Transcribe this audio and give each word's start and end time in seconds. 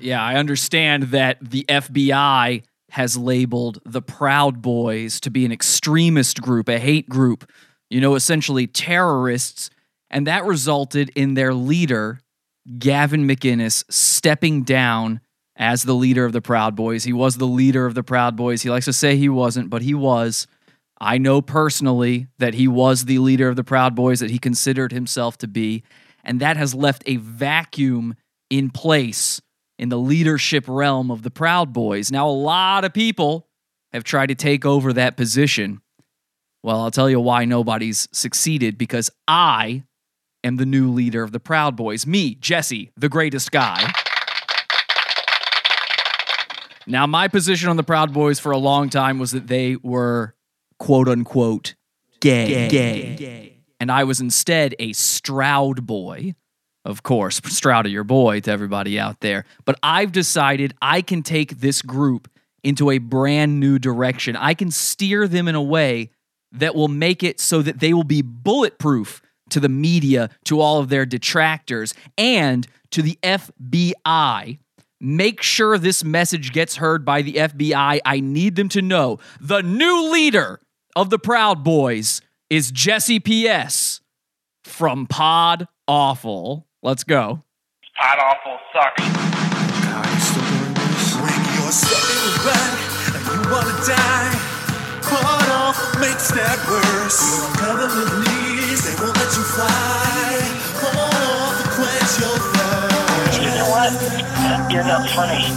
Yeah, 0.00 0.22
I 0.22 0.36
understand 0.36 1.04
that 1.04 1.38
the 1.40 1.64
FBI 1.68 2.62
has 2.90 3.16
labeled 3.16 3.80
the 3.84 4.02
Proud 4.02 4.62
Boys 4.62 5.20
to 5.20 5.30
be 5.30 5.44
an 5.44 5.52
extremist 5.52 6.40
group, 6.40 6.68
a 6.68 6.78
hate 6.78 7.08
group, 7.08 7.50
you 7.90 8.00
know, 8.00 8.14
essentially 8.14 8.66
terrorists. 8.66 9.70
And 10.10 10.26
that 10.26 10.44
resulted 10.44 11.10
in 11.16 11.34
their 11.34 11.52
leader, 11.52 12.20
Gavin 12.78 13.26
McInnes, 13.26 13.84
stepping 13.90 14.62
down 14.62 15.20
as 15.56 15.82
the 15.82 15.94
leader 15.94 16.24
of 16.24 16.32
the 16.32 16.42
Proud 16.42 16.76
Boys. 16.76 17.04
He 17.04 17.12
was 17.12 17.38
the 17.38 17.46
leader 17.46 17.86
of 17.86 17.94
the 17.94 18.02
Proud 18.02 18.36
Boys. 18.36 18.62
He 18.62 18.70
likes 18.70 18.84
to 18.84 18.92
say 18.92 19.16
he 19.16 19.28
wasn't, 19.28 19.70
but 19.70 19.82
he 19.82 19.94
was. 19.94 20.46
I 21.00 21.18
know 21.18 21.42
personally 21.42 22.28
that 22.38 22.54
he 22.54 22.68
was 22.68 23.06
the 23.06 23.18
leader 23.18 23.48
of 23.48 23.56
the 23.56 23.64
Proud 23.64 23.94
Boys, 23.94 24.20
that 24.20 24.30
he 24.30 24.38
considered 24.38 24.92
himself 24.92 25.38
to 25.38 25.48
be. 25.48 25.82
And 26.22 26.40
that 26.40 26.56
has 26.56 26.74
left 26.74 27.02
a 27.06 27.16
vacuum 27.16 28.14
in 28.50 28.70
place 28.70 29.40
in 29.78 29.88
the 29.88 29.98
leadership 29.98 30.64
realm 30.66 31.10
of 31.10 31.22
the 31.22 31.30
Proud 31.30 31.72
Boys. 31.72 32.10
Now, 32.10 32.28
a 32.28 32.30
lot 32.30 32.84
of 32.84 32.92
people 32.92 33.48
have 33.92 34.04
tried 34.04 34.26
to 34.26 34.34
take 34.34 34.64
over 34.64 34.92
that 34.92 35.16
position. 35.16 35.80
Well, 36.62 36.80
I'll 36.80 36.90
tell 36.90 37.10
you 37.10 37.20
why 37.20 37.44
nobody's 37.44 38.08
succeeded 38.12 38.78
because 38.78 39.10
I 39.28 39.84
am 40.42 40.56
the 40.56 40.66
new 40.66 40.90
leader 40.90 41.22
of 41.22 41.32
the 41.32 41.40
Proud 41.40 41.76
Boys. 41.76 42.06
Me, 42.06 42.34
Jesse, 42.36 42.90
the 42.96 43.08
greatest 43.08 43.52
guy. 43.52 43.92
Now, 46.86 47.06
my 47.06 47.28
position 47.28 47.68
on 47.68 47.76
the 47.76 47.82
Proud 47.82 48.12
Boys 48.12 48.38
for 48.38 48.52
a 48.52 48.58
long 48.58 48.88
time 48.88 49.18
was 49.18 49.32
that 49.32 49.48
they 49.48 49.76
were 49.76 50.34
quote 50.78 51.08
unquote 51.08 51.74
gay. 52.20 52.68
gay. 52.68 53.16
gay. 53.16 53.56
And 53.80 53.90
I 53.90 54.04
was 54.04 54.20
instead 54.20 54.74
a 54.78 54.92
Stroud 54.92 55.84
boy. 55.86 56.34
Of 56.86 57.02
course, 57.02 57.40
Stroud, 57.44 57.88
your 57.88 58.04
boy 58.04 58.40
to 58.40 58.50
everybody 58.50 58.98
out 58.98 59.20
there. 59.20 59.44
But 59.64 59.78
I've 59.82 60.12
decided 60.12 60.74
I 60.80 61.02
can 61.02 61.22
take 61.22 61.58
this 61.58 61.82
group 61.82 62.28
into 62.62 62.90
a 62.90 62.98
brand 62.98 63.60
new 63.60 63.78
direction. 63.78 64.36
I 64.36 64.54
can 64.54 64.70
steer 64.70 65.28
them 65.28 65.48
in 65.48 65.54
a 65.54 65.62
way 65.62 66.10
that 66.52 66.74
will 66.74 66.88
make 66.88 67.22
it 67.22 67.40
so 67.40 67.60
that 67.62 67.80
they 67.80 67.92
will 67.92 68.04
be 68.04 68.22
bulletproof 68.22 69.20
to 69.50 69.60
the 69.60 69.68
media, 69.68 70.30
to 70.44 70.60
all 70.60 70.78
of 70.78 70.88
their 70.88 71.06
detractors, 71.06 71.94
and 72.16 72.66
to 72.90 73.02
the 73.02 73.18
FBI 73.22 74.58
Make 75.00 75.42
sure 75.42 75.76
this 75.76 76.02
message 76.02 76.52
gets 76.52 76.76
heard 76.76 77.04
by 77.04 77.20
the 77.20 77.34
FBI. 77.34 78.00
I 78.04 78.20
need 78.20 78.56
them 78.56 78.68
to 78.70 78.80
know 78.80 79.18
the 79.40 79.60
new 79.60 80.10
leader 80.10 80.60
of 80.94 81.10
the 81.10 81.18
Proud 81.18 81.62
Boys 81.62 82.22
is 82.48 82.70
Jesse 82.70 83.20
P.S. 83.20 84.00
from 84.64 85.06
Pod 85.06 85.68
Awful. 85.86 86.65
Let's 86.82 87.04
go. 87.04 87.42
Pod 87.96 88.18
Awful 88.20 88.58
sucks. 88.72 89.02
When 91.16 91.40
you're 91.56 91.72
stepping 91.72 92.36
back 92.44 92.72
and 93.16 93.24
you 93.32 93.50
wanna 93.50 93.76
die, 93.88 94.32
Pod 95.02 95.48
Awful 95.50 96.00
makes 96.00 96.28
that 96.30 96.58
worse. 96.68 97.16
You're 97.24 97.48
on 97.48 97.52
government 97.56 98.28
knees, 98.28 98.84
they 98.84 98.94
won't 99.02 99.16
let 99.16 99.30
you 99.34 99.44
fly. 99.56 100.36
Pod 100.78 101.16
Awful 101.32 101.68
quench 101.74 102.12
your 102.20 102.36
thirst. 102.54 103.40
You 103.40 103.50
know 103.56 103.68
what? 103.72 103.90
You're 104.70 104.84
not 104.84 105.08
funny. 105.10 105.48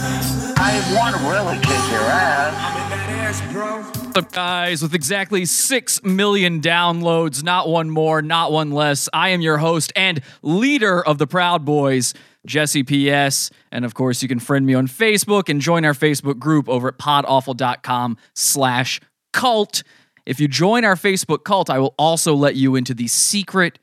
I 0.57 0.79
want 0.95 1.15
to 1.15 1.21
really 1.27 1.57
kick 1.59 1.83
your 1.91 2.07
ass. 2.09 3.98
What's 4.09 4.25
up, 4.25 4.31
guys? 4.31 4.81
With 4.81 4.95
exactly 4.95 5.45
6 5.45 6.03
million 6.03 6.61
downloads, 6.61 7.43
not 7.43 7.69
one 7.69 7.91
more, 7.91 8.23
not 8.23 8.51
one 8.51 8.71
less, 8.71 9.07
I 9.13 9.29
am 9.29 9.39
your 9.39 9.59
host 9.59 9.93
and 9.95 10.23
leader 10.41 11.05
of 11.05 11.19
the 11.19 11.27
Proud 11.27 11.63
Boys, 11.63 12.15
Jesse 12.43 12.81
P.S. 12.81 13.51
And 13.71 13.85
of 13.85 13.93
course, 13.93 14.23
you 14.23 14.27
can 14.27 14.39
friend 14.39 14.65
me 14.65 14.73
on 14.73 14.87
Facebook 14.87 15.47
and 15.47 15.61
join 15.61 15.85
our 15.85 15.93
Facebook 15.93 16.39
group 16.39 16.67
over 16.67 16.87
at 16.87 16.97
podawful.com 16.97 18.17
slash 18.33 18.99
cult. 19.31 19.83
If 20.25 20.39
you 20.39 20.47
join 20.47 20.85
our 20.85 20.95
Facebook 20.95 21.43
cult, 21.43 21.69
I 21.69 21.77
will 21.77 21.93
also 21.99 22.33
let 22.33 22.55
you 22.55 22.75
into 22.75 22.95
the 22.95 23.07
secret 23.07 23.77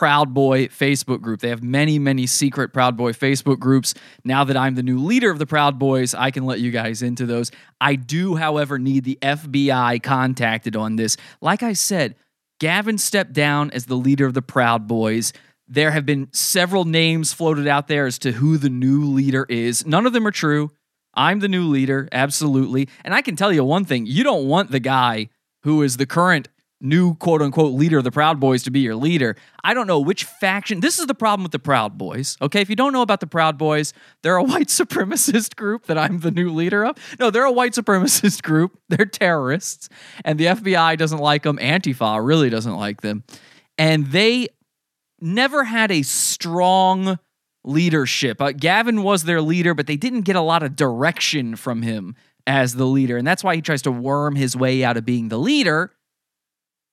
Proud 0.00 0.32
Boy 0.32 0.68
Facebook 0.68 1.20
group. 1.20 1.40
They 1.40 1.50
have 1.50 1.62
many, 1.62 1.98
many 1.98 2.26
secret 2.26 2.72
Proud 2.72 2.96
Boy 2.96 3.12
Facebook 3.12 3.58
groups. 3.58 3.92
Now 4.24 4.44
that 4.44 4.56
I'm 4.56 4.74
the 4.74 4.82
new 4.82 4.98
leader 4.98 5.30
of 5.30 5.38
the 5.38 5.44
Proud 5.44 5.78
Boys, 5.78 6.14
I 6.14 6.30
can 6.30 6.46
let 6.46 6.58
you 6.58 6.70
guys 6.70 7.02
into 7.02 7.26
those. 7.26 7.50
I 7.82 7.96
do, 7.96 8.34
however, 8.36 8.78
need 8.78 9.04
the 9.04 9.18
FBI 9.20 10.02
contacted 10.02 10.74
on 10.74 10.96
this. 10.96 11.18
Like 11.42 11.62
I 11.62 11.74
said, 11.74 12.16
Gavin 12.60 12.96
stepped 12.96 13.34
down 13.34 13.70
as 13.72 13.84
the 13.84 13.94
leader 13.94 14.24
of 14.24 14.32
the 14.32 14.40
Proud 14.40 14.88
Boys. 14.88 15.34
There 15.68 15.90
have 15.90 16.06
been 16.06 16.28
several 16.32 16.86
names 16.86 17.34
floated 17.34 17.68
out 17.68 17.86
there 17.86 18.06
as 18.06 18.18
to 18.20 18.32
who 18.32 18.56
the 18.56 18.70
new 18.70 19.04
leader 19.04 19.44
is. 19.50 19.84
None 19.84 20.06
of 20.06 20.14
them 20.14 20.26
are 20.26 20.30
true. 20.30 20.70
I'm 21.12 21.40
the 21.40 21.48
new 21.48 21.68
leader, 21.68 22.08
absolutely. 22.10 22.88
And 23.04 23.12
I 23.12 23.20
can 23.20 23.36
tell 23.36 23.52
you 23.52 23.64
one 23.64 23.84
thing 23.84 24.06
you 24.06 24.24
don't 24.24 24.48
want 24.48 24.70
the 24.70 24.80
guy 24.80 25.28
who 25.64 25.82
is 25.82 25.98
the 25.98 26.06
current 26.06 26.48
new 26.80 27.14
quote 27.16 27.42
unquote 27.42 27.74
leader 27.74 27.98
of 27.98 28.04
the 28.04 28.10
Proud 28.10 28.40
Boys 28.40 28.62
to 28.64 28.70
be 28.70 28.80
your 28.80 28.94
leader. 28.94 29.36
I 29.62 29.74
don't 29.74 29.86
know 29.86 30.00
which 30.00 30.24
faction. 30.24 30.80
This 30.80 30.98
is 30.98 31.06
the 31.06 31.14
problem 31.14 31.42
with 31.42 31.52
the 31.52 31.58
Proud 31.58 31.98
Boys. 31.98 32.36
Okay, 32.40 32.60
if 32.60 32.70
you 32.70 32.76
don't 32.76 32.92
know 32.92 33.02
about 33.02 33.20
the 33.20 33.26
Proud 33.26 33.58
Boys, 33.58 33.92
they're 34.22 34.36
a 34.36 34.42
white 34.42 34.68
supremacist 34.68 35.56
group 35.56 35.86
that 35.86 35.98
I'm 35.98 36.20
the 36.20 36.30
new 36.30 36.50
leader 36.50 36.84
of. 36.84 36.96
No, 37.18 37.30
they're 37.30 37.44
a 37.44 37.52
white 37.52 37.72
supremacist 37.72 38.42
group. 38.42 38.78
They're 38.88 39.06
terrorists, 39.06 39.88
and 40.24 40.38
the 40.38 40.46
FBI 40.46 40.98
doesn't 40.98 41.18
like 41.18 41.44
them. 41.44 41.58
Antifa 41.58 42.24
really 42.24 42.50
doesn't 42.50 42.74
like 42.74 43.02
them, 43.02 43.22
and 43.78 44.08
they 44.08 44.48
never 45.20 45.62
had 45.64 45.92
a 45.92 46.02
strong 46.02 47.18
leadership. 47.62 48.40
Uh, 48.40 48.52
Gavin 48.52 49.02
was 49.04 49.24
their 49.24 49.40
leader, 49.40 49.74
but 49.74 49.86
they 49.86 49.96
didn't 49.96 50.22
get 50.22 50.34
a 50.34 50.40
lot 50.40 50.62
of 50.64 50.74
direction 50.74 51.54
from 51.54 51.82
him 51.82 52.16
as 52.46 52.74
the 52.74 52.86
leader, 52.86 53.16
and 53.16 53.26
that's 53.26 53.44
why 53.44 53.54
he 53.54 53.62
tries 53.62 53.82
to 53.82 53.92
worm 53.92 54.34
his 54.34 54.56
way 54.56 54.82
out 54.82 54.96
of 54.96 55.04
being 55.04 55.28
the 55.28 55.38
leader 55.38 55.92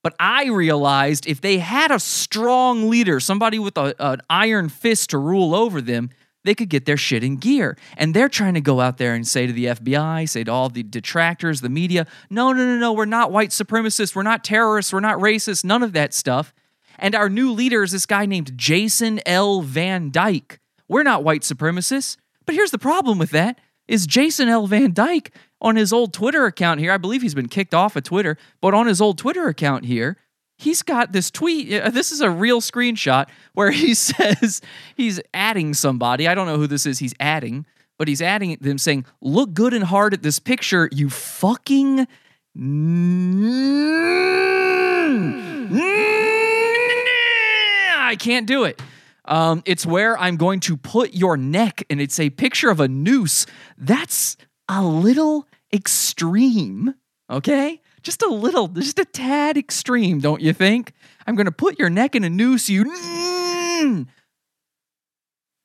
but 0.03 0.15
I 0.19 0.47
realized 0.47 1.27
if 1.27 1.41
they 1.41 1.57
had 1.57 1.91
a 1.91 1.99
strong 1.99 2.89
leader, 2.89 3.19
somebody 3.19 3.59
with 3.59 3.77
a, 3.77 3.95
an 3.99 4.21
iron 4.29 4.69
fist 4.69 5.09
to 5.11 5.17
rule 5.17 5.55
over 5.55 5.81
them, 5.81 6.09
they 6.43 6.55
could 6.55 6.69
get 6.69 6.85
their 6.85 6.97
shit 6.97 7.23
in 7.23 7.37
gear. 7.37 7.77
And 7.97 8.13
they're 8.13 8.29
trying 8.29 8.53
to 8.53 8.61
go 8.61 8.79
out 8.79 8.97
there 8.97 9.13
and 9.13 9.27
say 9.27 9.47
to 9.47 9.53
the 9.53 9.65
FBI, 9.65 10.29
say 10.29 10.45
to 10.45 10.51
all 10.51 10.69
the 10.69 10.83
detractors, 10.83 11.61
the 11.61 11.69
media, 11.69 12.07
no, 12.29 12.53
no, 12.53 12.65
no, 12.65 12.77
no, 12.77 12.93
we're 12.93 13.05
not 13.05 13.31
white 13.31 13.49
supremacists, 13.49 14.15
we're 14.15 14.23
not 14.23 14.43
terrorists, 14.43 14.93
we're 14.93 15.01
not 15.01 15.19
racist, 15.19 15.65
none 15.65 15.83
of 15.83 15.93
that 15.93 16.13
stuff. 16.13 16.53
And 16.97 17.13
our 17.13 17.29
new 17.29 17.51
leader 17.51 17.83
is 17.83 17.91
this 17.91 18.05
guy 18.05 18.25
named 18.25 18.57
Jason 18.57 19.19
L. 19.25 19.61
Van 19.61 20.09
Dyke. 20.09 20.59
We're 20.87 21.03
not 21.03 21.23
white 21.23 21.41
supremacists. 21.41 22.17
But 22.45 22.55
here's 22.55 22.71
the 22.71 22.79
problem 22.79 23.19
with 23.19 23.31
that 23.31 23.59
is 23.87 24.07
Jason 24.07 24.49
L. 24.49 24.67
Van 24.67 24.93
Dyke 24.93 25.31
on 25.61 25.75
his 25.75 25.91
old 25.91 26.13
Twitter 26.13 26.45
account 26.45 26.79
here. 26.79 26.91
I 26.91 26.97
believe 26.97 27.21
he's 27.21 27.35
been 27.35 27.47
kicked 27.47 27.73
off 27.73 27.95
of 27.95 28.03
Twitter, 28.03 28.37
but 28.61 28.73
on 28.73 28.87
his 28.87 29.01
old 29.01 29.17
Twitter 29.17 29.47
account 29.47 29.85
here, 29.85 30.17
he's 30.57 30.81
got 30.83 31.11
this 31.11 31.31
tweet. 31.31 31.73
Uh, 31.73 31.89
this 31.89 32.11
is 32.11 32.21
a 32.21 32.29
real 32.29 32.61
screenshot 32.61 33.27
where 33.53 33.71
he 33.83 33.93
says 33.93 34.61
he's 34.95 35.19
adding 35.33 35.73
somebody. 35.73 36.27
I 36.27 36.35
don't 36.35 36.47
know 36.47 36.57
who 36.57 36.67
this 36.67 36.85
is. 36.85 36.99
He's 36.99 37.15
adding, 37.19 37.65
but 37.97 38.07
he's 38.07 38.21
adding 38.21 38.57
them 38.61 38.77
saying, 38.77 39.05
"Look 39.21 39.53
good 39.53 39.73
and 39.73 39.85
hard 39.85 40.13
at 40.13 40.21
this 40.23 40.39
picture, 40.39 40.89
you 40.91 41.09
fucking." 41.09 42.07
I 47.99 48.15
can't 48.17 48.47
do 48.47 48.63
it. 48.63 48.81
Um, 49.27 49.61
it's 49.65 49.85
where 49.85 50.17
I'm 50.17 50.37
going 50.37 50.61
to 50.61 50.77
put 50.77 51.13
your 51.13 51.37
neck, 51.37 51.83
and 51.89 51.99
it's 52.01 52.19
a 52.19 52.29
picture 52.29 52.69
of 52.69 52.79
a 52.79 52.87
noose. 52.87 53.45
That's 53.77 54.37
a 54.69 54.83
little 54.83 55.47
extreme, 55.73 56.95
okay? 57.29 57.81
Just 58.03 58.21
a 58.21 58.27
little, 58.27 58.69
just 58.69 58.99
a 58.99 59.05
tad 59.05 59.57
extreme, 59.57 60.19
don't 60.19 60.41
you 60.41 60.53
think? 60.53 60.93
I'm 61.25 61.35
going 61.35 61.45
to 61.45 61.51
put 61.51 61.77
your 61.77 61.89
neck 61.89 62.15
in 62.15 62.23
a 62.23 62.29
noose, 62.29 62.69
you. 62.69 62.85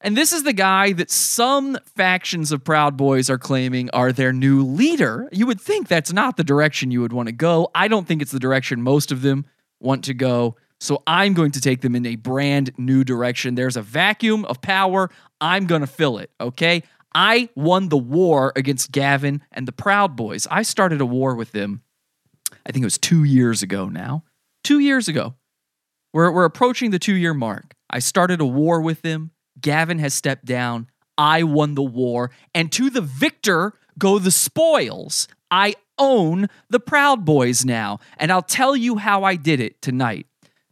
And 0.00 0.16
this 0.16 0.32
is 0.32 0.42
the 0.42 0.52
guy 0.52 0.92
that 0.94 1.12
some 1.12 1.78
factions 1.94 2.50
of 2.50 2.64
Proud 2.64 2.96
Boys 2.96 3.30
are 3.30 3.38
claiming 3.38 3.88
are 3.90 4.10
their 4.10 4.32
new 4.32 4.64
leader. 4.64 5.28
You 5.30 5.46
would 5.46 5.60
think 5.60 5.86
that's 5.86 6.12
not 6.12 6.36
the 6.36 6.42
direction 6.42 6.90
you 6.90 7.00
would 7.02 7.12
want 7.12 7.28
to 7.28 7.32
go. 7.32 7.70
I 7.72 7.86
don't 7.86 8.08
think 8.08 8.20
it's 8.20 8.32
the 8.32 8.40
direction 8.40 8.82
most 8.82 9.12
of 9.12 9.22
them 9.22 9.46
want 9.78 10.02
to 10.04 10.14
go. 10.14 10.56
So 10.82 11.00
I'm 11.06 11.32
going 11.32 11.52
to 11.52 11.60
take 11.60 11.80
them 11.80 11.94
in 11.94 12.04
a 12.04 12.16
brand 12.16 12.72
new 12.76 13.04
direction. 13.04 13.54
There's 13.54 13.76
a 13.76 13.82
vacuum 13.82 14.44
of 14.46 14.60
power. 14.60 15.10
I'm 15.40 15.66
going 15.66 15.82
to 15.82 15.86
fill 15.86 16.18
it, 16.18 16.32
okay? 16.40 16.82
I 17.14 17.50
won 17.54 17.88
the 17.88 17.96
war 17.96 18.52
against 18.56 18.90
Gavin 18.90 19.42
and 19.52 19.68
the 19.68 19.72
Proud 19.72 20.16
Boys. 20.16 20.48
I 20.50 20.62
started 20.62 21.00
a 21.00 21.06
war 21.06 21.36
with 21.36 21.52
them, 21.52 21.82
I 22.66 22.72
think 22.72 22.82
it 22.82 22.86
was 22.86 22.98
two 22.98 23.22
years 23.22 23.62
ago 23.62 23.88
now. 23.88 24.24
Two 24.64 24.80
years 24.80 25.06
ago. 25.06 25.36
We're, 26.12 26.32
we're 26.32 26.44
approaching 26.44 26.90
the 26.90 26.98
two 26.98 27.14
year 27.14 27.32
mark. 27.32 27.76
I 27.88 28.00
started 28.00 28.40
a 28.40 28.44
war 28.44 28.80
with 28.80 29.02
them. 29.02 29.30
Gavin 29.60 30.00
has 30.00 30.14
stepped 30.14 30.46
down. 30.46 30.88
I 31.16 31.44
won 31.44 31.76
the 31.76 31.82
war. 31.82 32.32
And 32.56 32.72
to 32.72 32.90
the 32.90 33.00
victor 33.00 33.74
go 33.98 34.18
the 34.18 34.32
spoils. 34.32 35.28
I 35.48 35.76
own 35.96 36.48
the 36.70 36.80
Proud 36.80 37.24
Boys 37.24 37.64
now. 37.64 38.00
And 38.16 38.32
I'll 38.32 38.42
tell 38.42 38.74
you 38.74 38.96
how 38.96 39.22
I 39.22 39.36
did 39.36 39.60
it 39.60 39.80
tonight 39.80 40.26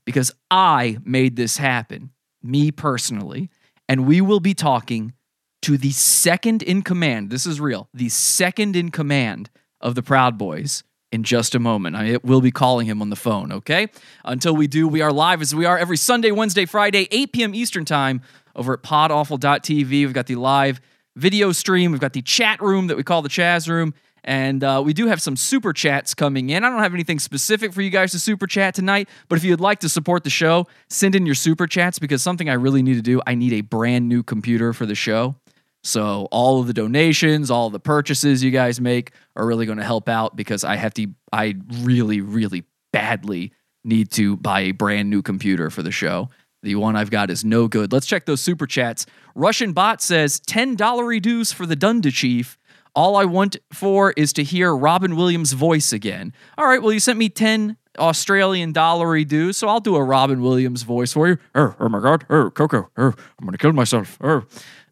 because 0.04 0.32
I 0.50 0.98
made 1.04 1.36
this 1.36 1.56
happen, 1.56 2.10
me 2.42 2.70
personally. 2.70 3.50
And 3.88 4.06
we 4.06 4.20
will 4.20 4.40
be 4.40 4.54
talking 4.54 5.14
to 5.62 5.76
the 5.76 5.90
second 5.90 6.62
in 6.62 6.82
command. 6.82 7.30
This 7.30 7.46
is 7.46 7.60
real. 7.60 7.88
The 7.92 8.08
second 8.08 8.76
in 8.76 8.90
command 8.90 9.50
of 9.80 9.94
the 9.94 10.02
Proud 10.02 10.38
Boys 10.38 10.84
in 11.12 11.22
just 11.22 11.54
a 11.54 11.58
moment. 11.58 11.96
I 11.96 12.18
will 12.22 12.40
be 12.40 12.50
calling 12.50 12.86
him 12.86 13.02
on 13.02 13.10
the 13.10 13.16
phone, 13.16 13.52
okay? 13.52 13.88
Until 14.24 14.54
we 14.54 14.66
do, 14.66 14.86
we 14.86 15.00
are 15.00 15.12
live 15.12 15.42
as 15.42 15.54
we 15.54 15.64
are 15.64 15.76
every 15.76 15.96
Sunday, 15.96 16.30
Wednesday, 16.30 16.66
Friday, 16.66 17.08
8 17.10 17.32
p.m. 17.32 17.54
Eastern 17.54 17.84
Time 17.84 18.22
over 18.54 18.74
at 18.74 18.82
podawful.tv. 18.82 19.90
We've 19.90 20.12
got 20.12 20.26
the 20.26 20.36
live 20.36 20.80
video 21.16 21.50
stream, 21.52 21.90
we've 21.90 22.00
got 22.00 22.12
the 22.12 22.22
chat 22.22 22.62
room 22.62 22.86
that 22.86 22.96
we 22.96 23.02
call 23.02 23.22
the 23.22 23.28
Chaz 23.28 23.68
room. 23.68 23.94
And 24.24 24.62
uh, 24.62 24.82
we 24.84 24.92
do 24.92 25.06
have 25.06 25.22
some 25.22 25.36
super 25.36 25.72
chats 25.72 26.14
coming 26.14 26.50
in. 26.50 26.64
I 26.64 26.70
don't 26.70 26.82
have 26.82 26.94
anything 26.94 27.18
specific 27.18 27.72
for 27.72 27.82
you 27.82 27.90
guys 27.90 28.12
to 28.12 28.18
super 28.18 28.46
chat 28.46 28.74
tonight, 28.74 29.08
but 29.28 29.38
if 29.38 29.44
you'd 29.44 29.60
like 29.60 29.80
to 29.80 29.88
support 29.88 30.24
the 30.24 30.30
show, 30.30 30.66
send 30.88 31.14
in 31.14 31.26
your 31.26 31.34
super 31.34 31.66
chats 31.66 31.98
because 31.98 32.22
something 32.22 32.48
I 32.48 32.54
really 32.54 32.82
need 32.82 32.94
to 32.94 33.02
do, 33.02 33.20
I 33.26 33.34
need 33.34 33.52
a 33.52 33.62
brand 33.62 34.08
new 34.08 34.22
computer 34.22 34.72
for 34.72 34.86
the 34.86 34.94
show. 34.94 35.36
So 35.82 36.28
all 36.30 36.60
of 36.60 36.66
the 36.66 36.74
donations, 36.74 37.50
all 37.50 37.70
the 37.70 37.80
purchases 37.80 38.44
you 38.44 38.50
guys 38.50 38.80
make 38.80 39.12
are 39.36 39.46
really 39.46 39.66
going 39.66 39.78
to 39.78 39.84
help 39.84 40.08
out 40.08 40.36
because 40.36 40.62
I 40.62 40.76
have 40.76 40.92
to 40.94 41.06
I 41.32 41.56
really 41.80 42.20
really 42.20 42.64
badly 42.92 43.52
need 43.82 44.10
to 44.12 44.36
buy 44.36 44.60
a 44.60 44.72
brand 44.72 45.08
new 45.08 45.22
computer 45.22 45.70
for 45.70 45.82
the 45.82 45.92
show. 45.92 46.28
The 46.62 46.74
one 46.74 46.96
I've 46.96 47.10
got 47.10 47.30
is 47.30 47.44
no 47.44 47.68
good. 47.68 47.92
Let's 47.92 48.06
check 48.06 48.26
those 48.26 48.42
super 48.42 48.66
chats. 48.66 49.06
Russian 49.34 49.72
bot 49.72 50.02
says 50.02 50.40
$10 50.40 51.06
reduce 51.06 51.52
for 51.52 51.64
the 51.64 51.76
Dunda 51.76 52.12
Chief. 52.12 52.58
All 52.94 53.16
I 53.16 53.24
want 53.24 53.56
for 53.72 54.12
is 54.12 54.32
to 54.34 54.44
hear 54.44 54.74
Robin 54.74 55.16
Williams' 55.16 55.52
voice 55.52 55.92
again. 55.92 56.32
All 56.58 56.66
right, 56.66 56.82
well, 56.82 56.92
you 56.92 57.00
sent 57.00 57.18
me 57.18 57.28
10 57.28 57.76
Australian 57.98 58.72
dollar 58.72 59.22
dues, 59.24 59.56
so 59.56 59.68
I'll 59.68 59.80
do 59.80 59.96
a 59.96 60.02
Robin 60.02 60.42
Williams 60.42 60.82
voice 60.82 61.12
for 61.12 61.28
you. 61.28 61.38
Oh, 61.54 61.74
oh 61.78 61.88
my 61.88 62.00
God. 62.00 62.24
Oh, 62.30 62.50
Coco. 62.50 62.90
Oh, 62.96 63.06
I'm 63.06 63.14
going 63.42 63.52
to 63.52 63.58
kill 63.58 63.72
myself. 63.72 64.18
Oh. 64.20 64.44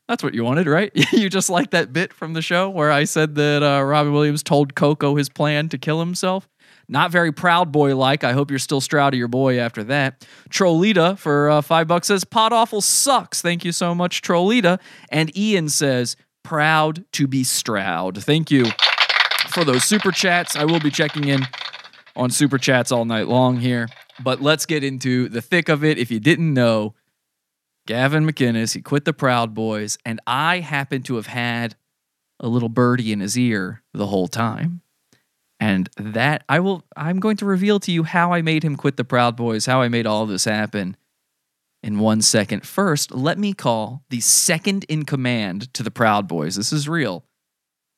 That's 0.08 0.22
what 0.22 0.32
you 0.34 0.42
wanted, 0.42 0.66
right? 0.66 0.90
you 1.12 1.28
just 1.28 1.50
like 1.50 1.70
that 1.70 1.92
bit 1.92 2.12
from 2.14 2.32
the 2.32 2.40
show 2.40 2.70
where 2.70 2.90
I 2.90 3.04
said 3.04 3.34
that 3.34 3.62
uh, 3.62 3.82
Robin 3.82 4.12
Williams 4.12 4.42
told 4.42 4.74
Coco 4.74 5.16
his 5.16 5.28
plan 5.28 5.68
to 5.68 5.78
kill 5.78 6.00
himself. 6.00 6.48
Not 6.88 7.10
very 7.10 7.32
proud 7.32 7.70
boy 7.70 7.94
like. 7.94 8.24
I 8.24 8.32
hope 8.32 8.48
you're 8.50 8.58
still 8.58 8.80
Stroud 8.80 9.12
of 9.12 9.18
your 9.18 9.28
boy 9.28 9.58
after 9.58 9.84
that. 9.84 10.26
Trollita 10.48 11.18
for 11.18 11.50
uh, 11.50 11.60
five 11.60 11.86
bucks 11.86 12.06
says, 12.06 12.24
Pod 12.24 12.54
Awful 12.54 12.80
sucks. 12.80 13.42
Thank 13.42 13.66
you 13.66 13.72
so 13.72 13.94
much, 13.94 14.22
Trollita. 14.22 14.80
And 15.10 15.36
Ian 15.36 15.68
says, 15.68 16.16
proud 16.48 17.04
to 17.12 17.26
be 17.26 17.44
Stroud. 17.44 18.24
Thank 18.24 18.50
you 18.50 18.64
for 19.48 19.64
those 19.64 19.84
super 19.84 20.10
chats. 20.10 20.56
I 20.56 20.64
will 20.64 20.80
be 20.80 20.90
checking 20.90 21.28
in 21.28 21.42
on 22.16 22.30
super 22.30 22.56
chats 22.56 22.90
all 22.90 23.04
night 23.04 23.28
long 23.28 23.58
here. 23.58 23.86
But 24.18 24.40
let's 24.40 24.64
get 24.64 24.82
into 24.82 25.28
the 25.28 25.42
thick 25.42 25.68
of 25.68 25.84
it. 25.84 25.98
If 25.98 26.10
you 26.10 26.20
didn't 26.20 26.54
know, 26.54 26.94
Gavin 27.86 28.24
McInnes, 28.24 28.74
he 28.74 28.80
quit 28.80 29.04
the 29.04 29.12
Proud 29.12 29.52
Boys, 29.52 29.98
and 30.06 30.20
I 30.26 30.60
happen 30.60 31.02
to 31.02 31.16
have 31.16 31.26
had 31.26 31.76
a 32.40 32.48
little 32.48 32.70
birdie 32.70 33.12
in 33.12 33.20
his 33.20 33.38
ear 33.38 33.82
the 33.92 34.06
whole 34.06 34.28
time. 34.28 34.80
And 35.60 35.90
that 35.98 36.44
I 36.48 36.60
will 36.60 36.82
I'm 36.96 37.20
going 37.20 37.36
to 37.38 37.44
reveal 37.44 37.78
to 37.80 37.92
you 37.92 38.04
how 38.04 38.32
I 38.32 38.40
made 38.40 38.62
him 38.62 38.76
quit 38.76 38.96
the 38.96 39.04
Proud 39.04 39.36
Boys, 39.36 39.66
how 39.66 39.82
I 39.82 39.88
made 39.88 40.06
all 40.06 40.24
this 40.24 40.46
happen 40.46 40.96
in 41.82 41.98
one 41.98 42.22
second. 42.22 42.66
First, 42.66 43.12
let 43.12 43.38
me 43.38 43.52
call 43.52 44.02
the 44.10 44.20
second 44.20 44.84
in 44.88 45.04
command 45.04 45.72
to 45.74 45.82
the 45.82 45.90
Proud 45.90 46.28
Boys. 46.28 46.56
This 46.56 46.72
is 46.72 46.88
real. 46.88 47.24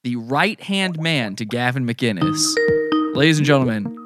The 0.04 0.16
right 0.16 0.60
hand 0.60 0.98
man 1.00 1.36
to 1.36 1.44
Gavin 1.44 1.86
McInnes. 1.86 2.42
Ladies 3.14 3.38
and 3.38 3.46
gentlemen, 3.46 3.96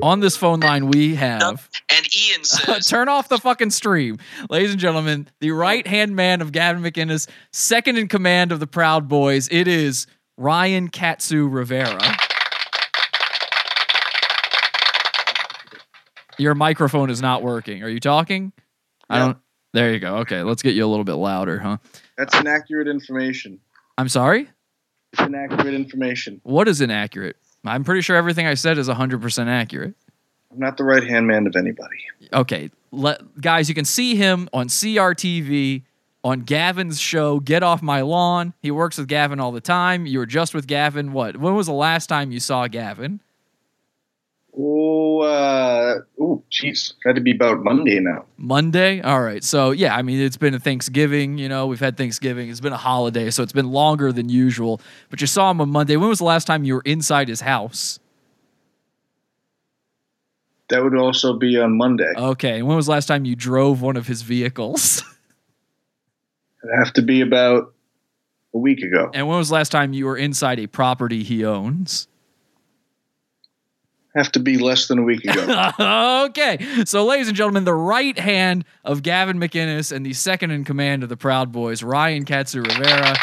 on 0.00 0.20
this 0.20 0.36
phone 0.36 0.60
line 0.60 0.86
we 0.88 1.16
have 1.16 1.68
And 1.90 2.16
Ian 2.16 2.44
says, 2.44 2.86
Turn 2.86 3.08
off 3.08 3.28
the 3.28 3.38
fucking 3.38 3.70
stream. 3.70 4.18
Ladies 4.48 4.70
and 4.70 4.80
gentlemen, 4.80 5.28
the 5.40 5.50
right 5.50 5.86
hand 5.86 6.14
man 6.14 6.40
of 6.40 6.52
Gavin 6.52 6.82
McInnes, 6.82 7.28
second 7.52 7.98
in 7.98 8.08
command 8.08 8.52
of 8.52 8.60
the 8.60 8.66
Proud 8.66 9.08
Boys, 9.08 9.48
it 9.50 9.68
is 9.68 10.06
Ryan 10.36 10.88
Katsu 10.88 11.48
Rivera. 11.48 12.00
Your 16.38 16.54
microphone 16.54 17.10
is 17.10 17.20
not 17.20 17.42
working. 17.42 17.82
Are 17.82 17.88
you 17.88 18.00
talking? 18.00 18.52
I 19.10 19.18
don't. 19.18 19.38
There 19.74 19.92
you 19.92 20.00
go. 20.00 20.16
Okay, 20.18 20.42
let's 20.42 20.62
get 20.62 20.74
you 20.74 20.84
a 20.84 20.88
little 20.88 21.04
bit 21.04 21.14
louder, 21.14 21.58
huh? 21.58 21.78
That's 22.16 22.34
inaccurate 22.38 22.88
information. 22.88 23.60
I'm 23.98 24.08
sorry? 24.08 24.48
It's 25.12 25.22
inaccurate 25.22 25.74
information. 25.74 26.40
What 26.44 26.68
is 26.68 26.80
inaccurate? 26.80 27.36
I'm 27.64 27.84
pretty 27.84 28.00
sure 28.00 28.16
everything 28.16 28.46
I 28.46 28.54
said 28.54 28.78
is 28.78 28.88
100% 28.88 29.46
accurate. 29.46 29.94
I'm 30.50 30.58
not 30.58 30.76
the 30.76 30.84
right 30.84 31.04
hand 31.04 31.26
man 31.26 31.46
of 31.46 31.54
anybody. 31.56 31.96
okay, 32.32 32.70
let, 32.90 33.40
guys, 33.40 33.68
you 33.68 33.74
can 33.74 33.84
see 33.84 34.14
him 34.16 34.48
on 34.52 34.68
CRTV 34.68 35.82
on 36.24 36.40
Gavin's 36.40 36.98
show, 36.98 37.40
Get 37.40 37.62
Off 37.62 37.82
My 37.82 38.00
Lawn. 38.00 38.54
He 38.60 38.70
works 38.70 38.98
with 38.98 39.08
Gavin 39.08 39.40
all 39.40 39.52
the 39.52 39.60
time. 39.60 40.06
You 40.06 40.18
were 40.18 40.26
just 40.26 40.54
with 40.54 40.66
Gavin. 40.66 41.12
What? 41.12 41.36
When 41.36 41.54
was 41.54 41.66
the 41.66 41.72
last 41.72 42.06
time 42.06 42.32
you 42.32 42.40
saw 42.40 42.66
Gavin? 42.66 43.20
Oh, 44.60 45.20
uh, 45.20 46.00
oh, 46.20 46.42
jeez. 46.50 46.94
Had 47.04 47.14
to 47.14 47.20
be 47.20 47.30
about 47.30 47.62
Monday 47.62 48.00
now. 48.00 48.24
Monday? 48.36 49.00
All 49.00 49.20
right. 49.20 49.44
So, 49.44 49.70
yeah, 49.70 49.94
I 49.94 50.02
mean, 50.02 50.20
it's 50.20 50.36
been 50.36 50.52
a 50.52 50.58
Thanksgiving. 50.58 51.38
You 51.38 51.48
know, 51.48 51.68
we've 51.68 51.78
had 51.78 51.96
Thanksgiving. 51.96 52.50
It's 52.50 52.58
been 52.60 52.72
a 52.72 52.78
holiday, 52.78 53.30
so 53.30 53.44
it's 53.44 53.52
been 53.52 53.70
longer 53.70 54.10
than 54.10 54.28
usual. 54.28 54.80
But 55.10 55.20
you 55.20 55.28
saw 55.28 55.52
him 55.52 55.60
on 55.60 55.70
Monday. 55.70 55.96
When 55.96 56.08
was 56.08 56.18
the 56.18 56.24
last 56.24 56.46
time 56.46 56.64
you 56.64 56.74
were 56.74 56.82
inside 56.84 57.28
his 57.28 57.40
house? 57.40 58.00
That 60.70 60.82
would 60.82 60.96
also 60.96 61.38
be 61.38 61.58
on 61.58 61.78
Monday. 61.78 62.12
Okay. 62.16 62.58
And 62.58 62.66
when 62.66 62.76
was 62.76 62.86
the 62.86 62.92
last 62.92 63.06
time 63.06 63.24
you 63.24 63.36
drove 63.36 63.80
one 63.80 63.96
of 63.96 64.08
his 64.08 64.22
vehicles? 64.22 64.98
It'd 66.64 66.84
have 66.84 66.92
to 66.94 67.02
be 67.02 67.20
about 67.20 67.72
a 68.54 68.58
week 68.58 68.80
ago. 68.80 69.10
and 69.14 69.28
when 69.28 69.38
was 69.38 69.48
the 69.50 69.54
last 69.54 69.70
time 69.70 69.92
you 69.92 70.06
were 70.06 70.16
inside 70.16 70.58
a 70.58 70.66
property 70.66 71.22
he 71.22 71.44
owns? 71.44 72.08
Have 74.18 74.32
to 74.32 74.40
be 74.40 74.58
less 74.58 74.88
than 74.88 74.98
a 74.98 75.02
week 75.02 75.24
ago. 75.24 76.24
okay. 76.28 76.58
So, 76.84 77.04
ladies 77.06 77.28
and 77.28 77.36
gentlemen, 77.36 77.62
the 77.62 77.72
right 77.72 78.18
hand 78.18 78.64
of 78.84 79.04
Gavin 79.04 79.38
McInnes 79.38 79.92
and 79.92 80.04
the 80.04 80.12
second 80.12 80.50
in 80.50 80.64
command 80.64 81.04
of 81.04 81.08
the 81.08 81.16
Proud 81.16 81.52
Boys, 81.52 81.84
Ryan 81.84 82.24
Katsu 82.24 82.62
Rivera. 82.62 83.14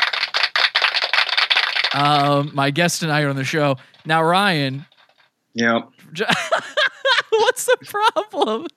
Um, 1.94 2.52
my 2.54 2.72
guest 2.72 3.02
tonight 3.02 3.26
on 3.26 3.36
the 3.36 3.44
show. 3.44 3.76
Now, 4.06 4.24
Ryan, 4.24 4.86
yeah. 5.54 5.82
what's 7.30 7.66
the 7.66 7.78
problem? 7.86 8.68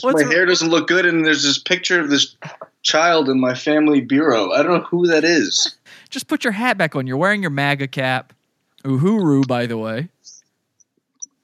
What's 0.00 0.02
my 0.02 0.24
hair 0.24 0.46
doesn't 0.46 0.68
look 0.68 0.88
good, 0.88 1.06
and 1.06 1.24
there's 1.24 1.44
this 1.44 1.58
picture 1.58 2.00
of 2.00 2.10
this 2.10 2.34
child 2.82 3.28
in 3.28 3.38
my 3.38 3.54
family 3.54 4.00
bureau. 4.00 4.50
I 4.50 4.64
don't 4.64 4.72
know 4.72 4.84
who 4.84 5.06
that 5.06 5.22
is. 5.22 5.76
Just 6.10 6.26
put 6.26 6.42
your 6.42 6.52
hat 6.52 6.76
back 6.76 6.96
on. 6.96 7.06
You're 7.06 7.16
wearing 7.16 7.40
your 7.40 7.52
MAGA 7.52 7.86
cap. 7.86 8.32
Uhuru, 8.84 9.46
by 9.46 9.66
the 9.66 9.78
way. 9.78 10.08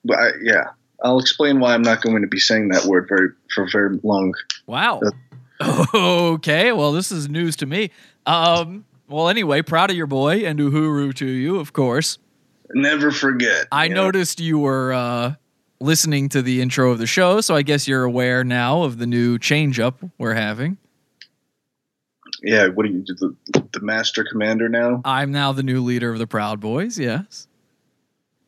But 0.05 0.19
I, 0.19 0.31
yeah, 0.43 0.71
I'll 1.03 1.19
explain 1.19 1.61
why 1.61 1.75
I'm 1.75 1.83
not 1.83 2.03
going 2.03 2.23
to 2.23 2.29
be 2.29 2.39
saying 2.39 2.69
that 2.69 2.85
word 2.85 3.07
very 3.09 3.29
for 3.55 3.69
very 3.71 3.99
long. 4.03 4.35
Wow. 4.67 5.01
Okay. 5.95 6.73
Well, 6.73 6.93
this 6.93 7.13
is 7.13 7.29
news 7.29 7.57
to 7.57 7.67
me. 7.67 7.91
Um, 8.25 8.87
well, 9.09 9.29
anyway, 9.29 9.61
proud 9.61 9.91
of 9.91 9.97
your 9.97 10.07
boy 10.07 10.47
and 10.47 10.59
Uhuru 10.59 11.13
to 11.17 11.27
you, 11.27 11.59
of 11.59 11.73
course. 11.73 12.19
Never 12.73 13.11
forget. 13.11 13.67
I 13.71 13.85
you 13.85 13.95
know? 13.95 14.05
noticed 14.05 14.41
you 14.41 14.59
were 14.59 14.93
uh, 14.93 15.35
listening 15.81 16.29
to 16.31 16.43
the 16.43 16.63
intro 16.63 16.93
of 16.93 16.99
the 16.99 17.07
show, 17.07 17.41
so 17.41 17.57
I 17.57 17.63
guess 17.63 17.89
you're 17.89 18.05
aware 18.05 18.45
now 18.45 18.85
of 18.85 18.99
the 18.99 19.07
new 19.07 19.39
change 19.39 19.81
up 19.81 20.01
we're 20.17 20.35
having. 20.35 20.79
Yeah, 22.43 22.69
what 22.69 22.87
do 22.87 22.93
you 22.93 23.01
do? 23.01 23.15
The, 23.15 23.69
the 23.73 23.81
master 23.81 24.25
commander 24.25 24.69
now? 24.69 25.03
I'm 25.05 25.33
now 25.33 25.53
the 25.53 25.63
new 25.63 25.83
leader 25.83 26.13
of 26.13 26.19
the 26.19 26.27
Proud 26.27 26.61
Boys, 26.61 26.99
yes. 26.99 27.49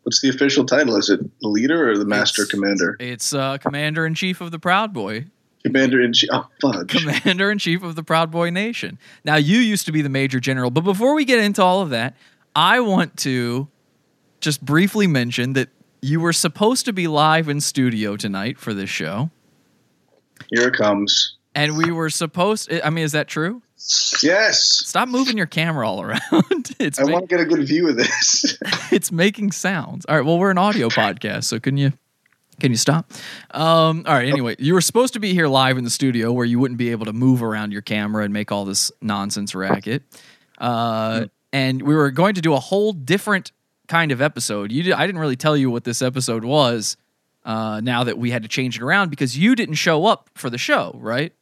What's 0.03 0.21
the 0.21 0.29
official 0.31 0.65
title? 0.65 0.97
Is 0.97 1.09
it 1.11 1.21
the 1.41 1.49
leader 1.49 1.91
or 1.91 1.97
the 1.99 2.05
master 2.05 2.43
It's- 2.43 2.51
commander? 2.51 2.97
It's 2.99 3.33
uh, 3.33 3.59
Commander 3.59 4.05
in 4.07 4.15
Chief 4.15 4.41
of 4.41 4.51
the 4.51 4.59
Proud 4.59 4.93
Boy. 4.93 5.27
Commander 5.65 6.01
in 6.03 6.13
chief. 6.13 6.29
Oh, 6.33 6.49
fudge. 6.61 6.89
Commander 6.89 7.49
in 7.53 7.59
Chief 7.59 7.85
of 7.85 7.95
the 7.95 8.03
Proud 8.03 8.33
Boy 8.33 8.51
Nation. 8.51 8.99
Now, 9.25 9.37
you 9.37 9.59
used 9.59 9.87
to 9.87 9.93
be 9.93 10.03
the 10.03 10.09
Major 10.09 10.41
General, 10.41 10.71
but 10.73 10.81
before 10.81 11.15
we 11.15 11.25
get 11.25 11.39
into 11.39 11.63
all 11.63 11.83
of 11.83 11.91
that, 11.91 12.17
I 12.57 12.81
want 12.81 13.17
to 13.19 13.69
just 14.41 14.65
briefly 14.65 15.07
mention 15.07 15.53
that 15.53 15.69
you 16.01 16.19
were 16.19 16.33
supposed 16.33 16.85
to 16.87 16.93
be 16.93 17.07
live 17.07 17.49
in 17.49 17.61
studio 17.61 18.17
tonight 18.17 18.59
for 18.59 18.75
this 18.75 18.91
show, 18.91 19.31
Here 20.53 20.67
it 20.67 20.75
comes. 20.75 21.37
and 21.55 21.77
we 21.77 21.93
were 21.93 22.11
supposed. 22.11 22.69
I 22.83 22.91
mean, 22.91 23.05
is 23.05 23.13
that 23.13 23.29
true? 23.29 23.63
Yes. 24.21 24.63
Stop 24.63 25.09
moving 25.09 25.37
your 25.37 25.47
camera 25.47 25.89
all 25.89 26.03
around. 26.03 26.21
it's 26.79 26.99
I 26.99 27.05
ma- 27.05 27.13
want 27.13 27.29
to 27.29 27.37
get 27.37 27.41
a 27.41 27.45
good 27.45 27.67
view 27.67 27.89
of 27.89 27.97
this. 27.97 28.59
it's 28.93 29.11
making 29.13 29.53
sounds. 29.53 30.05
All 30.07 30.17
right. 30.17 30.25
Well, 30.25 30.39
we're 30.39 30.51
an 30.51 30.59
audio 30.59 30.89
podcast, 30.89 31.45
so 31.45 31.59
can 31.59 31.77
you 31.77 31.93
can 32.61 32.71
you 32.71 32.77
stop? 32.77 33.11
Um, 33.51 34.05
all 34.07 34.15
right. 34.15 34.29
Anyway, 34.29 34.57
you 34.59 34.75
were 34.75 34.81
supposed 34.81 35.15
to 35.15 35.21
be 35.21 35.33
here 35.33 35.49
live 35.49 35.79
in 35.79 35.85
the 35.85 35.91
studio 35.91 36.33
where 36.33 36.47
you 36.47 36.59
wouldn't 36.59 36.79
be 36.79 36.91
able 36.91 37.07
to 37.07 37.13
move 37.13 37.43
around 37.43 37.73
your 37.73 37.83
camera 37.83 38.25
and 38.25 38.33
make 38.33 38.53
all 38.53 38.65
this 38.65 38.93
nonsense 39.01 39.55
racket. 39.55 40.03
Uh, 40.59 41.27
and 41.53 41.83
we 41.83 41.95
were 41.95 42.11
going 42.11 42.35
to 42.35 42.41
do 42.41 42.55
a 42.55 42.61
whole 42.61 42.93
different 42.93 43.53
kind 43.89 44.13
of 44.13 44.23
episode. 44.23 44.71
You, 44.71 44.85
did, 44.85 44.93
I 44.93 45.07
didn't 45.07 45.21
really 45.21 45.37
tell 45.37 45.57
you 45.57 45.71
what 45.71 45.85
this 45.85 46.03
episode 46.03 46.45
was. 46.45 46.97
Uh, 47.45 47.81
now 47.83 48.05
that 48.05 48.17
we 48.17 48.31
had 48.31 48.43
to 48.45 48.49
change 48.49 48.77
it 48.77 48.83
around 48.83 49.11
because 49.11 49.37
you 49.37 49.57
didn't 49.57 49.75
show 49.75 50.07
up 50.07 50.31
for 50.35 50.49
the 50.49 50.59
show, 50.59 50.93
right? 51.01 51.33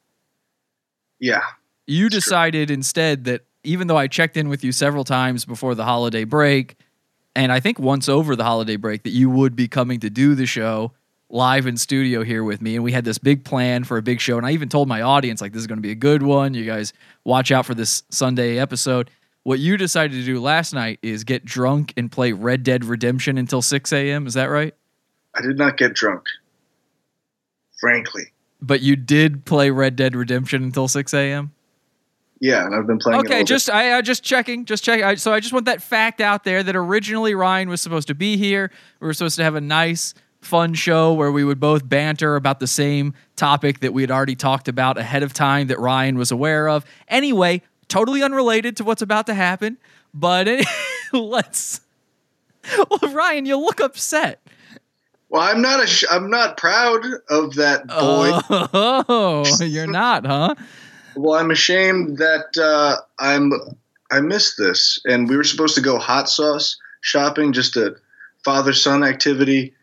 yeah. 1.19 1.43
You 1.87 2.09
true. 2.09 2.19
decided 2.19 2.71
instead 2.71 3.25
that 3.25 3.45
even 3.63 3.87
though 3.87 3.97
I 3.97 4.07
checked 4.07 4.37
in 4.37 4.49
with 4.49 4.63
you 4.63 4.71
several 4.71 5.03
times 5.03 5.45
before 5.45 5.75
the 5.75 5.85
holiday 5.85 6.23
break, 6.23 6.77
and 7.35 7.51
I 7.51 7.59
think 7.59 7.79
once 7.79 8.09
over 8.09 8.35
the 8.35 8.43
holiday 8.43 8.75
break, 8.75 9.03
that 9.03 9.11
you 9.11 9.29
would 9.29 9.55
be 9.55 9.67
coming 9.67 9.99
to 10.01 10.09
do 10.09 10.35
the 10.35 10.45
show 10.45 10.91
live 11.29 11.65
in 11.65 11.77
studio 11.77 12.23
here 12.23 12.43
with 12.43 12.61
me. 12.61 12.75
And 12.75 12.83
we 12.83 12.91
had 12.91 13.05
this 13.05 13.17
big 13.17 13.45
plan 13.45 13.83
for 13.83 13.97
a 13.97 14.01
big 14.01 14.19
show. 14.19 14.37
And 14.37 14.45
I 14.45 14.51
even 14.51 14.69
told 14.69 14.87
my 14.87 15.01
audience, 15.01 15.41
like, 15.41 15.53
this 15.53 15.61
is 15.61 15.67
going 15.67 15.77
to 15.77 15.81
be 15.81 15.91
a 15.91 15.95
good 15.95 16.23
one. 16.23 16.53
You 16.53 16.65
guys 16.65 16.91
watch 17.23 17.51
out 17.51 17.65
for 17.65 17.73
this 17.73 18.03
Sunday 18.09 18.57
episode. 18.59 19.09
What 19.43 19.59
you 19.59 19.77
decided 19.77 20.13
to 20.19 20.25
do 20.25 20.39
last 20.39 20.73
night 20.73 20.99
is 21.01 21.23
get 21.23 21.45
drunk 21.45 21.93
and 21.97 22.11
play 22.11 22.31
Red 22.33 22.63
Dead 22.63 22.83
Redemption 22.85 23.37
until 23.37 23.61
6 23.61 23.93
a.m. 23.93 24.27
Is 24.27 24.33
that 24.33 24.45
right? 24.45 24.75
I 25.33 25.41
did 25.41 25.57
not 25.57 25.77
get 25.77 25.93
drunk. 25.93 26.25
Frankly. 27.79 28.33
But 28.61 28.81
you 28.81 28.95
did 28.95 29.45
play 29.45 29.71
Red 29.71 29.95
Dead 29.95 30.15
Redemption 30.15 30.63
until 30.63 30.87
6 30.87 31.13
a.m.? 31.13 31.53
Yeah, 32.41 32.65
and 32.65 32.73
I've 32.73 32.87
been 32.87 32.97
playing 32.97 33.19
Okay, 33.19 33.43
just 33.43 33.69
I, 33.69 33.95
I 33.97 34.01
just 34.01 34.23
checking, 34.23 34.65
just 34.65 34.83
checking. 34.83 35.05
I, 35.05 35.13
so 35.13 35.31
I 35.31 35.39
just 35.39 35.53
want 35.53 35.65
that 35.65 35.81
fact 35.81 36.19
out 36.19 36.43
there 36.43 36.63
that 36.63 36.75
originally 36.75 37.35
Ryan 37.35 37.69
was 37.69 37.81
supposed 37.81 38.07
to 38.07 38.15
be 38.15 38.35
here. 38.35 38.71
We 38.99 39.05
were 39.05 39.13
supposed 39.13 39.35
to 39.35 39.43
have 39.43 39.53
a 39.53 39.61
nice, 39.61 40.15
fun 40.41 40.73
show 40.73 41.13
where 41.13 41.31
we 41.31 41.43
would 41.43 41.59
both 41.59 41.87
banter 41.87 42.35
about 42.35 42.59
the 42.59 42.65
same 42.65 43.13
topic 43.35 43.81
that 43.81 43.93
we 43.93 44.01
had 44.01 44.09
already 44.09 44.35
talked 44.35 44.67
about 44.67 44.97
ahead 44.97 45.21
of 45.21 45.33
time 45.33 45.67
that 45.67 45.79
Ryan 45.79 46.17
was 46.17 46.31
aware 46.31 46.67
of. 46.67 46.83
Anyway, 47.07 47.61
totally 47.87 48.23
unrelated 48.23 48.75
to 48.77 48.83
what's 48.83 49.03
about 49.03 49.27
to 49.27 49.35
happen. 49.35 49.77
But 50.11 50.47
any- 50.47 50.65
let's. 51.13 51.81
Well, 52.75 53.13
Ryan, 53.13 53.45
you 53.45 53.57
look 53.57 53.79
upset. 53.79 54.41
Well, 55.29 55.43
I'm 55.43 55.61
not 55.61 55.81
a 55.81 55.87
sh- 55.87 56.03
I'm 56.09 56.29
not 56.29 56.57
proud 56.57 57.05
of 57.29 57.55
that 57.55 57.87
boy. 57.87 58.31
Oh, 58.73 59.45
you're 59.61 59.87
not, 59.87 60.25
huh? 60.25 60.55
Well, 61.15 61.39
I'm 61.39 61.51
ashamed 61.51 62.17
that 62.17 62.57
uh, 62.57 62.97
I'm 63.19 63.51
I 64.11 64.21
missed 64.21 64.57
this, 64.57 64.99
and 65.05 65.29
we 65.29 65.37
were 65.37 65.43
supposed 65.43 65.75
to 65.75 65.81
go 65.81 65.97
hot 65.97 66.29
sauce 66.29 66.77
shopping, 67.01 67.53
just 67.53 67.77
a 67.77 67.95
father 68.43 68.73
son 68.73 69.03
activity, 69.03 69.73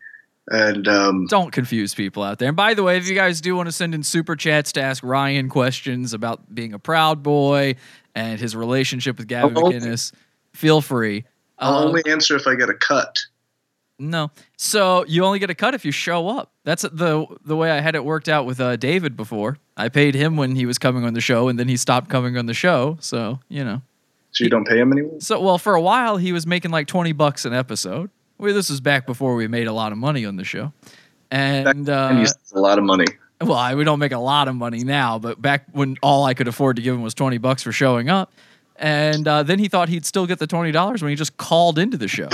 and 0.47 0.87
um, 0.87 1.27
don't 1.27 1.51
confuse 1.51 1.93
people 1.93 2.23
out 2.23 2.39
there. 2.39 2.49
And 2.49 2.57
by 2.57 2.73
the 2.73 2.83
way, 2.83 2.97
if 2.97 3.07
you 3.07 3.15
guys 3.15 3.41
do 3.41 3.55
want 3.55 3.67
to 3.67 3.71
send 3.71 3.93
in 3.95 4.03
super 4.03 4.35
chats 4.35 4.71
to 4.73 4.81
ask 4.81 5.03
Ryan 5.03 5.49
questions 5.49 6.13
about 6.13 6.53
being 6.53 6.73
a 6.73 6.79
proud 6.79 7.23
boy 7.23 7.75
and 8.15 8.39
his 8.39 8.55
relationship 8.55 9.17
with 9.17 9.27
Gavin 9.27 9.57
Oh. 9.57 9.61
McInnes, 9.61 10.11
feel 10.53 10.81
free. 10.81 11.25
I'll 11.59 11.87
only 11.87 12.01
answer 12.07 12.35
if 12.35 12.47
I 12.47 12.55
get 12.55 12.69
a 12.69 12.73
cut. 12.73 13.19
No, 13.99 14.31
so 14.57 15.05
you 15.07 15.23
only 15.23 15.39
get 15.39 15.49
a 15.49 15.55
cut 15.55 15.73
if 15.75 15.83
you 15.85 15.91
show 15.91 16.27
up. 16.27 16.51
That's 16.63 16.83
the 16.83 17.25
the 17.45 17.55
way 17.55 17.69
I 17.71 17.81
had 17.81 17.95
it 17.95 18.03
worked 18.05 18.29
out 18.29 18.45
with 18.45 18.59
uh, 18.59 18.75
David 18.77 19.15
before. 19.17 19.57
I 19.77 19.89
paid 19.89 20.15
him 20.15 20.37
when 20.37 20.55
he 20.55 20.65
was 20.65 20.77
coming 20.77 21.03
on 21.03 21.13
the 21.13 21.21
show, 21.21 21.47
and 21.49 21.59
then 21.59 21.67
he 21.67 21.77
stopped 21.77 22.09
coming 22.09 22.37
on 22.37 22.45
the 22.45 22.53
show. 22.53 22.97
So 23.01 23.39
you 23.49 23.63
know, 23.63 23.81
So 24.31 24.43
you 24.43 24.49
don't 24.49 24.65
pay 24.67 24.79
him 24.79 24.91
anymore. 24.91 25.19
so 25.19 25.39
well 25.41 25.57
for 25.57 25.75
a 25.75 25.81
while 25.81 26.17
he 26.17 26.31
was 26.31 26.47
making 26.47 26.71
like 26.71 26.87
twenty 26.87 27.11
bucks 27.11 27.45
an 27.45 27.53
episode. 27.53 28.09
Well, 28.37 28.53
this 28.53 28.69
was 28.69 28.79
back 28.81 29.05
before 29.05 29.35
we 29.35 29.47
made 29.47 29.67
a 29.67 29.73
lot 29.73 29.91
of 29.91 29.97
money 29.97 30.25
on 30.25 30.37
the 30.37 30.45
show, 30.45 30.71
and 31.29 31.89
uh, 31.89 32.25
a 32.53 32.59
lot 32.59 32.77
of 32.77 32.83
money. 32.85 33.05
Well, 33.41 33.53
I, 33.57 33.75
we 33.75 33.83
don't 33.85 33.99
make 33.99 34.11
a 34.11 34.17
lot 34.19 34.47
of 34.49 34.55
money 34.55 34.83
now, 34.83 35.17
but 35.17 35.41
back 35.41 35.65
when 35.71 35.95
all 36.01 36.25
I 36.25 36.33
could 36.33 36.47
afford 36.49 36.75
to 36.75 36.81
give 36.81 36.93
him 36.93 37.01
was 37.01 37.13
20 37.13 37.37
bucks 37.37 37.63
for 37.63 37.71
showing 37.71 38.09
up. 38.09 38.33
And 38.75 39.25
uh, 39.27 39.43
then 39.43 39.59
he 39.59 39.69
thought 39.69 39.87
he'd 39.87 40.05
still 40.05 40.25
get 40.27 40.39
the 40.39 40.47
$20 40.47 41.01
when 41.01 41.09
he 41.09 41.15
just 41.15 41.37
called 41.37 41.79
into 41.79 41.95
the 41.97 42.09
show. 42.09 42.27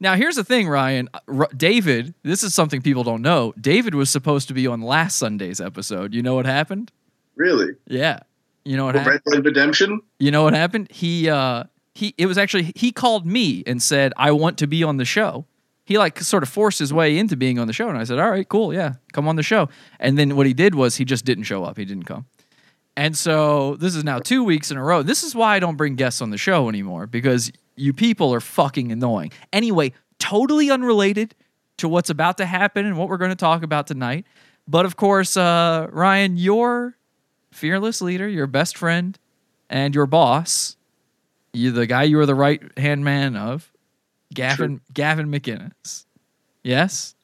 Now, 0.00 0.14
here's 0.14 0.36
the 0.36 0.44
thing, 0.44 0.68
Ryan. 0.68 1.08
R- 1.26 1.48
David, 1.56 2.14
this 2.22 2.42
is 2.42 2.54
something 2.54 2.82
people 2.82 3.04
don't 3.04 3.22
know. 3.22 3.52
David 3.60 3.94
was 3.94 4.10
supposed 4.10 4.48
to 4.48 4.54
be 4.54 4.66
on 4.66 4.80
last 4.80 5.18
Sunday's 5.18 5.60
episode. 5.60 6.14
You 6.14 6.22
know 6.22 6.34
what 6.34 6.46
happened? 6.46 6.92
Really? 7.36 7.74
Yeah. 7.86 8.20
You 8.64 8.76
know 8.76 8.84
what 8.84 8.94
Red 8.94 9.04
happened? 9.04 9.22
Dead 9.32 9.44
Redemption? 9.44 10.02
You 10.18 10.30
know 10.30 10.42
what 10.42 10.52
happened? 10.54 10.88
He 10.90 11.28
uh 11.30 11.64
he 11.94 12.14
it 12.18 12.26
was 12.26 12.36
actually 12.36 12.72
he 12.76 12.92
called 12.92 13.24
me 13.26 13.62
and 13.66 13.82
said 13.82 14.12
I 14.16 14.32
want 14.32 14.58
to 14.58 14.66
be 14.66 14.84
on 14.84 14.98
the 14.98 15.04
show. 15.04 15.46
He 15.84 15.96
like 15.96 16.20
sort 16.20 16.42
of 16.42 16.50
forced 16.50 16.78
his 16.78 16.92
way 16.92 17.16
into 17.16 17.34
being 17.36 17.58
on 17.58 17.66
the 17.66 17.72
show 17.72 17.88
and 17.88 17.96
I 17.96 18.04
said, 18.04 18.18
"All 18.18 18.30
right, 18.30 18.46
cool. 18.46 18.74
Yeah, 18.74 18.94
come 19.12 19.26
on 19.26 19.36
the 19.36 19.42
show." 19.42 19.70
And 19.98 20.18
then 20.18 20.36
what 20.36 20.46
he 20.46 20.52
did 20.52 20.74
was 20.74 20.96
he 20.96 21.04
just 21.06 21.24
didn't 21.24 21.44
show 21.44 21.64
up. 21.64 21.78
He 21.78 21.86
didn't 21.86 22.04
come. 22.04 22.26
And 22.94 23.16
so 23.16 23.76
this 23.76 23.94
is 23.94 24.04
now 24.04 24.18
2 24.18 24.42
weeks 24.44 24.70
in 24.70 24.76
a 24.76 24.82
row. 24.82 25.02
This 25.02 25.22
is 25.22 25.34
why 25.34 25.54
I 25.56 25.60
don't 25.60 25.76
bring 25.76 25.94
guests 25.94 26.20
on 26.20 26.30
the 26.30 26.36
show 26.36 26.68
anymore 26.68 27.06
because 27.06 27.50
you 27.78 27.92
people 27.92 28.32
are 28.34 28.40
fucking 28.40 28.90
annoying. 28.92 29.32
Anyway, 29.52 29.92
totally 30.18 30.70
unrelated 30.70 31.34
to 31.78 31.88
what's 31.88 32.10
about 32.10 32.36
to 32.38 32.46
happen 32.46 32.84
and 32.86 32.96
what 32.98 33.08
we're 33.08 33.16
going 33.18 33.30
to 33.30 33.36
talk 33.36 33.62
about 33.62 33.86
tonight. 33.86 34.26
But 34.66 34.84
of 34.84 34.96
course, 34.96 35.36
uh, 35.36 35.86
Ryan, 35.90 36.36
your 36.36 36.96
fearless 37.52 38.02
leader, 38.02 38.28
your 38.28 38.46
best 38.46 38.76
friend, 38.76 39.18
and 39.70 39.94
your 39.94 40.06
boss, 40.06 40.76
you 41.52 41.70
the 41.70 41.86
guy 41.86 42.02
you 42.04 42.16
were 42.18 42.26
the 42.26 42.34
right 42.34 42.60
hand 42.78 43.04
man 43.04 43.36
of, 43.36 43.72
Gavin 44.34 44.80
Gavin 44.92 45.30
McInnes. 45.30 46.04
Yes, 46.62 47.14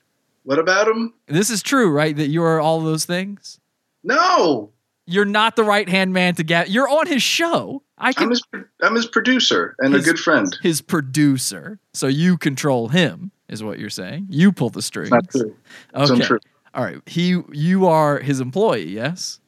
What 0.44 0.58
about 0.58 0.88
him? 0.88 1.12
this 1.26 1.50
is 1.50 1.62
true, 1.62 1.90
right? 1.90 2.16
That 2.16 2.28
you 2.28 2.42
are 2.44 2.60
all 2.60 2.80
those 2.80 3.04
things. 3.04 3.58
No, 4.02 4.70
You're 5.06 5.24
not 5.26 5.54
the 5.56 5.64
right 5.64 5.88
hand 5.88 6.12
man 6.12 6.34
to 6.36 6.42
get. 6.44 6.70
You're 6.70 6.88
on 6.88 7.06
his 7.06 7.22
show. 7.22 7.82
I 7.98 8.12
can 8.12 8.24
I'm 8.24 8.30
his 8.30 8.42
I'm 8.82 8.94
his 8.94 9.06
producer 9.06 9.74
and 9.78 9.92
His- 9.94 10.02
a 10.02 10.06
good 10.12 10.18
friend. 10.18 10.56
his 10.62 10.80
producer, 10.80 11.78
so 11.92 12.06
you 12.06 12.36
control 12.38 12.88
him. 12.88 13.30
Is 13.48 13.62
what 13.62 13.78
you're 13.78 13.90
saying? 13.90 14.26
You 14.30 14.50
pull 14.52 14.70
the 14.70 14.80
strings. 14.82 15.10
Not 15.10 15.28
true. 15.30 15.54
Okay. 15.94 16.26
All 16.74 16.82
right. 16.82 16.98
He, 17.06 17.40
you 17.52 17.86
are 17.86 18.18
his 18.18 18.40
employee, 18.40 18.88
yes, 18.88 19.38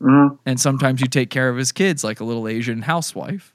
hmm 0.00 0.26
and 0.44 0.60
sometimes 0.60 1.00
you 1.00 1.06
take 1.06 1.30
care 1.30 1.48
of 1.48 1.56
his 1.56 1.70
kids 1.72 2.02
like 2.04 2.20
a 2.20 2.24
little 2.24 2.46
Asian 2.48 2.82
housewife. 2.82 3.54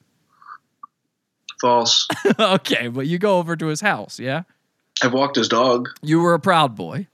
False. 1.62 2.08
okay, 2.40 2.88
but 2.88 3.06
you 3.08 3.18
go 3.20 3.38
over 3.38 3.56
to 3.56 3.68
his 3.68 3.82
house, 3.82 4.20
yeah. 4.20 4.44
I've 5.04 5.14
walked 5.14 5.36
his 5.36 5.48
dog. 5.50 5.90
You 6.02 6.20
were 6.22 6.34
a 6.34 6.40
proud 6.40 6.76
boy. 6.76 7.08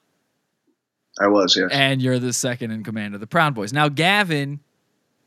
I 1.20 1.28
was, 1.28 1.56
yes. 1.58 1.70
and 1.72 2.02
you're 2.02 2.20
the 2.20 2.34
second 2.34 2.72
in 2.72 2.84
command 2.84 3.14
of 3.14 3.20
the 3.20 3.28
Proud 3.28 3.54
Boys. 3.54 3.74
Now, 3.74 3.90
Gavin 3.90 4.62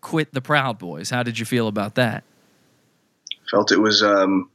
quit 0.01 0.33
the 0.33 0.41
Proud 0.41 0.79
Boys. 0.79 1.11
How 1.11 1.23
did 1.23 1.39
you 1.39 1.45
feel 1.45 1.69
about 1.69 1.97
that? 1.97 2.25
Felt 3.51 3.71
it 3.73 3.79
was 3.81 4.03
um, 4.03 4.51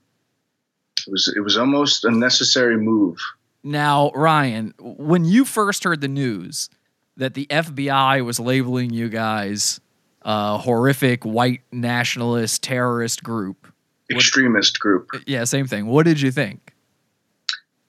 it 1.07 1.11
was 1.11 1.33
it 1.35 1.41
was 1.41 1.57
almost 1.57 2.05
a 2.05 2.11
necessary 2.11 2.77
move. 2.77 3.17
Now, 3.63 4.11
Ryan, 4.15 4.73
when 4.79 5.25
you 5.25 5.45
first 5.45 5.83
heard 5.83 6.01
the 6.01 6.07
news 6.07 6.69
that 7.17 7.33
the 7.33 7.45
FBI 7.47 8.23
was 8.23 8.39
labeling 8.39 8.91
you 8.91 9.09
guys 9.09 9.79
a 10.23 10.57
horrific 10.57 11.23
white 11.23 11.61
nationalist 11.71 12.63
terrorist 12.63 13.23
group, 13.23 13.67
What- 14.09 14.17
Extremist 14.17 14.79
group. 14.79 15.09
yeah, 15.27 15.43
same 15.43 15.67
thing. 15.67 15.85
What 15.87 16.05
did 16.05 16.19
you 16.19 16.31
think? 16.31 16.73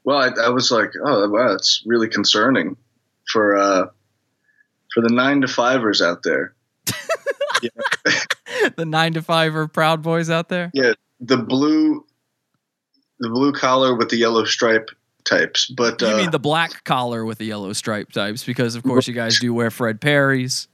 Well, 0.05 0.19
I, 0.19 0.47
I 0.47 0.49
was 0.51 0.71
like, 0.71 0.91
oh 1.05 1.29
wow, 1.29 1.49
that's 1.49 1.83
really 1.87 2.09
concerning 2.09 2.77
for 3.31 3.57
uh, 3.57 3.87
for 4.93 5.03
the 5.03 5.15
nine 5.15 5.41
to 5.43 5.49
fivers 5.49 6.03
out 6.03 6.23
there. 6.23 6.55
the 8.77 8.85
nine 8.85 9.15
to 9.15 9.23
five 9.23 9.55
or 9.55 9.69
Proud 9.69 10.03
Boys 10.03 10.31
out 10.31 10.49
there? 10.49 10.71
Yeah, 10.75 10.95
the 11.21 11.37
blue, 11.37 12.05
the 13.21 13.29
blue 13.29 13.53
collar 13.53 13.95
with 13.95 14.09
the 14.09 14.17
yellow 14.17 14.45
stripe 14.45 14.91
types. 15.25 15.67
But 15.67 16.01
You 16.01 16.09
uh, 16.09 16.17
mean 16.17 16.31
the 16.31 16.39
black 16.39 16.85
collar 16.85 17.25
with 17.25 17.39
the 17.39 17.47
yellow 17.47 17.73
stripe 17.73 18.13
types? 18.13 18.45
Because 18.45 18.75
of 18.75 18.83
course 18.83 19.07
you 19.07 19.15
guys 19.15 19.39
do 19.39 19.53
wear 19.53 19.71
Fred 19.71 20.01
Perry's. 20.01 20.69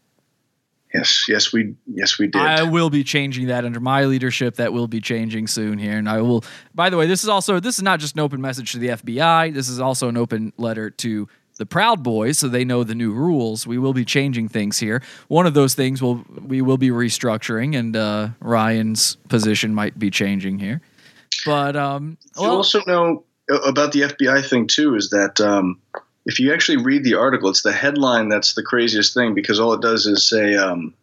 yes, 0.92 1.26
yes, 1.28 1.52
we 1.52 1.75
yes 1.87 2.18
we 2.18 2.28
did. 2.28 2.40
I 2.40 2.62
will 2.62 2.90
be 2.90 3.02
changing 3.02 3.49
that 3.49 3.64
under 3.64 3.80
my 3.80 4.04
leadership. 4.04 4.56
That 4.56 4.73
will 4.73 4.88
be 4.88 5.00
changing 5.00 5.49
soon 5.49 5.78
here, 5.78 5.99
and 5.99 6.08
I 6.08 6.20
will. 6.20 6.44
By 6.75 6.90
the 6.90 6.96
way, 6.96 7.06
this 7.06 7.23
is 7.23 7.28
also 7.28 7.61
this 7.61 7.76
is 7.76 7.82
not 7.82 8.00
just 8.00 8.14
an 8.14 8.20
open 8.20 8.40
message 8.40 8.73
to 8.73 8.78
the 8.78 8.88
FBI. 8.88 9.52
This 9.52 9.68
is 9.68 9.80
also 9.80 10.08
an 10.08 10.16
open 10.16 10.52
letter 10.56 10.90
to 10.90 11.28
the 11.56 11.66
Proud 11.66 12.02
Boys, 12.02 12.38
so 12.38 12.49
they 12.49 12.64
know 12.64 12.84
the 12.84 12.94
new 12.94 13.12
rules. 13.12 13.66
We 13.66 13.78
will 13.78 13.92
be 13.92 14.04
changing 14.04 14.49
things 14.49 14.78
here. 14.78 15.02
One 15.28 15.46
of 15.46 15.54
those 15.54 15.75
things 15.75 16.02
will 16.02 16.25
we 16.44 16.62
will 16.62 16.78
be 16.78 16.90
restructuring, 16.90 17.78
and 17.78 17.96
uh, 17.96 18.28
Ryan's 18.40 19.16
position 19.28 19.75
might 19.75 19.99
be 19.99 20.11
changing 20.11 20.58
here. 20.58 20.80
But 21.46 21.76
um, 21.76 22.18
you 22.38 22.46
also 22.46 22.80
know 22.87 23.25
uh, 23.50 23.61
about 23.61 23.92
the 23.92 24.02
FBI 24.02 24.49
thing 24.49 24.66
too 24.66 24.96
is 24.96 25.11
that 25.11 25.40
um, 25.40 25.80
if 26.26 26.40
you 26.40 26.52
actually 26.52 26.78
read 26.78 27.04
the 27.04 27.14
article, 27.14 27.50
it's 27.50 27.62
the 27.62 27.73
headline 27.73 28.28
that's 28.28 28.54
the 28.54 28.62
craziest 28.62 29.14
thing 29.14 29.34
because 29.34 29.61
all 29.61 29.73
it 29.75 29.80
does 29.82 30.06
is 30.06 30.28
say, 30.28 30.54
um, 30.56 30.94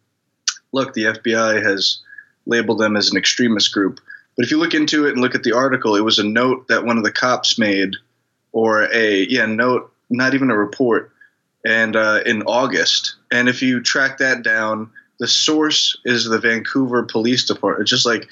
"Look, 0.72 0.94
the 0.94 1.04
FBI 1.04 1.62
has 1.62 1.98
labeled 2.46 2.78
them 2.78 2.96
as 2.96 3.10
an 3.10 3.16
extremist 3.16 3.72
group." 3.72 4.00
But 4.36 4.44
if 4.44 4.50
you 4.50 4.58
look 4.58 4.74
into 4.74 5.06
it 5.06 5.12
and 5.12 5.20
look 5.20 5.34
at 5.34 5.42
the 5.42 5.52
article, 5.52 5.94
it 5.94 6.00
was 6.00 6.18
a 6.18 6.24
note 6.24 6.68
that 6.68 6.84
one 6.84 6.96
of 6.96 7.04
the 7.04 7.12
cops 7.12 7.58
made, 7.58 7.96
or 8.52 8.88
a 8.92 9.26
yeah 9.26 9.46
note, 9.46 9.91
not 10.12 10.34
even 10.34 10.50
a 10.50 10.56
report, 10.56 11.10
and 11.64 11.96
uh, 11.96 12.20
in 12.24 12.42
August. 12.42 13.16
And 13.30 13.48
if 13.48 13.62
you 13.62 13.80
track 13.80 14.18
that 14.18 14.42
down, 14.42 14.90
the 15.18 15.26
source 15.26 15.96
is 16.04 16.24
the 16.24 16.38
Vancouver 16.38 17.02
Police 17.04 17.44
Department. 17.44 17.82
It's 17.82 17.90
just 17.90 18.06
like 18.06 18.28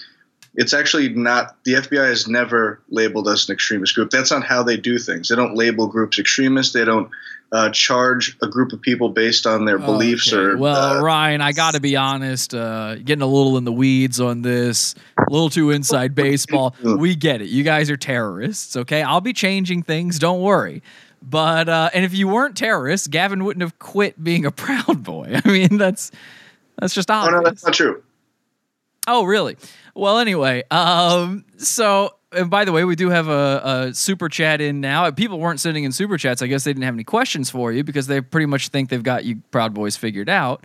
it's 0.54 0.74
actually 0.74 1.08
not. 1.10 1.56
The 1.64 1.74
FBI 1.74 2.08
has 2.08 2.26
never 2.26 2.80
labeled 2.90 3.28
us 3.28 3.48
an 3.48 3.54
extremist 3.54 3.94
group. 3.94 4.10
That's 4.10 4.30
not 4.30 4.44
how 4.44 4.62
they 4.62 4.76
do 4.76 4.98
things. 4.98 5.28
They 5.28 5.36
don't 5.36 5.54
label 5.56 5.86
groups 5.86 6.18
extremists. 6.18 6.72
They 6.72 6.84
don't 6.84 7.08
uh, 7.52 7.70
charge 7.70 8.36
a 8.42 8.48
group 8.48 8.72
of 8.72 8.80
people 8.80 9.08
based 9.08 9.46
on 9.46 9.64
their 9.64 9.78
beliefs 9.78 10.32
Okay, 10.32 10.40
or. 10.42 10.56
well, 10.56 10.98
uh, 10.98 11.02
Ryan, 11.02 11.40
I 11.40 11.52
got 11.52 11.74
to 11.74 11.80
be 11.80 11.96
honest. 11.96 12.54
Uh, 12.54 12.96
getting 12.96 13.22
a 13.22 13.26
little 13.26 13.56
in 13.58 13.64
the 13.64 13.72
weeds 13.72 14.20
on 14.20 14.42
this, 14.42 14.94
a 15.18 15.32
little 15.32 15.50
too 15.50 15.70
inside 15.70 16.14
baseball. 16.14 16.74
We 16.82 17.14
get 17.14 17.40
it. 17.40 17.48
You 17.48 17.62
guys 17.62 17.90
are 17.90 17.96
terrorists. 17.96 18.76
Okay, 18.76 19.02
I'll 19.02 19.20
be 19.20 19.32
changing 19.32 19.82
things. 19.84 20.18
Don't 20.18 20.40
worry. 20.40 20.82
But 21.22 21.68
uh, 21.68 21.90
and 21.92 22.04
if 22.04 22.14
you 22.14 22.28
weren't 22.28 22.56
terrorists, 22.56 23.06
Gavin 23.06 23.44
wouldn't 23.44 23.62
have 23.62 23.78
quit 23.78 24.22
being 24.22 24.46
a 24.46 24.50
proud 24.50 25.02
boy. 25.02 25.40
I 25.44 25.48
mean, 25.48 25.76
that's 25.76 26.10
that's 26.78 26.94
just 26.94 27.10
oh 27.10 27.14
obvious. 27.14 27.32
no, 27.32 27.42
that's 27.42 27.64
not 27.64 27.74
true. 27.74 28.02
Oh, 29.06 29.24
really? 29.24 29.56
Well, 29.94 30.18
anyway, 30.18 30.62
um, 30.70 31.44
so 31.56 32.14
and 32.32 32.48
by 32.48 32.64
the 32.64 32.72
way, 32.72 32.84
we 32.84 32.96
do 32.96 33.10
have 33.10 33.28
a, 33.28 33.88
a 33.88 33.94
super 33.94 34.28
chat 34.28 34.60
in 34.60 34.80
now. 34.80 35.10
People 35.10 35.38
weren't 35.38 35.60
sending 35.60 35.84
in 35.84 35.92
super 35.92 36.16
chats. 36.16 36.42
I 36.42 36.46
guess 36.46 36.64
they 36.64 36.72
didn't 36.72 36.84
have 36.84 36.94
any 36.94 37.04
questions 37.04 37.50
for 37.50 37.72
you 37.72 37.82
because 37.82 38.06
they 38.06 38.20
pretty 38.20 38.46
much 38.46 38.68
think 38.68 38.88
they've 38.88 39.02
got 39.02 39.24
you 39.24 39.42
Proud 39.50 39.74
Boys 39.74 39.96
figured 39.96 40.28
out. 40.28 40.64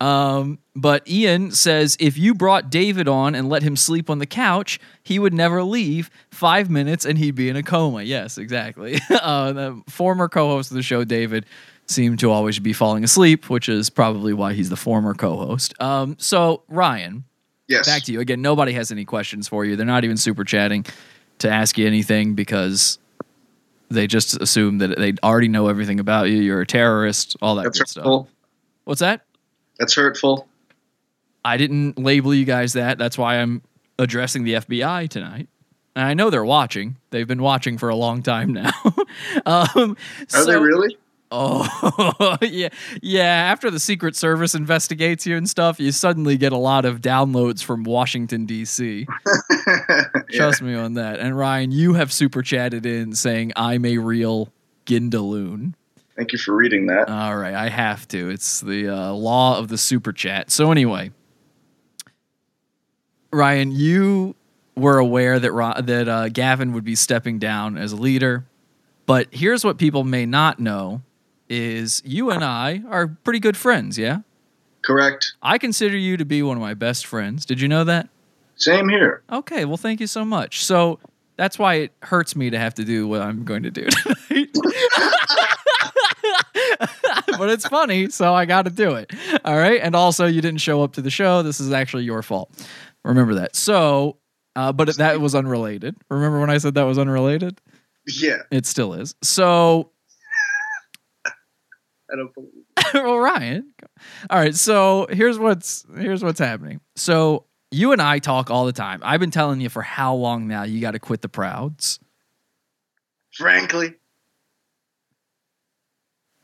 Um, 0.00 0.58
but 0.76 1.08
Ian 1.08 1.50
says 1.50 1.96
if 1.98 2.16
you 2.16 2.34
brought 2.34 2.70
David 2.70 3.08
on 3.08 3.34
and 3.34 3.48
let 3.48 3.62
him 3.62 3.74
sleep 3.74 4.08
on 4.08 4.18
the 4.18 4.26
couch, 4.26 4.78
he 5.02 5.18
would 5.18 5.34
never 5.34 5.62
leave. 5.64 6.08
Five 6.30 6.70
minutes 6.70 7.04
and 7.04 7.18
he'd 7.18 7.34
be 7.34 7.48
in 7.48 7.56
a 7.56 7.62
coma. 7.64 8.02
Yes, 8.02 8.38
exactly. 8.38 9.00
uh, 9.10 9.52
the 9.52 9.82
former 9.88 10.28
co-host 10.28 10.70
of 10.70 10.76
the 10.76 10.82
show, 10.82 11.02
David, 11.04 11.46
seemed 11.86 12.20
to 12.20 12.30
always 12.30 12.58
be 12.60 12.72
falling 12.72 13.02
asleep, 13.02 13.50
which 13.50 13.68
is 13.68 13.90
probably 13.90 14.32
why 14.32 14.52
he's 14.52 14.70
the 14.70 14.76
former 14.76 15.14
co-host. 15.14 15.74
Um, 15.80 16.16
so 16.18 16.62
Ryan, 16.68 17.24
Yes. 17.66 17.86
back 17.86 18.02
to 18.04 18.12
you 18.12 18.20
again. 18.20 18.40
Nobody 18.40 18.72
has 18.74 18.92
any 18.92 19.04
questions 19.04 19.48
for 19.48 19.64
you. 19.64 19.74
They're 19.74 19.84
not 19.84 20.04
even 20.04 20.16
super 20.16 20.44
chatting 20.44 20.86
to 21.38 21.50
ask 21.50 21.76
you 21.76 21.86
anything 21.86 22.34
because 22.34 22.98
they 23.90 24.06
just 24.06 24.40
assume 24.40 24.78
that 24.78 24.96
they 24.98 25.14
already 25.22 25.48
know 25.48 25.68
everything 25.68 25.98
about 25.98 26.28
you. 26.28 26.36
You're 26.36 26.60
a 26.60 26.66
terrorist, 26.66 27.36
all 27.42 27.56
that 27.56 27.64
That's 27.64 27.78
good 27.80 27.88
stuff. 27.88 28.04
hurtful. 28.04 28.28
What's 28.84 29.00
that? 29.00 29.22
That's 29.78 29.94
hurtful. 29.94 30.48
I 31.44 31.56
didn't 31.56 31.98
label 31.98 32.34
you 32.34 32.44
guys 32.44 32.72
that. 32.74 32.98
That's 32.98 33.16
why 33.16 33.36
I'm 33.36 33.62
addressing 33.98 34.44
the 34.44 34.54
FBI 34.54 35.08
tonight. 35.08 35.48
And 35.96 36.06
I 36.06 36.14
know 36.14 36.30
they're 36.30 36.44
watching. 36.44 36.96
They've 37.10 37.26
been 37.26 37.42
watching 37.42 37.78
for 37.78 37.88
a 37.88 37.96
long 37.96 38.22
time 38.22 38.52
now. 38.52 38.70
um, 39.46 39.96
Are 40.34 40.44
they 40.44 40.56
really? 40.56 40.96
Oh, 41.30 42.36
yeah. 42.42 42.68
Yeah. 43.02 43.24
After 43.24 43.70
the 43.70 43.80
Secret 43.80 44.16
Service 44.16 44.54
investigates 44.54 45.26
you 45.26 45.36
and 45.36 45.48
stuff, 45.48 45.78
you 45.78 45.92
suddenly 45.92 46.36
get 46.36 46.52
a 46.52 46.56
lot 46.56 46.84
of 46.84 47.00
downloads 47.00 47.62
from 47.62 47.84
Washington, 47.84 48.46
D.C. 48.46 49.06
yeah. 49.68 50.04
Trust 50.32 50.62
me 50.62 50.74
on 50.74 50.94
that. 50.94 51.18
And 51.18 51.36
Ryan, 51.36 51.70
you 51.70 51.94
have 51.94 52.12
super 52.12 52.42
chatted 52.42 52.86
in 52.86 53.14
saying, 53.14 53.52
I'm 53.56 53.84
a 53.84 53.98
real 53.98 54.52
Gindaloon. 54.86 55.74
Thank 56.18 56.32
you 56.32 56.38
for 56.38 56.52
reading 56.56 56.86
that. 56.86 57.08
All 57.08 57.36
right, 57.36 57.54
I 57.54 57.68
have 57.68 58.08
to. 58.08 58.28
It's 58.28 58.60
the 58.60 58.88
uh, 58.88 59.12
law 59.12 59.56
of 59.56 59.68
the 59.68 59.78
super 59.78 60.12
chat. 60.12 60.50
So 60.50 60.72
anyway, 60.72 61.12
Ryan, 63.32 63.70
you 63.70 64.34
were 64.76 64.98
aware 64.98 65.38
that 65.38 65.52
Ro- 65.52 65.80
that 65.80 66.08
uh, 66.08 66.28
Gavin 66.28 66.72
would 66.72 66.82
be 66.82 66.96
stepping 66.96 67.38
down 67.38 67.78
as 67.78 67.92
a 67.92 67.96
leader, 67.96 68.44
but 69.06 69.28
here's 69.30 69.64
what 69.64 69.78
people 69.78 70.02
may 70.02 70.26
not 70.26 70.58
know: 70.58 71.02
is 71.48 72.02
you 72.04 72.30
and 72.32 72.42
I 72.42 72.82
are 72.88 73.06
pretty 73.06 73.38
good 73.38 73.56
friends. 73.56 73.96
Yeah, 73.96 74.22
Correct. 74.82 75.34
I 75.40 75.58
consider 75.58 75.96
you 75.96 76.16
to 76.16 76.24
be 76.24 76.42
one 76.42 76.56
of 76.56 76.60
my 76.60 76.74
best 76.74 77.06
friends. 77.06 77.46
Did 77.46 77.60
you 77.60 77.68
know 77.68 77.84
that? 77.84 78.08
Same 78.56 78.88
here. 78.88 79.22
Okay, 79.30 79.64
well, 79.64 79.76
thank 79.76 80.00
you 80.00 80.08
so 80.08 80.24
much. 80.24 80.64
So 80.64 80.98
that's 81.36 81.60
why 81.60 81.74
it 81.74 81.92
hurts 82.02 82.34
me 82.34 82.50
to 82.50 82.58
have 82.58 82.74
to 82.74 82.84
do 82.84 83.06
what 83.06 83.22
I'm 83.22 83.44
going 83.44 83.62
to 83.62 83.70
do 83.70 83.86
tonight. 84.30 84.48
but 87.38 87.48
it's 87.50 87.66
funny, 87.66 88.10
so 88.10 88.34
I 88.34 88.44
got 88.44 88.62
to 88.62 88.70
do 88.70 88.94
it. 88.94 89.12
All 89.44 89.56
right. 89.56 89.80
And 89.80 89.94
also, 89.94 90.26
you 90.26 90.40
didn't 90.40 90.60
show 90.60 90.82
up 90.82 90.92
to 90.94 91.00
the 91.00 91.10
show. 91.10 91.42
This 91.42 91.60
is 91.60 91.72
actually 91.72 92.04
your 92.04 92.22
fault. 92.22 92.50
Remember 93.04 93.34
that. 93.36 93.56
So, 93.56 94.18
uh, 94.56 94.72
but 94.72 94.96
that 94.96 95.20
was 95.20 95.34
unrelated. 95.34 95.96
Remember 96.10 96.40
when 96.40 96.50
I 96.50 96.58
said 96.58 96.74
that 96.74 96.82
was 96.82 96.98
unrelated? 96.98 97.60
Yeah. 98.06 98.42
It 98.50 98.66
still 98.66 98.94
is. 98.94 99.14
So, 99.22 99.92
I 101.26 102.16
don't 102.16 102.34
believe. 102.34 102.50
well, 102.94 103.18
Ryan. 103.18 103.72
All 104.30 104.38
right, 104.38 104.54
so 104.54 105.06
here's 105.10 105.38
what's 105.38 105.84
here's 105.96 106.22
what's 106.22 106.38
happening. 106.38 106.80
So 106.96 107.44
you 107.70 107.92
and 107.92 108.00
I 108.00 108.18
talk 108.18 108.50
all 108.50 108.64
the 108.66 108.72
time. 108.72 109.00
I've 109.02 109.20
been 109.20 109.30
telling 109.30 109.60
you 109.60 109.68
for 109.68 109.82
how 109.82 110.14
long 110.14 110.46
now 110.46 110.62
you 110.62 110.80
got 110.80 110.92
to 110.92 110.98
quit 110.98 111.22
the 111.22 111.28
Prouds. 111.28 111.98
Frankly. 113.32 113.94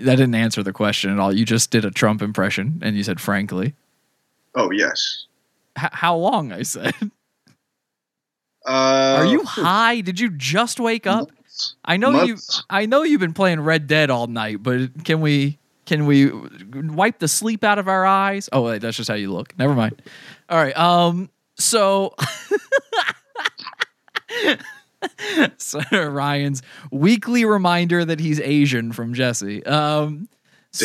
That 0.00 0.16
didn't 0.16 0.34
answer 0.34 0.62
the 0.62 0.72
question 0.72 1.10
at 1.12 1.18
all. 1.18 1.32
You 1.32 1.44
just 1.44 1.70
did 1.70 1.84
a 1.84 1.90
Trump 1.90 2.20
impression 2.22 2.80
and 2.82 2.96
you 2.96 3.02
said 3.04 3.20
frankly. 3.20 3.74
Oh 4.54 4.70
yes. 4.70 5.26
H- 5.78 5.90
how 5.92 6.16
long? 6.16 6.52
I 6.52 6.62
said. 6.62 6.94
Uh, 8.66 9.16
Are 9.18 9.26
you 9.26 9.44
high? 9.44 10.00
Did 10.00 10.18
you 10.18 10.30
just 10.30 10.80
wake 10.80 11.06
up? 11.06 11.30
I 11.84 11.96
know 11.98 12.24
you. 12.24 12.38
I 12.70 12.86
know 12.86 13.02
you've 13.02 13.20
been 13.20 13.34
playing 13.34 13.60
Red 13.60 13.86
Dead 13.86 14.08
all 14.10 14.26
night, 14.26 14.62
but 14.62 15.04
can 15.04 15.20
we? 15.20 15.58
Can 15.86 16.06
we 16.06 16.30
wipe 16.72 17.18
the 17.18 17.28
sleep 17.28 17.62
out 17.62 17.78
of 17.78 17.88
our 17.88 18.06
eyes? 18.06 18.48
Oh 18.52 18.62
wait, 18.62 18.80
that's 18.80 18.96
just 18.96 19.08
how 19.08 19.14
you 19.16 19.30
look. 19.30 19.56
Never 19.58 19.74
mind. 19.74 20.00
All 20.48 20.56
right. 20.56 20.76
Um. 20.76 21.28
So. 21.56 22.14
so 25.58 25.80
Ryan's 25.92 26.62
weekly 26.90 27.44
reminder 27.44 28.04
that 28.04 28.20
he's 28.20 28.40
Asian 28.40 28.92
from 28.92 29.14
Jesse. 29.14 29.64
Um. 29.66 30.28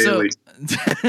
so- 0.04 0.22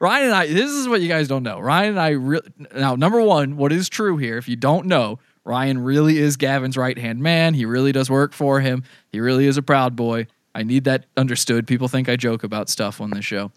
Ryan 0.00 0.24
and 0.26 0.34
I, 0.34 0.46
this 0.46 0.70
is 0.70 0.88
what 0.88 1.00
you 1.00 1.08
guys 1.08 1.26
don't 1.28 1.42
know. 1.42 1.58
Ryan 1.58 1.90
and 1.90 2.00
I, 2.00 2.08
re- 2.10 2.40
now, 2.74 2.94
number 2.94 3.20
one, 3.22 3.56
what 3.56 3.72
is 3.72 3.88
true 3.88 4.16
here, 4.18 4.36
if 4.38 4.48
you 4.48 4.56
don't 4.56 4.86
know, 4.86 5.18
Ryan 5.44 5.78
really 5.82 6.18
is 6.18 6.36
Gavin's 6.36 6.76
right 6.76 6.98
hand 6.98 7.20
man. 7.20 7.54
He 7.54 7.64
really 7.64 7.92
does 7.92 8.10
work 8.10 8.32
for 8.34 8.60
him. 8.60 8.84
He 9.10 9.20
really 9.20 9.46
is 9.46 9.56
a 9.56 9.62
proud 9.62 9.96
boy. 9.96 10.26
I 10.54 10.62
need 10.62 10.84
that 10.84 11.06
understood. 11.16 11.66
People 11.66 11.88
think 11.88 12.08
I 12.08 12.16
joke 12.16 12.44
about 12.44 12.68
stuff 12.68 13.00
on 13.00 13.10
this 13.10 13.24
show. 13.24 13.50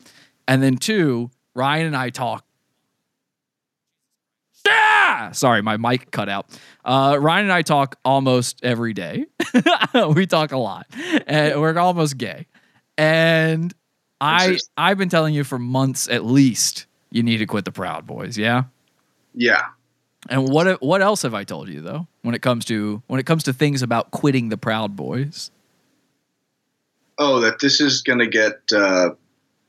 And 0.47 0.63
then 0.63 0.77
two, 0.77 1.29
Ryan 1.53 1.87
and 1.87 1.95
I 1.97 2.09
talk. 2.09 2.45
Ah! 4.67 5.29
Sorry, 5.33 5.61
my 5.61 5.77
mic 5.77 6.11
cut 6.11 6.29
out. 6.29 6.47
Uh, 6.83 7.17
Ryan 7.19 7.45
and 7.45 7.53
I 7.53 7.61
talk 7.61 7.97
almost 8.03 8.63
every 8.63 8.93
day. 8.93 9.25
we 10.15 10.25
talk 10.25 10.51
a 10.51 10.57
lot. 10.57 10.87
And 11.27 11.59
we're 11.59 11.77
almost 11.77 12.17
gay. 12.17 12.47
And 12.97 13.73
I 14.19 14.59
I've 14.77 14.97
been 14.97 15.09
telling 15.09 15.33
you 15.33 15.43
for 15.43 15.57
months 15.57 16.07
at 16.07 16.25
least 16.25 16.85
you 17.11 17.23
need 17.23 17.37
to 17.37 17.45
quit 17.45 17.65
the 17.65 17.71
Proud 17.71 18.05
Boys, 18.05 18.37
yeah? 18.37 18.63
Yeah. 19.33 19.65
And 20.29 20.47
what 20.49 20.81
what 20.81 21.01
else 21.01 21.23
have 21.23 21.33
I 21.33 21.43
told 21.43 21.69
you 21.69 21.81
though 21.81 22.07
when 22.21 22.35
it 22.35 22.41
comes 22.41 22.65
to 22.65 23.01
when 23.07 23.19
it 23.19 23.25
comes 23.25 23.43
to 23.45 23.53
things 23.53 23.81
about 23.81 24.11
quitting 24.11 24.49
the 24.49 24.57
Proud 24.57 24.95
Boys? 24.95 25.51
Oh, 27.17 27.39
that 27.39 27.59
this 27.59 27.81
is 27.81 28.01
gonna 28.01 28.27
get 28.27 28.61
uh, 28.73 29.11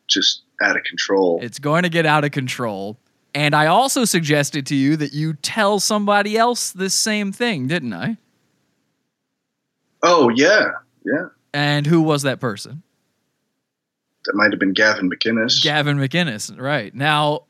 just 0.06 0.42
out 0.62 0.76
of 0.76 0.84
control. 0.84 1.40
It's 1.42 1.58
going 1.58 1.82
to 1.82 1.88
get 1.88 2.06
out 2.06 2.24
of 2.24 2.30
control. 2.30 2.98
And 3.34 3.54
I 3.54 3.66
also 3.66 4.04
suggested 4.04 4.66
to 4.66 4.74
you 4.74 4.96
that 4.96 5.12
you 5.12 5.32
tell 5.34 5.80
somebody 5.80 6.36
else 6.36 6.70
this 6.70 6.94
same 6.94 7.32
thing, 7.32 7.66
didn't 7.66 7.94
I? 7.94 8.16
oh 10.02 10.28
yeah, 10.34 10.70
yeah. 11.04 11.28
And 11.54 11.86
who 11.86 12.02
was 12.02 12.22
that 12.22 12.40
person? 12.40 12.82
That 14.24 14.34
might 14.34 14.52
have 14.52 14.60
been 14.60 14.72
Gavin 14.72 15.10
McInnes. 15.10 15.62
Gavin 15.62 15.96
McInnes, 15.98 16.58
right. 16.60 16.94
Now 16.94 17.44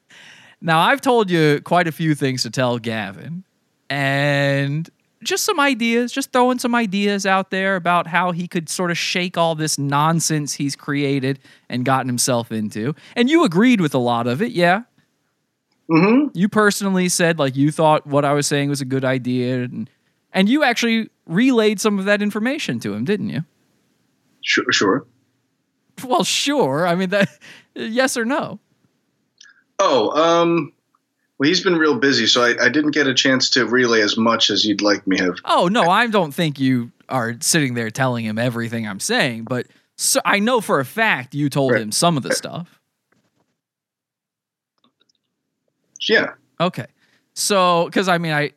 now 0.60 0.80
I've 0.80 1.00
told 1.00 1.30
you 1.30 1.60
quite 1.62 1.88
a 1.88 1.92
few 1.92 2.14
things 2.14 2.42
to 2.42 2.50
tell 2.50 2.78
Gavin 2.78 3.44
and 3.88 4.88
just 5.22 5.44
some 5.44 5.60
ideas, 5.60 6.12
just 6.12 6.32
throwing 6.32 6.58
some 6.58 6.74
ideas 6.74 7.26
out 7.26 7.50
there 7.50 7.76
about 7.76 8.06
how 8.06 8.32
he 8.32 8.48
could 8.48 8.68
sort 8.68 8.90
of 8.90 8.96
shake 8.96 9.36
all 9.36 9.54
this 9.54 9.78
nonsense 9.78 10.54
he's 10.54 10.74
created 10.74 11.38
and 11.68 11.84
gotten 11.84 12.06
himself 12.08 12.50
into. 12.50 12.94
And 13.14 13.28
you 13.28 13.44
agreed 13.44 13.82
with 13.82 13.94
a 13.94 13.98
lot 13.98 14.26
of 14.26 14.40
it, 14.40 14.52
yeah. 14.52 14.82
Hmm 15.90 16.26
You 16.34 16.48
personally 16.48 17.08
said 17.08 17.38
like 17.38 17.56
you 17.56 17.70
thought 17.72 18.06
what 18.06 18.24
I 18.24 18.32
was 18.32 18.46
saying 18.46 18.68
was 18.68 18.80
a 18.80 18.84
good 18.84 19.04
idea 19.04 19.64
and 19.64 19.90
and 20.32 20.48
you 20.48 20.62
actually 20.62 21.10
relayed 21.26 21.80
some 21.80 21.98
of 21.98 22.04
that 22.04 22.22
information 22.22 22.78
to 22.80 22.94
him, 22.94 23.04
didn't 23.04 23.30
you? 23.30 23.44
Sure, 24.42 24.64
sure. 24.70 25.06
Well, 26.04 26.24
sure. 26.24 26.86
I 26.86 26.94
mean 26.94 27.10
that 27.10 27.28
yes 27.74 28.16
or 28.16 28.24
no? 28.24 28.58
Oh, 29.78 30.10
um, 30.10 30.72
well, 31.38 31.48
he's 31.48 31.62
been 31.62 31.76
real 31.76 31.98
busy, 31.98 32.26
so 32.26 32.42
I, 32.42 32.66
I 32.66 32.68
didn't 32.68 32.90
get 32.90 33.06
a 33.06 33.14
chance 33.14 33.48
to 33.50 33.64
relay 33.66 34.02
as 34.02 34.16
much 34.16 34.50
as 34.50 34.64
you'd 34.64 34.82
like 34.82 35.06
me 35.06 35.18
have. 35.18 35.36
Oh 35.44 35.68
no, 35.68 35.88
I 35.90 36.06
don't 36.06 36.32
think 36.32 36.60
you 36.60 36.92
are 37.08 37.34
sitting 37.40 37.74
there 37.74 37.90
telling 37.90 38.24
him 38.24 38.38
everything 38.38 38.86
I'm 38.86 39.00
saying, 39.00 39.44
but 39.44 39.66
so 39.96 40.20
I 40.24 40.38
know 40.38 40.60
for 40.60 40.80
a 40.80 40.84
fact 40.84 41.34
you 41.34 41.48
told 41.50 41.72
Right. 41.72 41.82
him 41.82 41.92
some 41.92 42.16
of 42.16 42.22
the 42.22 42.34
stuff. 42.34 42.79
Yeah. 46.08 46.34
Okay. 46.60 46.86
So, 47.34 47.86
because 47.86 48.08
I 48.08 48.18
mean, 48.18 48.32
I 48.32 48.52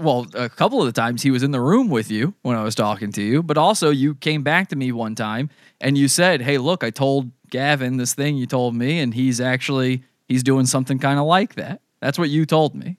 well, 0.00 0.26
a 0.34 0.48
couple 0.48 0.80
of 0.80 0.86
the 0.86 0.98
times 0.98 1.22
he 1.22 1.30
was 1.30 1.42
in 1.42 1.50
the 1.50 1.60
room 1.60 1.88
with 1.88 2.10
you 2.10 2.34
when 2.42 2.56
I 2.56 2.64
was 2.64 2.74
talking 2.74 3.12
to 3.12 3.22
you, 3.22 3.42
but 3.42 3.58
also 3.58 3.90
you 3.90 4.14
came 4.16 4.42
back 4.42 4.68
to 4.68 4.76
me 4.76 4.92
one 4.92 5.14
time 5.14 5.50
and 5.80 5.96
you 5.98 6.08
said, 6.08 6.40
"Hey, 6.40 6.58
look, 6.58 6.82
I 6.82 6.90
told 6.90 7.30
Gavin 7.50 7.98
this 7.98 8.14
thing 8.14 8.36
you 8.36 8.46
told 8.46 8.74
me, 8.74 8.98
and 8.98 9.12
he's 9.12 9.40
actually 9.40 10.02
he's 10.26 10.42
doing 10.42 10.66
something 10.66 10.98
kind 10.98 11.18
of 11.18 11.26
like 11.26 11.54
that." 11.56 11.80
That's 12.00 12.18
what 12.18 12.30
you 12.30 12.46
told 12.46 12.74
me. 12.74 12.98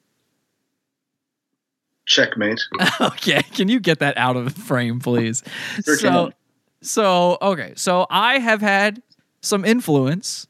Checkmate. 2.05 2.62
okay, 3.01 3.41
can 3.41 3.67
you 3.67 3.79
get 3.79 3.99
that 3.99 4.17
out 4.17 4.36
of 4.36 4.53
the 4.53 4.62
frame, 4.62 4.99
please? 4.99 5.43
Sure 5.84 5.97
so, 5.97 6.10
can. 6.25 6.34
so 6.81 7.38
okay, 7.41 7.73
so 7.75 8.05
I 8.12 8.38
have 8.38 8.62
had 8.62 9.01
some 9.41 9.65
influence 9.65 10.47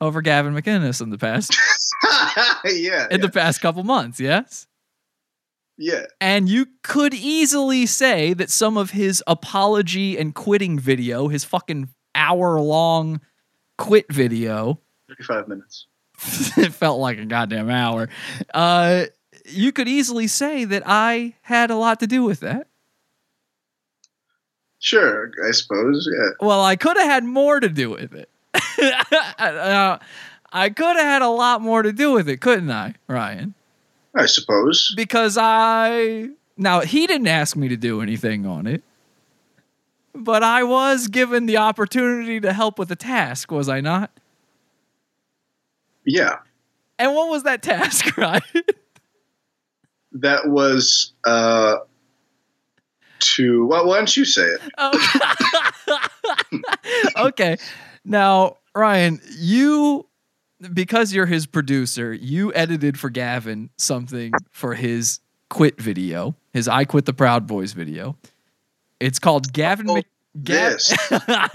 over 0.00 0.20
Gavin 0.20 0.54
McInnes 0.54 1.00
in 1.00 1.10
the 1.10 1.18
past 1.18 1.56
yeah. 2.64 3.06
in 3.10 3.20
the 3.20 3.30
past 3.30 3.60
couple 3.60 3.84
months. 3.84 4.20
Yes. 4.20 4.66
yeah. 5.76 6.04
And 6.20 6.48
you 6.48 6.66
could 6.82 7.14
easily 7.14 7.86
say 7.86 8.34
that 8.34 8.50
some 8.50 8.76
of 8.76 8.90
his 8.90 9.22
apology 9.26 10.18
and 10.18 10.34
quitting 10.34 10.78
video, 10.78 11.28
his 11.28 11.44
fucking 11.44 11.88
hour 12.14 12.60
long 12.60 13.20
quit 13.78 14.12
video, 14.12 14.80
35 15.08 15.48
minutes. 15.48 15.86
it 16.56 16.72
felt 16.72 17.00
like 17.00 17.18
a 17.18 17.24
goddamn 17.24 17.70
hour. 17.70 18.08
Uh, 18.52 19.06
you 19.46 19.72
could 19.72 19.88
easily 19.88 20.26
say 20.26 20.64
that 20.64 20.82
I 20.86 21.34
had 21.42 21.70
a 21.70 21.76
lot 21.76 22.00
to 22.00 22.06
do 22.06 22.22
with 22.24 22.40
that. 22.40 22.68
Sure, 24.78 25.30
I 25.46 25.50
suppose. 25.52 26.08
Yeah. 26.12 26.46
Well, 26.46 26.62
I 26.62 26.76
could 26.76 26.96
have 26.98 27.06
had 27.06 27.24
more 27.24 27.58
to 27.58 27.68
do 27.68 27.90
with 27.90 28.14
it. 28.14 28.30
Uh, 29.38 29.98
I 30.54 30.70
could 30.70 30.96
have 30.96 31.04
had 31.04 31.22
a 31.22 31.28
lot 31.28 31.60
more 31.60 31.82
to 31.82 31.92
do 31.92 32.12
with 32.12 32.28
it, 32.28 32.40
couldn't 32.40 32.70
I, 32.70 32.94
Ryan? 33.08 33.54
I 34.14 34.26
suppose. 34.26 34.94
because 34.96 35.36
I 35.36 36.28
now 36.56 36.82
he 36.82 37.08
didn't 37.08 37.26
ask 37.26 37.56
me 37.56 37.68
to 37.68 37.76
do 37.76 38.00
anything 38.00 38.46
on 38.46 38.68
it, 38.68 38.84
but 40.14 40.44
I 40.44 40.62
was 40.62 41.08
given 41.08 41.46
the 41.46 41.56
opportunity 41.56 42.38
to 42.38 42.52
help 42.52 42.78
with 42.78 42.88
the 42.88 42.96
task, 42.96 43.50
was 43.50 43.68
I 43.68 43.80
not? 43.80 44.12
Yeah. 46.06 46.36
And 46.96 47.12
what 47.12 47.28
was 47.28 47.42
that 47.42 47.62
task, 47.62 48.16
right? 48.16 48.42
That 50.12 50.46
was 50.46 51.12
uh 51.26 51.78
to 53.18 53.66
well, 53.66 53.88
why 53.88 53.96
don't 53.96 54.16
you 54.16 54.24
say 54.24 54.46
it? 54.46 54.60
okay. 57.16 57.56
Now, 58.04 58.58
Ryan, 58.76 59.20
you 59.36 60.06
because 60.72 61.12
you're 61.12 61.26
his 61.26 61.46
producer, 61.46 62.12
you 62.12 62.52
edited 62.54 62.98
for 62.98 63.10
Gavin 63.10 63.70
something 63.76 64.32
for 64.50 64.74
his 64.74 65.20
quit 65.50 65.80
video, 65.80 66.34
his 66.52 66.68
I 66.68 66.84
Quit 66.84 67.04
the 67.06 67.12
Proud 67.12 67.46
Boys 67.46 67.72
video. 67.72 68.16
It's 69.00 69.18
called 69.18 69.52
Gavin 69.52 69.90
Oh, 69.90 69.94
Mc- 69.96 70.06
Gav- 70.42 70.80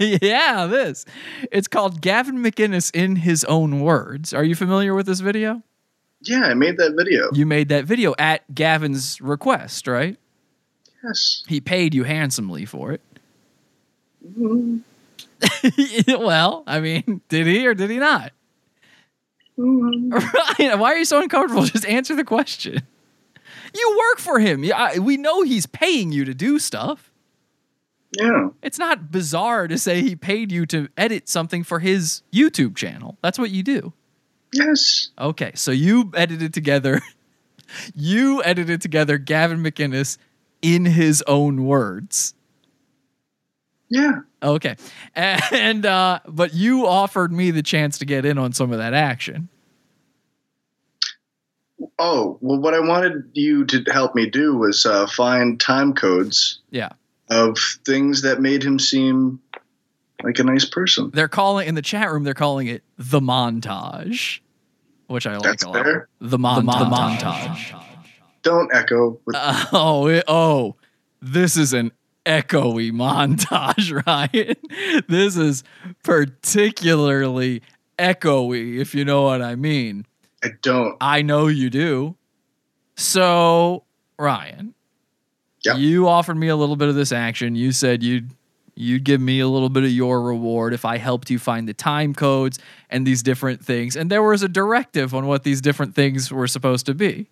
yeah, 0.00 0.66
this. 0.66 1.04
It's 1.52 1.68
called 1.68 2.00
Gavin 2.00 2.38
McInnes 2.38 2.94
in 2.94 3.16
his 3.16 3.44
own 3.44 3.80
words. 3.80 4.32
Are 4.32 4.44
you 4.44 4.54
familiar 4.54 4.94
with 4.94 5.06
this 5.06 5.20
video? 5.20 5.62
Yeah, 6.22 6.42
I 6.42 6.54
made 6.54 6.76
that 6.78 6.94
video. 6.96 7.30
You 7.32 7.46
made 7.46 7.68
that 7.70 7.84
video 7.84 8.14
at 8.18 8.54
Gavin's 8.54 9.20
request, 9.20 9.86
right? 9.86 10.16
Yes. 11.02 11.44
He 11.48 11.60
paid 11.60 11.94
you 11.94 12.04
handsomely 12.04 12.64
for 12.66 12.92
it. 12.92 13.00
Mm, 14.38 14.80
well, 16.18 16.62
I 16.66 16.80
mean, 16.80 17.22
did 17.28 17.46
he 17.46 17.66
or 17.66 17.74
did 17.74 17.90
he 17.90 17.98
not? 17.98 18.32
Why 19.60 20.92
are 20.92 20.96
you 20.96 21.04
so 21.04 21.20
uncomfortable? 21.22 21.62
Just 21.66 21.86
answer 21.86 22.14
the 22.16 22.24
question. 22.24 22.82
You 23.74 23.96
work 24.10 24.18
for 24.18 24.38
him. 24.38 24.64
Yeah, 24.64 24.76
I- 24.76 24.98
we 24.98 25.16
know 25.16 25.42
he's 25.42 25.66
paying 25.66 26.12
you 26.12 26.24
to 26.24 26.34
do 26.34 26.58
stuff. 26.58 27.12
Yeah. 28.18 28.48
It's 28.62 28.78
not 28.78 29.10
bizarre 29.12 29.68
to 29.68 29.78
say 29.78 30.02
he 30.02 30.16
paid 30.16 30.50
you 30.50 30.66
to 30.66 30.88
edit 30.96 31.28
something 31.28 31.62
for 31.62 31.78
his 31.78 32.22
YouTube 32.32 32.74
channel. 32.76 33.16
That's 33.22 33.38
what 33.38 33.50
you 33.50 33.62
do. 33.62 33.92
Yes. 34.52 35.10
Okay, 35.18 35.52
so 35.54 35.70
you 35.70 36.10
edited 36.14 36.52
together. 36.52 37.00
you 37.94 38.42
edited 38.42 38.80
together 38.80 39.16
Gavin 39.16 39.62
McInnes 39.62 40.18
in 40.60 40.84
his 40.86 41.22
own 41.28 41.64
words. 41.66 42.34
Yeah. 43.90 44.20
Okay, 44.42 44.76
and 45.14 45.84
uh, 45.84 46.20
but 46.28 46.54
you 46.54 46.86
offered 46.86 47.32
me 47.32 47.50
the 47.50 47.62
chance 47.62 47.98
to 47.98 48.04
get 48.06 48.24
in 48.24 48.38
on 48.38 48.52
some 48.52 48.72
of 48.72 48.78
that 48.78 48.94
action. 48.94 49.48
Oh, 51.98 52.38
well, 52.40 52.58
what 52.60 52.74
I 52.74 52.80
wanted 52.80 53.30
you 53.32 53.64
to 53.66 53.82
help 53.92 54.14
me 54.14 54.28
do 54.28 54.54
was 54.56 54.84
uh, 54.84 55.06
find 55.06 55.58
time 55.58 55.94
codes 55.94 56.60
Yeah. 56.70 56.90
of 57.30 57.56
things 57.86 58.22
that 58.22 58.40
made 58.40 58.62
him 58.62 58.78
seem 58.78 59.40
like 60.22 60.38
a 60.38 60.44
nice 60.44 60.66
person. 60.66 61.10
They're 61.14 61.28
calling 61.28 61.68
in 61.68 61.74
the 61.74 61.82
chat 61.82 62.10
room. 62.10 62.24
They're 62.24 62.34
calling 62.34 62.66
it 62.66 62.82
the 62.98 63.20
montage, 63.20 64.40
which 65.06 65.26
I 65.26 65.34
like 65.34 65.42
That's 65.42 65.64
a 65.64 65.68
lot. 65.70 65.84
fair. 65.84 66.08
The, 66.20 66.38
mon- 66.38 66.66
the 66.66 66.72
montage. 66.72 67.80
Don't 68.42 68.70
echo. 68.74 69.18
With, 69.24 69.36
Oh, 69.72 70.06
it- 70.08 70.24
oh, 70.28 70.76
this 71.22 71.56
is 71.56 71.72
an 71.72 71.92
echoey 72.26 72.92
montage, 72.92 73.90
Ryan. 74.06 75.04
This 75.08 75.36
is 75.36 75.64
particularly 76.02 77.62
echoey, 77.98 78.78
if 78.78 78.94
you 78.94 79.04
know 79.04 79.22
what 79.22 79.42
I 79.42 79.56
mean. 79.56 80.06
I 80.42 80.48
don't. 80.62 80.96
I 81.00 81.22
know 81.22 81.48
you 81.48 81.70
do. 81.70 82.16
So, 82.96 83.84
Ryan, 84.18 84.74
Yep. 85.64 85.76
you 85.78 86.08
offered 86.08 86.36
me 86.36 86.48
a 86.48 86.56
little 86.56 86.76
bit 86.76 86.88
of 86.88 86.94
this 86.94 87.12
action. 87.12 87.54
You 87.54 87.72
said 87.72 88.02
you'd 88.02 88.30
you'd 88.74 89.04
give 89.04 89.20
me 89.20 89.40
a 89.40 89.48
little 89.48 89.68
bit 89.68 89.84
of 89.84 89.90
your 89.90 90.22
reward 90.22 90.72
if 90.72 90.86
I 90.86 90.96
helped 90.96 91.28
you 91.28 91.38
find 91.38 91.68
the 91.68 91.74
time 91.74 92.14
codes 92.14 92.58
and 92.88 93.06
these 93.06 93.22
different 93.22 93.62
things. 93.62 93.94
And 93.94 94.10
there 94.10 94.22
was 94.22 94.42
a 94.42 94.48
directive 94.48 95.14
on 95.14 95.26
what 95.26 95.42
these 95.42 95.60
different 95.60 95.94
things 95.94 96.32
were 96.32 96.46
supposed 96.46 96.86
to 96.86 96.94
be. 96.94 97.26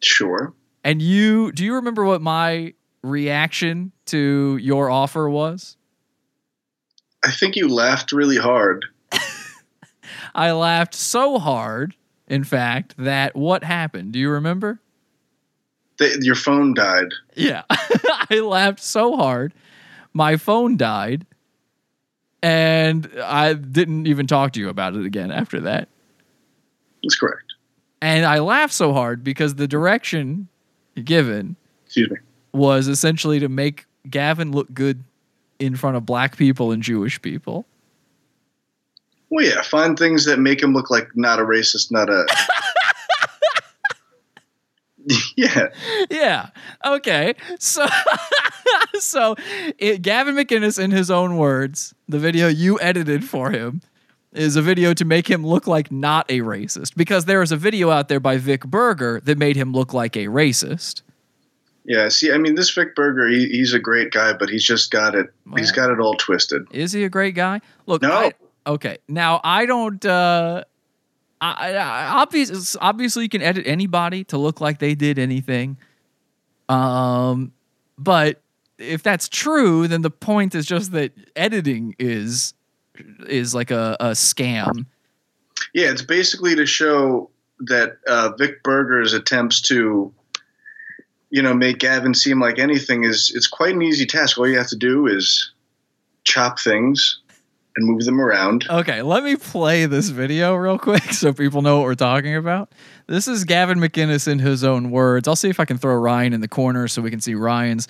Sure. 0.00 0.52
And 0.84 1.02
you 1.02 1.50
do 1.50 1.64
you 1.64 1.74
remember 1.74 2.04
what 2.04 2.22
my 2.22 2.74
reaction 3.08 3.92
to 4.06 4.58
your 4.60 4.90
offer 4.90 5.28
was? 5.28 5.76
I 7.24 7.30
think 7.30 7.56
you 7.56 7.68
laughed 7.68 8.12
really 8.12 8.36
hard. 8.36 8.84
I 10.34 10.52
laughed 10.52 10.94
so 10.94 11.38
hard, 11.38 11.94
in 12.28 12.44
fact, 12.44 12.94
that 12.98 13.34
what 13.34 13.64
happened? 13.64 14.12
Do 14.12 14.18
you 14.18 14.30
remember? 14.30 14.80
That 15.98 16.22
your 16.22 16.36
phone 16.36 16.74
died. 16.74 17.12
Yeah. 17.34 17.62
I 17.70 18.40
laughed 18.40 18.80
so 18.80 19.16
hard. 19.16 19.52
My 20.12 20.36
phone 20.36 20.76
died. 20.76 21.26
And 22.40 23.10
I 23.20 23.54
didn't 23.54 24.06
even 24.06 24.28
talk 24.28 24.52
to 24.52 24.60
you 24.60 24.68
about 24.68 24.94
it 24.94 25.04
again 25.04 25.32
after 25.32 25.60
that. 25.62 25.88
That's 27.02 27.16
correct. 27.16 27.54
And 28.00 28.24
I 28.24 28.38
laughed 28.38 28.74
so 28.74 28.92
hard 28.92 29.24
because 29.24 29.56
the 29.56 29.66
direction 29.66 30.46
given 31.02 31.56
Excuse 31.88 32.10
me. 32.10 32.16
Was 32.58 32.88
essentially 32.88 33.38
to 33.40 33.48
make 33.48 33.86
Gavin 34.10 34.52
look 34.52 34.72
good 34.74 35.04
in 35.58 35.76
front 35.76 35.96
of 35.96 36.04
black 36.04 36.36
people 36.36 36.72
and 36.72 36.82
Jewish 36.82 37.20
people. 37.22 37.66
Well, 39.30 39.44
yeah, 39.44 39.62
find 39.62 39.98
things 39.98 40.24
that 40.24 40.38
make 40.38 40.62
him 40.62 40.72
look 40.72 40.90
like 40.90 41.08
not 41.14 41.38
a 41.38 41.42
racist, 41.42 41.90
not 41.90 42.08
a. 42.08 42.26
yeah. 45.36 45.68
yeah. 46.10 46.48
Okay. 46.84 47.34
So, 47.58 47.86
so 48.98 49.36
it, 49.78 50.02
Gavin 50.02 50.34
McInnes, 50.34 50.82
in 50.82 50.90
his 50.90 51.10
own 51.10 51.36
words, 51.36 51.94
the 52.08 52.18
video 52.18 52.48
you 52.48 52.80
edited 52.80 53.24
for 53.24 53.50
him 53.50 53.82
is 54.32 54.56
a 54.56 54.62
video 54.62 54.94
to 54.94 55.04
make 55.04 55.28
him 55.28 55.46
look 55.46 55.66
like 55.66 55.90
not 55.90 56.26
a 56.30 56.40
racist 56.40 56.94
because 56.96 57.24
there 57.24 57.42
is 57.42 57.52
a 57.52 57.56
video 57.56 57.90
out 57.90 58.08
there 58.08 58.20
by 58.20 58.36
Vic 58.36 58.64
Berger 58.64 59.20
that 59.24 59.38
made 59.38 59.56
him 59.56 59.72
look 59.72 59.92
like 59.92 60.16
a 60.16 60.26
racist. 60.26 61.02
Yeah. 61.88 62.08
See, 62.08 62.30
I 62.30 62.38
mean, 62.38 62.54
this 62.54 62.70
Vic 62.70 62.94
Berger, 62.94 63.26
he, 63.28 63.48
he's 63.48 63.72
a 63.74 63.78
great 63.80 64.12
guy, 64.12 64.32
but 64.34 64.48
he's 64.50 64.62
just 64.62 64.90
got 64.90 65.14
it. 65.16 65.26
He's 65.56 65.72
got 65.72 65.90
it 65.90 65.98
all 65.98 66.14
twisted. 66.14 66.66
Is 66.70 66.92
he 66.92 67.02
a 67.02 67.08
great 67.08 67.34
guy? 67.34 67.60
Look, 67.86 68.02
No. 68.02 68.12
I- 68.12 68.32
okay. 68.66 68.98
Now 69.08 69.40
I 69.42 69.66
don't. 69.66 70.04
uh 70.04 70.62
I, 71.40 71.72
I 71.74 72.06
obvious, 72.20 72.76
obviously 72.80 73.22
you 73.22 73.28
can 73.28 73.42
edit 73.42 73.64
anybody 73.66 74.24
to 74.24 74.36
look 74.38 74.60
like 74.60 74.80
they 74.80 74.94
did 74.96 75.18
anything. 75.18 75.78
Um, 76.68 77.52
but 77.96 78.42
if 78.78 79.02
that's 79.02 79.28
true, 79.28 79.88
then 79.88 80.02
the 80.02 80.10
point 80.10 80.54
is 80.54 80.66
just 80.66 80.92
that 80.92 81.12
editing 81.36 81.94
is 81.98 82.54
is 83.28 83.54
like 83.54 83.70
a, 83.70 83.96
a 84.00 84.06
scam. 84.10 84.86
Yeah, 85.72 85.90
it's 85.90 86.02
basically 86.02 86.54
to 86.56 86.66
show 86.66 87.30
that 87.60 87.98
uh, 88.06 88.30
Vic 88.38 88.62
Berger's 88.62 89.12
attempts 89.12 89.60
to, 89.62 90.12
you 91.30 91.42
know, 91.42 91.54
make 91.54 91.78
Gavin 91.78 92.14
seem 92.14 92.40
like 92.40 92.58
anything 92.58 93.04
is 93.04 93.32
it's 93.34 93.46
quite 93.46 93.74
an 93.74 93.82
easy 93.82 94.06
task. 94.06 94.38
All 94.38 94.48
you 94.48 94.58
have 94.58 94.68
to 94.68 94.76
do 94.76 95.06
is 95.06 95.52
chop 96.24 96.58
things 96.58 97.20
and 97.76 97.86
move 97.86 98.04
them 98.04 98.20
around. 98.20 98.66
Okay, 98.68 99.02
let 99.02 99.22
me 99.22 99.36
play 99.36 99.86
this 99.86 100.08
video 100.08 100.54
real 100.54 100.78
quick 100.78 101.02
so 101.12 101.32
people 101.32 101.62
know 101.62 101.78
what 101.78 101.84
we're 101.84 101.94
talking 101.94 102.34
about. 102.34 102.72
This 103.06 103.28
is 103.28 103.44
Gavin 103.44 103.78
McInnes 103.78 104.26
in 104.26 104.38
his 104.38 104.64
own 104.64 104.90
words. 104.90 105.28
I'll 105.28 105.36
see 105.36 105.48
if 105.48 105.60
I 105.60 105.64
can 105.64 105.78
throw 105.78 105.94
Ryan 105.94 106.32
in 106.32 106.40
the 106.40 106.48
corner 106.48 106.88
so 106.88 107.02
we 107.02 107.10
can 107.10 107.20
see 107.20 107.34
Ryan's 107.34 107.88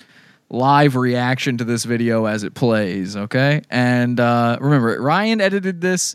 live 0.51 0.97
reaction 0.97 1.59
to 1.59 1.65
this 1.65 1.85
video 1.85 2.27
as 2.27 2.43
it 2.43 2.55
plays. 2.55 3.17
Okay, 3.17 3.63
and 3.71 4.19
uh, 4.19 4.59
remember, 4.61 5.01
Ryan 5.01 5.41
edited 5.41 5.81
this. 5.81 6.15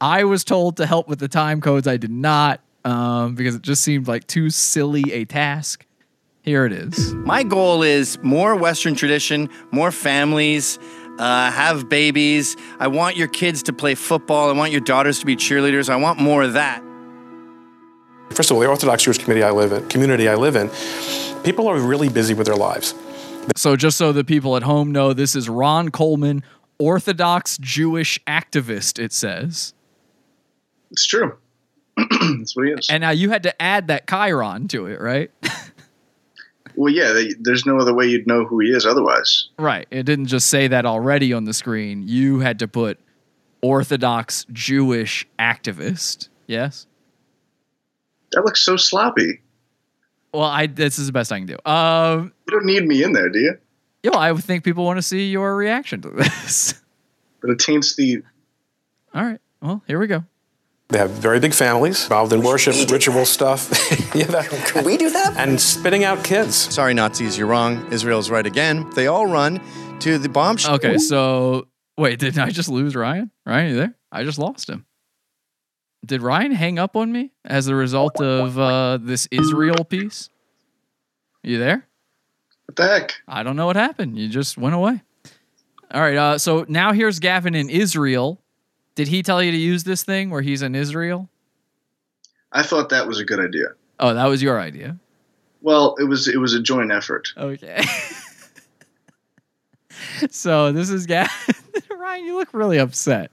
I 0.00 0.24
was 0.24 0.44
told 0.44 0.76
to 0.76 0.86
help 0.86 1.08
with 1.08 1.18
the 1.18 1.28
time 1.28 1.60
codes. 1.60 1.88
I 1.88 1.96
did 1.96 2.12
not 2.12 2.60
um, 2.84 3.34
because 3.34 3.54
it 3.54 3.62
just 3.62 3.82
seemed 3.82 4.08
like 4.08 4.26
too 4.26 4.50
silly 4.50 5.12
a 5.12 5.24
task. 5.24 5.84
Here 6.48 6.64
it 6.64 6.72
is. 6.72 7.12
My 7.12 7.42
goal 7.42 7.82
is 7.82 8.18
more 8.22 8.56
Western 8.56 8.94
tradition, 8.94 9.50
more 9.70 9.92
families, 9.92 10.78
uh, 11.18 11.50
have 11.50 11.90
babies. 11.90 12.56
I 12.80 12.88
want 12.88 13.18
your 13.18 13.28
kids 13.28 13.62
to 13.64 13.74
play 13.74 13.94
football. 13.94 14.48
I 14.48 14.54
want 14.54 14.72
your 14.72 14.80
daughters 14.80 15.18
to 15.20 15.26
be 15.26 15.36
cheerleaders. 15.36 15.90
I 15.90 15.96
want 15.96 16.18
more 16.18 16.42
of 16.42 16.54
that. 16.54 16.82
First 18.30 18.50
of 18.50 18.56
all, 18.56 18.62
the 18.62 18.66
Orthodox 18.66 19.02
Jewish 19.02 19.18
community 19.18 19.44
I 19.44 19.50
live 19.50 19.72
in, 19.72 19.86
community 19.90 20.26
I 20.26 20.36
live 20.36 20.56
in, 20.56 20.70
people 21.42 21.68
are 21.68 21.78
really 21.78 22.08
busy 22.08 22.32
with 22.32 22.46
their 22.46 22.56
lives. 22.56 22.94
So, 23.54 23.76
just 23.76 23.98
so 23.98 24.12
the 24.12 24.24
people 24.24 24.56
at 24.56 24.62
home 24.62 24.90
know, 24.90 25.12
this 25.12 25.36
is 25.36 25.50
Ron 25.50 25.90
Coleman, 25.90 26.42
Orthodox 26.78 27.58
Jewish 27.58 28.18
activist, 28.26 28.98
it 28.98 29.12
says. 29.12 29.74
It's 30.92 31.06
true. 31.06 31.36
That's 31.98 32.56
what 32.56 32.68
he 32.68 32.72
is. 32.72 32.88
And 32.88 33.02
now 33.02 33.10
you 33.10 33.28
had 33.28 33.42
to 33.42 33.60
add 33.60 33.88
that 33.88 34.08
Chiron 34.08 34.66
to 34.68 34.86
it, 34.86 34.98
right? 34.98 35.30
well, 36.78 36.92
yeah, 36.92 37.12
they, 37.12 37.28
there's 37.40 37.66
no 37.66 37.78
other 37.78 37.92
way 37.94 38.06
you'd 38.06 38.26
know 38.26 38.44
who 38.44 38.60
he 38.60 38.68
is 38.70 38.86
otherwise. 38.86 39.48
right. 39.58 39.86
It 39.90 40.04
didn't 40.04 40.26
just 40.26 40.48
say 40.48 40.68
that 40.68 40.86
already 40.86 41.32
on 41.32 41.44
the 41.44 41.52
screen. 41.52 42.04
You 42.06 42.38
had 42.40 42.58
to 42.60 42.68
put 42.68 42.98
Orthodox 43.62 44.46
Jewish 44.52 45.26
activist. 45.38 46.28
Yes? 46.46 46.86
That 48.32 48.44
looks 48.44 48.62
so 48.62 48.76
sloppy. 48.76 49.40
Well, 50.32 50.42
I 50.44 50.66
this 50.66 50.98
is 50.98 51.06
the 51.06 51.12
best 51.12 51.32
I 51.32 51.38
can 51.38 51.46
do. 51.46 51.56
Um, 51.64 52.32
You 52.46 52.52
don't 52.52 52.66
need 52.66 52.86
me 52.86 53.02
in 53.02 53.12
there, 53.12 53.28
do 53.30 53.38
you? 53.38 53.58
know, 54.04 54.12
I 54.12 54.30
would 54.32 54.44
think 54.44 54.62
people 54.64 54.84
want 54.84 54.98
to 54.98 55.02
see 55.02 55.30
your 55.30 55.56
reaction 55.56 56.00
to 56.02 56.10
this. 56.10 56.74
But 57.40 57.50
it 57.50 57.58
taints 57.58 57.96
the. 57.96 58.22
All 59.14 59.24
right. 59.24 59.40
Well, 59.62 59.82
here 59.86 59.98
we 59.98 60.06
go. 60.06 60.24
They 60.90 60.98
have 60.98 61.10
very 61.10 61.38
big 61.38 61.52
families 61.52 62.04
involved 62.04 62.32
in 62.32 62.42
worship, 62.42 62.74
ritual 62.90 63.24
stuff. 63.36 63.68
yeah, 64.14 64.24
that, 64.26 64.46
Can 64.66 64.84
we 64.84 64.96
do 64.96 65.10
that? 65.10 65.34
and 65.36 65.60
spitting 65.60 66.04
out 66.04 66.24
kids. 66.24 66.56
Sorry, 66.56 66.94
Nazis, 66.94 67.36
you're 67.36 67.46
wrong. 67.46 67.92
Israel's 67.92 68.30
right 68.30 68.46
again. 68.46 68.88
They 68.94 69.06
all 69.06 69.26
run 69.26 69.60
to 70.00 70.16
the 70.18 70.30
bomb 70.30 70.56
shelter. 70.56 70.88
Okay, 70.88 70.98
so 70.98 71.68
wait, 71.98 72.18
did 72.18 72.38
I 72.38 72.48
just 72.50 72.70
lose 72.70 72.96
Ryan? 72.96 73.30
Ryan, 73.44 73.70
you 73.70 73.76
there? 73.76 73.94
I 74.10 74.24
just 74.24 74.38
lost 74.38 74.68
him. 74.70 74.86
Did 76.06 76.22
Ryan 76.22 76.52
hang 76.52 76.78
up 76.78 76.96
on 76.96 77.12
me 77.12 77.32
as 77.44 77.68
a 77.68 77.74
result 77.74 78.18
of 78.22 78.58
uh, 78.58 78.98
this 78.98 79.28
Israel 79.30 79.84
piece? 79.84 80.30
You 81.42 81.58
there? 81.58 81.86
What 82.64 82.76
the 82.76 82.86
heck? 82.86 83.14
I 83.26 83.42
don't 83.42 83.56
know 83.56 83.66
what 83.66 83.76
happened. 83.76 84.18
You 84.18 84.28
just 84.28 84.56
went 84.56 84.74
away. 84.74 85.02
All 85.92 86.00
right. 86.00 86.16
Uh, 86.16 86.38
so 86.38 86.64
now 86.68 86.92
here's 86.92 87.18
Gavin 87.18 87.54
in 87.54 87.68
Israel. 87.68 88.40
Did 88.98 89.06
he 89.06 89.22
tell 89.22 89.40
you 89.40 89.52
to 89.52 89.56
use 89.56 89.84
this 89.84 90.02
thing 90.02 90.28
where 90.28 90.42
he's 90.42 90.60
in 90.60 90.74
Israel? 90.74 91.28
I 92.50 92.64
thought 92.64 92.88
that 92.88 93.06
was 93.06 93.20
a 93.20 93.24
good 93.24 93.38
idea. 93.38 93.66
Oh, 94.00 94.12
that 94.12 94.26
was 94.26 94.42
your 94.42 94.58
idea. 94.58 94.98
Well, 95.60 95.94
it 96.00 96.02
was 96.02 96.26
it 96.26 96.38
was 96.38 96.52
a 96.52 96.60
joint 96.60 96.90
effort. 96.90 97.28
Okay. 97.36 97.80
so 100.30 100.72
this 100.72 100.90
is 100.90 101.06
Gavin. 101.06 101.30
Ryan, 101.96 102.24
you 102.24 102.34
look 102.34 102.52
really 102.52 102.78
upset. 102.78 103.30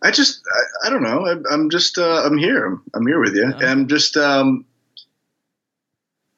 I 0.00 0.10
just 0.10 0.40
I, 0.50 0.86
I 0.86 0.90
don't 0.90 1.02
know. 1.02 1.26
I, 1.26 1.34
I'm 1.52 1.68
just 1.68 1.98
uh, 1.98 2.22
I'm 2.24 2.38
here. 2.38 2.64
I'm, 2.64 2.82
I'm 2.94 3.06
here 3.06 3.20
with 3.20 3.34
you. 3.34 3.52
Uh-huh. 3.54 3.66
I'm 3.66 3.86
just 3.86 4.16
um. 4.16 4.64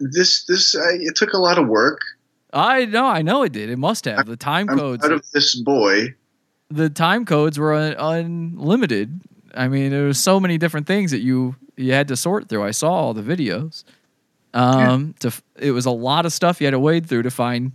This 0.00 0.46
this 0.46 0.74
I, 0.74 0.94
it 0.94 1.14
took 1.14 1.32
a 1.32 1.38
lot 1.38 1.58
of 1.58 1.68
work. 1.68 2.00
I 2.52 2.86
know, 2.86 3.06
I 3.06 3.22
know 3.22 3.44
it 3.44 3.52
did. 3.52 3.70
It 3.70 3.78
must 3.78 4.04
have. 4.06 4.26
The 4.26 4.36
time 4.36 4.68
I'm 4.68 4.78
codes. 4.78 5.06
proud 5.06 5.12
of 5.12 5.30
this 5.30 5.54
boy. 5.54 6.16
The 6.74 6.90
time 6.90 7.24
codes 7.24 7.58
were 7.58 7.74
un- 7.74 7.96
unlimited. 7.98 9.20
I 9.54 9.68
mean, 9.68 9.90
there 9.90 10.04
was 10.04 10.18
so 10.18 10.40
many 10.40 10.58
different 10.58 10.86
things 10.86 11.10
that 11.12 11.20
you 11.20 11.56
you 11.76 11.92
had 11.92 12.08
to 12.08 12.16
sort 12.16 12.48
through. 12.48 12.64
I 12.64 12.70
saw 12.72 12.90
all 12.92 13.14
the 13.14 13.22
videos. 13.22 13.84
Um, 14.52 15.14
to 15.18 15.28
f- 15.28 15.42
it 15.56 15.72
was 15.72 15.84
a 15.84 15.90
lot 15.90 16.26
of 16.26 16.32
stuff 16.32 16.60
you 16.60 16.66
had 16.66 16.72
to 16.72 16.78
wade 16.78 17.06
through 17.06 17.22
to 17.22 17.30
find 17.30 17.72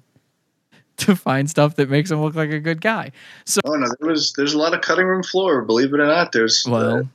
to 0.97 1.15
find 1.15 1.49
stuff 1.49 1.75
that 1.75 1.89
makes 1.89 2.09
him 2.11 2.21
look 2.21 2.35
like 2.35 2.51
a 2.51 2.59
good 2.59 2.81
guy. 2.81 3.11
So, 3.45 3.59
Oh 3.65 3.73
no, 3.75 3.87
there 3.99 4.09
was 4.09 4.33
there's 4.33 4.53
a 4.53 4.57
lot 4.57 4.73
of 4.73 4.81
cutting 4.81 5.05
room 5.05 5.23
floor. 5.23 5.61
Believe 5.61 5.93
it 5.93 5.99
or 5.99 6.07
not, 6.07 6.31
there's 6.31 6.65
uh, 6.67 6.71
well, 6.71 7.09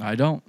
I 0.00 0.14
don't. 0.14 0.42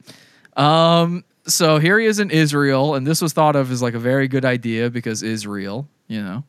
Um, 0.55 1.23
so 1.45 1.79
here 1.79 1.99
he 1.99 2.05
is 2.05 2.19
in 2.19 2.29
Israel, 2.29 2.95
and 2.95 3.07
this 3.07 3.21
was 3.21 3.33
thought 3.33 3.55
of 3.55 3.71
as 3.71 3.81
like 3.81 3.93
a 3.93 3.99
very 3.99 4.27
good 4.27 4.45
idea 4.45 4.89
because 4.89 5.23
Israel, 5.23 5.87
you 6.07 6.21
know. 6.21 6.43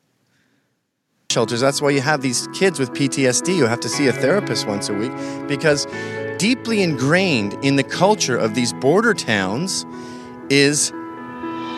Shelters. 1.31 1.61
That's 1.61 1.83
why 1.83 1.91
you 1.91 2.01
have 2.01 2.23
these 2.23 2.49
kids 2.55 2.79
with 2.79 2.91
PTSD 2.95 3.59
who 3.59 3.67
have 3.67 3.81
to 3.81 3.89
see 3.91 4.07
a 4.07 4.13
therapist 4.15 4.67
once 4.67 4.89
a 4.89 4.95
week 4.95 5.13
because 5.47 5.87
deeply 6.39 6.83
ingrained 6.83 7.53
in 7.63 7.77
the 7.77 7.83
culture 7.83 8.35
of 8.35 8.55
these 8.55 8.73
border 8.73 9.13
towns 9.13 9.85
is 10.49 10.91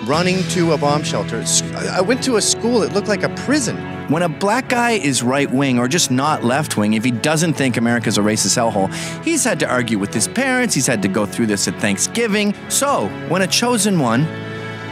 running 0.07 0.45
to 0.51 0.71
a 0.71 0.79
bomb 0.79 1.03
shelter. 1.03 1.45
I 1.91 2.01
went 2.01 2.23
to 2.23 2.37
a 2.37 2.41
school 2.41 2.79
that 2.79 2.93
looked 2.93 3.09
like 3.09 3.25
a 3.25 3.29
prison. 3.31 3.77
When 4.09 4.23
a 4.23 4.29
black 4.29 4.69
guy 4.69 4.93
is 4.93 5.21
right 5.21 5.51
wing 5.51 5.81
or 5.81 5.89
just 5.89 6.13
not 6.13 6.45
left 6.45 6.77
wing, 6.77 6.95
if 6.95 7.03
he 7.03 7.11
doesn't 7.11 7.55
think 7.55 7.77
America's 7.77 8.19
a 8.19 8.21
racist 8.21 8.57
hellhole, 8.57 8.95
he's 9.25 9.43
had 9.43 9.59
to 9.59 9.69
argue 9.69 9.99
with 9.99 10.15
his 10.15 10.29
parents, 10.29 10.77
he's 10.77 10.87
had 10.87 11.03
to 11.03 11.09
go 11.09 11.27
through 11.27 11.47
this 11.47 11.67
at 11.67 11.75
Thanksgiving. 11.81 12.55
So, 12.69 13.09
when 13.29 13.43
a 13.43 13.49
chosen 13.49 13.99
one 13.99 14.29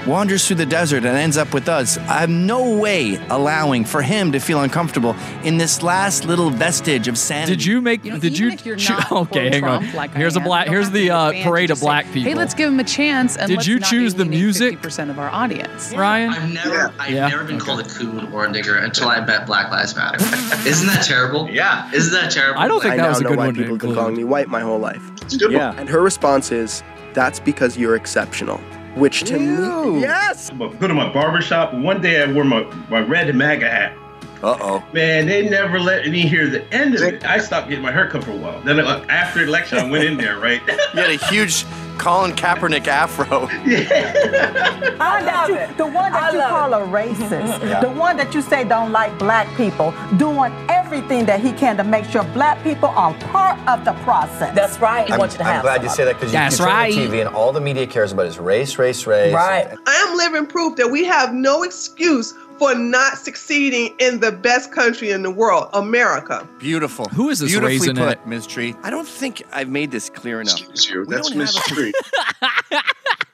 wanders 0.08 0.46
through 0.46 0.56
the 0.56 0.66
desert 0.66 1.04
and 1.04 1.16
ends 1.16 1.36
up 1.36 1.52
with 1.54 1.68
us, 1.68 1.98
I'm 1.98 2.46
no 2.46 2.76
way 2.78 3.16
allowing 3.28 3.84
for 3.84 4.02
him 4.02 4.32
to 4.32 4.40
feel 4.40 4.60
uncomfortable 4.62 5.14
in 5.44 5.58
this 5.58 5.82
last 5.82 6.24
little 6.24 6.50
vestige 6.50 7.06
of 7.08 7.16
sanity. 7.18 7.52
Did 7.56 7.64
you 7.64 7.80
make? 7.80 8.04
You 8.04 8.12
know, 8.12 8.18
did 8.18 8.32
even 8.34 8.48
you? 8.48 8.54
if 8.54 8.66
you're 8.66 8.76
not 8.76 9.12
okay, 9.30 9.50
hang 9.50 9.60
pro-Trump 9.62 9.88
on. 9.88 9.94
like 9.94 10.14
I 10.14 10.18
here's 10.18 10.36
a 10.36 10.40
black. 10.40 10.68
Here's 10.68 10.90
the 10.90 11.10
uh, 11.10 11.32
parade 11.44 11.70
of 11.70 11.76
just 11.76 11.80
say, 11.82 11.86
black 11.86 12.06
people. 12.06 12.22
Hey, 12.22 12.34
let's 12.34 12.54
give 12.54 12.68
him 12.72 12.80
a 12.80 12.84
chance. 12.84 13.36
And 13.36 13.48
Did 13.48 13.56
let's 13.56 13.66
you 13.68 13.78
not 13.78 13.90
choose 13.90 14.14
the 14.14 14.24
music? 14.24 14.80
50% 14.80 15.10
of 15.10 15.18
our 15.18 15.28
audience. 15.30 15.94
Ryan. 15.94 16.30
I've 16.30 16.52
never, 16.52 16.74
Yeah. 16.74 16.90
I've 16.98 17.10
Yeah. 17.10 17.28
never 17.28 17.44
been 17.44 17.58
called 17.60 17.80
a 17.80 17.84
coon 17.84 18.32
or 18.32 18.46
a 18.46 18.48
nigger 18.48 18.82
until 18.82 19.08
I 19.08 19.20
bet 19.20 19.46
Black 19.46 19.70
Lives 19.70 19.94
Matter. 19.94 20.18
Isn't 20.68 20.86
that 20.86 21.04
terrible? 21.06 21.48
Yeah. 21.50 21.90
Isn't 21.92 22.12
that 22.12 22.30
terrible? 22.32 22.60
I 22.60 22.68
don't 22.68 22.80
think 22.80 22.94
I 22.94 22.96
that 22.98 23.08
was 23.10 23.20
a 23.20 23.24
good 23.24 23.36
one 23.36 23.54
to 23.54 23.60
people 23.60 23.74
have 23.74 23.80
been 23.80 23.94
calling 23.94 24.16
me 24.16 24.24
white 24.24 24.48
my 24.48 24.60
whole 24.60 24.78
life. 24.78 25.02
it's 25.22 25.34
a 25.34 25.38
good 25.38 25.52
one. 25.52 25.78
And 25.78 25.88
her 25.88 26.00
response 26.00 26.50
is, 26.50 26.82
"That's 27.14 27.38
because 27.40 27.76
you're 27.76 27.94
exceptional." 27.96 28.60
Which 28.98 29.22
to 29.24 29.38
me, 29.38 30.00
yes. 30.00 30.50
I 30.50 30.56
go 30.56 30.88
to 30.88 30.94
my 30.94 31.12
barber 31.12 31.40
shop. 31.40 31.72
One 31.72 32.00
day 32.00 32.22
I 32.22 32.32
wore 32.32 32.44
my, 32.44 32.62
my 32.88 33.00
red 33.00 33.34
MAGA 33.34 33.68
hat. 33.68 33.96
Uh 34.42 34.56
oh. 34.60 34.84
Man, 34.92 35.26
they 35.26 35.48
never 35.48 35.80
let 35.80 36.06
me 36.06 36.22
hear 36.22 36.48
the 36.48 36.62
end 36.72 36.94
of 36.94 37.02
it. 37.02 37.24
I 37.24 37.38
stopped 37.38 37.68
getting 37.68 37.82
my 37.82 37.90
hair 37.90 38.08
cut 38.08 38.22
for 38.22 38.30
a 38.30 38.36
while. 38.36 38.60
Then 38.60 38.78
uh, 38.78 39.04
after 39.08 39.42
election, 39.42 39.78
I 39.78 39.90
went 39.90 40.04
in 40.04 40.16
there, 40.16 40.38
right? 40.38 40.62
You 40.94 41.02
had 41.02 41.10
a 41.10 41.26
huge 41.26 41.66
Colin 41.98 42.32
Kaepernick 42.32 42.86
afro. 42.86 43.48
I 43.50 45.20
love 45.22 45.50
it. 45.50 45.76
The 45.76 45.84
one 45.84 46.12
that 46.12 46.32
you 46.32 46.40
call 46.40 46.72
a 46.72 46.86
racist, 46.86 47.80
the 47.82 47.90
one 47.90 48.16
that 48.16 48.34
you 48.34 48.40
say 48.40 48.64
don't 48.64 48.92
like 48.92 49.16
black 49.18 49.54
people, 49.56 49.92
doing 50.16 50.52
everything 50.88 51.26
that 51.26 51.38
he 51.38 51.52
can 51.52 51.76
to 51.76 51.84
make 51.84 52.02
sure 52.06 52.22
black 52.32 52.62
people 52.64 52.88
are 52.88 53.12
part 53.24 53.58
of 53.68 53.84
the 53.84 53.92
process. 54.04 54.54
That's 54.54 54.78
right. 54.80 55.04
I'm, 55.10 55.20
I'm 55.20 55.60
glad 55.60 55.82
you 55.82 55.90
say 55.90 56.06
that 56.06 56.14
because 56.14 56.32
you, 56.32 56.38
you 56.38 56.44
That's 56.44 56.56
turn 56.56 56.66
right. 56.66 56.90
on 56.90 56.98
TV 56.98 57.20
and 57.20 57.28
all 57.28 57.52
the 57.52 57.60
media 57.60 57.86
cares 57.86 58.10
about 58.10 58.24
is 58.24 58.38
race, 58.38 58.78
race, 58.78 59.06
race. 59.06 59.34
Right. 59.34 59.68
I 59.86 59.94
am 60.08 60.16
living 60.16 60.46
proof 60.46 60.76
that 60.76 60.90
we 60.90 61.04
have 61.04 61.34
no 61.34 61.62
excuse 61.62 62.32
for 62.58 62.74
not 62.74 63.18
succeeding 63.18 63.94
in 63.98 64.20
the 64.20 64.32
best 64.32 64.72
country 64.72 65.10
in 65.10 65.22
the 65.22 65.30
world, 65.30 65.68
America. 65.74 66.48
Beautiful. 66.58 67.04
Who 67.10 67.28
is 67.28 67.40
this 67.40 67.50
Beautifully 67.50 67.72
raisin 67.74 67.90
in 67.90 67.96
put, 67.96 68.12
it? 68.12 68.26
Ms. 68.26 68.46
Tree. 68.46 68.74
I 68.82 68.88
don't 68.88 69.06
think 69.06 69.42
I've 69.52 69.68
made 69.68 69.90
this 69.90 70.08
clear 70.08 70.40
enough. 70.40 70.58
Excuse 70.58 70.88
you. 70.88 71.00
We 71.00 71.14
That's 71.14 71.28
don't 71.28 71.38
Miss 71.38 71.54
Tree. 71.66 71.92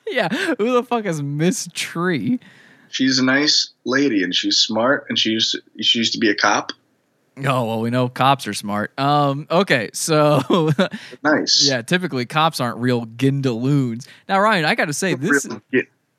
Yeah, 0.07 0.29
who 0.59 0.73
the 0.73 0.83
fuck 0.85 1.07
is 1.07 1.23
Miss 1.23 1.69
Tree? 1.73 2.39
She's 2.91 3.19
a 3.19 3.25
nice 3.25 3.71
lady 3.85 4.23
and 4.23 4.35
she's 4.35 4.57
smart 4.57 5.07
and 5.09 5.19
she 5.19 5.31
used 5.31 5.53
to, 5.53 5.83
she 5.83 5.99
used 5.99 6.13
to 6.13 6.19
be 6.19 6.31
a 6.31 6.35
cop. 6.35 6.73
Oh 7.47 7.65
well, 7.67 7.81
we 7.81 7.91
know 7.91 8.09
cops 8.09 8.47
are 8.47 8.55
smart. 8.55 8.97
Um, 8.99 9.49
okay, 9.51 9.91
so 9.93 10.71
Nice. 11.25 11.67
yeah, 11.69 11.83
typically 11.83 12.27
cops 12.27 12.61
aren't 12.61 12.79
real 12.79 13.07
gindaloons. 13.07 14.07
Now, 14.29 14.39
Ryan, 14.41 14.65
I 14.65 14.75
got 14.77 14.85
to 14.85 14.93
say 14.93 15.15
this 15.15 15.47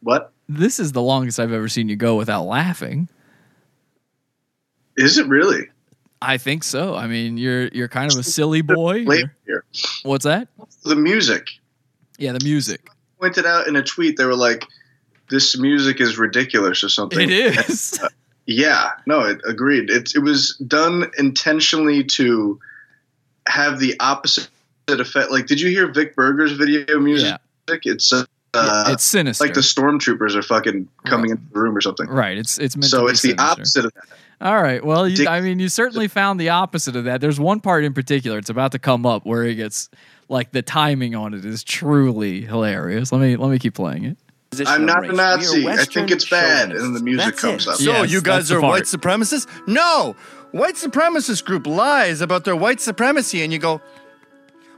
what 0.01 0.33
this 0.49 0.77
is 0.79 0.91
the 0.91 1.01
longest 1.01 1.39
I've 1.39 1.53
ever 1.53 1.69
seen 1.69 1.87
you 1.89 1.95
go 1.95 2.15
without 2.17 2.43
laughing. 2.43 3.07
is 4.97 5.17
it 5.17 5.27
really? 5.27 5.69
I 6.21 6.37
think 6.37 6.63
so. 6.63 6.95
I 6.95 7.07
mean, 7.07 7.37
you're 7.37 7.67
you're 7.67 7.87
kind 7.87 8.11
of 8.11 8.17
a 8.19 8.23
silly 8.23 8.61
boy. 8.61 9.05
Here. 9.05 9.63
What's 10.03 10.25
that? 10.25 10.47
The 10.83 10.95
music 10.95 11.47
Yeah, 12.17 12.31
the 12.33 12.43
music. 12.43 12.89
pointed 13.21 13.45
out 13.45 13.67
in 13.67 13.75
a 13.75 13.83
tweet. 13.83 14.17
They 14.17 14.25
were 14.25 14.35
like, 14.35 14.65
"This 15.29 15.57
music 15.57 15.99
is 16.01 16.17
ridiculous" 16.17 16.83
or 16.83 16.89
something. 16.89 17.19
It 17.29 17.31
is. 17.69 17.99
Yeah, 18.45 18.91
no, 19.05 19.21
it 19.21 19.41
agreed. 19.47 19.89
It 19.89 20.13
it 20.15 20.19
was 20.19 20.55
done 20.67 21.09
intentionally 21.17 22.03
to 22.03 22.59
have 23.47 23.79
the 23.79 23.95
opposite 23.99 24.49
effect. 24.87 25.31
Like, 25.31 25.47
did 25.47 25.59
you 25.59 25.69
hear 25.69 25.91
Vic 25.91 26.15
Berger's 26.15 26.51
video 26.51 26.99
music? 26.99 27.39
It's 27.67 28.13
uh, 28.13 28.25
Yeah, 28.53 28.91
it's 28.91 29.03
sinister. 29.03 29.43
Like 29.43 29.53
the 29.53 29.61
stormtroopers 29.61 30.35
are 30.35 30.43
fucking 30.43 30.87
coming 31.05 31.31
into 31.31 31.43
the 31.51 31.59
room 31.59 31.75
or 31.75 31.81
something. 31.81 32.07
Right. 32.07 32.37
It's 32.37 32.57
it's 32.57 32.75
meant 32.75 32.91
so 32.91 33.07
it's 33.07 33.21
the 33.21 33.35
opposite 33.37 33.85
of 33.85 33.93
that. 33.93 34.05
All 34.41 34.61
right. 34.61 34.83
Well, 34.83 35.07
you, 35.07 35.27
I 35.27 35.41
mean, 35.41 35.59
you 35.59 35.69
certainly 35.69 36.07
found 36.07 36.39
the 36.39 36.49
opposite 36.49 36.95
of 36.95 37.05
that. 37.05 37.21
There's 37.21 37.39
one 37.39 37.61
part 37.61 37.83
in 37.83 37.93
particular. 37.93 38.37
It's 38.37 38.49
about 38.49 38.73
to 38.73 38.79
come 38.79 39.05
up 39.05 39.25
where 39.25 39.43
it 39.43 39.55
gets 39.55 39.89
like 40.27 40.51
the 40.51 40.61
timing 40.61 41.15
on 41.15 41.33
it 41.33 41.45
is 41.45 41.63
truly 41.63 42.41
hilarious. 42.41 43.11
Let 43.11 43.21
me 43.21 43.35
let 43.37 43.49
me 43.49 43.59
keep 43.59 43.75
playing 43.75 44.05
it. 44.05 44.17
I'm 44.65 44.85
not 44.85 45.05
a 45.09 45.11
Nazi. 45.11 45.67
I 45.67 45.83
think 45.85 46.11
it's 46.11 46.29
bad, 46.29 46.71
and 46.71 46.79
then 46.79 46.93
the 46.93 47.01
music 47.01 47.25
That's 47.25 47.41
comes 47.41 47.67
it. 47.67 47.71
up. 47.71 47.75
So 47.77 47.91
Yes, 47.91 48.11
you 48.11 48.21
guys 48.21 48.51
are 48.51 48.61
white 48.61 48.83
supremacists? 48.83 49.47
No, 49.67 50.15
white 50.51 50.75
supremacist 50.75 51.43
group 51.45 51.67
lies 51.67 52.21
about 52.21 52.45
their 52.45 52.55
white 52.55 52.79
supremacy, 52.79 53.43
and 53.43 53.51
you 53.51 53.59
go, 53.59 53.81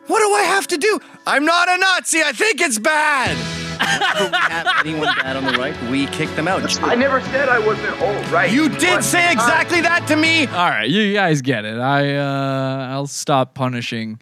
"What 0.08 0.20
do 0.20 0.34
I 0.34 0.44
have 0.44 0.68
to 0.68 0.78
do? 0.78 1.00
I'm 1.28 1.46
not 1.46 1.70
a 1.70 1.78
Nazi. 1.78 2.22
I 2.24 2.32
think 2.32 2.60
it's 2.62 2.80
bad." 2.80 3.38
Whenever 3.78 4.32
we 4.32 4.38
have 4.38 4.86
anyone 4.86 5.16
bad 5.22 5.36
on 5.36 5.46
the 5.46 5.52
right, 5.54 5.80
we 5.92 6.08
kick 6.08 6.30
them 6.36 6.48
out. 6.48 6.82
I 6.82 6.96
never 6.96 7.22
said 7.22 7.48
I 7.48 7.60
wasn't 7.60 8.02
old, 8.02 8.28
right? 8.30 8.52
You 8.52 8.70
did 8.70 9.04
say 9.04 9.32
exactly 9.32 9.82
that 9.82 10.08
to 10.08 10.16
me. 10.16 10.48
All 10.48 10.70
right, 10.70 10.90
you 10.90 11.14
guys 11.14 11.44
get 11.44 11.64
it. 11.66 11.78
I 11.78 12.16
uh 12.16 12.88
I'll 12.90 13.06
stop 13.06 13.54
punishing. 13.54 14.20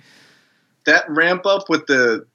That 0.86 1.10
ramp 1.10 1.46
up 1.46 1.70
with 1.70 1.86
the 1.88 2.26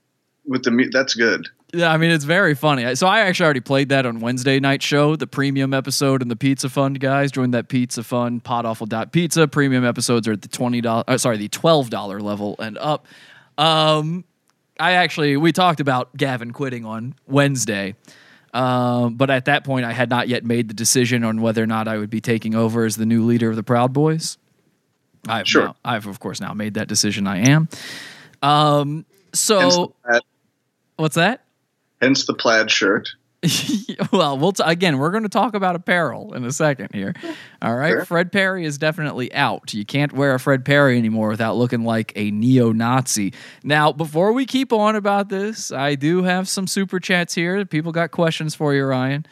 with 0.47 0.63
the 0.65 0.71
mu- 0.71 0.89
that's 0.91 1.15
good. 1.15 1.47
Yeah, 1.73 1.93
I 1.93 1.99
mean 1.99 2.11
it's 2.11 2.25
very 2.25 2.55
funny. 2.55 2.95
So 2.97 3.07
I 3.07 3.21
actually 3.21 3.45
already 3.45 3.61
played 3.61 3.91
that 3.91 4.05
on 4.05 4.19
Wednesday 4.21 4.59
night 4.59 4.83
show, 4.83 5.15
the 5.15 5.27
premium 5.27 5.73
episode 5.73 6.21
and 6.21 6.31
the 6.31 6.37
Pizza 6.37 6.69
Fund 6.69 6.99
guys 6.99 7.31
joined 7.31 7.55
that 7.55 7.69
Pizza 7.69 8.03
Fund 8.03 8.43
Pizza. 9.13 9.47
Premium 9.47 9.85
episodes 9.85 10.27
are 10.27 10.33
at 10.33 10.43
the 10.43 10.49
twenty 10.49 10.81
dollars, 10.81 11.05
uh, 11.07 11.17
sorry, 11.19 11.37
the 11.37 11.49
twelve 11.49 11.91
dollar 11.91 12.21
level 12.21 12.57
and 12.59 12.77
up. 12.79 13.07
Um, 13.57 14.25
I 14.81 14.93
actually 14.93 15.37
we 15.37 15.53
talked 15.53 15.79
about 15.79 16.17
Gavin 16.17 16.51
quitting 16.53 16.85
on 16.85 17.15
Wednesday, 17.29 17.95
um, 18.53 19.15
but 19.15 19.31
at 19.31 19.45
that 19.45 19.63
point 19.63 19.85
I 19.85 19.93
had 19.93 20.11
not 20.11 20.27
yet 20.27 20.45
made 20.45 20.67
the 20.69 20.75
decision 20.75 21.23
on 21.23 21.41
whether 21.41 21.63
or 21.63 21.67
not 21.69 21.87
I 21.87 21.99
would 21.99 22.11
be 22.11 22.21
taking 22.21 22.55
over 22.57 22.85
as 22.85 22.97
the 22.97 23.07
new 23.07 23.25
leader 23.25 23.49
of 23.49 23.55
the 23.57 23.63
Proud 23.63 23.93
Boys. 23.93 24.39
I've 25.29 25.47
Sure. 25.47 25.67
now, 25.67 25.77
I've 25.85 26.07
of 26.07 26.19
course 26.19 26.41
now 26.41 26.53
made 26.53 26.75
that 26.75 26.89
decision. 26.89 27.29
I 27.29 27.49
am. 27.49 27.69
Um, 28.43 29.05
so 29.35 29.95
what's 30.97 31.15
that? 31.15 31.45
Hence 32.01 32.27
the 32.27 32.35
plaid 32.35 32.71
shirt. 32.71 33.09
well, 34.13 34.37
we'll 34.37 34.53
t- 34.53 34.63
again. 34.67 34.99
We're 34.99 35.11
going 35.11 35.23
to 35.23 35.31
talk 35.31 35.55
about 35.55 35.75
apparel 35.75 36.35
in 36.35 36.45
a 36.45 36.53
second 36.53 36.91
here. 36.93 37.15
All 37.63 37.75
right, 37.75 37.89
Sure. 37.91 38.05
Fred 38.05 38.33
Perry 38.33 38.67
is 38.67 38.77
definitely 38.77 39.33
out. 39.33 39.73
You 39.73 39.87
can't 39.87 40.13
wear 40.13 40.35
a 40.35 40.39
Fred 40.39 40.63
Perry 40.63 40.99
anymore 40.99 41.31
without 41.31 41.57
looking 41.57 41.83
like 41.83 42.13
a 42.17 42.31
neo-Nazi. 42.31 43.33
Now, 43.65 43.93
before 43.93 44.35
we 44.35 44.45
keep 44.45 44.75
on 44.75 44.95
about 44.95 45.31
this, 45.31 45.73
I 45.73 45.95
do 45.95 46.23
have 46.23 46.51
some 46.51 46.67
super 46.67 47.01
chats 47.01 47.35
here. 47.35 47.65
People 47.65 47.93
got 47.93 48.11
questions 48.11 48.55
for 48.55 48.75
you, 48.75 48.85
Ryan. 48.85 49.25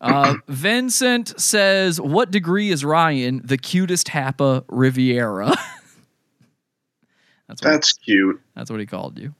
Uh, 0.00 0.36
Vincent 0.48 1.38
says, 1.38 2.00
"What 2.00 2.30
degree 2.30 2.70
is 2.70 2.82
Ryan 2.82 3.42
the 3.44 3.58
cutest 3.58 4.06
Hapa 4.08 4.64
Riviera?" 4.68 5.48
that's 7.48 7.60
That's 7.60 7.92
cute. 7.92 8.40
that's 8.56 8.70
what 8.70 8.80
he 8.80 8.86
called 8.86 9.18
you. 9.18 9.34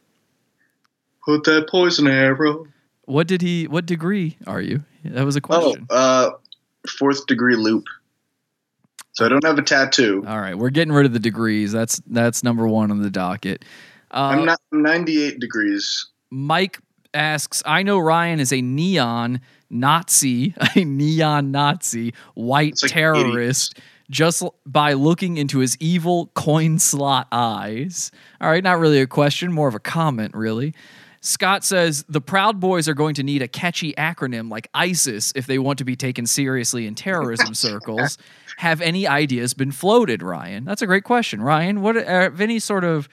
Put 1.27 1.45
that 1.45 1.69
poison 1.69 2.07
arrow. 2.07 2.67
What 3.07 3.27
did 3.27 3.43
he? 3.43 3.67
What 3.67 3.87
degree 3.87 4.37
are 4.47 4.61
you? 4.61 4.85
That 5.05 5.25
was 5.25 5.37
a 5.37 5.39
Oh, 5.39 5.61
question. 5.61 5.87
uh, 5.91 6.31
fourth 6.99 7.27
degree 7.27 7.57
loop. 7.57 7.85
So 9.13 9.25
I 9.25 9.29
don't 9.29 9.45
have 9.45 9.59
a 9.59 9.63
tattoo. 9.63 10.25
All 10.27 10.41
right, 10.41 10.57
we're 10.59 10.71
getting 10.71 10.93
rid 10.93 11.07
of 11.07 11.13
the 11.13 11.19
degrees. 11.21 11.71
That's 11.73 12.01
that's 12.07 12.43
number 12.43 12.67
one 12.67 12.91
on 12.91 13.01
the 13.01 13.11
docket. 13.11 13.65
Uh, 14.11 14.33
I'm 14.33 14.45
not 14.45 14.59
I'm 14.73 14.83
98 14.83 15.39
degrees. 15.39 16.07
Mike 16.31 16.79
asks, 17.13 17.63
I 17.65 17.83
know 17.85 17.99
Ryan 17.99 18.41
is 18.41 18.53
a 18.53 18.61
neon 18.61 19.41
Nazi, 19.71 20.55
a 20.77 20.85
neon 20.85 21.53
Nazi, 21.53 22.13
white 22.35 22.75
like 22.83 22.91
terrorist, 22.91 23.79
just 24.11 24.43
by 24.67 24.95
looking 24.95 25.37
into 25.37 25.59
his 25.61 25.77
evil 25.79 26.31
coin 26.35 26.79
slot 26.81 27.29
eyes. 27.31 28.11
All 28.41 28.51
right, 28.51 28.65
not 28.65 28.79
really 28.81 29.01
a 29.01 29.07
question, 29.07 29.53
more 29.53 29.69
of 29.69 29.75
a 29.77 29.81
comment, 29.81 30.35
really. 30.35 30.75
Scott 31.25 31.65
says 31.65 32.05
the 32.07 32.21
Proud 32.21 32.61
Boys 32.61 32.87
are 32.87 32.93
going 32.93 33.15
to 33.15 33.23
need 33.23 33.41
a 33.41 33.49
catchy 33.49 33.95
acronym 33.95 34.51
like 34.51 34.69
ISIS 34.75 35.33
if 35.35 35.47
they 35.47 35.59
want 35.59 35.79
to 35.79 35.85
be 35.85 35.97
taken 35.97 36.27
seriously 36.27 36.87
in 36.87 36.95
terrorism 36.95 37.55
circles. 37.55 38.19
Have 38.59 38.83
any 38.83 39.09
ideas 39.09 39.55
been 39.55 39.73
floated, 39.73 40.23
Ryan? 40.23 40.67
That's 40.67 40.83
a 40.83 40.87
great 40.87 41.05
question, 41.05 41.41
Ryan. 41.41 41.81
What 41.81 41.97
uh, 41.97 42.05
have 42.05 42.43
any 42.43 42.59
sort 42.59 42.85
of 42.85 43.09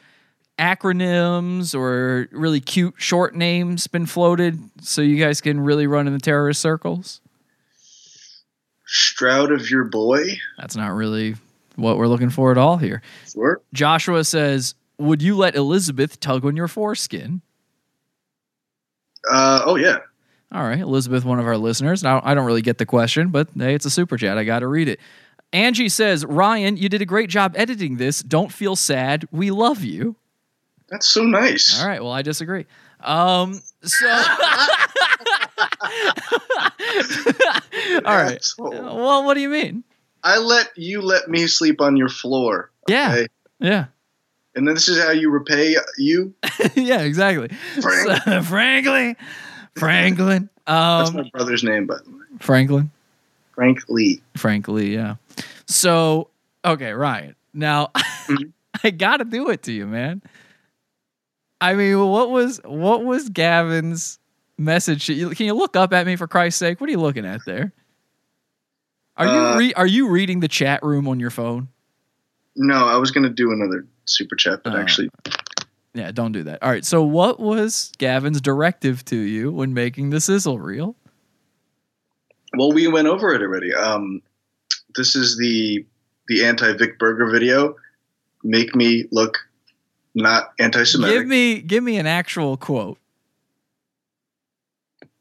acronyms 0.59 1.73
or 1.73 2.27
really 2.33 2.59
cute 2.59 2.95
short 2.97 3.33
names 3.33 3.87
been 3.87 4.05
floated 4.05 4.59
so 4.81 5.01
you 5.01 5.15
guys 5.15 5.39
can 5.39 5.61
really 5.61 5.87
run 5.87 6.05
in 6.05 6.11
the 6.11 6.19
terrorist 6.19 6.59
circles? 6.59 7.21
Stroud 8.85 9.53
of 9.53 9.69
your 9.69 9.85
boy. 9.85 10.37
That's 10.57 10.75
not 10.75 10.89
really 10.89 11.35
what 11.77 11.97
we're 11.97 12.07
looking 12.07 12.29
for 12.29 12.51
at 12.51 12.57
all 12.57 12.75
here. 12.75 13.01
Sure. 13.31 13.61
Joshua 13.71 14.25
says, 14.25 14.75
Would 14.97 15.21
you 15.21 15.37
let 15.37 15.55
Elizabeth 15.55 16.19
tug 16.19 16.43
on 16.43 16.57
your 16.57 16.67
foreskin? 16.67 17.41
Uh, 19.31 19.63
oh 19.65 19.75
yeah. 19.75 19.99
All 20.53 20.63
right, 20.63 20.79
Elizabeth, 20.79 21.23
one 21.23 21.39
of 21.39 21.47
our 21.47 21.57
listeners. 21.57 22.03
Now, 22.03 22.21
I 22.25 22.33
don't 22.33 22.45
really 22.45 22.61
get 22.61 22.77
the 22.77 22.85
question, 22.85 23.29
but 23.29 23.47
hey, 23.57 23.73
it's 23.73 23.85
a 23.85 23.89
super 23.89 24.17
chat. 24.17 24.37
I 24.37 24.43
got 24.43 24.59
to 24.59 24.67
read 24.67 24.89
it. 24.89 24.99
Angie 25.53 25.89
says, 25.89 26.25
Ryan, 26.25 26.75
you 26.75 26.89
did 26.89 27.01
a 27.01 27.05
great 27.05 27.29
job 27.29 27.53
editing 27.55 27.97
this. 27.97 28.21
Don't 28.21 28.51
feel 28.51 28.75
sad. 28.75 29.25
We 29.31 29.49
love 29.51 29.83
you. 29.83 30.17
That's 30.89 31.07
so 31.07 31.23
nice. 31.23 31.81
All 31.81 31.87
right, 31.87 32.03
well, 32.03 32.11
I 32.11 32.21
disagree. 32.21 32.65
Um, 33.01 33.61
so, 33.81 34.07
all 34.11 34.23
right. 38.05 38.45
Well, 38.57 39.23
what 39.23 39.35
do 39.35 39.39
you 39.39 39.49
mean? 39.49 39.83
I 40.23 40.37
let 40.37 40.69
you 40.75 41.01
let 41.01 41.29
me 41.29 41.47
sleep 41.47 41.81
on 41.81 41.97
your 41.97 42.09
floor. 42.09 42.71
Yeah. 42.87 43.13
okay? 43.13 43.27
Yeah. 43.59 43.85
And 44.55 44.67
then 44.67 44.75
this 44.75 44.89
is 44.89 45.01
how 45.01 45.11
you 45.11 45.29
repay 45.29 45.75
you. 45.97 46.33
yeah, 46.75 47.01
exactly. 47.01 47.49
Frank. 47.81 48.21
So, 48.25 48.41
Franklin. 48.43 49.15
Franklin. 49.77 50.49
That's 50.67 51.09
Um, 51.09 51.15
my 51.15 51.29
brother's 51.33 51.63
name, 51.63 51.87
by 51.87 51.95
the 52.03 52.11
way. 52.11 52.17
Franklin. 52.39 52.91
Frank 53.55 53.87
Lee. 53.89 54.21
Frankly, 54.35 54.93
yeah. 54.93 55.15
So, 55.67 56.29
okay, 56.65 56.91
Ryan. 56.93 57.35
Now, 57.53 57.91
Mm-hmm. 58.27 58.49
I 58.83 58.91
got 58.91 59.17
to 59.17 59.25
do 59.25 59.49
it 59.49 59.63
to 59.63 59.71
you, 59.71 59.85
man. 59.87 60.21
I 61.59 61.73
mean, 61.73 61.99
what 62.07 62.29
was 62.31 62.59
what 62.63 63.03
was 63.03 63.29
Gavin's 63.29 64.17
message? 64.57 65.07
Can 65.07 65.45
you 65.45 65.53
look 65.53 65.75
up 65.75 65.91
at 65.93 66.05
me 66.05 66.15
for 66.15 66.27
Christ's 66.27 66.59
sake? 66.59 66.79
What 66.79 66.87
are 66.87 66.91
you 66.91 66.99
looking 66.99 67.25
at 67.25 67.41
there? 67.45 67.73
Are 69.17 69.25
you 69.25 69.31
Uh, 69.31 69.57
re- 69.57 69.73
are 69.73 69.85
you 69.87 70.07
reading 70.09 70.39
the 70.39 70.47
chat 70.47 70.81
room 70.83 71.07
on 71.07 71.19
your 71.19 71.29
phone? 71.31 71.67
No, 72.55 72.87
I 72.87 72.97
was 72.97 73.11
gonna 73.11 73.29
do 73.29 73.51
another 73.51 73.85
super 74.05 74.35
chat, 74.35 74.61
but 74.63 74.73
Uh, 74.73 74.77
actually, 74.79 75.09
Yeah, 75.93 76.11
don't 76.11 76.31
do 76.31 76.43
that. 76.43 76.61
All 76.63 76.69
right. 76.69 76.85
So, 76.85 77.03
what 77.03 77.39
was 77.39 77.91
Gavin's 77.97 78.39
directive 78.41 79.03
to 79.05 79.15
you 79.17 79.51
when 79.51 79.73
making 79.73 80.09
the 80.09 80.21
sizzle 80.21 80.59
reel? 80.59 80.95
well, 82.57 82.71
we 82.73 82.87
went 82.87 83.07
over 83.07 83.33
it 83.33 83.41
already. 83.41 83.73
Um, 83.73 84.21
this 84.95 85.15
is 85.15 85.37
the 85.37 85.85
the 86.27 86.45
anti 86.45 86.73
Vic 86.73 86.97
Berger 86.99 87.29
video. 87.31 87.75
Make 88.43 88.75
me 88.75 89.05
look 89.11 89.37
not 90.15 90.51
anti-Semitic. 90.59 91.15
Give 91.19 91.27
me 91.27 91.61
give 91.61 91.83
me 91.83 91.97
an 91.97 92.07
actual 92.07 92.57
quote. 92.57 92.97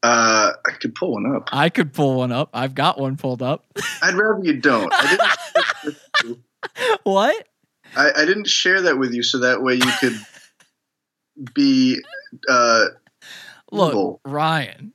uh, 0.03 0.51
I 0.65 0.71
could 0.71 0.95
pull 0.95 1.13
one 1.13 1.33
up. 1.35 1.49
I 1.53 1.69
could 1.69 1.93
pull 1.93 2.15
one 2.15 2.31
up. 2.31 2.49
I've 2.53 2.75
got 2.75 2.99
one 2.99 3.15
pulled 3.17 3.41
up. 3.41 3.65
I'd 4.01 4.15
rather 4.15 4.43
you 4.43 4.53
don't. 4.59 4.91
What? 7.03 7.47
I, 7.95 8.11
I 8.17 8.25
didn't 8.25 8.47
share 8.47 8.81
that 8.83 8.97
with 8.97 9.13
you 9.13 9.23
so 9.23 9.39
that 9.39 9.61
way 9.61 9.75
you 9.75 9.91
could 9.99 10.17
be. 11.53 11.99
Uh, 12.47 12.85
Look, 13.71 13.91
evil. 13.91 14.21
Ryan. 14.25 14.93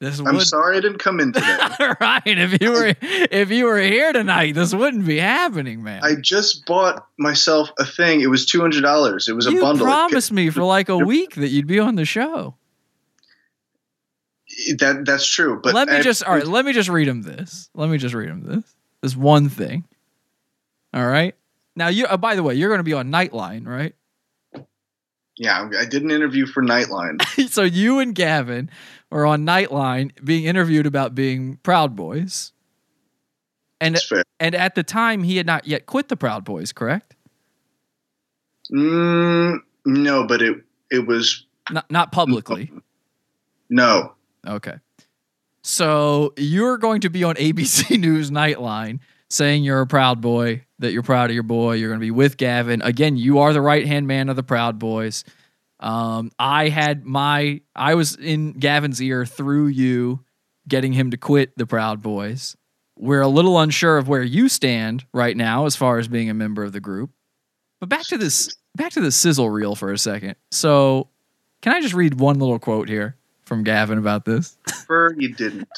This 0.00 0.20
I'm 0.20 0.36
would 0.36 0.46
sorry 0.46 0.76
I 0.76 0.80
didn't 0.80 0.98
come 0.98 1.18
in 1.18 1.32
today. 1.32 1.58
Ryan, 2.00 2.38
if 2.38 2.62
you 2.62 2.70
were 2.70 2.94
if 3.00 3.50
you 3.50 3.64
were 3.64 3.80
here 3.80 4.12
tonight, 4.12 4.54
this 4.54 4.72
wouldn't 4.72 5.06
be 5.06 5.18
happening, 5.18 5.82
man. 5.82 6.04
I 6.04 6.14
just 6.14 6.66
bought 6.66 7.04
myself 7.18 7.70
a 7.80 7.84
thing. 7.84 8.20
It 8.20 8.28
was 8.28 8.46
two 8.46 8.60
hundred 8.60 8.82
dollars. 8.82 9.28
It 9.28 9.32
was 9.34 9.46
a 9.46 9.50
bundle. 9.50 9.78
you 9.78 9.82
promised 9.92 10.30
me 10.30 10.50
for 10.50 10.62
like 10.62 10.88
a 10.88 10.96
week 10.98 11.34
that 11.34 11.48
you'd 11.48 11.66
be 11.66 11.80
on 11.80 11.96
the 11.96 12.04
show. 12.04 12.54
That 14.78 15.04
that's 15.04 15.28
true. 15.28 15.60
But 15.60 15.74
let 15.74 15.88
me 15.88 15.96
I- 15.96 16.02
just 16.02 16.22
all 16.22 16.34
right. 16.34 16.46
Let 16.46 16.64
me 16.64 16.72
just 16.72 16.88
read 16.88 17.08
him 17.08 17.22
this. 17.22 17.68
Let 17.74 17.90
me 17.90 17.98
just 17.98 18.14
read 18.14 18.28
him 18.28 18.44
this. 18.44 18.64
This 19.02 19.16
one 19.16 19.48
thing. 19.48 19.84
All 20.94 21.06
right. 21.06 21.34
Now 21.76 21.88
you. 21.88 22.06
Uh, 22.06 22.16
by 22.16 22.34
the 22.34 22.42
way, 22.42 22.54
you're 22.54 22.68
going 22.70 22.78
to 22.80 22.84
be 22.84 22.92
on 22.94 23.10
Nightline, 23.10 23.66
right? 23.66 23.94
Yeah, 25.36 25.68
I 25.78 25.84
did 25.84 26.02
an 26.02 26.10
interview 26.10 26.46
for 26.46 26.62
Nightline. 26.64 27.22
so 27.50 27.62
you 27.62 28.00
and 28.00 28.12
Gavin 28.14 28.70
are 29.12 29.24
on 29.24 29.46
Nightline 29.46 30.10
being 30.24 30.44
interviewed 30.44 30.84
about 30.86 31.14
being 31.14 31.58
Proud 31.62 31.94
Boys. 31.94 32.52
And 33.80 33.94
That's 33.94 34.08
fair. 34.08 34.24
and 34.40 34.56
at 34.56 34.74
the 34.74 34.82
time 34.82 35.22
he 35.22 35.36
had 35.36 35.46
not 35.46 35.66
yet 35.68 35.86
quit 35.86 36.08
the 36.08 36.16
Proud 36.16 36.44
Boys, 36.44 36.72
correct? 36.72 37.14
Mm, 38.72 39.58
no, 39.86 40.26
but 40.26 40.42
it 40.42 40.56
it 40.90 41.06
was 41.06 41.46
Not 41.70 41.90
not 41.90 42.12
publicly. 42.12 42.72
no. 43.70 44.14
Okay. 44.46 44.74
So 45.62 46.32
you're 46.36 46.78
going 46.78 47.02
to 47.02 47.10
be 47.10 47.22
on 47.24 47.34
ABC 47.36 47.98
News 48.00 48.30
Nightline 48.30 49.00
saying 49.30 49.64
you're 49.64 49.80
a 49.80 49.86
proud 49.86 50.20
boy, 50.20 50.64
that 50.78 50.92
you're 50.92 51.02
proud 51.02 51.30
of 51.30 51.34
your 51.34 51.42
boy. 51.42 51.74
You're 51.74 51.90
going 51.90 52.00
to 52.00 52.04
be 52.04 52.10
with 52.10 52.36
Gavin. 52.36 52.82
Again, 52.82 53.16
you 53.16 53.40
are 53.40 53.52
the 53.52 53.60
right 53.60 53.86
hand 53.86 54.06
man 54.06 54.28
of 54.28 54.36
the 54.36 54.42
Proud 54.42 54.78
Boys. 54.78 55.24
Um, 55.80 56.32
I 56.38 56.68
had 56.68 57.04
my, 57.04 57.60
I 57.74 57.94
was 57.94 58.16
in 58.16 58.52
Gavin's 58.52 59.00
ear 59.00 59.26
through 59.26 59.68
you, 59.68 60.24
getting 60.66 60.92
him 60.92 61.10
to 61.10 61.16
quit 61.16 61.56
the 61.56 61.66
Proud 61.66 62.02
Boys. 62.02 62.56
We're 62.96 63.20
a 63.20 63.28
little 63.28 63.58
unsure 63.60 63.96
of 63.96 64.08
where 64.08 64.22
you 64.22 64.48
stand 64.48 65.04
right 65.12 65.36
now 65.36 65.66
as 65.66 65.76
far 65.76 65.98
as 65.98 66.08
being 66.08 66.30
a 66.30 66.34
member 66.34 66.64
of 66.64 66.72
the 66.72 66.80
group. 66.80 67.10
But 67.80 67.88
back 67.88 68.06
to 68.06 68.18
this, 68.18 68.56
back 68.74 68.92
to 68.92 69.00
the 69.00 69.12
sizzle 69.12 69.50
reel 69.50 69.76
for 69.76 69.92
a 69.92 69.98
second. 69.98 70.34
So, 70.50 71.08
can 71.62 71.72
I 71.72 71.80
just 71.80 71.94
read 71.94 72.18
one 72.18 72.38
little 72.38 72.58
quote 72.58 72.88
here 72.88 73.16
from 73.48 73.64
Gavin 73.64 73.98
about 73.98 74.24
this? 74.24 74.56
Prefer 74.66 75.14
you 75.18 75.34
didn't. 75.34 75.68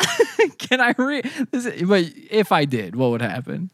Can 0.59 0.81
I 0.81 0.95
read? 0.99 1.31
But 1.51 2.13
if 2.31 2.53
I 2.53 2.67
did, 2.67 2.97
what 2.97 3.11
would 3.13 3.23
happen? 3.23 3.71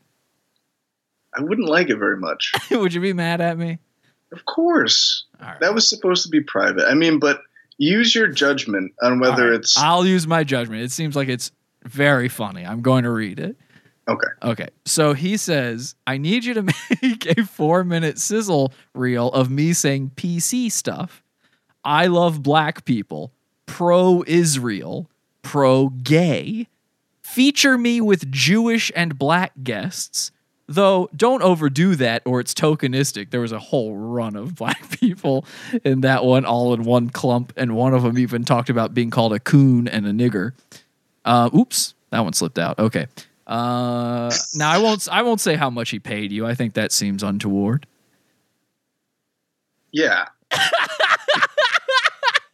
I 1.36 1.42
wouldn't 1.42 1.68
like 1.68 1.90
it 1.90 1.96
very 1.96 2.16
much. 2.16 2.52
would 2.70 2.94
you 2.94 3.00
be 3.00 3.12
mad 3.12 3.40
at 3.40 3.58
me? 3.58 3.78
Of 4.32 4.44
course. 4.44 5.24
That 5.60 5.74
was 5.74 5.88
supposed 5.88 6.22
to 6.24 6.28
be 6.28 6.40
private. 6.40 6.86
I 6.86 6.94
mean, 6.94 7.18
but 7.18 7.40
use 7.78 8.14
your 8.14 8.28
judgment 8.28 8.92
on 9.02 9.18
whether 9.20 9.50
right, 9.50 9.60
it's 9.60 9.76
I'll 9.76 10.06
use 10.06 10.26
my 10.26 10.44
judgment. 10.44 10.82
It 10.82 10.92
seems 10.92 11.16
like 11.16 11.28
it's 11.28 11.50
very 11.84 12.28
funny. 12.28 12.64
I'm 12.64 12.82
going 12.82 13.04
to 13.04 13.10
read 13.10 13.38
it. 13.38 13.56
okay. 14.08 14.28
Okay. 14.42 14.68
So 14.84 15.12
he 15.12 15.36
says, 15.36 15.94
I 16.06 16.18
need 16.18 16.44
you 16.44 16.54
to 16.54 16.62
make 17.02 17.38
a 17.38 17.44
four 17.44 17.84
minute 17.84 18.18
sizzle 18.18 18.72
reel 18.94 19.28
of 19.28 19.50
me 19.50 19.72
saying 19.72 20.12
PC 20.16 20.72
stuff. 20.72 21.22
I 21.84 22.06
love 22.06 22.42
black 22.42 22.84
people, 22.84 23.32
pro 23.66 24.24
Israel, 24.26 25.10
pro 25.42 25.88
gay. 25.88 26.68
Feature 27.22 27.76
me 27.76 28.00
with 28.00 28.30
Jewish 28.30 28.90
and 28.94 29.18
black 29.18 29.52
guests. 29.62 30.30
Though, 30.68 31.08
don't 31.14 31.42
overdo 31.42 31.94
that 31.96 32.22
or 32.24 32.40
it's 32.40 32.52
tokenistic. 32.52 33.30
There 33.30 33.40
was 33.40 33.52
a 33.52 33.58
whole 33.58 33.96
run 33.96 34.34
of 34.34 34.56
black 34.56 34.90
people 35.00 35.44
in 35.84 36.00
that 36.00 36.24
one, 36.24 36.44
all 36.44 36.74
in 36.74 36.82
one 36.82 37.10
clump. 37.10 37.52
And 37.56 37.76
one 37.76 37.94
of 37.94 38.02
them 38.02 38.18
even 38.18 38.44
talked 38.44 38.70
about 38.70 38.94
being 38.94 39.10
called 39.10 39.32
a 39.32 39.38
coon 39.38 39.86
and 39.86 40.06
a 40.06 40.12
nigger. 40.12 40.52
Uh, 41.24 41.50
oops, 41.56 41.94
that 42.10 42.20
one 42.20 42.32
slipped 42.32 42.58
out. 42.58 42.78
Okay. 42.78 43.06
Uh, 43.46 44.32
now 44.54 44.70
I 44.70 44.78
won't. 44.78 45.06
I 45.10 45.22
won't 45.22 45.40
say 45.40 45.54
how 45.54 45.70
much 45.70 45.90
he 45.90 46.00
paid 46.00 46.32
you. 46.32 46.44
I 46.46 46.54
think 46.54 46.74
that 46.74 46.90
seems 46.90 47.22
untoward. 47.22 47.86
Yeah. 49.92 50.26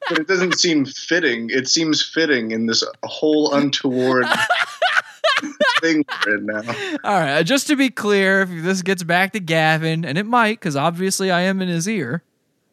but 0.09 0.18
it 0.18 0.26
doesn't 0.28 0.59
seem 0.59 0.84
fitting. 0.84 1.48
It 1.50 1.68
seems 1.68 2.03
fitting 2.03 2.50
in 2.50 2.66
this 2.66 2.84
whole 3.05 3.55
untoward 3.55 4.26
thing 5.80 6.05
we're 6.26 6.36
in 6.36 6.46
now. 6.46 6.62
All 7.05 7.18
right. 7.20 7.38
uh, 7.38 7.42
Just 7.42 7.66
to 7.68 7.76
be 7.76 7.90
clear, 7.90 8.42
if 8.42 8.50
this 8.62 8.82
gets 8.82 9.03
back 9.03 9.32
to 9.32 9.40
Gavin, 9.40 10.05
and 10.05 10.18
it 10.18 10.26
might, 10.26 10.61
because 10.61 10.76
obviously 10.76 11.30
I 11.30 11.42
am 11.42 11.61
in 11.62 11.68
his 11.68 11.88
ear. 11.88 12.22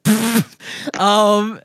um, 0.97 1.59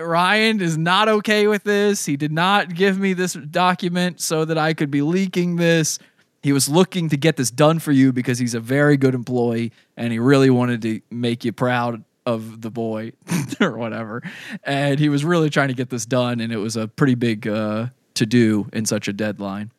Ryan 0.00 0.60
is 0.60 0.76
not 0.76 1.08
okay 1.08 1.46
with 1.46 1.64
this. 1.64 2.06
He 2.06 2.16
did 2.16 2.32
not 2.32 2.74
give 2.74 2.98
me 2.98 3.12
this 3.12 3.34
document 3.34 4.20
so 4.20 4.44
that 4.44 4.58
I 4.58 4.74
could 4.74 4.90
be 4.90 5.02
leaking 5.02 5.56
this. 5.56 5.98
He 6.42 6.52
was 6.52 6.68
looking 6.68 7.08
to 7.08 7.16
get 7.16 7.36
this 7.36 7.50
done 7.50 7.78
for 7.78 7.92
you 7.92 8.12
because 8.12 8.38
he's 8.38 8.54
a 8.54 8.60
very 8.60 8.96
good 8.96 9.14
employee 9.14 9.72
and 9.96 10.12
he 10.12 10.18
really 10.18 10.50
wanted 10.50 10.82
to 10.82 11.00
make 11.10 11.44
you 11.44 11.52
proud 11.52 12.04
of 12.28 12.60
the 12.60 12.70
boy 12.70 13.12
or 13.60 13.76
whatever. 13.76 14.22
And 14.62 15.00
he 15.00 15.08
was 15.08 15.24
really 15.24 15.48
trying 15.50 15.68
to 15.68 15.74
get 15.74 15.88
this 15.88 16.04
done, 16.04 16.40
and 16.40 16.52
it 16.52 16.58
was 16.58 16.76
a 16.76 16.86
pretty 16.86 17.14
big 17.14 17.48
uh, 17.48 17.86
to 18.14 18.26
do 18.26 18.68
in 18.72 18.84
such 18.84 19.08
a 19.08 19.12
deadline. 19.12 19.72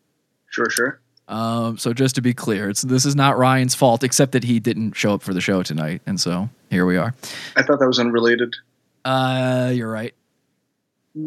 Sure, 0.49 0.69
sure. 0.69 0.99
Um, 1.27 1.77
so 1.77 1.93
just 1.93 2.15
to 2.15 2.21
be 2.21 2.33
clear, 2.33 2.71
it's 2.71 2.81
this 2.81 3.05
is 3.05 3.15
not 3.15 3.37
Ryan's 3.37 3.75
fault, 3.75 4.03
except 4.03 4.31
that 4.31 4.43
he 4.43 4.59
didn't 4.59 4.93
show 4.93 5.13
up 5.13 5.21
for 5.21 5.33
the 5.33 5.41
show 5.41 5.61
tonight, 5.61 6.01
and 6.07 6.19
so 6.19 6.49
here 6.71 6.87
we 6.87 6.97
are. 6.97 7.13
I 7.55 7.61
thought 7.61 7.79
that 7.79 7.87
was 7.87 7.99
unrelated. 7.99 8.55
Uh, 9.05 9.71
you're 9.73 9.91
right. 9.91 10.15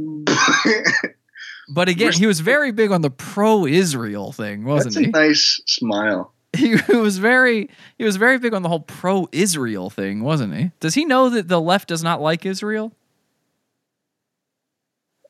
But 1.69 1.89
again, 1.89 2.13
he 2.13 2.27
was 2.27 2.41
very 2.41 2.71
big 2.73 2.91
on 2.91 3.01
the 3.01 3.11
pro-Israel 3.11 4.33
thing, 4.33 4.65
wasn't 4.65 4.95
That's 4.95 5.05
a 5.05 5.07
he? 5.07 5.11
nice 5.11 5.61
smile. 5.67 6.32
He 6.57 6.77
was 6.95 7.19
very 7.19 7.71
he 7.99 8.05
was 8.05 8.17
very 8.17 8.39
big 8.39 8.53
on 8.55 8.63
the 8.63 8.69
whole 8.69 8.81
pro-Israel 8.81 9.89
thing, 9.91 10.23
wasn't 10.23 10.55
he? 10.55 10.71
Does 10.81 10.95
he 10.95 11.05
know 11.05 11.31
that 11.31 11.49
the 11.49 11.61
left 11.61 11.89
does 11.89 12.03
not 12.03 12.21
like 12.21 12.45
Israel? 12.45 12.93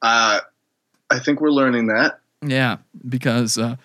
Uh, 0.00 0.40
I 1.10 1.18
think 1.20 1.40
we're 1.40 1.50
learning 1.50 1.86
that. 1.88 2.20
Yeah, 2.44 2.78
because 3.08 3.56
uh, 3.58 3.76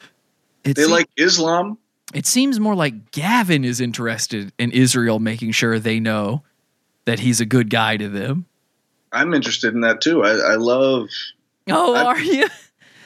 They 0.63 0.85
like 0.85 1.07
Islam. 1.15 1.77
It 2.13 2.25
seems 2.25 2.59
more 2.59 2.73
like 2.73 3.11
Gavin 3.11 3.63
is 3.65 3.79
interested 3.81 4.51
in 4.57 4.71
Israel 4.71 5.19
making 5.19 5.51
sure 5.51 5.77
they 5.77 5.99
know 5.99 6.43
that 7.05 7.19
he's 7.19 7.39
a 7.39 7.45
good 7.45 7.69
guy 7.69 7.97
to 7.97 8.07
them. 8.09 8.45
I'm 9.11 9.33
interested 9.33 9.73
in 9.73 9.81
that 9.81 10.01
too. 10.01 10.23
I, 10.23 10.31
I 10.31 10.55
love 10.55 11.07
Oh, 11.69 11.93
I- 11.93 12.03
are 12.05 12.19
you? 12.19 12.47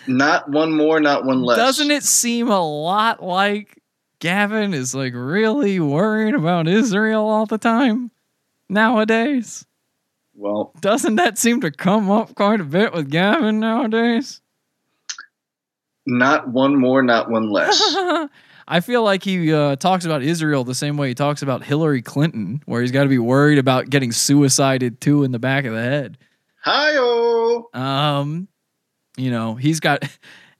not 0.07 0.49
one 0.49 0.71
more, 0.71 0.99
not 0.99 1.25
one 1.25 1.41
less. 1.41 1.57
Doesn't 1.57 1.91
it 1.91 2.03
seem 2.03 2.49
a 2.49 2.61
lot 2.63 3.21
like 3.23 3.80
Gavin 4.21 4.73
is 4.73 4.93
like 4.95 5.13
really 5.15 5.79
worried 5.79 6.35
about 6.35 6.67
Israel 6.67 7.27
all 7.27 7.45
the 7.47 7.57
time 7.57 8.11
nowadays? 8.69 9.65
Well, 10.35 10.71
Doesn't 10.79 11.15
that 11.15 11.37
seem 11.37 11.59
to 11.61 11.71
come 11.71 12.09
up 12.09 12.35
quite 12.35 12.61
a 12.61 12.63
bit 12.63 12.93
with 12.93 13.09
Gavin 13.11 13.59
nowadays? 13.59 14.39
not 16.07 16.47
one 16.49 16.75
more, 16.79 17.03
not 17.03 17.29
one 17.29 17.49
less. 17.49 17.79
I 18.67 18.79
feel 18.79 19.03
like 19.03 19.23
he 19.23 19.53
uh, 19.53 19.75
talks 19.75 20.05
about 20.05 20.23
Israel 20.23 20.63
the 20.63 20.73
same 20.75 20.97
way 20.97 21.09
he 21.09 21.13
talks 21.15 21.41
about 21.41 21.63
Hillary 21.63 22.01
Clinton, 22.01 22.61
where 22.65 22.81
he's 22.81 22.91
got 22.91 23.03
to 23.03 23.09
be 23.09 23.19
worried 23.19 23.57
about 23.59 23.89
getting 23.89 24.11
suicided 24.11 25.01
too 25.01 25.23
in 25.23 25.31
the 25.31 25.39
back 25.39 25.65
of 25.65 25.73
the 25.73 25.81
head. 25.81 26.17
Hi-oh. 26.63 27.69
Um, 27.73 28.47
you 29.17 29.29
know, 29.31 29.55
he's 29.55 29.79
got 29.79 30.03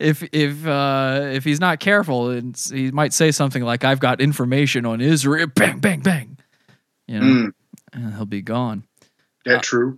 if 0.02 0.24
if 0.34 0.66
uh 0.66 1.30
if 1.34 1.44
he's 1.44 1.60
not 1.60 1.80
careful, 1.80 2.32
he 2.32 2.92
might 2.92 3.14
say 3.14 3.32
something 3.32 3.64
like, 3.64 3.84
"I've 3.84 4.00
got 4.00 4.20
information 4.22 4.86
on 4.86 5.02
Israel." 5.02 5.48
Bang, 5.48 5.80
bang, 5.80 6.02
bang. 6.02 6.38
You 7.08 7.20
know, 7.20 7.26
Mm. 7.26 7.52
and 7.94 8.14
he'll 8.16 8.26
be 8.26 8.42
gone. 8.42 8.84
Yeah, 9.46 9.60
true. 9.60 9.96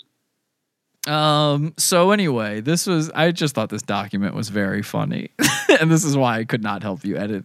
Um. 1.08 1.74
So 1.78 2.12
anyway, 2.12 2.62
this 2.62 2.88
was. 2.88 3.10
I 3.14 3.32
just 3.32 3.56
thought 3.56 3.70
this 3.70 3.82
document 3.82 4.36
was 4.36 4.48
very 4.50 4.82
funny, 4.82 5.32
and 5.82 5.92
this 5.92 6.06
is 6.06 6.16
why 6.16 6.38
I 6.40 6.46
could 6.46 6.64
not 6.64 6.82
help 6.82 7.04
you 7.04 7.18
edit 7.18 7.44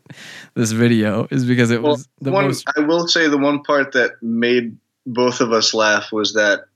this 0.55 0.71
video. 0.71 1.27
Is 1.33 1.45
because 1.45 1.73
it 1.73 1.83
Well, 1.83 1.93
was 1.93 2.09
the 2.21 2.31
one, 2.31 2.45
most. 2.47 2.69
I 2.77 2.81
will 2.83 3.09
say 3.09 3.27
the 3.29 3.37
one 3.39 3.63
part 3.65 3.93
that 3.93 4.23
made 4.23 4.77
both 5.07 5.41
of 5.41 5.51
us 5.53 5.75
laugh 5.75 6.13
was 6.13 6.35
that 6.35 6.67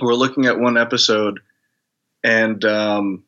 we're 0.00 0.14
looking 0.14 0.46
at 0.46 0.58
one 0.58 0.78
episode, 0.78 1.40
and 2.24 2.64
um, 2.64 3.22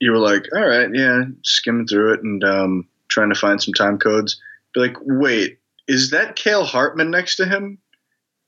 you 0.00 0.12
were 0.12 0.18
like, 0.18 0.44
"All 0.54 0.66
right, 0.66 0.88
yeah," 0.92 1.22
skimming 1.42 1.86
through 1.86 2.14
it 2.14 2.22
and 2.22 2.42
um, 2.44 2.88
trying 3.08 3.30
to 3.30 3.38
find 3.38 3.62
some 3.62 3.74
time 3.74 3.98
codes. 3.98 4.40
Be 4.74 4.80
like, 4.80 4.96
"Wait, 5.00 5.58
is 5.86 6.10
that 6.10 6.36
Kale 6.36 6.64
Hartman 6.64 7.10
next 7.10 7.36
to 7.36 7.46
him?" 7.46 7.78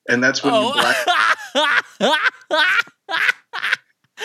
And 0.08 0.22
that's 0.22 0.42
when 0.42 0.54
you 0.54 0.72
black. 0.72 0.96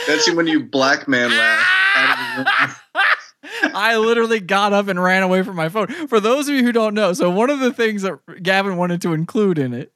That's 0.08 0.32
when 0.34 0.48
you 0.48 0.66
black 0.66 1.08
man 1.08 1.30
laugh. 1.30 1.68
out 1.96 2.40
of 2.40 2.46
the 2.46 2.52
room. 3.00 3.72
I 3.76 3.98
literally 3.98 4.40
got 4.40 4.74
up 4.74 4.88
and 4.88 5.02
ran 5.02 5.24
away 5.24 5.44
from 5.44 5.56
my 5.56 5.70
phone. 5.70 5.88
For 6.08 6.20
those 6.20 6.48
of 6.48 6.56
you 6.56 6.64
who 6.64 6.72
don't 6.72 6.94
know, 6.94 7.14
so 7.14 7.30
one 7.30 7.50
of 7.50 7.60
the 7.60 7.72
things 7.74 8.02
that 8.02 8.20
Gavin 8.42 8.78
wanted 8.78 9.02
to 9.04 9.14
include 9.14 9.58
in 9.58 9.74
it 9.74 9.94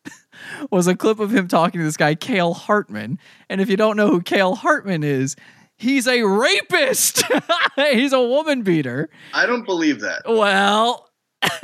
was 0.71 0.87
a 0.87 0.95
clip 0.95 1.19
of 1.19 1.33
him 1.33 1.47
talking 1.47 1.79
to 1.79 1.85
this 1.85 1.97
guy, 1.97 2.15
Kale 2.15 2.53
Hartman. 2.53 3.19
And 3.49 3.59
if 3.59 3.69
you 3.69 3.77
don't 3.77 3.97
know 3.97 4.09
who 4.09 4.21
Kale 4.21 4.55
Hartman 4.55 5.03
is, 5.03 5.35
he's 5.79 6.07
a 6.07 6.21
rapist. 6.21 7.23
he's 7.75 8.13
a 8.13 8.21
woman 8.21 8.61
beater. 8.61 9.09
I 9.33 9.45
don't 9.47 9.65
believe 9.65 10.01
that. 10.01 10.21
Well, 10.27 11.09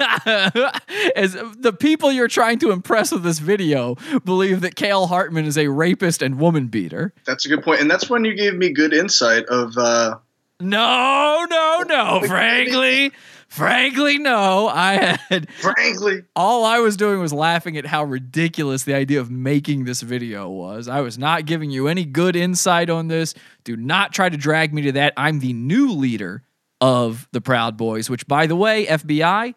as 1.18 1.34
the 1.58 1.76
people 1.78 2.12
you're 2.12 2.28
trying 2.30 2.58
to 2.60 2.72
impress 2.72 3.12
with 3.12 3.24
this 3.24 3.40
video 3.40 3.96
believe 4.24 4.62
that 4.62 4.76
Kale 4.76 5.08
Hartman 5.08 5.46
is 5.46 5.58
a 5.58 5.68
rapist 5.68 6.22
and 6.22 6.40
woman 6.40 6.68
beater. 6.68 7.14
That's 7.26 7.46
a 7.46 7.50
good 7.50 7.62
point, 7.64 7.82
and 7.82 7.92
that's 7.92 8.10
when 8.10 8.24
you 8.26 8.34
gave 8.34 8.56
me 8.56 8.70
good 8.72 8.94
insight 8.94 9.46
of. 9.46 9.78
Uh, 9.78 10.18
No, 10.62 11.46
no, 11.50 11.84
no. 11.86 12.22
Frankly, 12.28 13.12
frankly, 13.56 14.18
no. 14.18 14.68
I 14.68 15.18
had 15.30 15.52
frankly 15.60 16.24
all 16.36 16.66
I 16.66 16.80
was 16.80 16.98
doing 16.98 17.20
was 17.20 17.34
laughing 17.34 17.78
at 17.78 17.86
how 17.86 18.04
ridiculous 18.04 18.84
the 18.84 18.94
idea 18.94 19.20
of 19.20 19.32
making 19.32 19.86
this 19.86 20.02
video 20.02 20.50
was. 20.50 20.88
I 20.88 21.02
was 21.02 21.18
not 21.18 21.46
giving 21.46 21.72
you 21.72 21.88
any 21.88 22.06
good 22.06 22.36
insight 22.36 22.90
on 22.90 23.08
this. 23.08 23.34
Do 23.64 23.76
not 23.76 24.14
try 24.14 24.30
to 24.30 24.38
drag 24.38 24.74
me 24.74 24.84
to 24.84 24.92
that. 24.94 25.14
I'm 25.18 25.40
the 25.40 25.54
new 25.54 25.92
leader 25.92 26.44
of 26.82 27.28
the 27.32 27.42
Proud 27.42 27.78
Boys, 27.78 28.10
which 28.10 28.28
by 28.28 28.48
the 28.48 28.56
way, 28.56 28.86
FBI 28.86 29.56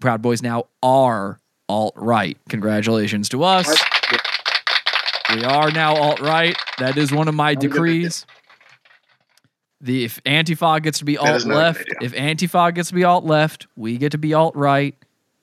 Proud 0.00 0.22
Boys 0.22 0.42
now 0.42 0.64
are 0.82 1.38
alt 1.68 1.94
right. 1.96 2.36
Congratulations 2.48 3.28
to 3.30 3.42
us. 3.42 3.66
We 5.34 5.42
are 5.42 5.70
now 5.70 5.96
alt 5.96 6.20
right. 6.20 6.56
That 6.78 6.96
is 6.96 7.10
one 7.10 7.26
of 7.28 7.34
my 7.34 7.54
decrees. 7.54 8.26
The 9.80 10.04
if 10.04 10.22
Antifa 10.24 10.82
gets 10.82 10.98
to 11.00 11.04
be 11.04 11.18
alt 11.18 11.28
is 11.36 11.44
not 11.46 11.52
a 11.52 11.54
good 11.54 11.88
left, 11.90 12.02
if 12.02 12.14
Antifa 12.14 12.74
gets 12.74 12.88
to 12.88 12.94
be 12.94 13.04
alt 13.04 13.24
left, 13.24 13.66
we 13.76 13.98
get 13.98 14.12
to 14.12 14.18
be 14.18 14.32
alt 14.34 14.54
right. 14.56 14.94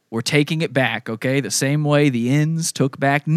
We're 0.10 0.22
taking 0.22 0.62
it 0.62 0.74
back, 0.74 1.10
okay? 1.10 1.40
The 1.40 1.50
same 1.52 1.84
way 1.84 2.10
the 2.10 2.30
ends 2.30 2.72
took 2.72 3.00
back. 3.00 3.26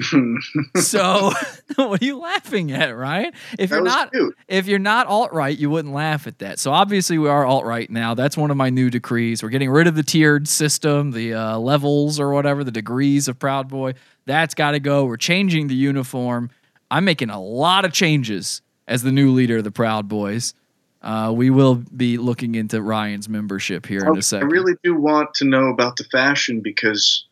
Mm. 0.00 0.38
so, 0.76 1.30
what 1.76 2.02
are 2.02 2.04
you 2.04 2.18
laughing 2.18 2.72
at, 2.72 2.96
right? 2.96 3.32
If 3.58 3.70
That 3.70 3.76
you're 3.76 3.84
not 3.84 4.10
cute. 4.12 4.36
if 4.48 4.66
you're 4.66 4.80
not 4.80 5.06
alt 5.06 5.32
right, 5.32 5.56
you 5.56 5.70
wouldn't 5.70 5.94
laugh 5.94 6.26
at 6.26 6.40
that. 6.40 6.58
So 6.58 6.72
obviously 6.72 7.16
we 7.16 7.28
are 7.28 7.46
alt 7.46 7.64
right 7.64 7.88
now. 7.88 8.14
That's 8.14 8.36
one 8.36 8.50
of 8.50 8.56
my 8.56 8.70
new 8.70 8.90
decrees. 8.90 9.40
We're 9.40 9.50
getting 9.50 9.70
rid 9.70 9.86
of 9.86 9.94
the 9.94 10.02
tiered 10.02 10.48
system, 10.48 11.12
the 11.12 11.34
uh, 11.34 11.58
levels 11.58 12.18
or 12.18 12.32
whatever, 12.32 12.64
the 12.64 12.72
degrees 12.72 13.28
of 13.28 13.38
Proud 13.38 13.68
Boy. 13.68 13.94
That's 14.26 14.54
got 14.54 14.72
to 14.72 14.80
go. 14.80 15.04
We're 15.04 15.16
changing 15.16 15.68
the 15.68 15.76
uniform. 15.76 16.50
I'm 16.90 17.04
making 17.04 17.30
a 17.30 17.40
lot 17.40 17.84
of 17.84 17.92
changes 17.92 18.62
as 18.86 19.02
the 19.02 19.12
new 19.12 19.32
leader 19.32 19.58
of 19.58 19.64
the 19.64 19.70
Proud 19.70 20.08
Boys. 20.08 20.54
Uh, 21.02 21.30
we 21.34 21.50
will 21.50 21.74
be 21.74 22.16
looking 22.16 22.54
into 22.54 22.80
Ryan's 22.80 23.28
membership 23.28 23.84
here 23.84 24.00
in 24.06 24.16
a 24.16 24.22
second. 24.22 24.48
I 24.48 24.50
really 24.50 24.72
do 24.82 24.94
want 24.94 25.34
to 25.34 25.44
know 25.44 25.66
about 25.68 25.96
the 25.96 26.04
fashion 26.04 26.60
because 26.60 27.26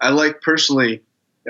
I 0.00 0.10
like 0.10 0.42
personally. 0.42 1.00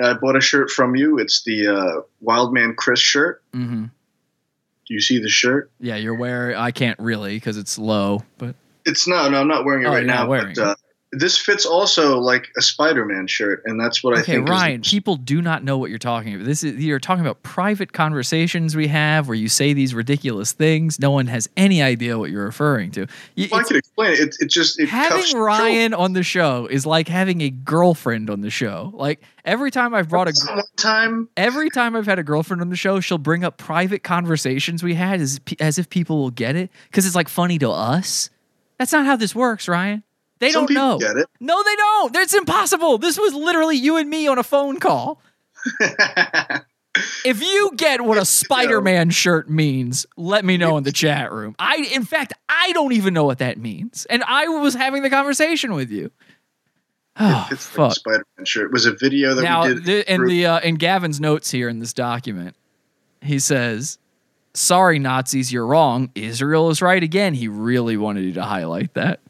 I 0.01 0.13
bought 0.13 0.37
a 0.37 0.41
shirt 0.41 0.69
from 0.69 0.95
you. 0.95 1.19
It's 1.19 1.43
the 1.43 1.67
uh, 1.67 2.01
Wildman 2.21 2.75
Chris 2.75 2.99
shirt. 2.99 3.41
Mm-hmm. 3.53 3.83
Do 3.85 4.93
you 4.93 5.01
see 5.01 5.19
the 5.19 5.27
shirt? 5.29 5.69
Yeah, 5.79 5.95
you're 5.97 6.15
wearing. 6.15 6.55
I 6.55 6.71
can't 6.71 6.99
really 6.99 7.35
because 7.35 7.57
it's 7.57 7.77
low, 7.77 8.23
but 8.37 8.55
It's 8.85 9.07
no, 9.07 9.27
no, 9.29 9.41
I'm 9.41 9.47
not 9.47 9.65
wearing 9.65 9.83
it 9.83 9.87
Oh, 9.87 9.91
right 9.91 10.05
now. 10.05 10.27
wearing 10.29 10.53
but 10.55 10.61
uh, 10.61 10.75
this 11.19 11.37
fits 11.37 11.65
also 11.65 12.19
like 12.19 12.49
a 12.57 12.61
Spider-Man 12.61 13.27
shirt, 13.27 13.63
and 13.65 13.79
that's 13.79 14.03
what 14.03 14.17
I 14.17 14.21
Okay, 14.21 14.33
think. 14.33 14.49
Ryan, 14.49 14.81
Is, 14.81 14.89
people 14.89 15.15
do 15.15 15.41
not 15.41 15.63
know 15.63 15.77
what 15.77 15.89
you're 15.89 15.99
talking 15.99 16.35
about. 16.35 16.45
This 16.45 16.63
is 16.63 16.83
you're 16.83 16.99
talking 16.99 17.25
about 17.25 17.43
private 17.43 17.93
conversations 17.93 18.75
we 18.75 18.87
have 18.87 19.27
where 19.27 19.35
you 19.35 19.49
say 19.49 19.73
these 19.73 19.93
ridiculous 19.93 20.51
things. 20.51 20.99
No 20.99 21.11
one 21.11 21.27
has 21.27 21.49
any 21.57 21.81
idea 21.81 22.17
what 22.17 22.29
you're 22.31 22.45
referring 22.45 22.91
to. 22.91 23.07
If 23.35 23.53
I 23.53 23.63
can 23.63 23.77
explain 23.77 24.13
it, 24.13 24.19
it, 24.19 24.35
it 24.39 24.49
just 24.49 24.79
it 24.79 24.89
having 24.89 25.37
Ryan 25.37 25.93
on 25.93 26.13
the 26.13 26.23
show 26.23 26.67
is 26.67 26.85
like 26.85 27.07
having 27.07 27.41
a 27.41 27.49
girlfriend 27.49 28.29
on 28.29 28.41
the 28.41 28.49
show. 28.49 28.91
Like 28.93 29.21
every 29.43 29.71
time 29.71 29.93
I've 29.93 30.09
brought 30.09 30.27
a 30.27 30.33
shoulder. 30.33 30.63
Time, 30.75 31.29
every 31.37 31.69
time 31.69 31.95
I've 31.95 32.05
had 32.05 32.19
a 32.19 32.23
girlfriend 32.23 32.61
on 32.61 32.69
the 32.69 32.75
show, 32.75 32.99
she'll 32.99 33.17
bring 33.17 33.43
up 33.43 33.57
private 33.57 34.03
conversations 34.03 34.83
we 34.83 34.93
had 34.95 35.21
as 35.21 35.39
as 35.59 35.77
if 35.77 35.89
people 35.89 36.17
will 36.17 36.31
get 36.31 36.55
it 36.55 36.69
because 36.89 37.05
it's 37.05 37.15
like 37.15 37.29
funny 37.29 37.57
to 37.59 37.69
us. 37.69 38.29
That's 38.77 38.91
not 38.91 39.05
how 39.05 39.15
this 39.15 39.33
works, 39.33 39.67
Ryan. 39.67 40.03
They 40.39 40.51
Some 40.51 40.65
don't 40.65 40.73
know. 40.75 40.99
get 40.99 41.15
it. 41.17 41.27
No, 41.39 41.63
they 41.63 41.75
don't. 41.75 42.15
It's 42.17 42.33
impossible. 42.33 42.97
This 42.97 43.17
was 43.17 43.33
literally 43.33 43.77
you 43.77 43.97
and 43.97 44.09
me 44.09 44.27
on 44.27 44.37
a 44.37 44.43
phone 44.43 44.79
call. 44.79 45.21
if 47.25 47.41
you 47.41 47.71
get 47.75 48.01
what 48.01 48.17
a 48.17 48.25
Spider-Man 48.25 49.09
shirt 49.09 49.49
means, 49.49 50.05
let 50.17 50.45
me 50.45 50.57
know 50.57 50.77
in 50.77 50.83
the 50.83 50.91
chat 50.91 51.31
room. 51.31 51.55
I 51.59 51.89
in 51.93 52.03
fact, 52.03 52.33
I 52.49 52.71
don't 52.73 52.93
even 52.93 53.13
know 53.13 53.23
what 53.25 53.39
that 53.39 53.57
means. 53.57 54.05
And 54.09 54.23
I 54.23 54.47
was 54.47 54.73
having 54.73 55.03
the 55.03 55.09
conversation 55.09 55.73
with 55.73 55.89
you. 55.89 56.11
Oh, 57.17 57.47
it's 57.49 57.77
like 57.77 57.91
a. 57.91 57.95
Spider-Man 57.95 58.45
shirt. 58.45 58.65
It 58.65 58.71
was 58.73 58.85
a 58.85 58.93
video 58.93 59.35
that 59.35 59.41
Now, 59.43 59.63
we 59.67 59.75
did. 59.75 59.85
the, 59.85 60.13
in 60.13 60.25
the 60.25 60.45
uh, 60.47 60.59
in 60.59 60.75
Gavin's 60.75 61.21
notes 61.21 61.49
here 61.49 61.69
in 61.69 61.79
this 61.79 61.93
document, 61.93 62.55
he 63.21 63.39
says, 63.39 63.97
"Sorry, 64.53 64.99
Nazis, 64.99 65.51
you're 65.51 65.65
wrong. 65.65 66.11
Israel 66.13 66.69
is 66.69 66.81
right 66.81 67.01
again." 67.01 67.33
He 67.33 67.47
really 67.47 67.95
wanted 67.95 68.25
you 68.25 68.33
to 68.33 68.43
highlight 68.43 68.93
that. 68.95 69.21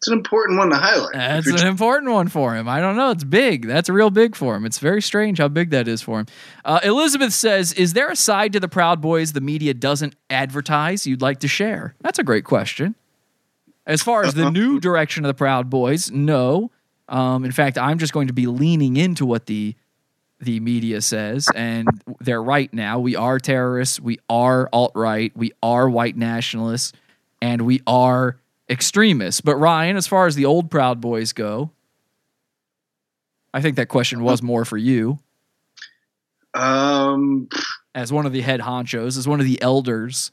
It's 0.00 0.08
an 0.08 0.14
important 0.14 0.58
one 0.58 0.70
to 0.70 0.76
highlight. 0.76 1.12
That's 1.12 1.46
an 1.46 1.66
important 1.66 2.10
one 2.10 2.28
for 2.28 2.54
him. 2.54 2.66
I 2.66 2.80
don't 2.80 2.96
know. 2.96 3.10
It's 3.10 3.22
big. 3.22 3.66
That's 3.66 3.90
real 3.90 4.08
big 4.08 4.34
for 4.34 4.56
him. 4.56 4.64
It's 4.64 4.78
very 4.78 5.02
strange 5.02 5.36
how 5.36 5.48
big 5.48 5.68
that 5.70 5.86
is 5.86 6.00
for 6.00 6.20
him. 6.20 6.26
Uh, 6.64 6.80
Elizabeth 6.82 7.34
says, 7.34 7.74
"Is 7.74 7.92
there 7.92 8.08
a 8.08 8.16
side 8.16 8.54
to 8.54 8.60
the 8.60 8.68
Proud 8.68 9.02
Boys 9.02 9.34
the 9.34 9.42
media 9.42 9.74
doesn't 9.74 10.16
advertise 10.30 11.06
you'd 11.06 11.20
like 11.20 11.40
to 11.40 11.48
share?" 11.48 11.94
That's 12.00 12.18
a 12.18 12.24
great 12.24 12.44
question. 12.44 12.94
As 13.86 14.02
far 14.02 14.24
as 14.24 14.32
the 14.32 14.50
new 14.50 14.80
direction 14.80 15.22
of 15.26 15.28
the 15.28 15.34
Proud 15.34 15.68
Boys, 15.68 16.10
no. 16.10 16.70
Um, 17.10 17.44
in 17.44 17.52
fact, 17.52 17.76
I'm 17.76 17.98
just 17.98 18.14
going 18.14 18.28
to 18.28 18.32
be 18.32 18.46
leaning 18.46 18.96
into 18.96 19.26
what 19.26 19.44
the 19.46 19.74
the 20.40 20.60
media 20.60 21.02
says, 21.02 21.50
and 21.54 21.86
they're 22.20 22.42
right 22.42 22.72
now. 22.72 22.98
We 23.00 23.16
are 23.16 23.38
terrorists. 23.38 24.00
We 24.00 24.18
are 24.30 24.66
alt 24.72 24.92
right. 24.94 25.30
We 25.36 25.52
are 25.62 25.90
white 25.90 26.16
nationalists, 26.16 26.94
and 27.42 27.62
we 27.62 27.82
are 27.86 28.38
extremists. 28.70 29.40
But 29.40 29.56
Ryan, 29.56 29.96
as 29.96 30.06
far 30.06 30.26
as 30.26 30.36
the 30.36 30.46
old 30.46 30.70
Proud 30.70 31.00
Boys 31.00 31.32
go, 31.32 31.70
I 33.52 33.60
think 33.60 33.76
that 33.76 33.88
question 33.88 34.22
was 34.22 34.42
more 34.42 34.64
for 34.64 34.78
you 34.78 35.18
um, 36.54 37.48
as 37.94 38.12
one 38.12 38.26
of 38.26 38.32
the 38.32 38.40
head 38.40 38.60
honchos, 38.60 39.16
as 39.18 39.26
one 39.26 39.40
of 39.40 39.46
the 39.46 39.60
elders. 39.62 40.30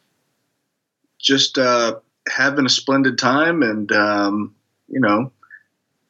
just 1.19 1.57
uh, 1.57 1.95
having 2.27 2.65
a 2.65 2.69
splendid 2.69 3.17
time, 3.17 3.63
and 3.63 3.91
um, 3.91 4.55
you 4.87 4.99
know, 4.99 5.31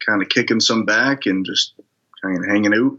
kind 0.06 0.22
of 0.22 0.30
kicking 0.30 0.60
some 0.60 0.86
back 0.86 1.26
and 1.26 1.46
just 1.46 1.74
kind 2.22 2.38
of 2.38 2.46
hanging 2.46 2.74
out. 2.74 2.98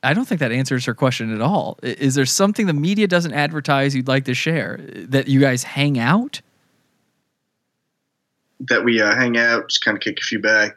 I 0.00 0.14
don't 0.14 0.26
think 0.26 0.38
that 0.40 0.52
answers 0.52 0.84
her 0.84 0.94
question 0.94 1.34
at 1.34 1.40
all. 1.40 1.76
Is 1.82 2.14
there 2.14 2.24
something 2.24 2.66
the 2.66 2.72
media 2.72 3.08
doesn't 3.08 3.32
advertise 3.32 3.96
you'd 3.96 4.06
like 4.06 4.26
to 4.26 4.34
share 4.34 4.78
that 4.94 5.26
you 5.26 5.40
guys 5.40 5.64
hang 5.64 5.98
out? 5.98 6.40
That 8.68 8.84
we 8.84 9.00
uh, 9.00 9.14
hang 9.14 9.36
out, 9.36 9.68
just 9.68 9.84
kind 9.84 9.96
of 9.96 10.02
kick 10.02 10.18
a 10.18 10.22
few 10.22 10.40
back. 10.40 10.76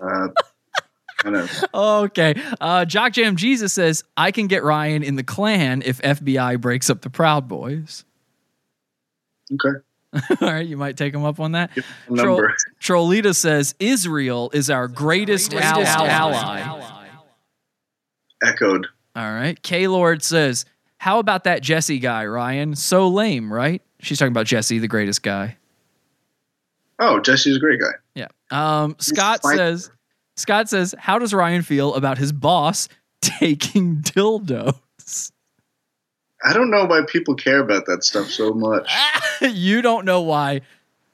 Uh, 0.00 0.28
kind 1.18 1.36
of. 1.36 1.64
Okay. 1.74 2.34
Uh, 2.60 2.84
Jock 2.84 3.12
Jam 3.12 3.36
Jesus 3.36 3.72
says, 3.72 4.04
I 4.16 4.30
can 4.30 4.46
get 4.46 4.62
Ryan 4.62 5.02
in 5.02 5.16
the 5.16 5.24
clan 5.24 5.82
if 5.84 6.00
FBI 6.02 6.60
breaks 6.60 6.88
up 6.88 7.02
the 7.02 7.10
Proud 7.10 7.48
Boys. 7.48 8.04
Okay. 9.52 9.80
All 10.40 10.52
right, 10.52 10.66
you 10.66 10.76
might 10.76 10.96
take 10.96 11.14
him 11.14 11.24
up 11.24 11.38
on 11.38 11.52
that. 11.52 11.70
Number. 12.08 12.54
Troll- 12.80 13.08
Trollita 13.08 13.34
says, 13.34 13.74
Israel 13.78 14.50
is 14.52 14.68
our 14.68 14.88
greatest, 14.88 15.54
ally. 15.54 15.84
ally. 15.84 17.08
Echoed. 18.42 18.86
All 19.14 19.32
right. 19.32 19.60
K 19.62 19.86
Lord 19.86 20.22
says, 20.22 20.64
How 20.98 21.18
about 21.18 21.44
that 21.44 21.62
Jesse 21.62 21.98
guy, 21.98 22.24
Ryan? 22.26 22.74
So 22.74 23.08
lame, 23.08 23.52
right? 23.52 23.82
She's 24.00 24.18
talking 24.18 24.32
about 24.32 24.46
Jesse, 24.46 24.78
the 24.78 24.88
greatest 24.88 25.22
guy. 25.22 25.56
Oh, 27.00 27.18
Jesse's 27.18 27.56
a 27.56 27.60
great 27.60 27.80
guy. 27.80 27.92
Yeah. 28.14 28.28
Um, 28.50 28.94
Scott 28.98 29.42
says, 29.42 29.90
Scott 30.36 30.68
says, 30.68 30.94
How 30.98 31.18
does 31.18 31.32
Ryan 31.34 31.62
feel 31.62 31.94
about 31.94 32.18
his 32.18 32.30
boss 32.32 32.88
taking 33.22 33.96
dildos? 34.02 35.32
I 36.44 36.52
don't 36.52 36.70
know 36.70 36.84
why 36.86 37.02
people 37.06 37.34
care 37.34 37.58
about 37.60 37.86
that 37.86 38.04
stuff 38.04 38.28
so 38.28 38.52
much. 38.52 38.90
you 39.40 39.82
don't 39.82 40.04
know 40.04 40.22
why 40.22 40.60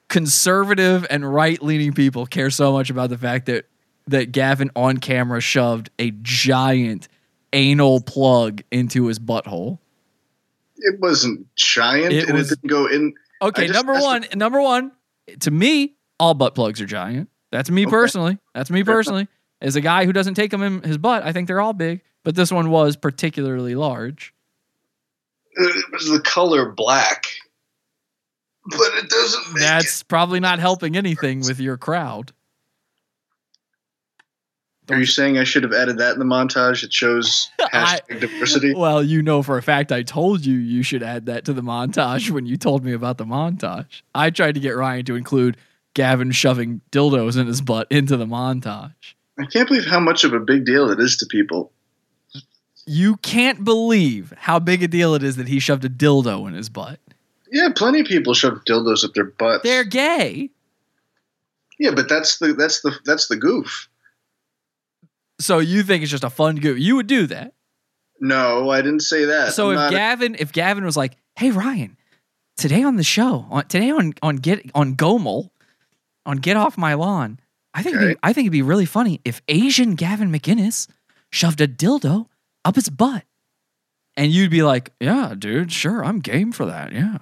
conservative 0.08 1.06
and 1.10 1.32
right 1.32 1.60
leaning 1.62 1.92
people 1.92 2.26
care 2.26 2.50
so 2.50 2.72
much 2.72 2.90
about 2.90 3.10
the 3.10 3.18
fact 3.18 3.46
that 3.46 3.66
that 4.08 4.30
Gavin 4.30 4.70
on 4.76 4.98
camera 4.98 5.40
shoved 5.40 5.90
a 5.98 6.12
giant 6.22 7.08
anal 7.52 8.00
plug 8.00 8.62
into 8.70 9.06
his 9.06 9.18
butthole. 9.18 9.78
It 10.76 11.00
wasn't 11.00 11.46
giant, 11.56 12.12
It 12.12 12.28
and 12.28 12.38
was- 12.38 12.52
it 12.52 12.60
didn't 12.60 12.70
go 12.70 12.86
in. 12.86 13.14
Okay, 13.42 13.66
number 13.66 13.94
one, 13.94 14.24
number 14.34 14.62
one, 14.62 14.92
to 15.40 15.50
me, 15.50 15.96
all 16.18 16.34
butt 16.34 16.54
plugs 16.54 16.80
are 16.80 16.86
giant. 16.86 17.28
That's 17.52 17.70
me 17.70 17.86
personally. 17.86 18.38
That's 18.54 18.70
me 18.70 18.84
personally. 18.84 19.28
As 19.60 19.76
a 19.76 19.80
guy 19.80 20.04
who 20.04 20.12
doesn't 20.12 20.34
take 20.34 20.50
them 20.50 20.62
in 20.62 20.82
his 20.82 20.98
butt, 20.98 21.22
I 21.22 21.32
think 21.32 21.48
they're 21.48 21.60
all 21.60 21.72
big. 21.72 22.02
But 22.24 22.34
this 22.34 22.50
one 22.50 22.70
was 22.70 22.96
particularly 22.96 23.74
large. 23.74 24.34
It 25.52 25.86
was 25.92 26.10
the 26.10 26.20
color 26.20 26.70
black, 26.72 27.26
but 28.66 28.94
it 28.94 29.08
doesn't. 29.08 29.54
Make 29.54 29.62
That's 29.62 30.02
probably 30.02 30.40
not 30.40 30.58
helping 30.58 30.96
anything 30.96 31.40
with 31.40 31.60
your 31.60 31.78
crowd. 31.78 32.32
Are 34.88 34.98
you 34.98 35.06
saying 35.06 35.36
I 35.36 35.44
should 35.44 35.64
have 35.64 35.72
added 35.72 35.98
that 35.98 36.12
in 36.12 36.18
the 36.20 36.24
montage? 36.24 36.84
It 36.84 36.92
shows 36.92 37.50
hashtag 37.60 38.20
diversity. 38.20 38.74
Well, 38.74 39.02
you 39.02 39.20
know 39.20 39.42
for 39.42 39.58
a 39.58 39.62
fact 39.62 39.90
I 39.90 40.02
told 40.02 40.46
you 40.46 40.56
you 40.56 40.82
should 40.82 41.02
add 41.02 41.26
that 41.26 41.44
to 41.46 41.52
the 41.52 41.62
montage 41.62 42.30
when 42.30 42.46
you 42.46 42.56
told 42.56 42.84
me 42.84 42.92
about 42.92 43.18
the 43.18 43.24
montage. 43.24 44.02
I 44.14 44.30
tried 44.30 44.54
to 44.54 44.60
get 44.60 44.76
Ryan 44.76 45.04
to 45.06 45.16
include 45.16 45.56
Gavin 45.94 46.30
shoving 46.30 46.82
dildos 46.92 47.38
in 47.38 47.46
his 47.46 47.60
butt 47.60 47.88
into 47.90 48.16
the 48.16 48.26
montage. 48.26 49.14
I 49.38 49.46
can't 49.46 49.68
believe 49.68 49.86
how 49.86 50.00
much 50.00 50.24
of 50.24 50.32
a 50.32 50.40
big 50.40 50.64
deal 50.64 50.90
it 50.90 51.00
is 51.00 51.16
to 51.18 51.26
people. 51.26 51.72
You 52.86 53.16
can't 53.16 53.64
believe 53.64 54.32
how 54.36 54.60
big 54.60 54.82
a 54.82 54.88
deal 54.88 55.14
it 55.14 55.22
is 55.24 55.36
that 55.36 55.48
he 55.48 55.58
shoved 55.58 55.84
a 55.84 55.88
dildo 55.88 56.46
in 56.46 56.54
his 56.54 56.68
butt. 56.68 57.00
Yeah, 57.50 57.70
plenty 57.74 58.00
of 58.00 58.06
people 58.06 58.34
shove 58.34 58.60
dildos 58.64 59.04
up 59.04 59.14
their 59.14 59.24
butts. 59.24 59.64
They're 59.64 59.84
gay. 59.84 60.50
Yeah, 61.78 61.90
but 61.90 62.08
that's 62.08 62.38
the 62.38 62.54
that's 62.54 62.80
the 62.80 62.96
that's 63.04 63.28
the 63.28 63.36
goof. 63.36 63.88
So 65.38 65.58
you 65.58 65.82
think 65.82 66.02
it's 66.02 66.10
just 66.10 66.24
a 66.24 66.30
fun 66.30 66.56
goof. 66.56 66.78
You 66.78 66.96
would 66.96 67.06
do 67.06 67.26
that. 67.26 67.54
No, 68.20 68.70
I 68.70 68.80
didn't 68.82 69.00
say 69.00 69.26
that. 69.26 69.52
So 69.52 69.70
I'm 69.70 69.78
if 69.78 69.90
Gavin, 69.90 70.36
if 70.38 70.52
Gavin 70.52 70.84
was 70.84 70.96
like, 70.96 71.16
"Hey 71.36 71.50
Ryan, 71.50 71.96
today 72.56 72.82
on 72.82 72.96
the 72.96 73.04
show, 73.04 73.46
on, 73.50 73.66
today 73.66 73.90
on 73.90 74.14
on 74.22 74.36
get 74.36 74.70
on 74.74 74.96
Gomel, 74.96 75.50
on 76.24 76.38
Get 76.38 76.56
Off 76.56 76.78
My 76.78 76.94
Lawn, 76.94 77.38
I 77.74 77.82
think 77.82 77.96
it'd 77.96 78.08
be, 78.14 78.18
I 78.22 78.32
think 78.32 78.46
it'd 78.46 78.52
be 78.52 78.62
really 78.62 78.86
funny 78.86 79.20
if 79.24 79.42
Asian 79.48 79.94
Gavin 79.94 80.32
McInnes 80.32 80.88
shoved 81.30 81.60
a 81.60 81.68
dildo 81.68 82.26
up 82.64 82.76
his 82.76 82.88
butt, 82.88 83.24
and 84.16 84.32
you'd 84.32 84.50
be 84.50 84.62
like, 84.62 84.92
"Yeah, 84.98 85.34
dude, 85.38 85.70
sure, 85.70 86.02
I'm 86.02 86.20
game 86.20 86.52
for 86.52 86.64
that." 86.64 86.92
Yeah. 86.92 87.18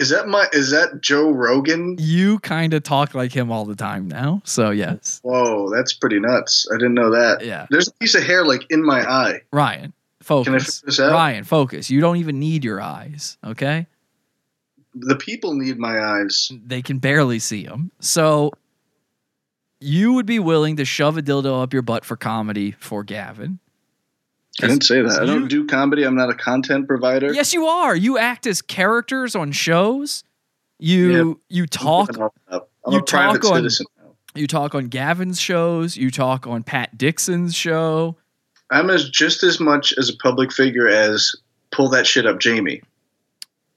Is 0.00 0.08
that 0.08 0.28
my? 0.28 0.48
Is 0.54 0.70
that 0.70 1.02
Joe 1.02 1.30
Rogan? 1.30 1.96
You 1.98 2.38
kind 2.38 2.72
of 2.72 2.82
talk 2.82 3.14
like 3.14 3.32
him 3.32 3.52
all 3.52 3.66
the 3.66 3.76
time 3.76 4.08
now, 4.08 4.40
so 4.46 4.70
yes. 4.70 5.20
Whoa, 5.22 5.68
that's 5.70 5.92
pretty 5.92 6.18
nuts. 6.18 6.66
I 6.72 6.78
didn't 6.78 6.94
know 6.94 7.10
that. 7.10 7.44
Yeah. 7.44 7.66
There's 7.68 7.88
a 7.88 7.92
piece 7.92 8.14
of 8.14 8.22
hair 8.22 8.44
like 8.44 8.64
in 8.70 8.82
my 8.82 9.02
eye. 9.02 9.42
Ryan, 9.52 9.92
focus. 10.22 10.46
Can 10.46 10.54
I 10.54 10.58
figure 10.58 10.86
this 10.86 11.00
out? 11.00 11.12
Ryan, 11.12 11.44
focus. 11.44 11.90
You 11.90 12.00
don't 12.00 12.16
even 12.16 12.40
need 12.40 12.64
your 12.64 12.80
eyes, 12.80 13.36
okay? 13.44 13.86
The 14.94 15.16
people 15.16 15.54
need 15.54 15.78
my 15.78 16.00
eyes. 16.00 16.50
They 16.66 16.80
can 16.80 16.98
barely 16.98 17.38
see 17.38 17.66
them. 17.66 17.90
So 18.00 18.52
you 19.80 20.14
would 20.14 20.26
be 20.26 20.38
willing 20.38 20.76
to 20.76 20.86
shove 20.86 21.18
a 21.18 21.22
dildo 21.22 21.62
up 21.62 21.74
your 21.74 21.82
butt 21.82 22.06
for 22.06 22.16
comedy 22.16 22.72
for 22.72 23.04
Gavin? 23.04 23.58
I 24.62 24.66
didn't 24.66 24.84
say 24.84 25.00
that. 25.00 25.22
I 25.22 25.26
don't 25.26 25.48
do 25.48 25.66
comedy. 25.66 26.02
I'm 26.02 26.16
not 26.16 26.30
a 26.30 26.34
content 26.34 26.86
provider. 26.86 27.32
Yes, 27.32 27.52
you 27.52 27.66
are. 27.66 27.94
You 27.94 28.18
act 28.18 28.46
as 28.46 28.60
characters 28.60 29.34
on 29.34 29.52
shows. 29.52 30.24
You 30.78 31.40
you 31.48 31.66
talk. 31.66 32.10
I'm 32.48 32.92
you 32.92 33.02
private 33.02 33.42
talk 33.42 33.52
on 33.52 33.58
citizen. 33.58 33.86
you 34.34 34.46
talk 34.46 34.74
on 34.74 34.88
Gavin's 34.88 35.40
shows. 35.40 35.96
You 35.96 36.10
talk 36.10 36.46
on 36.46 36.62
Pat 36.62 36.96
Dixon's 36.98 37.54
show. 37.54 38.16
I'm 38.70 38.90
as 38.90 39.08
just 39.08 39.42
as 39.42 39.60
much 39.60 39.92
as 39.98 40.08
a 40.08 40.16
public 40.16 40.52
figure 40.52 40.88
as 40.88 41.34
pull 41.70 41.88
that 41.90 42.06
shit 42.06 42.26
up, 42.26 42.40
Jamie. 42.40 42.82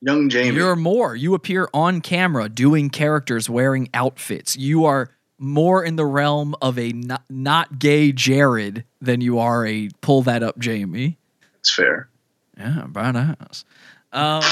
Young 0.01 0.29
Jamie. 0.29 0.55
You're 0.55 0.75
more. 0.75 1.15
You 1.15 1.33
appear 1.33 1.69
on 1.73 2.01
camera 2.01 2.49
doing 2.49 2.89
characters 2.89 3.49
wearing 3.49 3.89
outfits. 3.93 4.57
You 4.57 4.85
are 4.85 5.09
more 5.37 5.83
in 5.83 5.95
the 5.95 6.05
realm 6.05 6.55
of 6.61 6.77
a 6.79 6.91
not, 6.91 7.23
not 7.29 7.79
gay 7.79 8.11
Jared 8.11 8.85
than 9.01 9.21
you 9.21 9.39
are 9.39 9.65
a 9.65 9.89
pull 10.01 10.21
that 10.23 10.43
up 10.43 10.59
Jamie. 10.59 11.17
It's 11.59 11.73
fair. 11.73 12.09
Yeah, 12.57 12.85
brown 12.87 13.15
ass. 13.15 13.65
Um, 14.11 14.43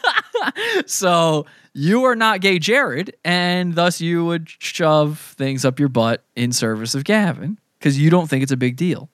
so 0.86 1.46
you 1.74 2.04
are 2.04 2.16
not 2.16 2.40
gay 2.40 2.58
Jared, 2.58 3.16
and 3.24 3.74
thus 3.74 4.00
you 4.00 4.24
would 4.24 4.48
shove 4.48 5.34
things 5.36 5.64
up 5.64 5.78
your 5.78 5.88
butt 5.88 6.24
in 6.34 6.52
service 6.52 6.94
of 6.94 7.04
Gavin 7.04 7.58
because 7.78 7.98
you 7.98 8.10
don't 8.10 8.28
think 8.28 8.42
it's 8.42 8.52
a 8.52 8.56
big 8.56 8.76
deal. 8.76 9.10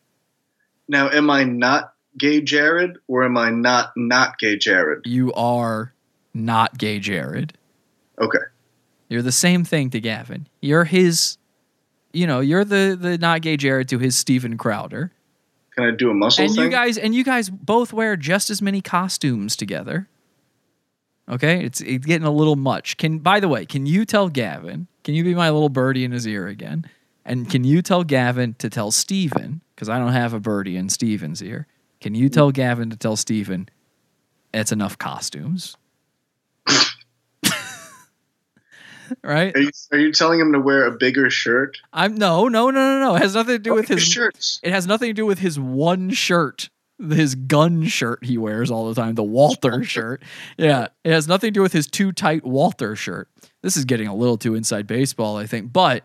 Now, 0.88 1.10
am 1.10 1.30
I 1.30 1.44
not 1.44 1.94
gay 2.16 2.40
Jared 2.40 2.98
or 3.08 3.24
am 3.24 3.36
I 3.36 3.50
not 3.50 3.90
not 3.96 4.38
gay 4.38 4.56
Jared? 4.56 5.02
You 5.04 5.32
are 5.32 5.92
not 6.32 6.78
gay 6.78 6.98
Jared. 6.98 7.56
Okay. 8.20 8.38
You're 9.08 9.22
the 9.22 9.32
same 9.32 9.64
thing 9.64 9.90
to 9.90 10.00
Gavin. 10.00 10.48
You're 10.60 10.84
his, 10.84 11.38
you 12.12 12.26
know, 12.26 12.40
you're 12.40 12.64
the 12.64 12.96
the 13.00 13.18
not 13.18 13.42
gay 13.42 13.56
Jared 13.56 13.88
to 13.88 13.98
his 13.98 14.16
Steven 14.16 14.58
Crowder. 14.58 15.12
Can 15.74 15.84
I 15.84 15.90
do 15.90 16.10
a 16.10 16.14
muscle 16.14 16.44
and 16.44 16.54
thing? 16.54 16.64
you 16.64 16.70
guys 16.70 16.98
and 16.98 17.14
you 17.14 17.22
guys 17.22 17.50
both 17.50 17.92
wear 17.92 18.16
just 18.16 18.50
as 18.50 18.62
many 18.62 18.80
costumes 18.80 19.56
together. 19.56 20.08
Okay, 21.28 21.64
it's 21.64 21.80
it's 21.80 22.06
getting 22.06 22.26
a 22.26 22.32
little 22.32 22.56
much. 22.56 22.96
Can 22.96 23.18
by 23.18 23.40
the 23.40 23.48
way, 23.48 23.66
can 23.66 23.86
you 23.86 24.04
tell 24.04 24.28
Gavin? 24.28 24.86
Can 25.04 25.14
you 25.14 25.22
be 25.22 25.34
my 25.34 25.50
little 25.50 25.68
birdie 25.68 26.04
in 26.04 26.12
his 26.12 26.26
ear 26.26 26.46
again? 26.46 26.86
And 27.24 27.50
can 27.50 27.64
you 27.64 27.82
tell 27.82 28.04
Gavin 28.04 28.54
to 28.54 28.70
tell 28.70 28.92
Steven, 28.92 29.60
because 29.74 29.88
I 29.88 29.98
don't 29.98 30.12
have 30.12 30.32
a 30.32 30.40
birdie 30.40 30.76
in 30.76 30.88
Steven's 30.88 31.42
ear. 31.42 31.66
Can 32.00 32.14
you 32.14 32.28
tell 32.28 32.52
Gavin 32.52 32.88
to 32.90 32.96
tell 32.96 33.16
Steven 33.16 33.68
it's 34.54 34.70
enough 34.70 34.96
costumes? 34.96 35.76
right? 39.24 39.54
Are 39.54 39.60
you, 39.60 39.70
are 39.92 39.98
you 39.98 40.12
telling 40.12 40.40
him 40.40 40.52
to 40.52 40.60
wear 40.60 40.86
a 40.86 40.92
bigger 40.92 41.30
shirt? 41.30 41.78
I'm 41.92 42.14
no, 42.16 42.48
no, 42.48 42.70
no, 42.70 42.98
no, 42.98 43.00
no. 43.00 43.16
It 43.16 43.22
has 43.22 43.34
nothing 43.34 43.54
to 43.54 43.58
do 43.58 43.74
with 43.74 43.88
his 43.88 44.02
shirts. 44.02 44.60
It 44.62 44.72
has 44.72 44.86
nothing 44.86 45.08
to 45.08 45.14
do 45.14 45.26
with 45.26 45.38
his 45.38 45.58
one 45.58 46.10
shirt, 46.10 46.68
his 46.98 47.34
gun 47.34 47.84
shirt 47.84 48.24
he 48.24 48.38
wears 48.38 48.70
all 48.70 48.88
the 48.88 48.94
time, 48.94 49.14
the 49.14 49.22
Walter 49.22 49.84
shirt. 49.84 50.22
Yeah, 50.56 50.88
it 51.04 51.12
has 51.12 51.28
nothing 51.28 51.48
to 51.48 51.52
do 51.52 51.62
with 51.62 51.72
his 51.72 51.86
too 51.86 52.12
tight 52.12 52.44
Walter 52.44 52.96
shirt. 52.96 53.28
This 53.62 53.76
is 53.76 53.84
getting 53.84 54.08
a 54.08 54.14
little 54.14 54.38
too 54.38 54.54
inside 54.54 54.86
baseball, 54.86 55.36
I 55.36 55.46
think. 55.46 55.72
But 55.72 56.04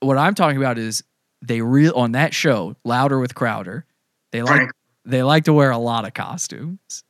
what 0.00 0.18
I'm 0.18 0.34
talking 0.34 0.58
about 0.58 0.78
is 0.78 1.02
they 1.42 1.60
real 1.60 1.92
on 1.94 2.12
that 2.12 2.34
show, 2.34 2.76
Louder 2.84 3.20
with 3.20 3.34
Crowder. 3.34 3.84
They 4.32 4.42
like 4.42 4.56
Frank. 4.56 4.72
they 5.04 5.22
like 5.22 5.44
to 5.44 5.52
wear 5.52 5.70
a 5.70 5.78
lot 5.78 6.06
of 6.06 6.14
costumes. 6.14 7.04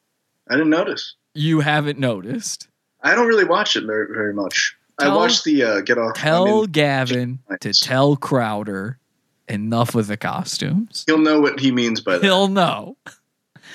I 0.49 0.55
didn't 0.55 0.70
notice. 0.70 1.14
You 1.34 1.61
haven't 1.61 1.99
noticed. 1.99 2.68
I 3.03 3.14
don't 3.14 3.26
really 3.26 3.45
watch 3.45 3.76
it 3.76 3.84
very, 3.84 4.07
very 4.12 4.32
much. 4.32 4.74
I 4.99 5.14
watched 5.14 5.45
the 5.45 5.62
uh, 5.62 5.80
Get 5.80 5.99
Off. 5.99 6.14
Tell 6.14 6.47
I 6.47 6.51
mean, 6.51 6.64
Gavin 6.66 7.38
to 7.61 7.72
tell 7.72 8.16
Crowder 8.16 8.99
enough 9.49 9.95
with 9.95 10.07
the 10.07 10.16
costumes. 10.16 11.05
he'll 11.07 11.18
know 11.18 11.40
what 11.40 11.61
he 11.61 11.72
means 11.72 12.01
by 12.01 12.14
that. 12.14 12.22
He'll 12.22 12.49
know. 12.49 12.97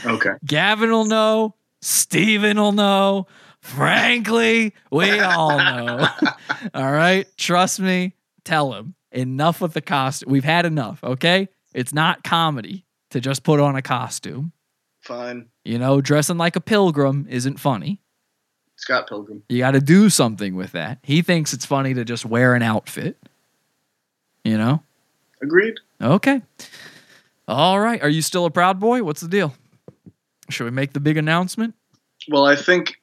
Okay. 0.06 0.34
Gavin 0.46 0.92
will 0.92 1.06
know. 1.06 1.56
Steven 1.82 2.58
will 2.58 2.72
know. 2.72 3.28
Frankly, 3.62 4.74
we 4.92 5.20
all 5.20 5.58
know. 5.58 6.08
all 6.74 6.92
right. 6.92 7.28
Trust 7.38 7.80
me. 7.80 8.14
Tell 8.44 8.74
him. 8.74 8.96
Enough 9.12 9.62
with 9.62 9.74
the 9.74 9.82
costume. 9.82 10.32
We've 10.32 10.44
had 10.44 10.66
enough. 10.66 11.04
Okay. 11.04 11.50
It's 11.74 11.94
not 11.94 12.24
comedy 12.24 12.86
to 13.12 13.20
just 13.20 13.44
put 13.44 13.60
on 13.60 13.76
a 13.76 13.82
costume. 13.82 14.54
Fine. 15.02 15.48
You 15.64 15.80
know, 15.80 16.02
dressing 16.02 16.38
like 16.38 16.56
a 16.56 16.62
pilgrim 16.62 17.28
isn't 17.30 17.60
funny. 17.60 18.02
Scott 18.80 19.10
Pilgrim. 19.10 19.44
You 19.50 19.60
got 19.60 19.72
to 19.72 19.82
do 19.82 20.10
something 20.10 20.56
with 20.56 20.72
that. 20.72 21.00
He 21.04 21.22
thinks 21.22 21.54
it's 21.54 21.66
funny 21.66 21.94
to 21.94 22.06
just 22.06 22.26
wear 22.26 22.56
an 22.56 22.62
outfit. 22.62 23.18
You 24.46 24.58
know? 24.58 24.82
Agreed. 25.42 25.76
Okay. 26.02 26.42
All 27.48 27.80
right. 27.80 28.02
Are 28.02 28.10
you 28.10 28.22
still 28.22 28.46
a 28.46 28.52
proud 28.52 28.80
boy? 28.80 29.04
What's 29.04 29.22
the 29.22 29.28
deal? 29.28 29.54
Should 30.50 30.64
we 30.64 30.72
make 30.72 30.94
the 30.94 31.02
big 31.02 31.18
announcement? 31.18 31.76
Well, 32.30 32.46
I 32.46 32.56
think 32.56 32.96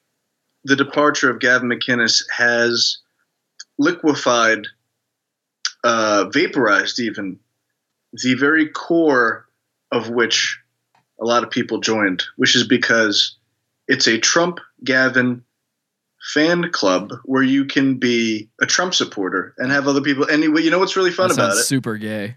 the 0.63 0.75
departure 0.75 1.29
of 1.29 1.39
Gavin 1.39 1.69
McInnes 1.69 2.23
has 2.31 2.97
liquefied, 3.77 4.65
uh, 5.83 6.25
vaporized 6.31 6.99
even 6.99 7.39
the 8.13 8.33
very 8.33 8.67
core 8.67 9.45
of 9.91 10.09
which 10.09 10.59
a 11.21 11.25
lot 11.25 11.43
of 11.43 11.51
people 11.51 11.79
joined, 11.79 12.23
which 12.35 12.55
is 12.55 12.67
because 12.67 13.35
it's 13.87 14.07
a 14.07 14.17
Trump 14.17 14.59
Gavin 14.83 15.43
fan 16.33 16.71
club 16.71 17.13
where 17.23 17.43
you 17.43 17.65
can 17.65 17.95
be 17.95 18.49
a 18.61 18.65
Trump 18.65 18.93
supporter 18.93 19.53
and 19.57 19.71
have 19.71 19.87
other 19.87 20.01
people. 20.01 20.29
Anyway, 20.29 20.61
you 20.61 20.71
know 20.71 20.79
what's 20.79 20.97
really 20.97 21.11
fun 21.11 21.31
about 21.31 21.53
it? 21.53 21.63
super 21.63 21.97
gay. 21.97 22.35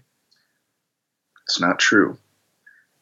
It's 1.45 1.59
not 1.59 1.79
true. 1.79 2.17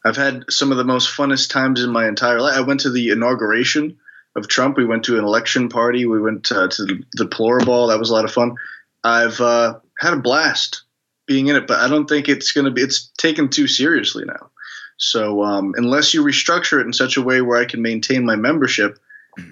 I've 0.03 0.15
had 0.15 0.45
some 0.49 0.71
of 0.71 0.77
the 0.77 0.83
most 0.83 1.15
funnest 1.15 1.51
times 1.51 1.83
in 1.83 1.91
my 1.91 2.07
entire 2.07 2.41
life. 2.41 2.57
I 2.57 2.61
went 2.61 2.79
to 2.81 2.89
the 2.89 3.09
inauguration 3.09 3.97
of 4.35 4.47
Trump. 4.47 4.77
We 4.77 4.85
went 4.85 5.03
to 5.05 5.19
an 5.19 5.25
election 5.25 5.69
party. 5.69 6.05
We 6.05 6.21
went 6.21 6.51
uh, 6.51 6.69
to 6.69 6.85
the 6.85 7.03
Deplorable. 7.15 7.87
That 7.87 7.99
was 7.99 8.09
a 8.09 8.13
lot 8.13 8.25
of 8.25 8.31
fun. 8.31 8.55
I've 9.03 9.39
uh, 9.39 9.79
had 9.99 10.13
a 10.13 10.21
blast 10.21 10.83
being 11.27 11.47
in 11.47 11.55
it, 11.55 11.67
but 11.67 11.79
I 11.79 11.87
don't 11.87 12.07
think 12.07 12.27
it's 12.27 12.51
going 12.51 12.65
to 12.65 12.71
be. 12.71 12.81
It's 12.81 13.11
taken 13.17 13.49
too 13.49 13.67
seriously 13.67 14.25
now. 14.25 14.49
So 14.97 15.43
um, 15.43 15.73
unless 15.77 16.13
you 16.13 16.23
restructure 16.23 16.79
it 16.79 16.85
in 16.85 16.93
such 16.93 17.17
a 17.17 17.21
way 17.21 17.41
where 17.41 17.59
I 17.59 17.65
can 17.65 17.81
maintain 17.81 18.25
my 18.25 18.35
membership, 18.35 18.97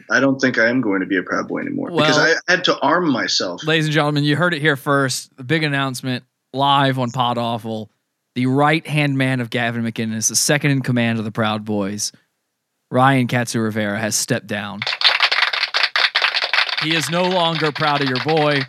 I 0.10 0.20
don't 0.20 0.40
think 0.40 0.58
I 0.58 0.70
am 0.70 0.82
going 0.82 1.02
to 1.02 1.06
be 1.06 1.18
a 1.18 1.24
Proud 1.24 1.48
Boy 1.48 1.60
anymore 1.60 1.92
because 1.92 2.18
I 2.18 2.34
had 2.48 2.64
to 2.66 2.80
arm 2.80 3.10
myself. 3.12 3.66
Ladies 3.66 3.86
and 3.86 3.94
gentlemen, 3.94 4.24
you 4.24 4.36
heard 4.36 4.54
it 4.54 4.62
here 4.62 4.76
first. 4.76 5.36
The 5.38 5.44
big 5.44 5.64
announcement 5.64 6.24
live 6.54 7.00
on 7.00 7.12
Pod 7.12 7.38
Awful. 7.38 7.92
The 8.36 8.46
right 8.46 8.86
hand 8.86 9.18
man 9.18 9.40
of 9.40 9.50
Gavin 9.50 9.84
McInnes, 9.84 10.30
the 10.30 10.36
second 10.36 10.72
in 10.72 10.82
command 10.82 11.18
of 11.20 11.26
the 11.26 11.32
Proud 11.32 11.66
Boys, 11.66 12.12
Ryan 12.92 13.28
Katsu 13.28 13.60
Rivera, 13.60 14.00
has 14.00 14.16
stepped 14.16 14.48
down. 14.48 14.82
He 16.84 16.96
is 16.96 17.10
no 17.10 17.24
longer 17.24 17.72
proud 17.72 18.02
of 18.02 18.08
your 18.08 18.24
boy, 18.24 18.62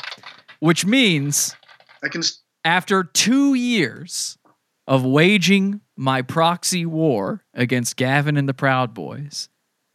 which 0.61 0.87
means 0.87 1.55
I 2.03 2.09
can. 2.09 2.23
After 2.65 3.05
two 3.05 3.55
years 3.55 4.39
of 4.87 5.05
waging 5.05 5.81
my 5.97 6.23
proxy 6.23 6.87
war 6.87 7.45
against 7.55 7.97
Gavin 7.97 8.37
and 8.37 8.49
the 8.49 8.55
Proud 8.55 8.95
Boys, 8.95 9.49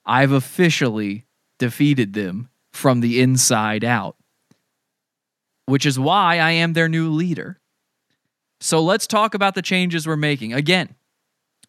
I've 0.05 0.31
officially 0.31 1.25
defeated 1.59 2.13
them 2.13 2.49
from 2.71 2.99
the 3.01 3.21
inside 3.21 3.83
out, 3.83 4.17
which 5.65 5.85
is 5.85 5.99
why 5.99 6.39
I 6.39 6.51
am 6.51 6.73
their 6.73 6.89
new 6.89 7.09
leader. 7.09 7.59
So 8.59 8.81
let's 8.81 9.07
talk 9.07 9.33
about 9.33 9.55
the 9.55 9.61
changes 9.61 10.07
we're 10.07 10.15
making. 10.15 10.53
Again, 10.53 10.95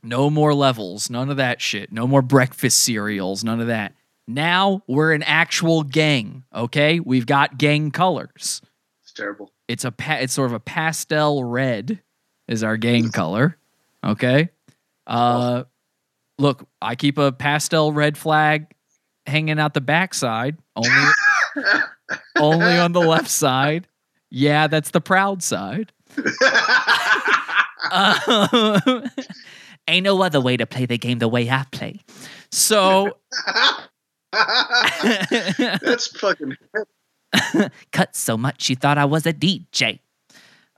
no 0.03 0.31
more 0.31 0.55
levels, 0.55 1.11
none 1.11 1.31
of 1.31 1.37
that 1.39 1.61
shit. 1.61 1.93
No 1.93 2.07
more 2.07 2.23
breakfast 2.23 2.81
cereals, 2.81 3.43
none 3.43 3.61
of 3.61 3.67
that. 3.69 3.95
Now 4.27 4.83
we're 4.87 5.13
an 5.13 5.23
actual 5.23 5.83
gang, 5.83 6.45
okay? 6.55 7.01
We've 7.01 7.27
got 7.27 7.59
gang 7.59 7.91
colors. 7.91 8.63
It's 9.03 9.13
terrible. 9.13 9.53
It's 9.69 9.85
a 9.85 9.93
pa- 9.93 10.19
it's 10.21 10.33
sort 10.33 10.47
of 10.51 10.55
a 10.55 10.61
pastel 10.61 11.45
red 11.45 12.01
is 12.49 12.63
our 12.63 12.77
gang 12.77 13.11
color, 13.11 13.57
okay? 14.05 14.51
Uh 15.07 15.65
look, 16.39 16.67
I 16.81 16.95
keep 16.95 17.19
a 17.19 17.33
pastel 17.33 17.93
red 17.93 18.17
flag 18.19 18.67
hanging 19.27 19.59
out 19.59 19.75
the 19.75 19.81
backside, 19.81 20.57
only 20.77 21.13
only 22.39 22.77
on 22.79 22.93
the 22.93 23.01
left 23.01 23.31
side. 23.31 23.87
Yeah, 24.31 24.67
that's 24.67 24.91
the 24.91 25.01
proud 25.01 25.43
side. 25.43 25.93
Um, 27.91 29.05
ain't 29.89 30.05
no 30.05 30.23
other 30.23 30.41
way 30.41 30.57
to 30.57 30.67
play 30.67 30.87
the 30.87 30.99
game 30.99 31.19
the 31.19 31.29
way 31.29 31.49
I 31.51 31.65
play. 31.71 32.01
So 32.51 33.19
That's 34.33 36.07
fucking. 36.19 36.57
cut 37.93 38.17
so 38.17 38.37
much 38.37 38.69
you 38.69 38.77
thought 38.77 38.99
I 38.99 39.05
was 39.05 39.27
a 39.27 39.33
DJ. 39.33 40.01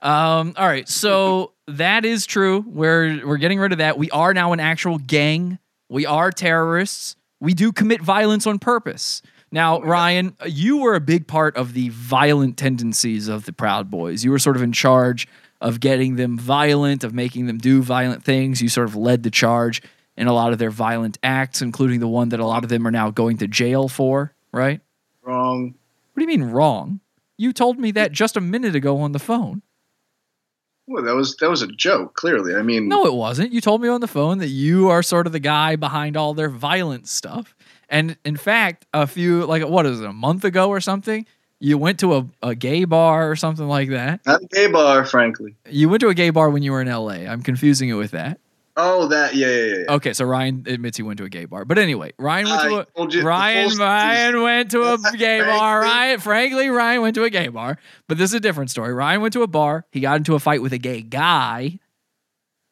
Um, 0.01 0.53
all 0.57 0.67
right, 0.67 0.87
so 0.87 1.53
that 1.67 2.05
is 2.05 2.25
true. 2.25 2.63
We're 2.67 3.25
we're 3.25 3.37
getting 3.37 3.59
rid 3.59 3.71
of 3.71 3.79
that. 3.79 3.97
We 3.97 4.09
are 4.11 4.33
now 4.33 4.53
an 4.53 4.59
actual 4.59 4.97
gang. 4.97 5.59
We 5.89 6.05
are 6.05 6.31
terrorists. 6.31 7.15
We 7.39 7.53
do 7.53 7.71
commit 7.71 8.01
violence 8.01 8.47
on 8.47 8.59
purpose. 8.59 9.21
Now, 9.51 9.79
Ryan, 9.79 10.35
you 10.45 10.77
were 10.77 10.95
a 10.95 10.99
big 10.99 11.27
part 11.27 11.55
of 11.55 11.73
the 11.73 11.89
violent 11.89 12.57
tendencies 12.57 13.27
of 13.27 13.45
the 13.45 13.53
Proud 13.53 13.89
Boys. 13.89 14.23
You 14.23 14.31
were 14.31 14.39
sort 14.39 14.57
of 14.57 14.61
in 14.61 14.73
charge 14.73 15.27
of 15.61 15.79
getting 15.79 16.17
them 16.17 16.37
violent, 16.37 17.03
of 17.03 17.13
making 17.13 17.47
them 17.47 17.57
do 17.57 17.81
violent 17.81 18.23
things. 18.23 18.61
You 18.61 18.69
sort 18.69 18.89
of 18.89 18.95
led 18.95 19.23
the 19.23 19.31
charge 19.31 19.81
in 20.17 20.27
a 20.27 20.33
lot 20.33 20.51
of 20.51 20.59
their 20.59 20.69
violent 20.69 21.17
acts, 21.23 21.61
including 21.61 21.99
the 21.99 22.07
one 22.07 22.29
that 22.29 22.39
a 22.39 22.45
lot 22.45 22.63
of 22.63 22.69
them 22.69 22.85
are 22.85 22.91
now 22.91 23.09
going 23.09 23.37
to 23.37 23.47
jail 23.47 23.87
for, 23.87 24.33
right? 24.51 24.81
Wrong. 25.21 25.75
What 26.13 26.25
do 26.25 26.31
you 26.31 26.39
mean 26.39 26.51
wrong? 26.51 26.99
You 27.37 27.53
told 27.53 27.79
me 27.79 27.91
that 27.91 28.11
just 28.11 28.35
a 28.35 28.41
minute 28.41 28.75
ago 28.75 28.99
on 28.99 29.11
the 29.11 29.19
phone. 29.19 29.61
Well, 30.87 31.03
that 31.03 31.15
was 31.15 31.35
that 31.37 31.49
was 31.49 31.61
a 31.61 31.67
joke. 31.67 32.15
Clearly, 32.15 32.55
I 32.55 32.61
mean, 32.61 32.87
No, 32.87 33.05
it 33.05 33.13
wasn't. 33.13 33.51
You 33.51 33.59
told 33.61 33.81
me 33.81 33.89
on 33.89 34.01
the 34.01 34.07
phone 34.07 34.37
that 34.37 34.47
you 34.47 34.89
are 34.89 35.03
sort 35.03 35.27
of 35.27 35.33
the 35.33 35.39
guy 35.39 35.75
behind 35.75 36.15
all 36.15 36.33
their 36.33 36.49
violent 36.49 37.07
stuff. 37.07 37.55
And 37.89 38.17
in 38.25 38.37
fact, 38.37 38.85
a 38.93 39.05
few 39.07 39.45
like 39.45 39.63
what 39.67 39.85
is 39.85 39.99
it, 39.99 40.05
a 40.05 40.13
month 40.13 40.45
ago 40.45 40.69
or 40.69 40.79
something, 40.79 41.25
you 41.59 41.77
went 41.77 41.99
to 41.99 42.15
a, 42.15 42.27
a 42.41 42.55
gay 42.55 42.85
bar 42.85 43.29
or 43.29 43.35
something 43.35 43.67
like 43.67 43.89
that. 43.89 44.25
not 44.25 44.41
a 44.43 44.47
gay 44.47 44.67
bar, 44.67 45.03
frankly. 45.05 45.55
You 45.69 45.89
went 45.89 46.01
to 46.01 46.09
a 46.09 46.13
gay 46.13 46.29
bar 46.29 46.49
when 46.49 46.63
you 46.63 46.71
were 46.71 46.81
in 46.81 46.87
LA. 46.87 47.25
I'm 47.29 47.41
confusing 47.43 47.89
it 47.89 47.93
with 47.95 48.11
that. 48.11 48.39
Oh, 48.79 49.07
that 49.07 49.33
yeah, 49.33 49.47
yeah, 49.47 49.75
yeah. 49.87 49.95
Okay, 49.95 50.13
so 50.13 50.23
Ryan 50.23 50.63
admits 50.67 50.97
he 50.97 51.03
went 51.03 51.17
to 51.17 51.23
a 51.23 51.29
gay 51.29 51.45
bar. 51.45 51.65
But 51.65 51.79
anyway, 51.79 52.13
Ryan 52.19 52.45
went 52.45 52.61
I 52.61 52.63
to 52.67 53.17
you 53.17 53.21
a 53.21 53.23
Ryan 53.23 53.75
Ryan 53.75 54.41
went 54.43 54.71
to 54.71 54.83
a 54.83 54.97
gay 55.17 55.39
bar. 55.41 55.81
Ryan 55.81 56.19
frankly, 56.19 56.69
Ryan 56.69 57.01
went 57.01 57.15
to 57.15 57.23
a 57.23 57.31
gay 57.31 57.47
bar. 57.47 57.79
But 58.07 58.19
this 58.19 58.29
is 58.29 58.35
a 58.35 58.39
different 58.39 58.69
story. 58.69 58.93
Ryan 58.93 59.21
went 59.21 59.33
to 59.33 59.41
a 59.41 59.47
bar. 59.47 59.87
He 59.91 59.99
got 59.99 60.17
into 60.17 60.35
a 60.35 60.39
fight 60.39 60.61
with 60.61 60.73
a 60.73 60.77
gay 60.77 61.01
guy, 61.01 61.79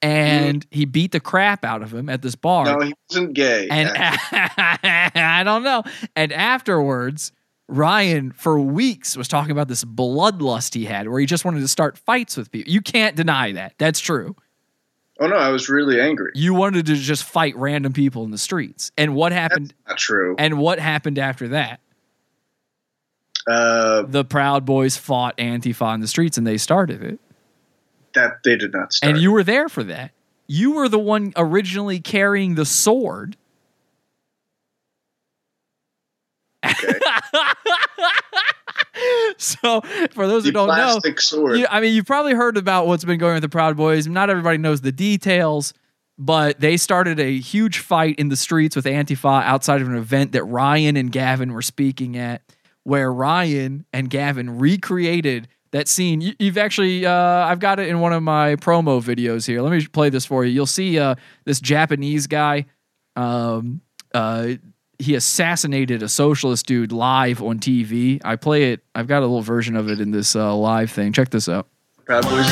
and 0.04 0.64
he 0.70 0.86
beat 0.86 1.12
the 1.12 1.20
crap 1.20 1.66
out 1.66 1.82
of 1.82 1.92
him 1.92 2.08
at 2.08 2.22
this 2.22 2.36
bar. 2.36 2.66
No, 2.66 2.86
he 2.86 2.94
wasn't 3.10 3.34
gay. 3.34 3.68
and 3.70 3.90
I 3.98 5.42
don't 5.44 5.64
know. 5.64 5.82
And 6.16 6.32
afterwards, 6.32 7.32
Ryan 7.68 8.32
for 8.32 8.60
weeks 8.60 9.18
was 9.18 9.28
talking 9.28 9.52
about 9.52 9.70
this 9.70 9.84
bloodlust 9.84 10.76
he 10.76 10.86
had, 10.86 11.08
where 11.10 11.20
he 11.20 11.26
just 11.26 11.46
wanted 11.46 11.62
to 11.62 11.68
start 11.68 11.98
fights 11.98 12.38
with 12.38 12.52
people. 12.52 12.72
You 12.72 12.82
can't 12.82 13.16
deny 13.16 13.54
that. 13.54 13.74
That's 13.80 14.00
true. 14.00 14.36
Oh 15.20 15.28
no, 15.28 15.36
I 15.36 15.50
was 15.50 15.70
really 15.70 16.00
angry. 16.02 16.32
You 16.36 16.54
wanted 16.54 16.86
to 16.88 16.96
just 16.96 17.24
fight 17.24 17.56
random 17.56 17.94
people 17.94 18.24
in 18.24 18.32
the 18.32 18.38
streets. 18.38 18.92
And 18.98 19.16
what 19.16 19.32
happened? 19.32 19.74
Not 19.88 19.98
true. 19.98 20.36
And 20.38 20.58
what 20.60 20.80
happened 20.80 21.18
after 21.20 21.50
that? 21.50 21.80
Uh, 23.48 24.02
The 24.04 24.26
Proud 24.26 24.66
Boys 24.66 24.98
fought 24.98 25.38
Antifa 25.38 25.94
in 25.94 26.02
the 26.02 26.08
streets, 26.08 26.38
and 26.38 26.46
they 26.48 26.58
started 26.58 27.04
it. 27.04 27.20
that 28.16 28.44
they 28.44 28.56
did 28.56 28.74
not 28.74 28.92
start. 28.94 29.14
And 29.14 29.22
you 29.22 29.32
were 29.32 29.44
there 29.44 29.70
for 29.70 29.84
that. 29.84 30.12
You 30.48 30.72
were 30.74 30.90
the 30.90 31.00
one 31.00 31.32
originally 31.36 32.00
carrying 32.00 32.56
the 32.56 32.66
sword. 32.66 33.36
so, 39.38 39.82
for 40.12 40.28
those 40.28 40.44
who 40.46 40.52
don't 40.52 40.68
know, 40.68 41.00
sword. 41.20 41.58
you- 41.60 41.68
I 41.70 41.80
mean, 41.82 41.94
you've 41.94 42.06
probably 42.06 42.34
heard 42.34 42.58
about 42.58 42.88
what's 42.88 43.04
been 43.06 43.20
going 43.20 43.32
on 43.32 43.36
with 43.38 43.44
the 43.44 43.50
Proud 43.50 43.76
Boys. 43.78 44.08
Not 44.08 44.30
everybody 44.30 44.58
knows 44.58 44.82
the 44.82 44.92
details, 44.92 45.74
but 46.18 46.60
they 46.60 46.78
started 46.78 47.20
a 47.20 47.38
huge 47.40 47.80
fight 47.80 48.18
in 48.20 48.30
the 48.30 48.36
streets 48.38 48.76
with 48.76 48.86
Antifa 48.86 49.44
outside 49.44 49.82
of 49.82 49.88
an 49.90 49.96
event 49.96 50.32
that 50.34 50.44
Ryan 50.46 50.96
and 50.98 51.12
Gavin 51.12 51.52
were 51.54 51.62
speaking 51.62 52.18
at, 52.18 52.42
where 52.84 53.12
Ryan 53.12 53.86
and 53.92 54.10
Gavin 54.10 54.58
recreated 54.60 55.48
that 55.72 55.88
scene. 55.90 56.22
You, 56.22 56.34
you've 56.40 56.58
actually, 56.58 57.06
uh, 57.06 57.12
I've 57.12 57.60
got 57.60 57.80
it 57.80 57.90
in 57.90 58.00
one 58.00 58.14
of 58.14 58.24
my 58.24 58.56
promo 58.56 59.04
videos 59.04 59.46
here. 59.46 59.62
Let 59.62 59.72
me 59.74 59.86
play 59.88 60.10
this 60.10 60.26
for 60.26 60.46
you. 60.46 60.52
You'll 60.54 60.66
see 60.68 60.98
uh, 61.00 61.16
this 61.44 61.60
Japanese 61.60 62.28
guy. 62.28 62.66
Um, 63.18 63.82
uh, 64.14 64.54
he 65.00 65.16
assassinated 65.16 66.04
a 66.04 66.10
socialist 66.10 66.66
dude 66.66 66.92
live 66.92 67.42
on 67.42 67.60
TV. 67.60 68.22
I 68.24 68.36
play 68.36 68.72
it. 68.72 68.82
I've 68.94 69.08
got 69.08 69.20
a 69.20 69.26
little 69.26 69.42
version 69.42 69.76
of 69.76 69.90
it 69.90 70.00
in 70.00 70.12
this 70.12 70.36
uh, 70.36 70.56
live 70.56 70.92
thing. 70.92 71.14
Check 71.14 71.30
this 71.30 71.50
out. 71.50 71.68
Proud 72.06 72.24
Boys. 72.24 72.46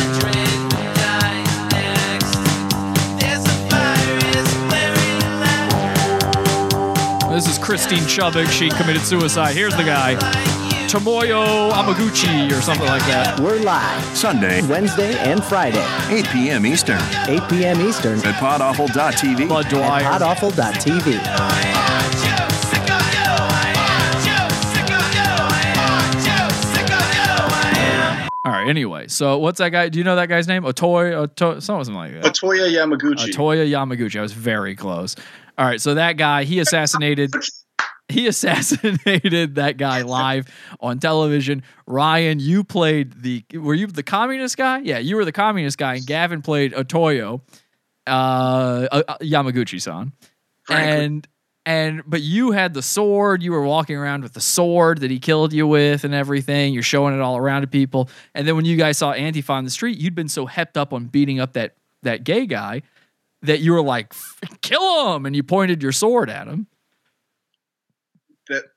This 7.33 7.47
is 7.47 7.57
Christine 7.57 8.03
Chubbuck. 8.03 8.47
She 8.47 8.69
committed 8.69 9.01
suicide. 9.01 9.55
Here's 9.55 9.75
the 9.75 9.83
guy, 9.83 10.13
Tomoyo 10.93 11.71
Amaguchi, 11.71 12.51
or 12.51 12.61
something 12.61 12.85
like 12.85 13.01
that. 13.07 13.39
We're 13.39 13.59
live 13.63 14.03
Sunday, 14.15 14.61
Wednesday 14.67 15.17
and 15.17 15.43
Friday, 15.43 15.83
8 16.09 16.27
p.m. 16.27 16.67
Eastern 16.67 17.01
8 17.27 17.49
p.m. 17.49 17.81
Eastern 17.81 18.19
at 18.19 18.35
podawful.tv. 18.35 19.49
Bud 19.49 19.69
Dwyer. 19.69 20.03
at 20.03 20.21
podawful.tv. 20.21 21.17
All 28.45 28.51
right. 28.51 28.69
Anyway, 28.69 29.07
so 29.07 29.39
what's 29.39 29.57
that 29.57 29.69
guy? 29.69 29.89
Do 29.89 29.97
you 29.97 30.03
know 30.03 30.15
that 30.15 30.29
guy's 30.29 30.47
name? 30.47 30.61
Otoy, 30.61 31.13
Oto, 31.13 31.59
something 31.59 31.95
like 31.95 32.11
that. 32.13 32.23
Otoya 32.23 32.69
Yamaguchi. 32.69 33.33
Otoya 33.33 33.67
Yamaguchi. 33.67 34.19
I 34.19 34.21
was 34.21 34.33
very 34.33 34.75
close. 34.75 35.15
All 35.57 35.65
right. 35.65 35.81
So 35.81 35.95
that 35.95 36.17
guy, 36.17 36.43
he 36.43 36.59
assassinated. 36.59 37.33
He 38.09 38.27
assassinated 38.27 39.55
that 39.55 39.77
guy 39.77 40.01
live 40.01 40.47
on 40.79 40.99
television. 40.99 41.63
Ryan, 41.87 42.39
you 42.39 42.63
played 42.63 43.21
the. 43.21 43.43
Were 43.53 43.73
you 43.73 43.87
the 43.87 44.03
communist 44.03 44.57
guy? 44.57 44.79
Yeah, 44.79 44.99
you 44.99 45.15
were 45.15 45.25
the 45.25 45.31
communist 45.31 45.77
guy, 45.77 45.95
and 45.95 46.05
Gavin 46.05 46.41
played 46.41 46.73
Otoyo, 46.73 47.41
uh, 48.05 48.09
uh, 48.91 49.17
Yamaguchi-san, 49.19 50.11
and 50.69 51.27
and 51.65 52.03
but 52.05 52.21
you 52.21 52.51
had 52.51 52.73
the 52.73 52.81
sword. 52.81 53.41
You 53.41 53.53
were 53.53 53.63
walking 53.63 53.95
around 53.95 54.23
with 54.23 54.33
the 54.33 54.41
sword 54.41 54.99
that 54.99 55.09
he 55.09 55.19
killed 55.19 55.53
you 55.53 55.65
with, 55.65 56.03
and 56.03 56.13
everything. 56.13 56.73
You're 56.73 56.83
showing 56.83 57.13
it 57.13 57.21
all 57.21 57.37
around 57.37 57.61
to 57.61 57.67
people. 57.67 58.09
And 58.35 58.47
then 58.47 58.55
when 58.55 58.65
you 58.65 58.75
guys 58.75 58.97
saw 58.97 59.13
Antifa 59.13 59.51
on 59.51 59.63
the 59.63 59.71
street, 59.71 59.97
you'd 59.97 60.15
been 60.15 60.29
so 60.29 60.45
hepped 60.45 60.75
up 60.75 60.93
on 60.93 61.05
beating 61.05 61.39
up 61.39 61.53
that 61.53 61.75
that 62.01 62.25
gay 62.25 62.45
guy 62.45 62.81
that 63.43 63.61
you 63.61 63.71
were 63.71 63.81
like, 63.81 64.13
"Kill 64.61 65.15
him!" 65.15 65.25
and 65.25 65.35
you 65.35 65.43
pointed 65.43 65.81
your 65.81 65.93
sword 65.93 66.29
at 66.29 66.47
him. 66.47 66.67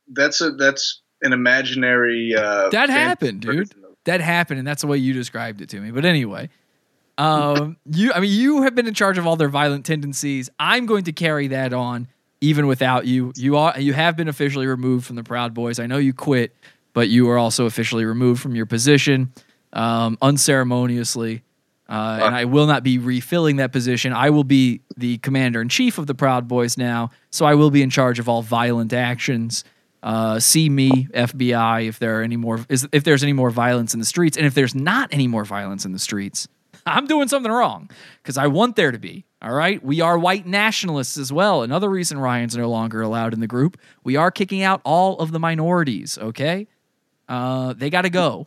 That 0.09 0.15
that's 0.23 0.41
a 0.41 0.51
that's 0.53 1.01
an 1.23 1.33
imaginary. 1.33 2.35
Uh, 2.37 2.69
That 2.71 2.89
happened, 2.91 3.41
dude. 3.41 3.73
That 4.05 4.21
happened, 4.21 4.59
and 4.59 4.67
that's 4.69 4.83
the 4.83 4.87
way 4.89 4.99
you 4.99 5.13
described 5.13 5.61
it 5.61 5.69
to 5.71 5.81
me. 5.81 5.91
But 5.91 6.05
anyway, 6.05 6.49
um, 7.19 7.77
you, 7.91 8.13
I 8.13 8.21
mean, 8.21 8.31
you 8.33 8.63
have 8.63 8.75
been 8.75 8.87
in 8.87 8.95
charge 8.95 9.19
of 9.19 9.27
all 9.27 9.37
their 9.37 9.49
violent 9.49 9.85
tendencies. 9.85 10.49
I'm 10.61 10.87
going 10.87 11.05
to 11.05 11.13
carry 11.13 11.49
that 11.49 11.73
on, 11.73 12.07
even 12.41 12.67
without 12.67 13.07
you. 13.07 13.33
You 13.37 13.57
are, 13.57 13.79
you 13.81 13.95
have 13.95 14.17
been 14.17 14.29
officially 14.29 14.67
removed 14.67 15.07
from 15.07 15.17
the 15.17 15.25
Proud 15.25 15.55
Boys. 15.55 15.79
I 15.81 15.87
know 15.87 15.99
you 15.99 16.13
quit, 16.13 16.55
but 16.93 17.09
you 17.09 17.29
are 17.31 17.39
also 17.39 17.67
officially 17.67 18.05
removed 18.05 18.41
from 18.41 18.55
your 18.55 18.67
position, 18.67 19.33
um, 19.73 20.17
unceremoniously. 20.23 21.43
Uh, 21.89 22.21
and 22.23 22.35
I 22.35 22.47
will 22.47 22.67
not 22.67 22.83
be 22.83 22.99
refilling 22.99 23.57
that 23.57 23.71
position. 23.73 24.13
I 24.13 24.31
will 24.31 24.43
be 24.45 24.81
the 24.97 25.19
commander 25.19 25.61
in 25.61 25.69
chief 25.69 25.99
of 25.99 26.07
the 26.09 26.15
Proud 26.17 26.49
Boys 26.49 26.77
now, 26.77 27.11
so 27.31 27.47
I 27.47 27.55
will 27.55 27.71
be 27.71 27.81
in 27.83 27.91
charge 27.91 28.19
of 28.19 28.29
all 28.29 28.43
violent 28.43 28.93
actions. 28.93 29.63
Uh, 30.07 30.39
see 30.39 30.69
me, 30.69 31.09
FBI, 31.13 31.89
if 31.89 31.99
there 31.99 32.21
are 32.21 32.23
any 32.23 32.37
more, 32.37 32.65
is, 32.69 32.87
if 32.93 33.03
there's 33.03 33.25
any 33.25 33.33
more 33.33 33.51
violence 33.51 33.93
in 33.93 33.99
the 33.99 34.07
streets, 34.07 34.37
and 34.37 34.47
if 34.47 34.55
there's 34.55 34.73
not 34.73 35.09
any 35.13 35.27
more 35.27 35.45
violence 35.45 35.85
in 35.85 35.91
the 35.91 35.99
streets, 35.99 36.47
I'm 36.87 37.09
doing 37.09 37.27
something 37.27 37.51
wrong 37.51 37.91
because 38.23 38.39
I 38.39 38.47
want 38.47 38.77
there 38.77 38.93
to 38.93 39.01
be. 39.01 39.25
All 39.43 39.53
right, 39.53 39.83
we 39.83 40.01
are 40.01 40.17
white 40.17 40.47
nationalists 40.47 41.19
as 41.19 41.33
well. 41.33 41.65
Another 41.65 41.91
reason 41.91 42.19
Ryan's 42.19 42.57
no 42.57 42.71
longer 42.71 43.03
allowed 43.03 43.35
in 43.35 43.41
the 43.41 43.49
group. 43.49 43.81
We 44.05 44.15
are 44.15 44.31
kicking 44.31 44.63
out 44.63 44.81
all 44.85 45.19
of 45.19 45.33
the 45.33 45.41
minorities. 45.41 46.19
Okay, 46.19 46.69
uh, 47.29 47.73
they 47.73 47.91
got 47.91 48.03
to 48.03 48.11
go. 48.11 48.47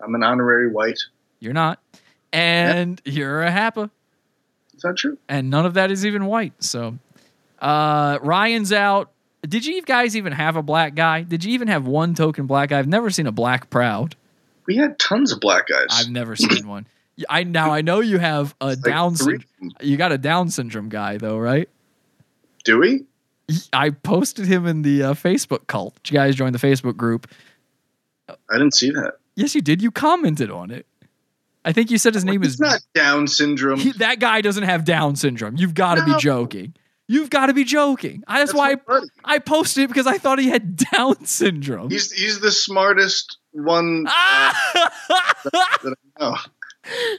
I'm 0.00 0.14
an 0.14 0.22
honorary 0.22 0.70
white. 0.70 0.98
You're 1.40 1.52
not, 1.52 1.78
and 2.32 3.02
you're 3.04 3.42
a 3.42 3.50
HAPA. 3.50 3.90
Is 4.74 4.80
that 4.80 4.96
true? 4.96 5.18
And 5.28 5.50
none 5.50 5.66
of 5.66 5.74
that 5.74 5.90
is 5.90 6.06
even 6.06 6.24
white. 6.24 6.54
So, 6.64 6.98
uh, 7.58 8.18
Ryan's 8.22 8.72
out. 8.72 9.10
Did 9.46 9.66
you 9.66 9.82
guys 9.82 10.16
even 10.16 10.32
have 10.32 10.56
a 10.56 10.62
black 10.62 10.94
guy? 10.94 11.22
Did 11.22 11.44
you 11.44 11.52
even 11.52 11.68
have 11.68 11.86
one 11.86 12.14
token 12.14 12.46
black 12.46 12.70
guy? 12.70 12.78
I've 12.78 12.88
never 12.88 13.10
seen 13.10 13.26
a 13.26 13.32
black 13.32 13.70
proud. 13.70 14.16
We 14.66 14.76
had 14.76 14.98
tons 14.98 15.32
of 15.32 15.40
black 15.40 15.66
guys. 15.68 15.86
I've 15.90 16.08
never 16.10 16.36
seen 16.36 16.66
one. 16.68 16.86
I 17.28 17.44
now 17.44 17.70
I 17.70 17.82
know 17.82 18.00
you 18.00 18.18
have 18.18 18.54
a 18.60 18.74
Down 18.74 19.14
syndrome. 19.16 19.44
You 19.80 19.96
got 19.96 20.10
a 20.12 20.18
Down 20.18 20.48
syndrome 20.50 20.88
guy 20.88 21.16
though, 21.18 21.38
right? 21.38 21.68
Do 22.64 22.78
we? 22.78 23.04
I 23.72 23.90
posted 23.90 24.46
him 24.46 24.66
in 24.66 24.82
the 24.82 25.02
uh, 25.02 25.14
Facebook 25.14 25.66
cult. 25.66 25.94
Did 26.02 26.12
you 26.12 26.18
guys 26.18 26.34
join 26.34 26.52
the 26.52 26.58
Facebook 26.58 26.96
group? 26.96 27.30
I 28.28 28.34
didn't 28.52 28.74
see 28.74 28.90
that. 28.90 29.14
Yes, 29.36 29.54
you 29.54 29.60
did. 29.60 29.82
You 29.82 29.90
commented 29.90 30.50
on 30.50 30.70
it. 30.70 30.86
I 31.64 31.72
think 31.72 31.90
you 31.90 31.98
said 31.98 32.14
his 32.14 32.24
name 32.24 32.42
is 32.42 32.58
not 32.58 32.80
Down 32.94 33.26
syndrome. 33.26 33.78
He- 33.78 33.92
that 33.92 34.18
guy 34.18 34.40
doesn't 34.40 34.64
have 34.64 34.84
Down 34.84 35.14
syndrome. 35.16 35.56
You've 35.56 35.74
got 35.74 35.96
to 35.96 36.04
be 36.04 36.14
joking. 36.18 36.74
You've 37.06 37.30
got 37.30 37.46
to 37.46 37.54
be 37.54 37.64
joking. 37.64 38.24
I, 38.26 38.38
that's, 38.38 38.52
That's 38.52 38.80
why. 38.88 38.94
I, 39.24 39.34
I 39.36 39.38
posted 39.38 39.84
it 39.84 39.88
because 39.88 40.06
I 40.06 40.18
thought 40.18 40.38
he 40.38 40.48
had 40.48 40.76
Down 40.92 41.24
syndrome. 41.24 41.90
He's 41.90 42.10
he's 42.10 42.40
the 42.40 42.52
smartest 42.52 43.38
one 43.52 44.06
uh, 44.06 44.10
that, 45.08 45.34
that 45.82 45.96
I 46.18 46.20
know. 46.20 46.36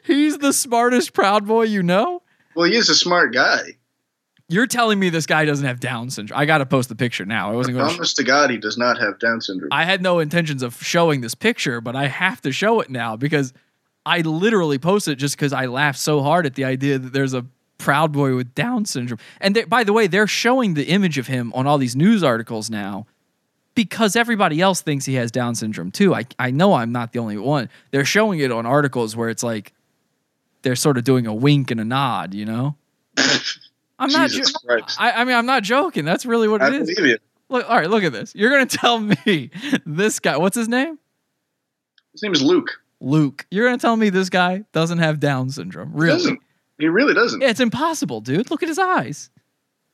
He's 0.04 0.38
the 0.38 0.54
smartest 0.54 1.14
Proud 1.14 1.48
Boy 1.48 1.64
you 1.64 1.84
know. 1.84 2.22
Well, 2.56 2.70
he 2.70 2.76
is 2.76 2.90
a 2.90 2.96
smart 2.96 3.34
guy. 3.34 3.62
You're 4.48 4.68
telling 4.68 5.00
me 5.00 5.10
this 5.10 5.26
guy 5.26 5.46
doesn't 5.46 5.66
have 5.66 5.80
Down 5.80 6.10
syndrome. 6.12 6.40
I 6.40 6.46
got 6.46 6.60
to 6.60 6.68
post 6.68 6.90
the 6.90 6.96
picture 6.96 7.26
now. 7.26 7.52
I 7.52 7.56
wasn't 7.56 7.78
going 7.78 7.90
to. 7.90 7.96
Promise 7.96 8.14
to 8.16 8.24
God, 8.24 8.52
he 8.52 8.58
does 8.58 8.78
not 8.78 9.00
have 9.00 9.20
Down 9.20 9.42
syndrome. 9.42 9.70
I 9.72 9.86
had 9.86 10.04
no 10.04 10.20
intentions 10.20 10.62
of 10.62 10.82
showing 10.84 11.22
this 11.22 11.34
picture, 11.34 11.82
but 11.82 11.96
I 11.96 12.08
have 12.08 12.42
to 12.42 12.52
show 12.52 12.80
it 12.80 12.90
now 12.92 13.16
because 13.16 13.54
I 14.06 14.22
literally 14.22 14.78
posted 14.78 15.14
it 15.14 15.16
just 15.16 15.36
because 15.36 15.52
I 15.52 15.66
laughed 15.66 15.98
so 15.98 16.22
hard 16.22 16.46
at 16.46 16.54
the 16.54 16.64
idea 16.64 17.00
that 17.00 17.12
there's 17.12 17.34
a 17.34 17.46
Proud 17.78 18.11
Boy 18.11 18.36
with 18.36 18.53
Down 18.55 18.86
syndrome. 18.86 19.19
And 19.41 19.55
they, 19.55 19.63
by 19.63 19.84
the 19.84 19.93
way, 19.93 20.07
they're 20.07 20.28
showing 20.28 20.73
the 20.73 20.86
image 20.86 21.17
of 21.17 21.28
him 21.28 21.51
on 21.53 21.67
all 21.67 21.78
these 21.78 21.95
news 21.95 22.23
articles 22.23 22.69
now 22.69 23.05
because 23.76 24.15
everybody 24.15 24.61
else 24.61 24.82
thinks 24.82 25.05
he 25.05 25.15
has 25.15 25.32
Down 25.32 25.55
syndrome 25.55 25.91
too. 25.91 26.15
I, 26.15 26.26
I 26.39 26.51
know 26.51 26.73
I'm 26.73 26.91
not 26.91 27.11
the 27.11 27.19
only 27.19 27.38
one. 27.38 27.69
They're 27.91 28.05
showing 28.05 28.39
it 28.39 28.51
on 28.51 28.65
articles 28.65 29.15
where 29.15 29.30
it's 29.30 29.43
like 29.43 29.73
they're 30.61 30.76
sort 30.76 30.97
of 30.97 31.03
doing 31.03 31.28
a 31.28 31.34
wink 31.34 31.71
and 31.71 31.80
a 31.80 31.86
nod, 31.86 32.34
you 32.34 32.45
know? 32.45 32.76
I'm 33.99 34.09
not. 34.11 34.30
Jo-. 34.30 34.43
I, 34.97 35.11
I 35.11 35.23
mean, 35.26 35.36
I'm 35.36 35.45
not 35.45 35.63
joking. 35.63 36.05
That's 36.05 36.26
really 36.26 36.47
what 36.47 36.61
I 36.61 36.67
it 36.67 36.73
is. 36.82 36.89
you. 36.97 37.17
Look, 37.49 37.69
all 37.69 37.78
right, 37.78 37.89
look 37.89 38.03
at 38.03 38.11
this. 38.11 38.34
You're 38.36 38.49
gonna 38.49 38.65
tell 38.65 38.99
me 38.99 39.51
this 39.86 40.19
guy. 40.19 40.38
What's 40.38 40.57
his 40.57 40.67
name? 40.67 40.99
His 42.11 42.23
name 42.23 42.34
is 42.34 42.41
Luke. 42.41 42.71
Luke. 42.99 43.45
You're 43.51 43.65
gonna 43.67 43.78
tell 43.78 43.95
me 43.95 44.09
this 44.09 44.30
guy 44.30 44.63
doesn't 44.73 44.97
have 44.97 45.19
Down 45.19 45.49
syndrome? 45.49 45.91
Really? 45.93 46.39
He 46.78 46.88
really 46.88 47.13
doesn't. 47.13 47.41
Yeah, 47.41 47.49
it's 47.49 47.59
impossible, 47.59 48.21
dude. 48.21 48.51
Look 48.51 48.61
at 48.63 48.69
his 48.69 48.80
eyes. 48.80 49.30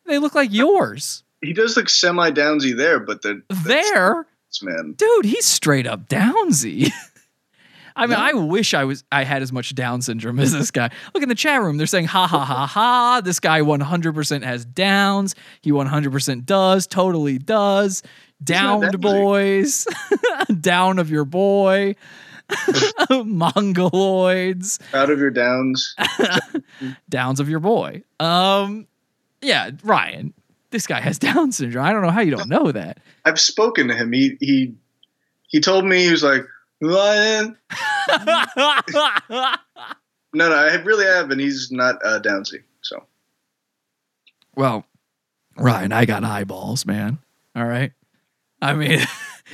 They 0.05 0.17
look 0.17 0.33
like 0.35 0.51
yours. 0.51 1.23
He 1.41 1.53
does 1.53 1.75
look 1.77 1.89
semi 1.89 2.31
downsy 2.31 2.75
there, 2.75 2.99
but 2.99 3.21
the 3.21 3.41
There, 3.63 4.25
man. 4.61 4.93
dude. 4.97 5.25
He's 5.25 5.45
straight 5.45 5.87
up 5.87 6.07
Downsy. 6.07 6.91
I 7.95 8.07
mean, 8.07 8.17
I 8.17 8.33
wish 8.33 8.73
I 8.73 8.85
was. 8.85 9.03
I 9.11 9.23
had 9.25 9.41
as 9.41 9.51
much 9.51 9.75
Down 9.75 10.01
syndrome 10.01 10.39
as 10.41 10.53
this 10.53 10.71
guy. 10.71 10.89
Look 11.13 11.23
in 11.23 11.29
the 11.29 11.35
chat 11.35 11.61
room. 11.61 11.77
They're 11.77 11.87
saying, 11.87 12.05
"Ha 12.05 12.25
ha 12.25 12.45
ha 12.45 12.65
ha." 12.65 13.21
This 13.23 13.39
guy 13.39 13.61
100% 13.61 14.43
has 14.43 14.65
Downs. 14.65 15.35
He 15.61 15.71
100% 15.71 16.45
does. 16.45 16.87
Totally 16.87 17.37
does. 17.37 18.01
Downed 18.43 19.01
boys. 19.01 19.85
Down 20.61 20.99
of 20.99 21.11
your 21.11 21.25
boy. 21.25 21.95
Mongoloids. 23.09 24.79
Out 24.93 25.09
of 25.09 25.19
your 25.19 25.31
downs. 25.31 25.95
Downs 27.09 27.39
of 27.39 27.49
your 27.49 27.59
boy. 27.59 28.03
Um, 28.19 28.87
yeah, 29.41 29.71
Ryan. 29.83 30.33
This 30.71 30.87
guy 30.87 30.99
has 31.01 31.19
Down 31.19 31.51
syndrome. 31.51 31.85
I 31.85 31.91
don't 31.91 32.01
know 32.01 32.09
how 32.11 32.21
you 32.21 32.31
don't 32.31 32.49
know 32.49 32.71
that. 32.71 32.99
I've 33.25 33.39
spoken 33.39 33.87
to 33.87 33.95
him. 33.95 34.11
He 34.11 34.37
he 34.39 34.73
he 35.47 35.59
told 35.59 35.85
me 35.85 36.03
he 36.03 36.11
was 36.11 36.23
like 36.23 36.45
Ryan. 36.81 37.57
No, 40.33 40.47
no, 40.47 40.55
I 40.55 40.75
really 40.75 41.05
have, 41.05 41.29
and 41.29 41.41
he's 41.41 41.71
not 41.71 41.95
uh, 42.05 42.19
downsy. 42.21 42.63
So 42.81 43.05
well, 44.55 44.85
Ryan, 45.57 45.91
I 45.91 46.05
got 46.05 46.23
eyeballs, 46.23 46.85
man. 46.85 47.19
All 47.55 47.65
right. 47.65 47.91
I 48.61 48.73
mean, 48.73 48.99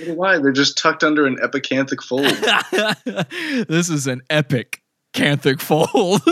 why 0.06 0.38
they're 0.40 0.52
just 0.52 0.78
tucked 0.78 1.04
under 1.04 1.26
an 1.26 1.38
epicanthic 1.38 2.02
fold. 2.02 2.26
this 3.68 3.90
is 3.90 4.08
an 4.08 4.22
epic 4.30 4.82
canthic 5.14 5.60
fold. 5.60 6.22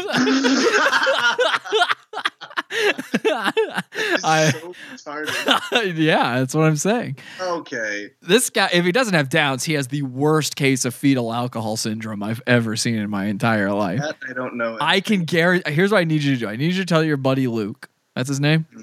I, 4.27 4.51
so 4.97 5.81
yeah, 5.81 6.39
that's 6.39 6.53
what 6.53 6.65
I'm 6.65 6.75
saying. 6.75 7.17
Okay. 7.39 8.11
This 8.21 8.49
guy, 8.49 8.69
if 8.73 8.85
he 8.85 8.91
doesn't 8.91 9.13
have 9.13 9.29
Downs, 9.29 9.63
he 9.63 9.73
has 9.73 9.87
the 9.87 10.01
worst 10.03 10.55
case 10.55 10.85
of 10.85 10.93
fetal 10.93 11.33
alcohol 11.33 11.77
syndrome 11.77 12.21
I've 12.21 12.41
ever 12.45 12.75
seen 12.75 12.95
in 12.95 13.09
my 13.09 13.25
entire 13.25 13.71
life. 13.71 14.01
That 14.01 14.17
I 14.29 14.33
don't 14.33 14.55
know. 14.55 14.77
I 14.79 14.99
can 14.99 15.23
guarantee. 15.23 15.71
Here's 15.71 15.91
what 15.91 15.99
I 15.99 16.03
need 16.03 16.23
you 16.23 16.33
to 16.35 16.39
do. 16.39 16.47
I 16.47 16.55
need 16.55 16.73
you 16.73 16.81
to 16.81 16.85
tell 16.85 17.03
your 17.03 17.17
buddy 17.17 17.47
Luke. 17.47 17.89
That's 18.15 18.29
his 18.29 18.39
name. 18.39 18.67
Mm-hmm. 18.71 18.81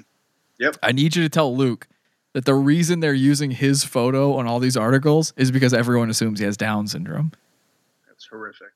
Yep. 0.59 0.77
I 0.83 0.91
need 0.91 1.15
you 1.15 1.23
to 1.23 1.29
tell 1.29 1.55
Luke 1.55 1.87
that 2.33 2.45
the 2.45 2.55
reason 2.55 2.99
they're 2.99 3.13
using 3.13 3.51
his 3.51 3.83
photo 3.83 4.33
on 4.35 4.47
all 4.47 4.59
these 4.59 4.75
articles 4.75 5.33
is 5.37 5.51
because 5.51 5.73
everyone 5.73 6.09
assumes 6.09 6.39
he 6.39 6.45
has 6.45 6.57
Down 6.57 6.87
syndrome. 6.87 7.31
That's 8.07 8.25
horrific. 8.25 8.67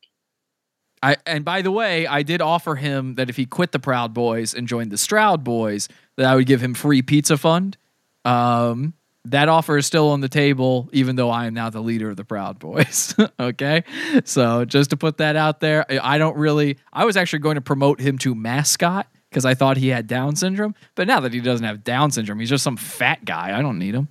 I 1.03 1.17
and 1.25 1.45
by 1.45 1.61
the 1.61 1.71
way, 1.71 2.07
I 2.07 2.23
did 2.23 2.41
offer 2.41 2.75
him 2.75 3.15
that 3.15 3.29
if 3.29 3.35
he 3.35 3.45
quit 3.45 3.71
the 3.71 3.79
Proud 3.79 4.13
Boys 4.13 4.53
and 4.53 4.67
joined 4.67 4.91
the 4.91 4.97
Stroud 4.97 5.43
Boys, 5.43 5.89
that 6.15 6.25
I 6.25 6.35
would 6.35 6.47
give 6.47 6.61
him 6.61 6.73
free 6.73 7.01
pizza 7.01 7.37
fund. 7.37 7.77
Um, 8.25 8.93
that 9.25 9.49
offer 9.49 9.77
is 9.77 9.85
still 9.85 10.09
on 10.09 10.21
the 10.21 10.29
table, 10.29 10.89
even 10.93 11.15
though 11.15 11.29
I 11.29 11.45
am 11.47 11.53
now 11.53 11.69
the 11.69 11.81
leader 11.81 12.09
of 12.09 12.17
the 12.17 12.23
Proud 12.23 12.59
Boys. 12.59 13.13
okay, 13.39 13.83
so 14.23 14.65
just 14.65 14.89
to 14.91 14.97
put 14.97 15.17
that 15.17 15.35
out 15.35 15.59
there, 15.59 15.85
I 15.91 16.15
I 16.15 16.17
don't 16.17 16.37
really. 16.37 16.77
I 16.91 17.05
was 17.05 17.17
actually 17.17 17.39
going 17.39 17.55
to 17.55 17.61
promote 17.61 17.99
him 17.99 18.17
to 18.19 18.33
mascot 18.33 19.07
because 19.37 19.45
I 19.45 19.53
thought 19.53 19.77
he 19.77 19.89
had 19.89 20.07
Down 20.07 20.35
syndrome, 20.35 20.73
but 20.95 21.05
now 21.05 21.19
that 21.19 21.31
he 21.31 21.39
doesn't 21.41 21.63
have 21.63 21.83
Down 21.83 22.09
syndrome, 22.09 22.39
he's 22.39 22.49
just 22.49 22.63
some 22.63 22.75
fat 22.75 23.23
guy. 23.23 23.55
I 23.55 23.61
don't 23.61 23.77
need 23.77 23.93
him. 23.93 24.07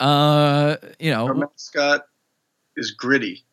Uh, 0.00 0.76
you 0.98 1.10
know, 1.10 1.26
Our 1.26 1.34
mascot 1.34 2.06
is 2.74 2.92
gritty. 2.92 3.44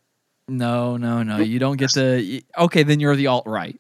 no, 0.47 0.95
no, 0.95 1.21
no. 1.21 1.39
You 1.39 1.59
don't 1.59 1.75
get 1.75 1.89
to. 1.91 2.41
Okay, 2.57 2.83
then 2.83 3.01
you're 3.01 3.17
the 3.17 3.27
alt 3.27 3.45
right. 3.45 3.77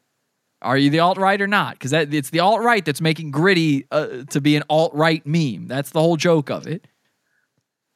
Are 0.61 0.77
you 0.77 0.89
the 0.89 0.99
alt 0.99 1.17
right 1.17 1.41
or 1.41 1.47
not? 1.47 1.75
Because 1.75 1.91
that 1.91 2.13
it's 2.13 2.29
the 2.29 2.41
alt 2.41 2.59
right 2.59 2.83
that's 2.83 2.99
making 2.99 3.31
gritty 3.31 3.87
uh, 3.89 4.23
to 4.31 4.41
be 4.41 4.57
an 4.57 4.63
alt 4.69 4.93
right 4.93 5.25
meme. 5.25 5.67
That's 5.69 5.91
the 5.91 6.01
whole 6.01 6.17
joke 6.17 6.49
of 6.51 6.67
it. 6.67 6.85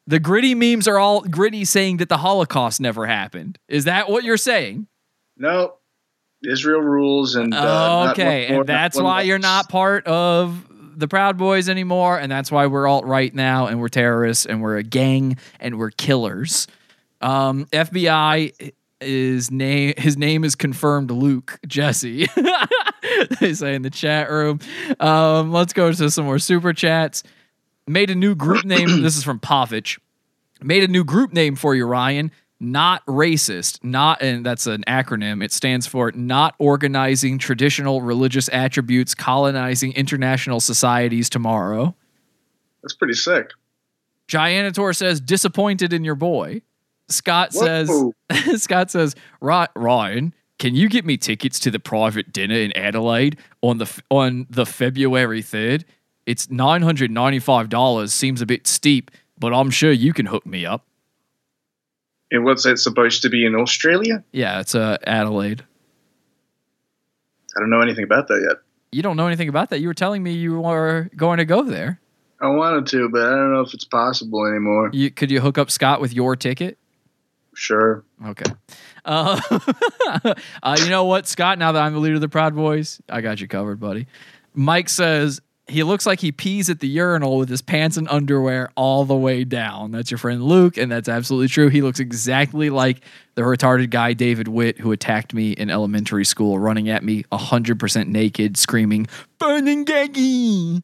The 0.06 0.20
gritty 0.22 0.56
memes 0.56 0.88
are 0.88 0.98
all 0.98 1.20
gritty 1.20 1.66
saying 1.66 1.98
that 1.98 2.08
the 2.08 2.18
Holocaust 2.18 2.80
never 2.80 3.08
happened. 3.08 3.60
Is 3.68 3.84
that 3.84 4.10
what 4.10 4.24
you're 4.24 4.38
saying? 4.38 4.88
No, 5.36 5.74
Israel 6.44 6.82
rules, 6.82 7.36
and 7.36 7.54
uh, 7.54 7.62
not 7.62 8.12
okay, 8.12 8.48
more, 8.50 8.60
and 8.62 8.70
that's 8.70 9.00
why 9.00 9.24
you're 9.24 9.40
not 9.40 9.70
part 9.70 10.06
of 10.06 10.68
the 10.98 11.08
Proud 11.08 11.38
Boys 11.38 11.70
anymore, 11.70 12.18
and 12.18 12.32
that's 12.32 12.52
why 12.52 12.68
we're 12.68 12.88
alt 12.88 13.06
right 13.06 13.34
now, 13.34 13.68
and 13.68 13.80
we're 13.80 13.88
terrorists, 13.88 14.46
and 14.46 14.62
we're 14.62 14.78
a 14.78 14.84
gang, 14.84 15.38
and 15.60 15.78
we're 15.78 15.92
killers. 15.92 16.68
Um, 17.22 17.66
FBI 17.66 18.74
is 19.00 19.52
name 19.52 19.94
his 19.98 20.18
name 20.18 20.44
is 20.44 20.56
confirmed 20.56 21.12
Luke 21.12 21.60
Jesse. 21.68 22.28
they 23.40 23.54
say 23.54 23.76
in 23.76 23.82
the 23.82 23.90
chat 23.90 24.30
room. 24.30 24.60
Um, 25.00 25.52
let's 25.52 25.74
go 25.74 25.92
to 25.92 26.10
some 26.10 26.26
more 26.26 26.40
super 26.40 26.74
chats. 26.74 27.24
Made 27.88 28.10
a 28.10 28.16
new 28.16 28.36
group 28.36 28.66
name. 28.66 28.88
this 29.02 29.18
is 29.18 29.24
from 29.24 29.40
Povich. 29.40 30.00
Made 30.62 30.84
a 30.84 30.88
new 30.88 31.04
group 31.04 31.32
name 31.32 31.56
for 31.56 31.76
you, 31.76 31.86
Ryan. 31.86 32.32
Not 32.60 33.06
racist. 33.06 33.84
Not, 33.84 34.22
and 34.22 34.46
that's 34.46 34.66
an 34.66 34.84
acronym. 34.88 35.44
It 35.44 35.52
stands 35.52 35.86
for 35.86 36.12
Not 36.14 36.56
Organizing 36.58 37.38
Traditional 37.38 38.02
Religious 38.02 38.50
Attributes 38.52 39.14
Colonizing 39.14 39.94
International 39.94 40.60
Societies 40.60 41.30
Tomorrow. 41.30 41.96
That's 42.82 42.96
pretty 42.96 43.14
sick. 43.14 43.52
Gianator 44.28 44.96
says, 44.96 45.22
disappointed 45.22 45.94
in 45.94 46.04
your 46.04 46.16
boy. 46.16 46.62
Scott 47.10 47.54
says, 47.54 47.90
Scott 48.56 48.92
says, 48.92 49.16
"Ry- 49.40 49.70
Ryan, 49.76 50.34
can 50.60 50.76
you 50.76 50.90
get 50.90 51.06
me 51.06 51.16
tickets 51.18 51.60
to 51.60 51.72
the 51.72 51.80
private 51.80 52.34
dinner 52.34 52.56
in 52.56 52.76
Adelaide 52.76 53.38
on 53.62 53.78
the 53.78 54.02
on 54.10 54.48
the 54.50 54.66
February 54.66 55.42
third? 55.42 55.86
It's 56.26 56.50
nine 56.50 56.82
hundred 56.82 57.12
ninety 57.12 57.40
five 57.40 57.70
dollars. 57.70 58.14
Seems 58.14 58.42
a 58.42 58.46
bit 58.46 58.68
steep, 58.68 59.12
but 59.40 59.54
I'm 59.54 59.70
sure 59.70 59.92
you 59.92 60.12
can 60.12 60.26
hook 60.26 60.46
me 60.46 60.66
up. 60.66 60.86
And 62.32 62.44
what's 62.44 62.64
that 62.64 62.78
supposed 62.78 63.22
to 63.22 63.30
be 63.30 63.46
in 63.46 63.56
Australia? 63.56 64.24
Yeah, 64.32 64.60
it's 64.60 64.76
uh, 64.76 64.98
Adelaide. 65.06 65.64
I 67.56 67.60
don't 67.60 67.70
know 67.70 67.82
anything 67.82 68.04
about 68.04 68.28
that 68.28 68.46
yet. 68.48 68.58
You 68.92 69.02
don't 69.02 69.18
know 69.18 69.28
anything 69.28 69.50
about 69.50 69.70
that. 69.70 69.80
You 69.80 69.88
were 69.88 69.94
telling 69.94 70.24
me 70.24 70.34
you 70.34 70.60
were 70.60 71.10
going 71.16 71.38
to 71.38 71.46
go 71.46 71.64
there. 71.64 72.00
I 72.40 72.48
wanted 72.48 72.86
to, 72.88 73.10
but 73.10 73.22
I 73.22 73.30
don't 73.30 73.54
know 73.54 73.62
if 73.62 73.74
it's 73.74 73.86
possible 73.86 74.46
anymore. 74.46 74.92
You 74.94 75.10
could 75.10 75.32
you 75.32 75.42
hook 75.42 75.58
up 75.58 75.72
Scott 75.72 76.00
with 76.00 76.14
your 76.14 76.36
ticket? 76.36 76.78
Sure. 77.56 78.04
Okay. 78.26 78.52
Uh, 79.06 79.40
uh, 80.64 80.78
you 80.78 80.90
know 80.90 81.06
what, 81.06 81.26
Scott? 81.28 81.58
Now 81.58 81.72
that 81.72 81.82
I'm 81.82 81.94
the 81.94 82.00
leader 82.00 82.16
of 82.16 82.20
the 82.20 82.28
Proud 82.28 82.54
Boys, 82.54 83.00
I 83.08 83.22
got 83.22 83.40
you 83.40 83.48
covered, 83.48 83.80
buddy. 83.80 84.06
Mike 84.54 84.90
says 84.90 85.40
he 85.70 85.84
looks 85.84 86.06
like 86.06 86.20
he 86.20 86.32
pees 86.32 86.70
at 86.70 86.80
the 86.80 86.88
urinal 86.88 87.38
with 87.38 87.50
his 87.50 87.62
pants 87.62 87.98
and 87.98 88.08
underwear 88.10 88.70
all 88.76 89.06
the 89.06 89.16
way 89.16 89.44
down. 89.44 89.92
That's 89.92 90.10
your 90.10 90.18
friend 90.18 90.44
Luke, 90.44 90.78
and 90.78 90.92
that's 90.92 91.10
absolutely 91.10 91.50
true. 91.50 91.68
He 91.68 91.82
looks 91.82 92.00
exactly 92.00 92.70
like 92.70 93.02
the 93.36 93.42
retarded 93.42 93.90
guy 93.90 94.14
David 94.14 94.48
Witt 94.48 94.80
who 94.80 94.92
attacked 94.92 95.34
me 95.34 95.52
in 95.52 95.70
elementary 95.70 96.26
school, 96.26 96.60
running 96.60 96.90
at 96.90 97.04
me 97.04 97.24
100% 97.32 98.08
naked, 98.08 98.58
screaming, 98.58 99.08
"Burning 99.40 99.86
Gaggy!" 99.86 100.82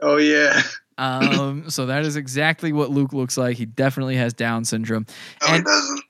Oh 0.00 0.16
yeah. 0.16 0.62
Um, 0.98 1.68
so 1.68 1.86
that 1.86 2.04
is 2.04 2.16
exactly 2.16 2.72
what 2.72 2.90
Luke 2.90 3.12
looks 3.12 3.36
like. 3.36 3.56
He 3.56 3.66
definitely 3.66 4.16
has 4.16 4.32
Down 4.32 4.64
syndrome. 4.64 5.06
No, 5.46 5.54
he 5.54 5.62
doesn't. 5.62 6.00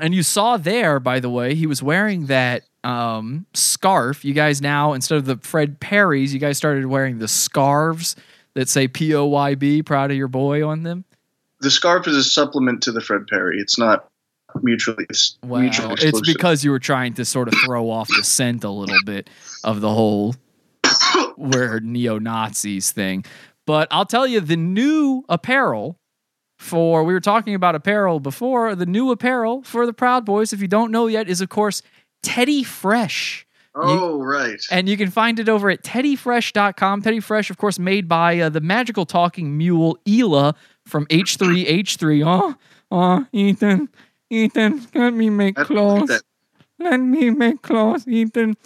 And 0.00 0.14
you 0.14 0.22
saw 0.22 0.56
there, 0.56 0.98
by 1.00 1.20
the 1.20 1.30
way, 1.30 1.54
he 1.54 1.66
was 1.66 1.82
wearing 1.82 2.26
that 2.26 2.62
um, 2.84 3.46
scarf. 3.54 4.24
You 4.24 4.32
guys 4.34 4.60
now, 4.62 4.92
instead 4.94 5.18
of 5.18 5.26
the 5.26 5.36
Fred 5.36 5.80
Perry's, 5.80 6.32
you 6.32 6.40
guys 6.40 6.56
started 6.56 6.86
wearing 6.86 7.18
the 7.18 7.28
scarves 7.28 8.16
that 8.54 8.68
say 8.68 8.88
P 8.88 9.14
O 9.14 9.26
Y 9.26 9.54
B, 9.54 9.82
proud 9.82 10.10
of 10.10 10.16
your 10.16 10.28
boy 10.28 10.66
on 10.66 10.82
them. 10.82 11.04
The 11.60 11.70
scarf 11.70 12.08
is 12.08 12.16
a 12.16 12.24
supplement 12.24 12.82
to 12.84 12.92
the 12.92 13.00
Fred 13.00 13.26
Perry. 13.26 13.58
It's 13.60 13.78
not 13.78 14.08
mutually, 14.62 15.06
it's 15.10 15.38
Wow. 15.44 15.60
mutually 15.60 15.94
It's 15.98 16.20
because 16.22 16.64
you 16.64 16.70
were 16.70 16.78
trying 16.78 17.14
to 17.14 17.24
sort 17.24 17.48
of 17.48 17.54
throw 17.64 17.90
off 17.90 18.08
the 18.08 18.24
scent 18.24 18.64
a 18.64 18.70
little 18.70 18.96
bit 19.04 19.28
of 19.62 19.80
the 19.80 19.92
whole 19.92 20.34
we're 21.36 21.80
neo 21.80 22.18
Nazis 22.18 22.92
thing. 22.92 23.24
But 23.66 23.88
I'll 23.90 24.06
tell 24.06 24.26
you, 24.26 24.40
the 24.40 24.56
new 24.56 25.22
apparel 25.28 25.99
for 26.60 27.04
we 27.04 27.14
were 27.14 27.20
talking 27.20 27.54
about 27.54 27.74
apparel 27.74 28.20
before. 28.20 28.74
The 28.74 28.84
new 28.86 29.10
apparel 29.10 29.62
for 29.62 29.86
the 29.86 29.94
Proud 29.94 30.26
Boys, 30.26 30.52
if 30.52 30.60
you 30.60 30.68
don't 30.68 30.92
know 30.92 31.06
yet, 31.06 31.28
is 31.28 31.40
of 31.40 31.48
course 31.48 31.82
Teddy 32.22 32.62
Fresh. 32.62 33.46
oh, 33.74 34.20
right. 34.20 34.60
And 34.70 34.86
you 34.88 34.96
can 34.98 35.10
find 35.10 35.38
it 35.38 35.48
over 35.48 35.70
at 35.70 35.82
teddyfresh.com. 35.82 37.02
Teddy 37.02 37.20
Fresh, 37.20 37.48
of 37.48 37.56
course, 37.56 37.78
made 37.78 38.08
by 38.08 38.38
uh, 38.38 38.48
the 38.50 38.60
magical 38.60 39.06
talking 39.06 39.56
mule 39.56 39.98
Hila 40.04 40.54
from 40.84 41.06
H3H3. 41.06 42.24
Oh, 42.26 42.54
oh, 42.90 43.26
Ethan, 43.32 43.88
Ethan, 44.28 44.86
let 44.94 45.14
me 45.14 45.30
make 45.30 45.56
clothes. 45.56 46.22
Let 46.78 46.98
me 46.98 47.30
make 47.30 47.62
clothes, 47.62 48.06
Ethan. 48.06 48.56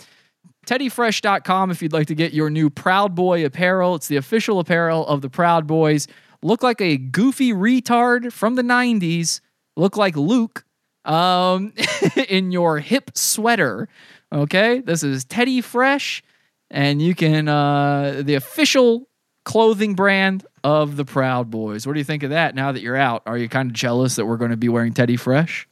Teddyfresh.com 0.67 1.71
if 1.71 1.83
you'd 1.83 1.93
like 1.93 2.07
to 2.09 2.15
get 2.15 2.33
your 2.33 2.51
new 2.51 2.71
Proud 2.71 3.15
Boy 3.15 3.45
apparel. 3.45 3.95
It's 3.95 4.09
the 4.09 4.17
official 4.17 4.59
apparel 4.59 5.07
of 5.07 5.21
the 5.21 5.29
Proud 5.29 5.67
Boys. 5.67 6.09
Look 6.45 6.63
like 6.63 6.83
a 6.83 6.99
goofy 6.99 7.55
retard 7.55 8.31
from 8.31 8.55
the 8.55 8.63
90s. 8.63 9.41
Look 9.79 9.97
like 9.97 10.15
Luke 10.15 10.67
um, 11.07 11.73
in 12.29 12.53
your 12.53 12.81
hip 12.81 13.13
sweater. 13.15 13.89
Okay, 14.31 14.81
this 14.81 15.03
is 15.03 15.25
Teddy 15.25 15.63
Fresh, 15.63 16.23
and 16.71 17.01
you 17.01 17.15
can, 17.15 17.49
uh, 17.49 18.21
the 18.23 18.35
official 18.35 19.09
clothing 19.45 19.95
brand 19.95 20.45
of 20.63 20.97
the 20.97 21.07
Proud 21.07 21.51
Boys. 21.51 21.87
What 21.87 21.95
do 21.95 22.01
you 22.01 22.05
think 22.05 22.23
of 22.23 22.31
that 22.31 22.55
now 22.55 22.73
that 22.73 22.83
you're 22.83 22.95
out? 22.95 23.23
Are 23.25 23.39
you 23.39 23.49
kind 23.49 23.71
of 23.71 23.75
jealous 23.75 24.17
that 24.17 24.27
we're 24.27 24.37
going 24.37 24.51
to 24.51 24.59
be 24.59 24.69
wearing 24.69 24.93
Teddy 24.93 25.17
Fresh? 25.17 25.67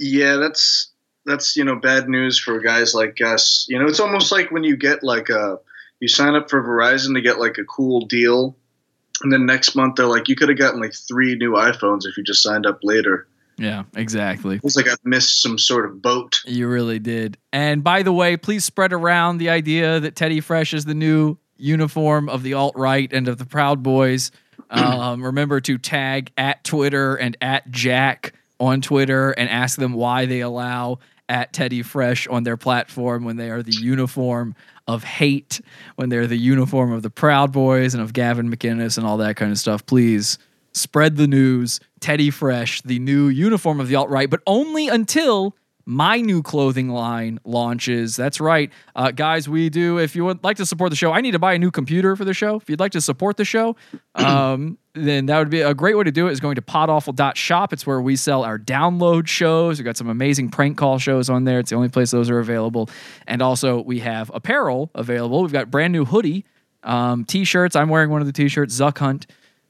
Yeah, 0.00 0.34
that's 0.36 0.90
that's 1.26 1.56
you 1.56 1.62
know 1.62 1.76
bad 1.76 2.08
news 2.08 2.40
for 2.40 2.58
guys 2.58 2.92
like 2.92 3.20
us. 3.20 3.66
You 3.68 3.78
know, 3.78 3.86
it's 3.86 4.00
almost 4.00 4.32
like 4.32 4.50
when 4.50 4.64
you 4.64 4.76
get 4.76 5.04
like 5.04 5.28
a 5.28 5.60
you 6.00 6.08
sign 6.08 6.34
up 6.34 6.50
for 6.50 6.60
Verizon 6.60 7.14
to 7.14 7.20
get 7.20 7.38
like 7.38 7.58
a 7.58 7.64
cool 7.64 8.06
deal, 8.06 8.56
and 9.22 9.32
then 9.32 9.46
next 9.46 9.74
month 9.74 9.96
they're 9.96 10.06
like 10.06 10.28
you 10.28 10.36
could 10.36 10.48
have 10.48 10.58
gotten 10.58 10.80
like 10.80 10.94
three 10.94 11.34
new 11.36 11.52
iPhones 11.52 12.04
if 12.04 12.16
you 12.16 12.22
just 12.22 12.42
signed 12.42 12.66
up 12.66 12.78
later. 12.82 13.26
Yeah, 13.58 13.84
exactly. 13.96 14.60
It's 14.62 14.76
like 14.76 14.88
I 14.88 14.94
missed 15.04 15.42
some 15.42 15.58
sort 15.58 15.84
of 15.84 16.00
boat. 16.00 16.40
You 16.46 16.68
really 16.68 17.00
did. 17.00 17.36
And 17.52 17.82
by 17.82 18.04
the 18.04 18.12
way, 18.12 18.36
please 18.36 18.64
spread 18.64 18.92
around 18.92 19.38
the 19.38 19.50
idea 19.50 19.98
that 19.98 20.14
Teddy 20.14 20.40
Fresh 20.40 20.74
is 20.74 20.84
the 20.84 20.94
new 20.94 21.36
uniform 21.56 22.28
of 22.28 22.44
the 22.44 22.54
alt 22.54 22.76
right 22.76 23.12
and 23.12 23.26
of 23.26 23.38
the 23.38 23.44
Proud 23.44 23.82
Boys. 23.82 24.30
Um, 24.70 25.24
remember 25.24 25.62
to 25.62 25.78
tag 25.78 26.30
at 26.36 26.62
Twitter 26.62 27.14
and 27.14 27.38
at 27.40 27.70
Jack 27.70 28.34
on 28.60 28.82
Twitter 28.82 29.30
and 29.30 29.48
ask 29.48 29.78
them 29.78 29.94
why 29.94 30.26
they 30.26 30.40
allow 30.40 30.98
at 31.26 31.54
Teddy 31.54 31.82
Fresh 31.82 32.26
on 32.26 32.42
their 32.42 32.58
platform 32.58 33.24
when 33.24 33.38
they 33.38 33.48
are 33.50 33.62
the 33.62 33.72
uniform 33.72 34.54
of 34.88 35.04
hate, 35.04 35.60
when 35.96 36.08
they're 36.08 36.26
the 36.26 36.36
uniform 36.36 36.90
of 36.92 37.02
the 37.02 37.10
Proud 37.10 37.52
Boys 37.52 37.94
and 37.94 38.02
of 38.02 38.12
Gavin 38.12 38.50
McInnes 38.50 38.98
and 38.98 39.06
all 39.06 39.18
that 39.18 39.36
kind 39.36 39.52
of 39.52 39.58
stuff. 39.58 39.86
Please 39.86 40.38
spread 40.72 41.16
the 41.16 41.28
news. 41.28 41.78
Teddy 42.00 42.30
Fresh, 42.30 42.82
the 42.82 42.98
new 42.98 43.28
uniform 43.28 43.80
of 43.80 43.88
the 43.88 43.94
alt 43.94 44.08
right, 44.08 44.30
but 44.30 44.40
only 44.46 44.88
until 44.88 45.54
my 45.88 46.20
new 46.20 46.42
clothing 46.42 46.90
line 46.90 47.40
launches. 47.44 48.14
That's 48.14 48.42
right. 48.42 48.70
Uh, 48.94 49.10
guys, 49.10 49.48
we 49.48 49.70
do. 49.70 49.96
If 49.96 50.14
you 50.14 50.22
would 50.26 50.44
like 50.44 50.58
to 50.58 50.66
support 50.66 50.90
the 50.90 50.96
show, 50.96 51.12
I 51.12 51.22
need 51.22 51.30
to 51.30 51.38
buy 51.38 51.54
a 51.54 51.58
new 51.58 51.70
computer 51.70 52.14
for 52.14 52.26
the 52.26 52.34
show. 52.34 52.56
If 52.56 52.68
you'd 52.68 52.78
like 52.78 52.92
to 52.92 53.00
support 53.00 53.38
the 53.38 53.46
show, 53.46 53.74
um, 54.14 54.76
then 54.92 55.24
that 55.26 55.38
would 55.38 55.48
be 55.48 55.62
a 55.62 55.72
great 55.72 55.96
way 55.96 56.04
to 56.04 56.12
do 56.12 56.28
it 56.28 56.32
is 56.32 56.40
going 56.40 56.56
to 56.56 56.60
podawful.shop. 56.60 57.72
It's 57.72 57.86
where 57.86 58.02
we 58.02 58.16
sell 58.16 58.44
our 58.44 58.58
download 58.58 59.28
shows. 59.28 59.78
We've 59.78 59.86
got 59.86 59.96
some 59.96 60.10
amazing 60.10 60.50
prank 60.50 60.76
call 60.76 60.98
shows 60.98 61.30
on 61.30 61.44
there. 61.44 61.58
It's 61.58 61.70
the 61.70 61.76
only 61.76 61.88
place 61.88 62.10
those 62.10 62.28
are 62.28 62.38
available. 62.38 62.90
And 63.26 63.40
also, 63.40 63.80
we 63.80 64.00
have 64.00 64.30
apparel 64.34 64.90
available. 64.94 65.40
We've 65.40 65.52
got 65.52 65.70
brand 65.70 65.94
new 65.94 66.04
hoodie, 66.04 66.44
um, 66.82 67.24
t 67.24 67.44
shirts. 67.44 67.74
I'm 67.74 67.88
wearing 67.88 68.10
one 68.10 68.20
of 68.20 68.26
the 68.26 68.34
t 68.34 68.48
shirts, 68.48 68.78
Zuck 68.78 68.98
Hunt. 68.98 69.26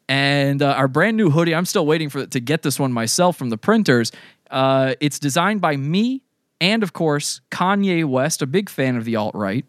And 0.09 0.63
uh, 0.63 0.73
our 0.73 0.89
brand 0.89 1.19
new 1.19 1.29
hoodie, 1.31 1.55
I'm 1.55 1.67
still 1.67 1.85
waiting 1.85 2.09
for 2.09 2.25
to 2.25 2.41
get 2.41 2.63
this 2.63 2.79
one 2.79 2.93
myself 2.93 3.37
from 3.37 3.51
the 3.51 3.59
printers. 3.59 4.11
Uh, 4.51 4.95
it's 5.01 5.19
designed 5.19 5.61
by 5.61 5.77
me 5.77 6.23
and, 6.61 6.83
of 6.83 6.93
course, 6.93 7.41
Kanye 7.51 8.05
West, 8.05 8.43
a 8.43 8.47
big 8.47 8.69
fan 8.69 8.97
of 8.97 9.05
the 9.05 9.17
alt 9.17 9.35
right. 9.35 9.65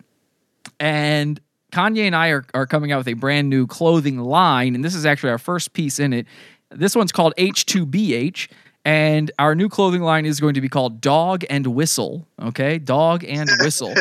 And 0.80 1.40
Kanye 1.72 2.08
and 2.08 2.16
I 2.16 2.30
are, 2.30 2.46
are 2.54 2.66
coming 2.66 2.92
out 2.92 3.00
with 3.00 3.08
a 3.08 3.14
brand 3.14 3.50
new 3.50 3.68
clothing 3.68 4.18
line, 4.18 4.76
and 4.76 4.84
this 4.84 4.96
is 4.96 5.06
actually 5.06 5.30
our 5.30 5.38
first 5.38 5.74
piece 5.74 6.00
in 6.00 6.14
it. 6.14 6.26
This 6.72 6.96
one's 6.96 7.12
called 7.12 7.34
H2BH, 7.38 8.50
and 8.86 9.32
our 9.38 9.54
new 9.54 9.70
clothing 9.70 10.02
line 10.02 10.26
is 10.26 10.40
going 10.40 10.56
to 10.56 10.62
be 10.62 10.70
called 10.70 11.02
Dog 11.02 11.44
and 11.50 11.68
Whistle. 11.68 12.26
Okay, 12.42 12.80
Dog 12.80 13.24
and 13.24 13.50
Whistle. 13.60 13.94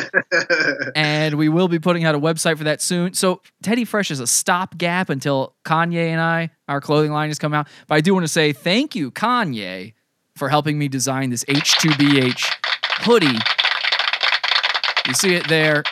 and 0.94 1.34
we 1.34 1.48
will 1.48 1.68
be 1.68 1.78
putting 1.78 2.04
out 2.04 2.14
a 2.14 2.18
website 2.18 2.56
for 2.56 2.64
that 2.64 2.80
soon. 2.80 3.12
So 3.12 3.42
Teddy 3.62 3.84
Fresh 3.84 4.10
is 4.10 4.20
a 4.20 4.26
stopgap 4.26 5.10
until 5.10 5.54
Kanye 5.64 6.08
and 6.08 6.20
I, 6.20 6.50
our 6.68 6.80
clothing 6.80 7.12
line, 7.12 7.28
has 7.28 7.38
come 7.38 7.52
out. 7.52 7.68
But 7.86 7.96
I 7.96 8.00
do 8.00 8.14
want 8.14 8.24
to 8.24 8.32
say 8.32 8.52
thank 8.52 8.94
you, 8.94 9.10
Kanye, 9.10 9.94
for 10.38 10.48
helping 10.48 10.78
me 10.78 10.88
design 10.88 11.30
this 11.30 11.44
H2BH 11.44 12.44
hoodie. 13.00 13.38
You 15.06 15.14
see 15.14 15.34
it 15.34 15.48
there. 15.48 15.82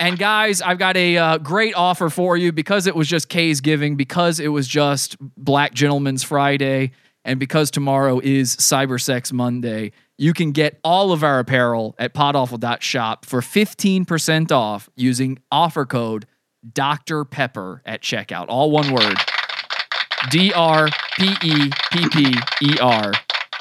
And 0.00 0.18
guys, 0.18 0.60
I've 0.60 0.78
got 0.78 0.96
a 0.96 1.16
uh, 1.16 1.38
great 1.38 1.74
offer 1.74 2.10
for 2.10 2.36
you 2.36 2.50
because 2.50 2.86
it 2.86 2.96
was 2.96 3.06
just 3.06 3.28
K's 3.28 3.60
giving, 3.60 3.96
because 3.96 4.40
it 4.40 4.48
was 4.48 4.66
just 4.66 5.16
Black 5.36 5.74
Gentleman's 5.74 6.24
Friday, 6.24 6.92
and 7.24 7.38
because 7.38 7.70
tomorrow 7.70 8.18
is 8.18 8.56
Cyber 8.56 9.00
Sex 9.00 9.32
Monday. 9.32 9.92
You 10.18 10.32
can 10.32 10.52
get 10.52 10.80
all 10.82 11.12
of 11.12 11.22
our 11.22 11.38
apparel 11.38 11.94
at 11.98 12.14
podawful.shop 12.14 13.26
for 13.26 13.40
15% 13.40 14.52
off 14.52 14.88
using 14.96 15.38
offer 15.50 15.86
code 15.86 16.26
Dr. 16.72 17.24
Pepper 17.24 17.82
at 17.84 18.02
checkout. 18.02 18.46
All 18.48 18.70
one 18.70 18.92
word. 18.92 19.16
D 20.30 20.52
R 20.52 20.88
P 21.18 21.34
E 21.42 21.70
P 21.90 22.08
P 22.08 22.34
E 22.62 22.78
R. 22.80 23.12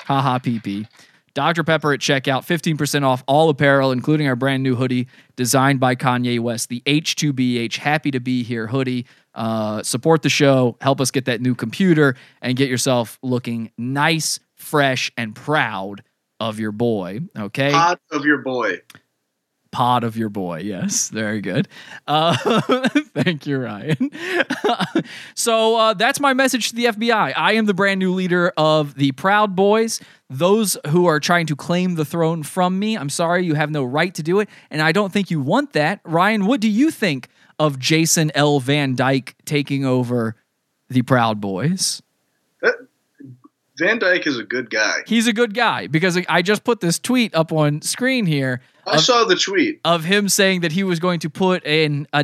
Haha 0.06 0.40
P 0.40 0.60
P. 0.60 0.88
Dr. 1.34 1.64
Pepper 1.64 1.94
at 1.94 2.02
checkout, 2.02 2.46
15% 2.46 3.04
off 3.04 3.24
all 3.26 3.50
apparel, 3.50 3.92
including 3.92 4.28
our 4.28 4.36
brand 4.36 4.64
new 4.64 4.76
hoodie 4.76 5.08
designed 5.36 5.80
by 5.80 5.96
Kanye 5.96 6.40
West, 6.40 6.70
the 6.70 6.82
H2BH 6.86 7.78
Happy 7.78 8.12
to 8.12 8.20
Be 8.20 8.44
Here 8.44 8.68
hoodie. 8.68 9.06
Uh, 9.34 9.82
support 9.82 10.24
the 10.24 10.30
show, 10.30 10.76
help 10.82 11.00
us 11.00 11.10
get 11.10 11.26
that 11.26 11.40
new 11.40 11.56
computer, 11.56 12.16
and 12.42 12.58
get 12.58 12.70
yourself 12.70 13.18
looking 13.24 13.72
nice, 13.78 14.40
fresh, 14.56 15.10
and 15.16 15.34
proud 15.34 16.04
of 16.42 16.60
your 16.60 16.74
boy. 16.74 17.22
Okay? 17.38 17.72
Of 18.12 18.26
your 18.26 18.40
boy. 18.40 18.80
Pod 19.72 20.04
of 20.04 20.18
your 20.18 20.30
boy. 20.30 20.60
Yes, 20.60 21.10
very 21.10 21.42
good. 21.42 21.68
Uh, 22.08 22.36
thank 23.16 23.48
you, 23.48 23.58
Ryan. 23.58 24.12
so 25.36 25.78
uh, 25.78 25.94
that's 25.94 26.20
my 26.20 26.34
message 26.34 26.70
to 26.70 26.76
the 26.76 26.86
FBI. 26.86 27.34
I 27.36 27.54
am 27.54 27.66
the 27.66 27.74
brand 27.74 28.00
new 28.00 28.14
leader 28.14 28.54
of 28.58 28.96
the 28.96 29.12
Proud 29.14 29.56
Boys. 29.56 30.02
Those 30.30 30.78
who 30.88 31.08
are 31.08 31.20
trying 31.20 31.48
to 31.48 31.56
claim 31.56 31.96
the 31.96 32.06
throne 32.06 32.44
from 32.44 32.80
me, 32.80 32.98
I'm 32.98 33.10
sorry, 33.10 33.46
you 33.46 33.56
have 33.56 33.72
no 33.72 33.84
right 33.84 34.14
to 34.16 34.24
do 34.24 34.40
it, 34.40 34.50
and 34.70 34.82
I 34.82 34.92
don't 34.92 35.12
think 35.12 35.32
you 35.32 35.42
want 35.42 35.74
that. 35.74 36.00
Ryan, 36.04 36.46
what 36.46 36.62
do 36.62 36.70
you 36.70 36.92
think 36.92 37.30
of 37.60 37.80
Jason 37.80 38.32
L. 38.36 38.60
Van 38.60 38.96
Dyke 38.96 39.36
taking 39.46 39.86
over 39.86 40.36
the 40.90 41.02
Proud 41.02 41.42
Boys? 41.42 42.02
Van 43.82 43.98
Dyke 43.98 44.28
is 44.28 44.38
a 44.38 44.44
good 44.44 44.70
guy. 44.70 45.00
He's 45.08 45.26
a 45.26 45.34
good 45.34 45.56
guy 45.56 45.88
because 45.88 46.20
I 46.30 46.44
just 46.44 46.64
put 46.64 46.82
this 46.82 47.00
tweet 47.00 47.34
up 47.34 47.52
on 47.52 47.82
screen 47.82 48.28
here. 48.28 48.62
I 48.92 48.98
saw 48.98 49.24
the 49.26 49.36
tweet 49.36 49.80
of 49.86 50.04
him 50.04 50.30
saying 50.30 50.62
that 50.62 50.72
he 50.72 50.84
was 50.84 51.00
going 51.00 51.20
to 51.22 51.30
put 51.30 51.66
in 51.66 52.08
a 52.14 52.24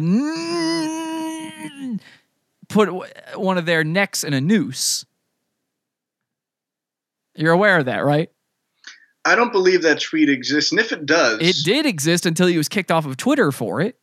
put 2.69 2.89
one 3.35 3.57
of 3.57 3.65
their 3.65 3.83
necks 3.83 4.23
in 4.23 4.33
a 4.33 4.41
noose. 4.41 5.05
You're 7.35 7.53
aware 7.53 7.77
of 7.79 7.85
that, 7.85 8.03
right? 8.03 8.29
I 9.25 9.35
don't 9.35 9.51
believe 9.51 9.81
that 9.83 9.99
tweet 10.01 10.29
exists, 10.29 10.71
and 10.71 10.79
if 10.79 10.91
it 10.91 11.05
does, 11.05 11.39
It 11.41 11.57
did 11.63 11.85
exist 11.85 12.25
until 12.25 12.47
he 12.47 12.57
was 12.57 12.67
kicked 12.69 12.91
off 12.91 13.05
of 13.05 13.17
Twitter 13.17 13.51
for 13.51 13.81
it. 13.81 13.97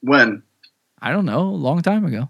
when 0.00 0.42
I 1.00 1.12
don't 1.12 1.24
know, 1.24 1.40
a 1.40 1.56
long 1.56 1.80
time 1.82 2.04
ago. 2.04 2.28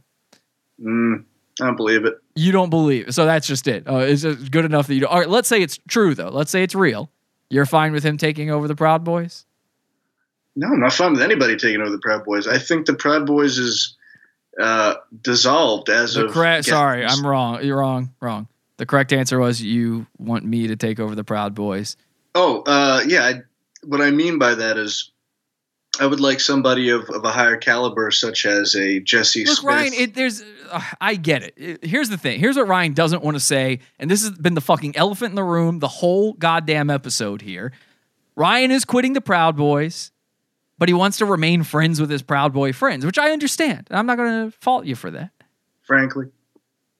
mm, 0.80 1.24
I 1.60 1.64
don't 1.66 1.76
believe 1.76 2.04
it. 2.04 2.14
You 2.36 2.52
don't 2.52 2.70
believe, 2.70 3.08
it. 3.08 3.12
so 3.12 3.24
that's 3.24 3.46
just 3.46 3.66
it. 3.66 3.88
Uh, 3.88 3.98
is 3.98 4.24
it 4.24 4.50
good 4.50 4.64
enough 4.64 4.86
that 4.86 4.94
you? 4.94 5.00
Don't? 5.00 5.10
All 5.10 5.18
right, 5.18 5.28
let's 5.28 5.48
say 5.48 5.60
it's 5.62 5.78
true 5.88 6.14
though. 6.14 6.28
Let's 6.28 6.50
say 6.50 6.62
it's 6.62 6.74
real. 6.74 7.10
You're 7.51 7.66
fine 7.66 7.92
with 7.92 8.05
him 8.05 8.16
taking 8.16 8.51
over 8.51 8.68
the 8.68 8.76
Proud 8.76 9.05
Boys? 9.05 9.44
No, 10.57 10.68
I'm 10.68 10.80
not 10.80 10.92
fine 10.92 11.12
with 11.12 11.22
anybody 11.22 11.57
taking 11.57 11.80
over 11.80 11.90
the 11.90 11.98
Proud 11.98 12.24
Boys. 12.24 12.46
I 12.46 12.59
think 12.59 12.86
the 12.86 12.94
Proud 12.94 13.26
Boys 13.26 13.59
is 13.59 13.96
uh, 14.61 14.94
dissolved 15.22 15.88
as 15.88 16.14
The 16.14 16.26
of. 16.26 16.32
cra- 16.32 16.62
sorry, 16.62 17.05
I'm 17.05 17.26
wrong. 17.26 17.62
You're 17.64 17.78
wrong. 17.78 18.14
Wrong. 18.20 18.48
The 18.76 18.86
correct 18.86 19.12
answer 19.12 19.38
was 19.38 19.62
you 19.62 20.07
want 20.18 20.44
me 20.44 20.68
to 20.68 20.76
take 20.76 20.98
over 20.98 21.14
the 21.14 21.24
Proud 21.24 21.55
Boys. 21.55 21.96
Oh, 22.34 22.62
uh, 22.62 23.03
yeah. 23.07 23.24
I, 23.24 23.34
what 23.84 24.01
I 24.01 24.11
mean 24.11 24.38
by 24.38 24.55
that 24.55 24.76
is, 24.78 25.11
I 26.01 26.07
would 26.07 26.18
like 26.20 26.40
somebody 26.40 26.88
of, 26.88 27.09
of 27.11 27.24
a 27.24 27.30
higher 27.30 27.57
caliber, 27.57 28.11
such 28.11 28.46
as 28.46 28.74
a 28.74 29.01
Jesse 29.01 29.44
Look, 29.44 29.59
Smith. 29.59 29.72
Ryan, 29.72 29.92
it, 29.94 30.14
there's. 30.14 30.42
Uh, 30.70 30.80
I 31.01 31.14
get 31.16 31.42
it. 31.42 31.55
It- 31.57 31.84
Here's 31.84 32.09
the 32.09 32.16
thing. 32.16 32.40
Here's 32.40 32.57
what 32.57 32.66
Ryan 32.66 32.94
doesn't 32.94 33.22
want 33.22 33.36
to 33.36 33.40
say, 33.40 33.80
and 33.98 34.11
this 34.11 34.22
has 34.22 34.30
been 34.32 34.55
the 34.55 34.61
fucking 34.61 34.96
elephant 34.96 35.30
in 35.30 35.36
the 35.36 35.44
room 35.44 35.78
the 35.78 35.88
whole 35.88 36.32
goddamn 36.32 36.90
episode 36.90 37.42
here. 37.42 37.72
Ryan 38.34 38.70
is 38.70 38.84
quitting 38.84 39.12
the 39.12 39.20
Proud 39.20 39.57
Boys, 39.57 40.11
but 40.78 40.88
he 40.88 40.94
wants 40.94 41.18
to 41.18 41.26
remain 41.26 41.62
friends 41.64 42.01
with 42.01 42.09
his 42.11 42.22
Proud 42.22 42.53
Boy 42.55 42.72
friends, 42.72 43.05
which 43.05 43.18
I 43.18 43.30
understand. 43.32 43.86
I'm 43.90 44.07
not 44.07 44.16
going 44.16 44.51
to 44.51 44.57
fault 44.59 44.86
you 44.86 44.94
for 44.96 45.11
that. 45.11 45.30
frankly. 45.82 46.26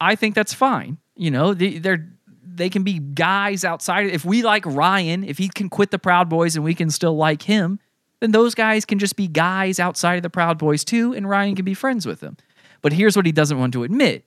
I 0.01 0.14
think 0.16 0.34
that's 0.34 0.53
fine. 0.55 0.98
You 1.16 1.30
know, 1.30 1.55
they, 1.55 1.78
they're 1.78 2.09
they 2.53 2.68
can 2.68 2.82
be 2.82 2.98
guys 2.98 3.64
outside. 3.64 4.07
If 4.09 4.24
we 4.24 4.42
like 4.42 4.66
Ryan, 4.66 5.24
if 5.24 5.38
he 5.38 5.48
can 5.48 5.68
quit 5.70 5.90
the 5.90 5.98
Proud 5.98 6.28
Boys 6.28 6.57
and 6.57 6.64
we 6.64 6.74
can 6.74 6.90
still 6.90 7.16
like 7.16 7.42
him, 7.42 7.78
then 8.20 8.32
those 8.32 8.54
guys 8.54 8.84
can 8.84 8.98
just 8.98 9.16
be 9.16 9.26
guys 9.26 9.80
outside 9.80 10.16
of 10.16 10.22
the 10.22 10.30
Proud 10.30 10.58
Boys 10.58 10.84
too, 10.84 11.12
and 11.14 11.28
Ryan 11.28 11.56
can 11.56 11.64
be 11.64 11.74
friends 11.74 12.06
with 12.06 12.20
them. 12.20 12.36
But 12.82 12.92
here's 12.92 13.16
what 13.16 13.26
he 13.26 13.32
doesn't 13.32 13.58
want 13.58 13.72
to 13.72 13.82
admit. 13.82 14.24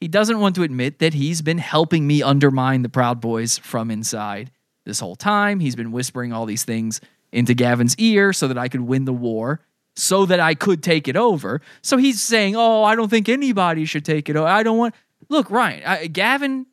He 0.00 0.08
doesn't 0.08 0.40
want 0.40 0.54
to 0.56 0.62
admit 0.62 0.98
that 0.98 1.14
he's 1.14 1.40
been 1.40 1.58
helping 1.58 2.06
me 2.06 2.22
undermine 2.22 2.82
the 2.82 2.88
Proud 2.88 3.20
Boys 3.20 3.56
from 3.58 3.90
inside 3.90 4.50
this 4.84 5.00
whole 5.00 5.16
time. 5.16 5.60
He's 5.60 5.76
been 5.76 5.92
whispering 5.92 6.32
all 6.32 6.46
these 6.46 6.64
things 6.64 7.00
into 7.32 7.54
Gavin's 7.54 7.96
ear 7.96 8.32
so 8.32 8.48
that 8.48 8.58
I 8.58 8.68
could 8.68 8.82
win 8.82 9.04
the 9.04 9.12
war, 9.12 9.60
so 9.94 10.26
that 10.26 10.40
I 10.40 10.54
could 10.54 10.82
take 10.82 11.08
it 11.08 11.16
over. 11.16 11.60
So 11.82 11.96
he's 11.96 12.22
saying, 12.22 12.56
"Oh, 12.56 12.84
I 12.84 12.94
don't 12.94 13.08
think 13.08 13.28
anybody 13.28 13.84
should 13.84 14.04
take 14.04 14.28
it 14.28 14.36
over. 14.36 14.46
I 14.46 14.62
don't 14.62 14.78
want." 14.78 14.94
Look, 15.28 15.50
Ryan, 15.50 15.82
I, 15.84 16.06
Gavin, 16.06 16.66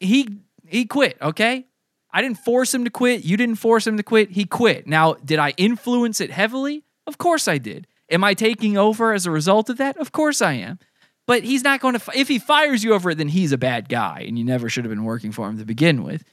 he 0.00 0.28
he 0.66 0.84
quit. 0.86 1.18
Okay, 1.20 1.66
I 2.12 2.20
didn't 2.20 2.38
force 2.38 2.74
him 2.74 2.84
to 2.84 2.90
quit. 2.90 3.24
You 3.24 3.36
didn't 3.36 3.56
force 3.56 3.86
him 3.86 3.96
to 3.96 4.02
quit. 4.02 4.30
He 4.32 4.44
quit. 4.44 4.86
Now, 4.86 5.14
did 5.14 5.38
I 5.38 5.50
influence 5.56 6.20
it 6.20 6.30
heavily? 6.30 6.84
Of 7.06 7.18
course 7.18 7.48
I 7.48 7.58
did. 7.58 7.86
Am 8.10 8.22
I 8.22 8.34
taking 8.34 8.76
over 8.76 9.12
as 9.12 9.24
a 9.24 9.30
result 9.30 9.70
of 9.70 9.78
that? 9.78 9.96
Of 9.96 10.12
course 10.12 10.42
I 10.42 10.52
am. 10.54 10.78
But 11.26 11.44
he's 11.44 11.62
not 11.62 11.80
going 11.80 11.98
to. 11.98 12.10
If 12.14 12.28
he 12.28 12.38
fires 12.38 12.84
you 12.84 12.94
over 12.94 13.10
it, 13.10 13.18
then 13.18 13.28
he's 13.28 13.52
a 13.52 13.58
bad 13.58 13.88
guy, 13.88 14.24
and 14.26 14.38
you 14.38 14.44
never 14.44 14.68
should 14.68 14.84
have 14.84 14.90
been 14.90 15.04
working 15.04 15.32
for 15.32 15.48
him 15.48 15.58
to 15.58 15.64
begin 15.64 16.02
with. 16.02 16.24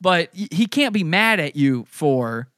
But 0.00 0.30
he 0.32 0.66
can't 0.66 0.94
be 0.94 1.02
mad 1.04 1.40
at 1.40 1.56
you 1.56 1.84
for 1.88 2.48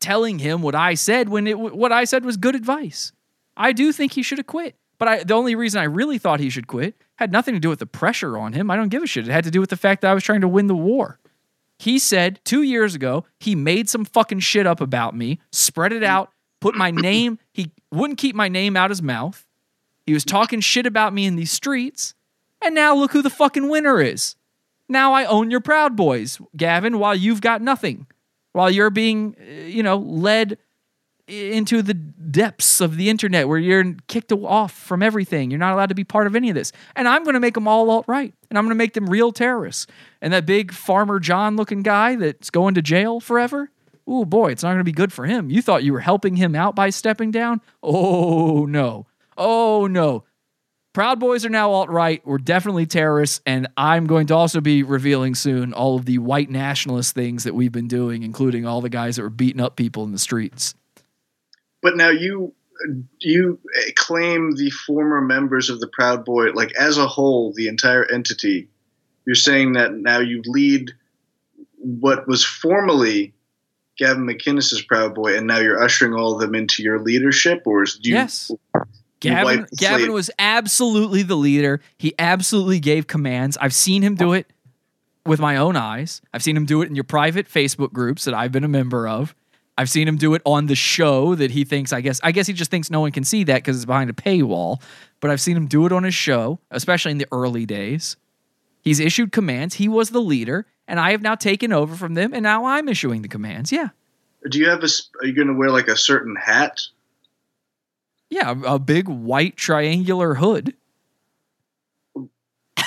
telling 0.00 0.40
him 0.40 0.60
what 0.60 0.74
I 0.74 0.94
said 0.94 1.28
when 1.28 1.46
it 1.46 1.58
what 1.58 1.92
I 1.92 2.04
said 2.04 2.24
was 2.24 2.36
good 2.36 2.56
advice. 2.56 3.12
I 3.56 3.72
do 3.72 3.92
think 3.92 4.12
he 4.12 4.22
should 4.22 4.38
have 4.38 4.46
quit. 4.46 4.74
But 4.98 5.08
I, 5.08 5.24
the 5.24 5.34
only 5.34 5.54
reason 5.54 5.80
I 5.80 5.84
really 5.84 6.18
thought 6.18 6.40
he 6.40 6.50
should 6.50 6.66
quit 6.66 6.94
had 7.16 7.32
nothing 7.32 7.54
to 7.54 7.60
do 7.60 7.68
with 7.68 7.78
the 7.78 7.86
pressure 7.86 8.36
on 8.36 8.52
him. 8.52 8.70
I 8.70 8.76
don't 8.76 8.88
give 8.88 9.02
a 9.02 9.06
shit. 9.06 9.26
It 9.26 9.32
had 9.32 9.44
to 9.44 9.50
do 9.50 9.60
with 9.60 9.70
the 9.70 9.76
fact 9.76 10.02
that 10.02 10.10
I 10.10 10.14
was 10.14 10.22
trying 10.22 10.42
to 10.42 10.48
win 10.48 10.66
the 10.66 10.76
war. 10.76 11.18
He 11.82 11.98
said 11.98 12.38
two 12.44 12.62
years 12.62 12.94
ago 12.94 13.24
he 13.40 13.56
made 13.56 13.88
some 13.88 14.04
fucking 14.04 14.38
shit 14.38 14.68
up 14.68 14.80
about 14.80 15.16
me, 15.16 15.40
spread 15.50 15.92
it 15.92 16.04
out, 16.04 16.30
put 16.60 16.76
my 16.76 16.92
name. 16.92 17.40
He 17.52 17.72
wouldn't 17.90 18.20
keep 18.20 18.36
my 18.36 18.48
name 18.48 18.76
out 18.76 18.90
his 18.90 19.02
mouth. 19.02 19.44
He 20.06 20.14
was 20.14 20.24
talking 20.24 20.60
shit 20.60 20.86
about 20.86 21.12
me 21.12 21.26
in 21.26 21.34
these 21.34 21.50
streets. 21.50 22.14
And 22.64 22.72
now 22.76 22.94
look 22.94 23.10
who 23.10 23.20
the 23.20 23.28
fucking 23.28 23.68
winner 23.68 24.00
is. 24.00 24.36
Now 24.88 25.12
I 25.12 25.24
own 25.24 25.50
your 25.50 25.58
Proud 25.58 25.96
Boys, 25.96 26.40
Gavin, 26.56 27.00
while 27.00 27.16
you've 27.16 27.40
got 27.40 27.60
nothing. 27.60 28.06
While 28.52 28.70
you're 28.70 28.88
being, 28.88 29.34
uh, 29.40 29.64
you 29.64 29.82
know, 29.82 29.96
led 29.96 30.58
into 31.32 31.80
the 31.82 31.94
depths 31.94 32.80
of 32.80 32.96
the 32.96 33.08
internet 33.08 33.48
where 33.48 33.58
you're 33.58 33.94
kicked 34.06 34.32
off 34.32 34.72
from 34.72 35.02
everything. 35.02 35.50
You're 35.50 35.58
not 35.58 35.72
allowed 35.72 35.88
to 35.88 35.94
be 35.94 36.04
part 36.04 36.26
of 36.26 36.36
any 36.36 36.50
of 36.50 36.54
this. 36.54 36.72
And 36.94 37.08
I'm 37.08 37.24
going 37.24 37.34
to 37.34 37.40
make 37.40 37.54
them 37.54 37.66
all 37.66 37.90
alt 37.90 38.04
right. 38.06 38.34
And 38.50 38.58
I'm 38.58 38.64
going 38.64 38.74
to 38.74 38.78
make 38.78 38.94
them 38.94 39.08
real 39.08 39.32
terrorists. 39.32 39.86
And 40.20 40.32
that 40.32 40.46
big 40.46 40.72
Farmer 40.72 41.18
John 41.18 41.56
looking 41.56 41.82
guy 41.82 42.16
that's 42.16 42.50
going 42.50 42.74
to 42.74 42.82
jail 42.82 43.20
forever. 43.20 43.70
Oh 44.06 44.24
boy, 44.24 44.50
it's 44.50 44.62
not 44.62 44.70
going 44.70 44.78
to 44.78 44.84
be 44.84 44.92
good 44.92 45.12
for 45.12 45.26
him. 45.26 45.48
You 45.48 45.62
thought 45.62 45.84
you 45.84 45.92
were 45.92 46.00
helping 46.00 46.36
him 46.36 46.54
out 46.54 46.74
by 46.74 46.90
stepping 46.90 47.30
down? 47.30 47.60
Oh 47.82 48.66
no. 48.66 49.06
Oh 49.36 49.86
no. 49.86 50.24
Proud 50.92 51.18
Boys 51.20 51.46
are 51.46 51.50
now 51.50 51.70
alt 51.70 51.88
right. 51.88 52.20
We're 52.26 52.36
definitely 52.36 52.84
terrorists. 52.84 53.40
And 53.46 53.68
I'm 53.78 54.06
going 54.06 54.26
to 54.26 54.34
also 54.34 54.60
be 54.60 54.82
revealing 54.82 55.34
soon 55.34 55.72
all 55.72 55.96
of 55.96 56.04
the 56.04 56.18
white 56.18 56.50
nationalist 56.50 57.14
things 57.14 57.44
that 57.44 57.54
we've 57.54 57.72
been 57.72 57.88
doing, 57.88 58.22
including 58.22 58.66
all 58.66 58.82
the 58.82 58.90
guys 58.90 59.16
that 59.16 59.22
were 59.22 59.30
beating 59.30 59.62
up 59.62 59.76
people 59.76 60.04
in 60.04 60.12
the 60.12 60.18
streets. 60.18 60.74
But 61.82 61.96
now 61.96 62.10
you 62.10 62.54
you 63.20 63.60
claim 63.96 64.56
the 64.56 64.70
former 64.70 65.20
members 65.20 65.70
of 65.70 65.80
the 65.80 65.88
Proud 65.88 66.24
Boy, 66.24 66.50
like 66.52 66.72
as 66.78 66.98
a 66.98 67.06
whole, 67.06 67.52
the 67.52 67.68
entire 67.68 68.04
entity. 68.10 68.68
You're 69.24 69.34
saying 69.34 69.74
that 69.74 69.92
now 69.92 70.18
you 70.18 70.42
lead 70.46 70.90
what 71.78 72.26
was 72.26 72.44
formerly 72.44 73.34
Gavin 73.98 74.24
McInnes's 74.24 74.82
Proud 74.82 75.14
Boy, 75.14 75.36
and 75.36 75.46
now 75.46 75.58
you're 75.58 75.82
ushering 75.82 76.14
all 76.14 76.34
of 76.34 76.40
them 76.40 76.54
into 76.54 76.82
your 76.82 76.98
leadership, 77.00 77.62
or 77.66 77.82
is 77.82 77.98
do 77.98 78.10
you, 78.10 78.16
Yes. 78.16 78.50
Gavin, 79.20 79.68
Gavin 79.76 80.12
was 80.12 80.30
absolutely 80.38 81.22
the 81.22 81.36
leader. 81.36 81.80
He 81.96 82.12
absolutely 82.18 82.80
gave 82.80 83.06
commands. 83.06 83.56
I've 83.60 83.74
seen 83.74 84.02
him 84.02 84.16
do 84.16 84.32
it 84.32 84.52
with 85.24 85.38
my 85.38 85.56
own 85.56 85.76
eyes. 85.76 86.20
I've 86.34 86.42
seen 86.42 86.56
him 86.56 86.66
do 86.66 86.82
it 86.82 86.88
in 86.88 86.96
your 86.96 87.04
private 87.04 87.48
Facebook 87.48 87.92
groups 87.92 88.24
that 88.24 88.34
I've 88.34 88.50
been 88.50 88.64
a 88.64 88.68
member 88.68 89.06
of. 89.06 89.36
I've 89.78 89.88
seen 89.88 90.06
him 90.06 90.16
do 90.16 90.34
it 90.34 90.42
on 90.44 90.66
the 90.66 90.74
show 90.74 91.34
that 91.34 91.50
he 91.50 91.64
thinks, 91.64 91.92
I 91.92 92.00
guess, 92.00 92.20
I 92.22 92.32
guess 92.32 92.46
he 92.46 92.52
just 92.52 92.70
thinks 92.70 92.90
no 92.90 93.00
one 93.00 93.12
can 93.12 93.24
see 93.24 93.44
that 93.44 93.56
because 93.56 93.76
it's 93.76 93.86
behind 93.86 94.10
a 94.10 94.12
paywall. 94.12 94.82
But 95.20 95.30
I've 95.30 95.40
seen 95.40 95.56
him 95.56 95.66
do 95.66 95.86
it 95.86 95.92
on 95.92 96.04
his 96.04 96.14
show, 96.14 96.58
especially 96.70 97.12
in 97.12 97.18
the 97.18 97.28
early 97.32 97.64
days. 97.64 98.16
He's 98.82 99.00
issued 99.00 99.32
commands. 99.32 99.76
He 99.76 99.88
was 99.88 100.10
the 100.10 100.20
leader, 100.20 100.66
and 100.86 101.00
I 101.00 101.12
have 101.12 101.22
now 101.22 101.36
taken 101.36 101.72
over 101.72 101.94
from 101.94 102.14
them, 102.14 102.34
and 102.34 102.42
now 102.42 102.66
I'm 102.66 102.88
issuing 102.88 103.22
the 103.22 103.28
commands. 103.28 103.72
Yeah. 103.72 103.88
Do 104.48 104.58
you 104.58 104.68
have 104.68 104.82
a? 104.82 104.88
Are 105.20 105.26
you 105.26 105.32
going 105.32 105.46
to 105.46 105.54
wear 105.54 105.70
like 105.70 105.88
a 105.88 105.96
certain 105.96 106.36
hat? 106.36 106.80
Yeah, 108.28 108.50
a 108.50 108.74
a 108.74 108.78
big 108.78 109.08
white 109.08 109.56
triangular 109.56 110.34
hood. 110.34 110.74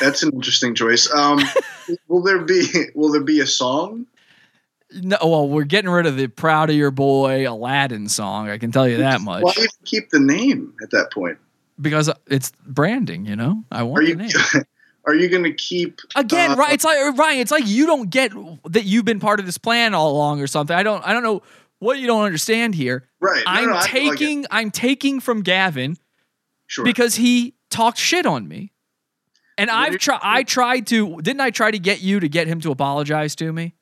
That's 0.01 0.23
an 0.23 0.33
interesting 0.33 0.75
choice. 0.75 1.11
Um, 1.11 1.39
will 2.07 2.21
there 2.21 2.41
be 2.41 2.67
will 2.93 3.11
there 3.11 3.23
be 3.23 3.39
a 3.39 3.47
song? 3.47 4.05
No, 4.95 5.17
well, 5.23 5.47
we're 5.49 5.63
getting 5.65 5.89
rid 5.91 6.05
of 6.05 6.15
the 6.15 6.27
"Proud 6.27 6.69
of 6.69 6.75
Your 6.75 6.91
Boy" 6.91 7.49
Aladdin 7.49 8.07
song. 8.07 8.49
I 8.49 8.57
can 8.57 8.71
tell 8.71 8.87
you 8.87 8.97
that 8.97 9.21
much 9.21 9.43
Why 9.43 9.51
even 9.57 9.67
keep 9.83 10.09
the 10.09 10.19
name 10.19 10.73
at 10.81 10.91
that 10.91 11.11
point? 11.11 11.37
because 11.81 12.09
it's 12.27 12.51
branding. 12.65 13.25
You 13.25 13.35
know, 13.35 13.63
I 13.71 13.83
want 13.83 14.03
Are 14.03 14.07
you 14.07 14.15
the 14.15 14.23
name. 14.23 14.63
are 15.05 15.13
you 15.13 15.27
going 15.27 15.43
to 15.43 15.53
keep 15.53 15.99
Again, 16.15 16.51
uh, 16.51 16.55
right? 16.55 16.73
It's 16.73 16.85
like 16.85 16.97
Ryan. 17.17 17.39
It's 17.39 17.51
like 17.51 17.67
you 17.67 17.85
don't 17.85 18.09
get 18.09 18.31
that 18.69 18.85
you've 18.85 19.05
been 19.05 19.19
part 19.19 19.39
of 19.39 19.45
this 19.45 19.57
plan 19.57 19.93
all 19.93 20.11
along 20.11 20.41
or 20.41 20.47
something. 20.47 20.75
I 20.75 20.83
don't. 20.83 21.05
I 21.05 21.13
don't 21.13 21.23
know 21.23 21.41
what 21.79 21.99
you 21.99 22.07
don't 22.07 22.23
understand 22.23 22.73
here. 22.75 23.07
Right. 23.19 23.43
No, 23.45 23.51
I'm 23.51 23.65
no, 23.67 23.73
I- 23.73 23.77
I 23.79 23.81
get 23.81 23.91
taking. 23.91 24.45
I'm 24.49 24.71
taking 24.71 25.19
from 25.19 25.41
Gavin 25.41 25.97
Sure. 26.67 26.85
because 26.85 27.15
he 27.15 27.53
talked 27.69 27.97
shit 27.99 28.25
on 28.25 28.47
me, 28.47 28.71
and 29.57 29.69
I've 29.69 29.97
tried. 29.99 30.21
I 30.23 30.43
tried 30.43 30.87
to. 30.87 31.21
Didn't 31.21 31.41
I 31.41 31.51
try 31.51 31.69
to 31.69 31.79
get 31.79 32.01
you 32.01 32.19
to 32.21 32.29
get 32.29 32.47
him 32.47 32.59
to 32.61 32.71
apologize 32.71 33.35
to 33.35 33.51
me? 33.53 33.74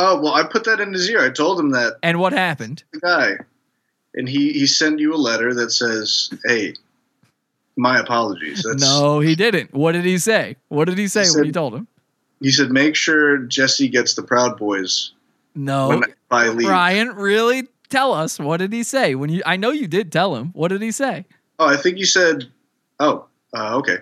Oh 0.00 0.20
well, 0.20 0.32
I 0.32 0.44
put 0.44 0.64
that 0.64 0.80
in 0.80 0.92
his 0.92 1.10
ear. 1.10 1.20
I 1.20 1.28
told 1.30 1.58
him 1.58 1.70
that 1.70 1.94
And 2.04 2.20
what 2.20 2.32
happened? 2.32 2.84
the 2.92 3.00
guy, 3.00 3.32
and 4.14 4.28
he 4.28 4.52
he 4.52 4.66
sent 4.66 5.00
you 5.00 5.12
a 5.12 5.16
letter 5.16 5.52
that 5.54 5.72
says, 5.72 6.30
"Hey, 6.44 6.74
my 7.76 7.98
apologies." 7.98 8.62
That's, 8.62 8.80
no, 8.80 9.18
he 9.18 9.34
didn't. 9.34 9.74
What 9.74 9.92
did 9.92 10.04
he 10.04 10.18
say? 10.18 10.56
What 10.68 10.84
did 10.86 10.98
he 10.98 11.08
say 11.08 11.24
He 11.24 11.30
when 11.34 11.46
you 11.46 11.52
told 11.52 11.74
him? 11.74 11.88
He 12.40 12.52
said, 12.52 12.70
"Make 12.70 12.94
sure 12.94 13.38
Jesse 13.38 13.88
gets 13.88 14.14
the 14.14 14.22
Proud 14.22 14.56
Boys 14.56 15.12
No, 15.56 16.00
I 16.30 16.48
leave." 16.50 16.68
Ryan, 16.68 17.08
really 17.16 17.66
tell 17.88 18.14
us 18.14 18.38
what 18.38 18.58
did 18.58 18.72
he 18.72 18.84
say 18.84 19.16
when 19.16 19.30
you? 19.30 19.42
I 19.44 19.56
know 19.56 19.72
you 19.72 19.88
did 19.88 20.12
tell 20.12 20.36
him. 20.36 20.50
What 20.52 20.68
did 20.68 20.80
he 20.80 20.92
say? 20.92 21.26
Oh, 21.58 21.66
I 21.66 21.76
think 21.76 21.98
you 21.98 22.06
said, 22.06 22.44
"Oh, 23.00 23.26
uh, 23.52 23.76
okay." 23.78 23.98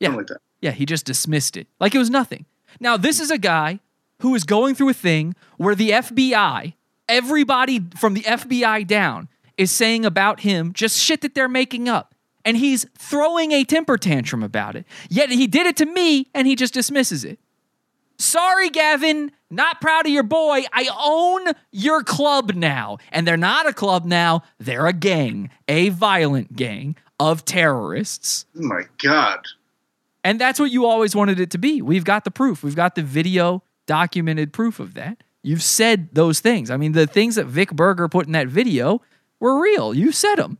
Yeah. 0.00 0.08
Something 0.08 0.18
like 0.18 0.26
that. 0.28 0.40
Yeah, 0.62 0.70
he 0.70 0.86
just 0.86 1.04
dismissed 1.04 1.58
it 1.58 1.66
like 1.78 1.94
it 1.94 1.98
was 1.98 2.08
nothing. 2.08 2.46
Now, 2.80 2.96
this 2.96 3.20
is 3.20 3.30
a 3.30 3.36
guy 3.36 3.80
who 4.24 4.34
is 4.34 4.44
going 4.44 4.74
through 4.74 4.88
a 4.88 4.94
thing 4.94 5.34
where 5.58 5.74
the 5.74 5.90
FBI, 5.90 6.72
everybody 7.10 7.78
from 7.94 8.14
the 8.14 8.22
FBI 8.22 8.86
down, 8.86 9.28
is 9.58 9.70
saying 9.70 10.06
about 10.06 10.40
him 10.40 10.72
just 10.72 10.98
shit 10.98 11.20
that 11.20 11.34
they're 11.34 11.46
making 11.46 11.90
up. 11.90 12.14
And 12.42 12.56
he's 12.56 12.86
throwing 12.96 13.52
a 13.52 13.64
temper 13.64 13.98
tantrum 13.98 14.42
about 14.42 14.76
it. 14.76 14.86
Yet 15.10 15.28
he 15.28 15.46
did 15.46 15.66
it 15.66 15.76
to 15.76 15.84
me 15.84 16.30
and 16.34 16.46
he 16.46 16.56
just 16.56 16.72
dismisses 16.72 17.22
it. 17.22 17.38
Sorry, 18.16 18.70
Gavin, 18.70 19.30
not 19.50 19.82
proud 19.82 20.06
of 20.06 20.12
your 20.12 20.22
boy. 20.22 20.62
I 20.72 20.88
own 20.98 21.52
your 21.70 22.02
club 22.02 22.54
now. 22.54 22.96
And 23.12 23.28
they're 23.28 23.36
not 23.36 23.68
a 23.68 23.74
club 23.74 24.06
now, 24.06 24.42
they're 24.58 24.86
a 24.86 24.94
gang, 24.94 25.50
a 25.68 25.90
violent 25.90 26.56
gang 26.56 26.96
of 27.20 27.44
terrorists. 27.44 28.46
Oh 28.56 28.62
my 28.62 28.84
God. 28.96 29.40
And 30.24 30.40
that's 30.40 30.58
what 30.58 30.70
you 30.70 30.86
always 30.86 31.14
wanted 31.14 31.40
it 31.40 31.50
to 31.50 31.58
be. 31.58 31.82
We've 31.82 32.04
got 32.06 32.24
the 32.24 32.30
proof. 32.30 32.62
We've 32.62 32.74
got 32.74 32.94
the 32.94 33.02
video 33.02 33.62
documented 33.86 34.52
proof 34.52 34.80
of 34.80 34.94
that. 34.94 35.22
You've 35.42 35.62
said 35.62 36.08
those 36.12 36.40
things. 36.40 36.70
I 36.70 36.76
mean, 36.76 36.92
the 36.92 37.06
things 37.06 37.34
that 37.34 37.46
Vic 37.46 37.70
Berger 37.72 38.08
put 38.08 38.26
in 38.26 38.32
that 38.32 38.48
video 38.48 39.02
were 39.40 39.60
real. 39.60 39.92
You 39.94 40.10
said 40.10 40.36
them. 40.36 40.58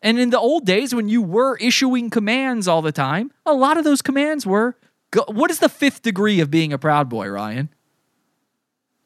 And 0.00 0.18
in 0.18 0.30
the 0.30 0.38
old 0.38 0.64
days, 0.64 0.94
when 0.94 1.08
you 1.08 1.20
were 1.20 1.56
issuing 1.56 2.08
commands 2.10 2.68
all 2.68 2.82
the 2.82 2.92
time, 2.92 3.32
a 3.44 3.52
lot 3.52 3.76
of 3.76 3.84
those 3.84 4.02
commands 4.02 4.46
were. 4.46 4.76
Go, 5.10 5.24
what 5.26 5.50
is 5.50 5.58
the 5.58 5.68
fifth 5.68 6.02
degree 6.02 6.38
of 6.40 6.50
being 6.50 6.72
a 6.72 6.78
Proud 6.78 7.08
Boy, 7.08 7.28
Ryan? 7.28 7.70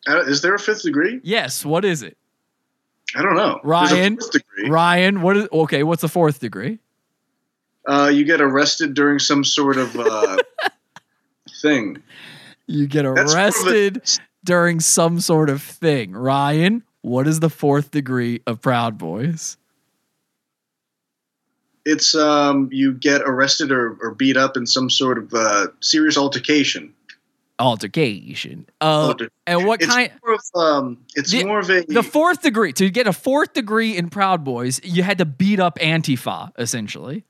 Uh, 0.06 0.20
is 0.22 0.42
there 0.42 0.54
a 0.54 0.58
fifth 0.58 0.82
degree? 0.82 1.20
Yes. 1.22 1.64
What 1.64 1.84
is 1.84 2.02
it, 2.02 2.18
I 3.14 3.22
don't 3.22 3.36
know. 3.36 3.60
Ryan? 3.62 4.18
Ryan, 4.68 5.22
what 5.22 5.36
is 5.36 5.48
okay? 5.52 5.82
What's 5.82 6.02
the 6.02 6.08
fourth 6.08 6.40
degree? 6.40 6.78
Uh, 7.86 8.10
you 8.12 8.24
get 8.24 8.40
arrested 8.40 8.94
during 8.94 9.18
some 9.18 9.44
sort 9.44 9.76
of 9.76 9.94
uh, 9.96 10.38
thing. 11.62 12.02
You 12.66 12.86
get 12.86 13.02
That's 13.02 13.14
more 13.14 13.22
of 13.22 13.28
a- 13.28 13.34
arrested 13.34 14.02
during 14.44 14.80
some 14.80 15.20
sort 15.20 15.50
of 15.50 15.62
thing. 15.62 16.12
Ryan, 16.12 16.82
what 17.02 17.26
is 17.26 17.40
the 17.40 17.50
fourth 17.50 17.90
degree 17.90 18.40
of 18.46 18.60
Proud 18.60 18.98
Boys? 18.98 19.56
It's 21.84 22.14
um, 22.14 22.68
you 22.70 22.94
get 22.94 23.22
arrested 23.22 23.72
or, 23.72 23.96
or 24.00 24.14
beat 24.14 24.36
up 24.36 24.56
in 24.56 24.66
some 24.66 24.88
sort 24.88 25.18
of 25.18 25.34
uh, 25.34 25.66
serious 25.80 26.16
altercation. 26.16 26.94
Altercation. 27.58 28.66
Uh, 28.80 28.84
Alter- 29.08 29.28
and 29.46 29.66
what 29.66 29.82
it's 29.82 29.92
kind? 29.92 30.12
More 30.24 30.34
of, 30.34 30.40
um, 30.54 30.98
it's 31.16 31.30
The- 31.32 31.44
more 31.44 31.58
of 31.58 31.70
a 31.70 31.84
The 31.84 32.02
fourth 32.04 32.42
degree. 32.42 32.72
To 32.74 32.88
get 32.88 33.06
a 33.08 33.12
fourth 33.12 33.52
degree 33.52 33.96
in 33.96 34.10
Proud 34.10 34.44
Boys, 34.44 34.80
you 34.84 35.02
had 35.02 35.18
to 35.18 35.24
beat 35.24 35.58
up 35.58 35.78
Antifa, 35.80 36.52
essentially. 36.56 37.24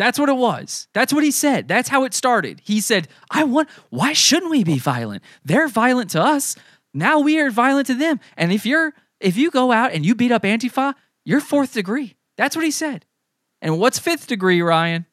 That's 0.00 0.18
what 0.18 0.30
it 0.30 0.36
was. 0.36 0.88
That's 0.94 1.12
what 1.12 1.24
he 1.24 1.30
said. 1.30 1.68
That's 1.68 1.90
how 1.90 2.04
it 2.04 2.14
started. 2.14 2.62
He 2.64 2.80
said, 2.80 3.06
I 3.30 3.44
want, 3.44 3.68
why 3.90 4.14
shouldn't 4.14 4.50
we 4.50 4.64
be 4.64 4.78
violent? 4.78 5.22
They're 5.44 5.68
violent 5.68 6.08
to 6.12 6.22
us. 6.22 6.56
Now 6.94 7.20
we 7.20 7.38
are 7.38 7.50
violent 7.50 7.86
to 7.88 7.94
them. 7.94 8.18
And 8.34 8.50
if 8.50 8.64
you're, 8.64 8.94
if 9.20 9.36
you 9.36 9.50
go 9.50 9.72
out 9.72 9.92
and 9.92 10.06
you 10.06 10.14
beat 10.14 10.32
up 10.32 10.42
Antifa, 10.42 10.94
you're 11.26 11.42
fourth 11.42 11.74
degree. 11.74 12.16
That's 12.38 12.56
what 12.56 12.64
he 12.64 12.70
said. 12.70 13.04
And 13.60 13.78
what's 13.78 13.98
fifth 13.98 14.26
degree, 14.26 14.62
Ryan? 14.62 15.04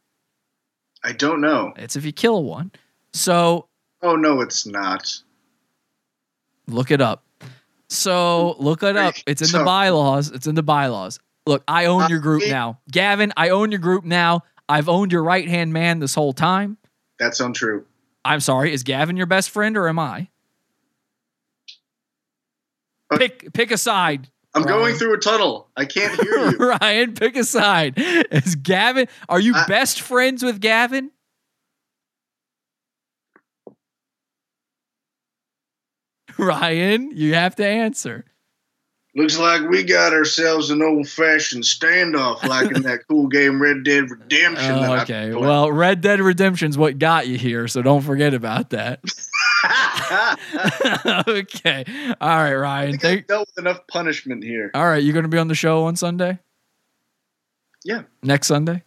I 1.03 1.11
don't 1.11 1.41
know. 1.41 1.73
It's 1.75 1.97
if 1.97 2.05
you 2.05 2.13
kill 2.13 2.45
one. 2.45 2.71
So 3.11 3.67
Oh 4.01 4.15
no, 4.15 4.39
it's 4.39 4.65
not. 4.65 5.13
Look 6.65 6.91
it 6.91 7.01
up. 7.01 7.25
So 7.89 8.55
look 8.57 8.83
it 8.83 8.95
up. 8.95 9.15
It's 9.27 9.41
in 9.41 9.59
the 9.59 9.65
bylaws. 9.65 10.31
It's 10.31 10.47
in 10.47 10.55
the 10.55 10.63
bylaws. 10.63 11.19
Look, 11.45 11.63
I 11.67 11.85
own 11.85 12.03
uh, 12.03 12.07
your 12.07 12.19
group 12.19 12.43
now. 12.47 12.79
Gavin, 12.89 13.33
I 13.35 13.49
own 13.49 13.71
your 13.71 13.81
group 13.81 14.05
now. 14.05 14.43
I've 14.69 14.89
owned 14.89 15.11
your 15.11 15.23
right 15.23 15.47
hand 15.47 15.73
man 15.73 15.99
this 15.99 16.15
whole 16.15 16.33
time. 16.33 16.77
That's 17.19 17.39
untrue. 17.39 17.85
I'm 18.25 18.39
sorry. 18.39 18.73
Is 18.73 18.83
Gavin 18.83 19.17
your 19.17 19.25
best 19.25 19.49
friend 19.49 19.77
or 19.77 19.87
am 19.87 19.99
I? 19.99 20.27
Uh, 23.09 23.17
pick 23.17 23.53
pick 23.53 23.71
a 23.71 23.77
side. 23.77 24.29
I'm 24.53 24.63
going 24.63 24.95
through 24.95 25.13
a 25.13 25.17
tunnel. 25.17 25.69
I 25.77 25.85
can't 25.85 26.19
hear 26.19 26.49
you. 26.51 26.57
Ryan, 26.81 27.13
pick 27.13 27.35
a 27.35 27.43
side. 27.43 27.93
Is 27.97 28.55
Gavin 28.55 29.07
are 29.29 29.39
you 29.39 29.53
best 29.67 30.01
friends 30.01 30.43
with 30.43 30.59
Gavin? 30.59 31.11
Ryan, 36.37 37.11
you 37.15 37.33
have 37.33 37.55
to 37.55 37.65
answer. 37.65 38.25
Looks 39.17 39.39
like 39.39 39.67
we 39.67 39.83
got 39.83 40.13
ourselves 40.13 40.69
an 40.69 40.83
old 40.83 41.09
fashioned 41.09 41.63
standoff 41.63 42.43
like 42.43 42.69
in 42.71 42.83
that 42.83 43.07
cool 43.09 43.25
game 43.25 43.59
Red 43.59 43.83
Dead 43.83 44.11
Redemption. 44.11 44.71
Oh, 44.71 44.99
okay. 44.99 45.33
Well, 45.33 45.71
Red 45.71 46.01
Dead 46.01 46.19
Redemption's 46.19 46.77
what 46.77 46.99
got 46.99 47.27
you 47.27 47.35
here, 47.35 47.67
so 47.67 47.81
don't 47.81 48.03
forget 48.03 48.35
about 48.35 48.69
that. 48.69 48.99
okay. 51.27 51.83
All 52.21 52.29
right, 52.29 52.53
Ryan. 52.53 52.99
Thank- 52.99 53.25
dealt 53.25 53.49
with 53.49 53.65
enough 53.65 53.87
punishment 53.87 54.43
here. 54.43 54.69
All 54.75 54.85
right, 54.85 55.01
you 55.01 55.13
going 55.13 55.23
to 55.23 55.29
be 55.29 55.39
on 55.39 55.47
the 55.47 55.55
show 55.55 55.85
on 55.85 55.95
Sunday? 55.95 56.37
Yeah. 57.83 58.03
Next 58.21 58.45
Sunday? 58.45 58.83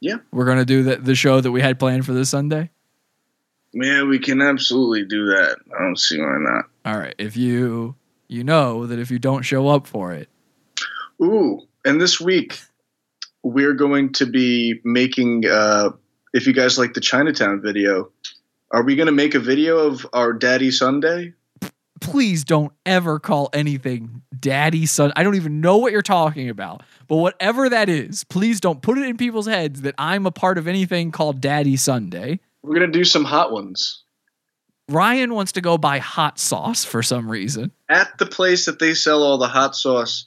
Yeah. 0.00 0.16
We're 0.32 0.46
going 0.46 0.58
to 0.58 0.64
do 0.64 0.82
the, 0.82 0.96
the 0.96 1.14
show 1.14 1.40
that 1.40 1.52
we 1.52 1.60
had 1.60 1.78
planned 1.78 2.04
for 2.04 2.12
this 2.12 2.30
Sunday? 2.30 2.70
Yeah, 3.72 4.02
we 4.02 4.18
can 4.18 4.42
absolutely 4.42 5.04
do 5.04 5.26
that. 5.26 5.58
I 5.78 5.82
don't 5.84 5.96
see 5.98 6.18
why 6.18 6.38
not. 6.40 6.64
All 6.84 6.98
right. 6.98 7.14
If 7.18 7.36
you 7.36 7.94
you 8.28 8.44
know 8.44 8.86
that 8.86 8.98
if 8.98 9.10
you 9.10 9.18
don't 9.18 9.42
show 9.42 9.68
up 9.68 9.86
for 9.86 10.12
it, 10.12 10.28
Ooh, 11.22 11.60
and 11.84 12.00
this 12.00 12.20
week 12.20 12.60
we're 13.42 13.74
going 13.74 14.12
to 14.14 14.26
be 14.26 14.80
making. 14.84 15.46
Uh, 15.46 15.90
if 16.34 16.46
you 16.46 16.52
guys 16.52 16.78
like 16.78 16.94
the 16.94 17.00
Chinatown 17.00 17.62
video, 17.62 18.10
are 18.70 18.82
we 18.82 18.96
going 18.96 19.06
to 19.06 19.12
make 19.12 19.34
a 19.34 19.40
video 19.40 19.78
of 19.78 20.06
our 20.12 20.32
Daddy 20.32 20.70
Sunday? 20.70 21.32
please 22.00 22.44
don't 22.44 22.72
ever 22.86 23.18
call 23.18 23.50
anything 23.52 24.22
daddy 24.38 24.86
son. 24.86 25.12
I 25.16 25.22
don't 25.22 25.34
even 25.34 25.60
know 25.60 25.78
what 25.78 25.92
you're 25.92 26.02
talking 26.02 26.48
about. 26.48 26.82
But 27.06 27.16
whatever 27.16 27.68
that 27.68 27.88
is, 27.88 28.24
please 28.24 28.60
don't 28.60 28.82
put 28.82 28.98
it 28.98 29.04
in 29.04 29.16
people's 29.16 29.46
heads 29.46 29.82
that 29.82 29.94
I'm 29.98 30.26
a 30.26 30.30
part 30.30 30.58
of 30.58 30.68
anything 30.68 31.10
called 31.10 31.40
Daddy 31.40 31.76
Sunday. 31.76 32.40
We're 32.62 32.74
going 32.74 32.90
to 32.90 32.98
do 32.98 33.04
some 33.04 33.24
hot 33.24 33.52
ones 33.52 34.04
Ryan 34.88 35.34
wants 35.34 35.52
to 35.52 35.60
go 35.60 35.76
buy 35.78 35.98
hot 35.98 36.38
sauce 36.38 36.84
for 36.84 37.02
some 37.02 37.30
reason. 37.30 37.70
at 37.88 38.16
the 38.18 38.26
place 38.26 38.64
that 38.66 38.78
they 38.78 38.94
sell 38.94 39.22
all 39.22 39.38
the 39.38 39.46
hot 39.48 39.76
sauce 39.76 40.26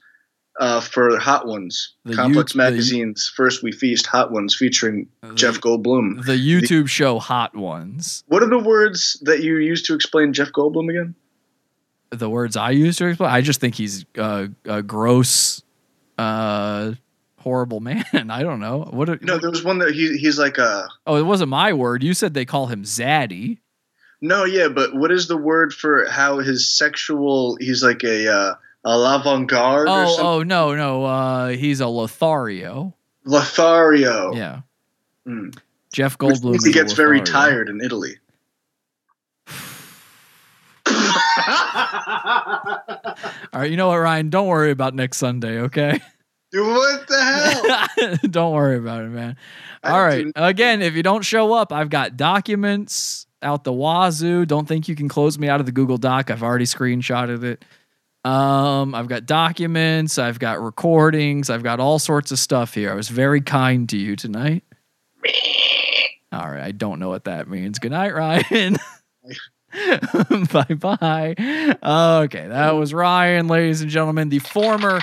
uh, 0.60 0.82
for 0.82 1.18
hot 1.18 1.48
ones. 1.48 1.94
The 2.06 2.16
Complex 2.16 2.54
the- 2.54 2.58
Magazine's 2.60 3.32
First 3.36 3.64
We 3.64 3.72
Feast 3.72 4.06
Hot 4.08 4.32
Ones 4.32 4.54
featuring 4.56 5.08
Jeff 5.34 5.60
Goldblum. 5.60 6.26
The 6.26 6.34
YouTube 6.34 6.88
show 6.90 7.18
Hot 7.20 7.56
Ones. 7.56 8.24
What 8.28 8.44
are 8.44 8.50
the 8.50 8.60
words 8.60 9.18
that 9.24 9.42
you 9.42 9.58
use 9.58 9.82
to 9.84 9.96
explain 9.96 10.34
Jeff 10.34 10.52
Goldblum 10.52 10.90
again? 10.90 11.16
The 12.12 12.30
words 12.30 12.58
I 12.58 12.72
use 12.72 12.98
to 12.98 13.08
explain, 13.08 13.32
I 13.32 13.40
just 13.42 13.62
think 13.62 13.76
he's 13.76 14.06
uh, 14.18 14.48
a 14.66 14.84
gross, 14.84 15.64
uh, 16.18 16.92
horrible 17.40 17.80
man. 17.80 18.04
I 18.30 18.44
don't 18.44 18.60
know. 18.60 18.90
What? 18.92 19.10
Are, 19.10 19.18
No, 19.22 19.38
there 19.40 19.50
was 19.50 19.64
one 19.64 19.80
that 19.80 19.94
he, 19.96 20.18
he's 20.18 20.38
like 20.38 20.58
a. 20.58 20.88
oh, 21.08 21.16
it 21.16 21.26
wasn't 21.26 21.50
my 21.50 21.72
word. 21.74 22.04
You 22.04 22.14
said 22.14 22.34
they 22.34 22.46
call 22.46 22.68
him 22.68 22.84
Zaddy. 22.84 23.60
No, 24.22 24.46
yeah, 24.46 24.68
but 24.68 24.94
what 24.96 25.12
is 25.12 25.28
the 25.28 25.38
word 25.38 25.74
for 25.74 26.06
how 26.08 26.40
his 26.40 26.68
sexual? 26.68 27.56
He's 27.60 27.84
like 27.84 28.04
a 28.04 28.32
uh, 28.32 28.54
a 28.84 28.98
l'avant-garde 28.98 29.88
or 29.88 30.04
Oh, 30.04 30.06
something. 30.08 30.26
oh 30.26 30.44
no, 30.44 30.76
no. 30.76 31.06
Uh, 31.06 31.48
he's 31.50 31.80
a 31.80 31.88
Lothario. 31.88 32.94
Lothario. 33.26 34.34
Yeah. 34.34 34.62
Hmm. 35.26 35.50
Jeff 35.94 36.18
Which 36.20 36.36
Goldblum. 36.38 36.56
is 36.56 36.66
he 36.66 36.72
gets 36.72 36.94
very 36.94 37.22
tired 37.22 37.68
in 37.70 37.82
Italy. 37.82 38.18
All 43.54 43.60
right, 43.60 43.70
you 43.70 43.78
know 43.78 43.88
what, 43.90 43.98
Ryan? 43.98 44.30
Don't 44.30 44.48
worry 44.48 44.72
about 44.72 44.96
next 44.96 45.18
Sunday, 45.18 45.60
okay? 45.62 46.00
Dude, 46.52 46.68
what 46.68 47.08
the 47.08 47.22
hell? 47.22 48.16
don't 48.30 48.54
worry 48.54 48.78
about 48.78 49.04
it, 49.04 49.10
man. 49.10 49.36
All 49.84 50.02
right. 50.02 50.26
Again, 50.36 50.82
if 50.82 50.96
you 50.96 51.04
don't 51.04 51.24
show 51.24 51.54
up, 51.54 51.72
I've 51.72 51.90
got 51.90 52.18
documents 52.18 53.26
out 53.44 53.64
the 53.64 53.74
wazoo. 53.74 54.46
Don't 54.46 54.68
think 54.68 54.88
you 54.88 54.96
can 54.96 55.10
close 55.10 55.38
me 55.38 55.48
out 55.50 55.60
of 55.60 55.66
the 55.66 55.72
Google 55.72 55.98
Doc. 55.98 56.30
I've 56.32 56.44
already 56.44 56.66
screenshotted 56.66 57.44
it. 57.44 57.66
Um, 58.24 58.94
I've 58.94 59.08
got 59.08 59.26
documents, 59.26 60.20
I've 60.20 60.38
got 60.38 60.62
recordings, 60.62 61.50
I've 61.50 61.64
got 61.64 61.80
all 61.80 61.98
sorts 61.98 62.32
of 62.32 62.38
stuff 62.38 62.76
here. 62.76 62.92
I 62.92 62.94
was 62.94 63.10
very 63.10 63.42
kind 63.42 63.90
to 63.90 63.98
you 63.98 64.16
tonight. 64.16 64.64
All 66.32 66.50
right, 66.50 66.62
I 66.62 66.72
don't 66.72 67.00
know 67.00 67.10
what 67.10 67.26
that 67.26 67.50
means. 67.50 67.78
Good 67.80 67.92
night, 67.92 68.14
Ryan. 68.14 68.78
bye 70.54 70.76
bye. 70.76 71.36
Okay, 71.84 72.48
that 72.48 72.72
was 72.72 72.94
Ryan, 72.94 73.48
ladies 73.48 73.82
and 73.82 73.90
gentlemen, 73.90 74.30
the 74.30 74.40
former 74.40 75.02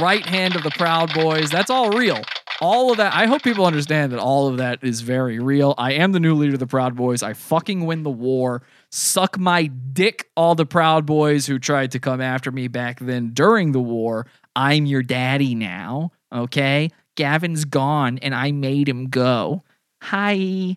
right 0.00 0.26
hand 0.26 0.54
of 0.54 0.64
the 0.64 0.70
Proud 0.70 1.14
Boys. 1.14 1.50
That's 1.50 1.70
all 1.70 1.90
real. 1.90 2.20
All 2.60 2.90
of 2.90 2.96
that. 2.96 3.14
I 3.14 3.26
hope 3.26 3.42
people 3.42 3.66
understand 3.66 4.12
that 4.12 4.18
all 4.18 4.48
of 4.48 4.56
that 4.56 4.82
is 4.82 5.00
very 5.00 5.38
real. 5.38 5.74
I 5.78 5.92
am 5.92 6.10
the 6.10 6.18
new 6.18 6.34
leader 6.34 6.54
of 6.54 6.58
the 6.58 6.66
Proud 6.66 6.96
Boys. 6.96 7.22
I 7.22 7.32
fucking 7.32 7.86
win 7.86 8.02
the 8.02 8.10
war. 8.10 8.62
Suck 8.90 9.38
my 9.38 9.66
dick, 9.66 10.28
all 10.36 10.56
the 10.56 10.66
Proud 10.66 11.06
Boys 11.06 11.46
who 11.46 11.60
tried 11.60 11.92
to 11.92 12.00
come 12.00 12.20
after 12.20 12.50
me 12.50 12.66
back 12.66 12.98
then 12.98 13.30
during 13.32 13.70
the 13.70 13.80
war. 13.80 14.26
I'm 14.56 14.86
your 14.86 15.04
daddy 15.04 15.54
now. 15.54 16.10
Okay? 16.32 16.90
Gavin's 17.16 17.64
gone 17.64 18.18
and 18.18 18.34
I 18.34 18.50
made 18.50 18.88
him 18.88 19.08
go. 19.08 19.62
Hi. 20.02 20.76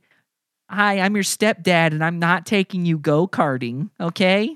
Hi, 0.69 0.99
I'm 0.99 1.15
your 1.15 1.23
stepdad 1.23 1.93
and 1.93 2.03
I'm 2.03 2.19
not 2.19 2.45
taking 2.45 2.85
you 2.85 2.99
go 2.99 3.27
karting. 3.27 3.89
Okay? 3.99 4.55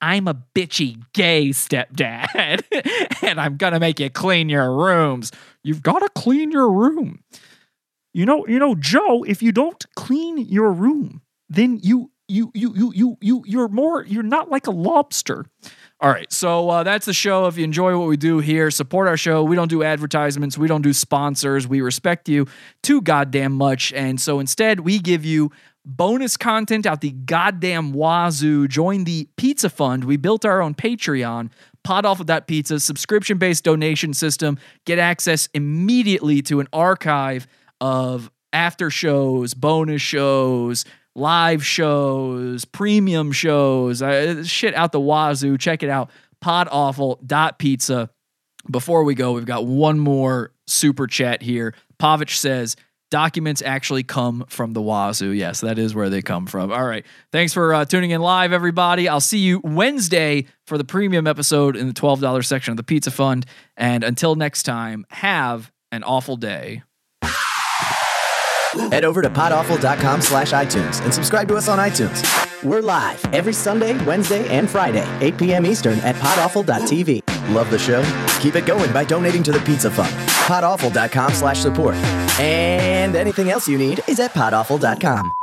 I'm 0.00 0.28
a 0.28 0.34
bitchy 0.54 1.02
gay 1.12 1.50
stepdad, 1.50 2.62
and 3.22 3.40
I'm 3.40 3.56
gonna 3.56 3.80
make 3.80 4.00
you 4.00 4.10
clean 4.10 4.48
your 4.48 4.74
rooms. 4.74 5.32
You've 5.62 5.82
got 5.82 6.00
to 6.00 6.08
clean 6.14 6.50
your 6.50 6.70
room. 6.70 7.22
You 8.12 8.26
know, 8.26 8.46
you 8.46 8.58
know, 8.58 8.74
Joe. 8.74 9.24
If 9.24 9.42
you 9.42 9.52
don't 9.52 9.84
clean 9.94 10.38
your 10.38 10.72
room, 10.72 11.22
then 11.48 11.78
you, 11.82 12.10
you, 12.28 12.50
you, 12.54 12.72
you, 12.74 12.92
you, 12.94 13.18
you, 13.20 13.44
you're 13.46 13.68
more. 13.68 14.04
You're 14.04 14.22
not 14.22 14.50
like 14.50 14.66
a 14.66 14.72
lobster. 14.72 15.46
All 16.02 16.10
right, 16.10 16.32
so 16.32 16.70
uh, 16.70 16.82
that's 16.82 17.04
the 17.04 17.12
show. 17.12 17.46
If 17.46 17.58
you 17.58 17.64
enjoy 17.64 17.96
what 17.98 18.08
we 18.08 18.16
do 18.16 18.38
here, 18.38 18.70
support 18.70 19.06
our 19.06 19.18
show. 19.18 19.44
We 19.44 19.54
don't 19.54 19.68
do 19.68 19.82
advertisements. 19.82 20.56
We 20.56 20.66
don't 20.66 20.80
do 20.80 20.94
sponsors. 20.94 21.68
We 21.68 21.82
respect 21.82 22.26
you 22.26 22.46
too 22.82 23.02
goddamn 23.02 23.52
much, 23.52 23.92
and 23.92 24.18
so 24.18 24.40
instead 24.40 24.80
we 24.80 24.98
give 24.98 25.26
you 25.26 25.52
bonus 25.96 26.36
content 26.36 26.86
out 26.86 27.00
the 27.00 27.10
goddamn 27.10 27.92
wazoo. 27.92 28.68
Join 28.68 29.04
the 29.04 29.28
Pizza 29.36 29.68
Fund. 29.68 30.04
We 30.04 30.16
built 30.16 30.44
our 30.44 30.62
own 30.62 30.74
Patreon. 30.74 31.50
Pot 31.82 32.04
off 32.04 32.20
of 32.20 32.26
that 32.26 32.46
pizza, 32.46 32.78
subscription 32.78 33.38
based 33.38 33.64
donation 33.64 34.14
system. 34.14 34.58
Get 34.84 34.98
access 34.98 35.48
immediately 35.54 36.42
to 36.42 36.60
an 36.60 36.68
archive 36.72 37.46
of 37.80 38.30
after 38.52 38.90
shows, 38.90 39.54
bonus 39.54 40.02
shows, 40.02 40.84
live 41.14 41.64
shows, 41.64 42.64
premium 42.64 43.32
shows, 43.32 44.02
uh, 44.02 44.44
shit 44.44 44.74
out 44.74 44.92
the 44.92 45.00
wazoo. 45.00 45.56
Check 45.58 45.82
it 45.82 45.90
out. 45.90 46.10
Podawful.pizza. 46.44 48.10
Before 48.70 49.04
we 49.04 49.14
go, 49.14 49.32
we've 49.32 49.46
got 49.46 49.66
one 49.66 49.98
more 49.98 50.52
super 50.66 51.06
chat 51.06 51.42
here. 51.42 51.74
Pavich 51.98 52.36
says, 52.36 52.76
Documents 53.10 53.60
actually 53.60 54.04
come 54.04 54.44
from 54.48 54.72
the 54.72 54.80
Wazoo. 54.80 55.30
Yes, 55.30 55.60
that 55.62 55.78
is 55.78 55.94
where 55.94 56.08
they 56.08 56.22
come 56.22 56.46
from. 56.46 56.70
All 56.70 56.84
right. 56.84 57.04
Thanks 57.32 57.52
for 57.52 57.74
uh, 57.74 57.84
tuning 57.84 58.12
in 58.12 58.20
live, 58.20 58.52
everybody. 58.52 59.08
I'll 59.08 59.20
see 59.20 59.38
you 59.38 59.60
Wednesday 59.64 60.46
for 60.66 60.78
the 60.78 60.84
premium 60.84 61.26
episode 61.26 61.76
in 61.76 61.88
the 61.88 61.92
$12 61.92 62.44
section 62.44 62.70
of 62.70 62.76
the 62.76 62.84
Pizza 62.84 63.10
Fund. 63.10 63.46
And 63.76 64.04
until 64.04 64.36
next 64.36 64.62
time, 64.62 65.06
have 65.10 65.72
an 65.90 66.04
awful 66.04 66.36
day. 66.36 66.84
Head 68.92 69.04
over 69.04 69.20
to 69.22 69.30
podawful.com 69.30 70.20
slash 70.20 70.52
iTunes 70.52 71.02
and 71.02 71.12
subscribe 71.12 71.48
to 71.48 71.56
us 71.56 71.68
on 71.68 71.78
iTunes. 71.78 72.62
We're 72.62 72.82
live 72.82 73.24
every 73.34 73.52
Sunday, 73.52 74.02
Wednesday, 74.04 74.46
and 74.48 74.70
Friday, 74.70 75.06
8 75.20 75.36
p.m. 75.36 75.66
Eastern 75.66 75.98
at 76.00 76.14
podawful.tv. 76.16 77.29
Love 77.52 77.70
the 77.70 77.78
show? 77.78 78.02
Keep 78.40 78.56
it 78.56 78.66
going 78.66 78.92
by 78.92 79.04
donating 79.04 79.42
to 79.44 79.52
the 79.52 79.60
Pizza 79.60 79.90
Fund. 79.90 80.14
Podawful.com 80.46 81.34
slash 81.34 81.60
support. 81.60 81.94
And 82.40 83.14
anything 83.14 83.50
else 83.50 83.68
you 83.68 83.78
need 83.78 84.00
is 84.08 84.18
at 84.20 84.32
podawful.com. 84.32 85.39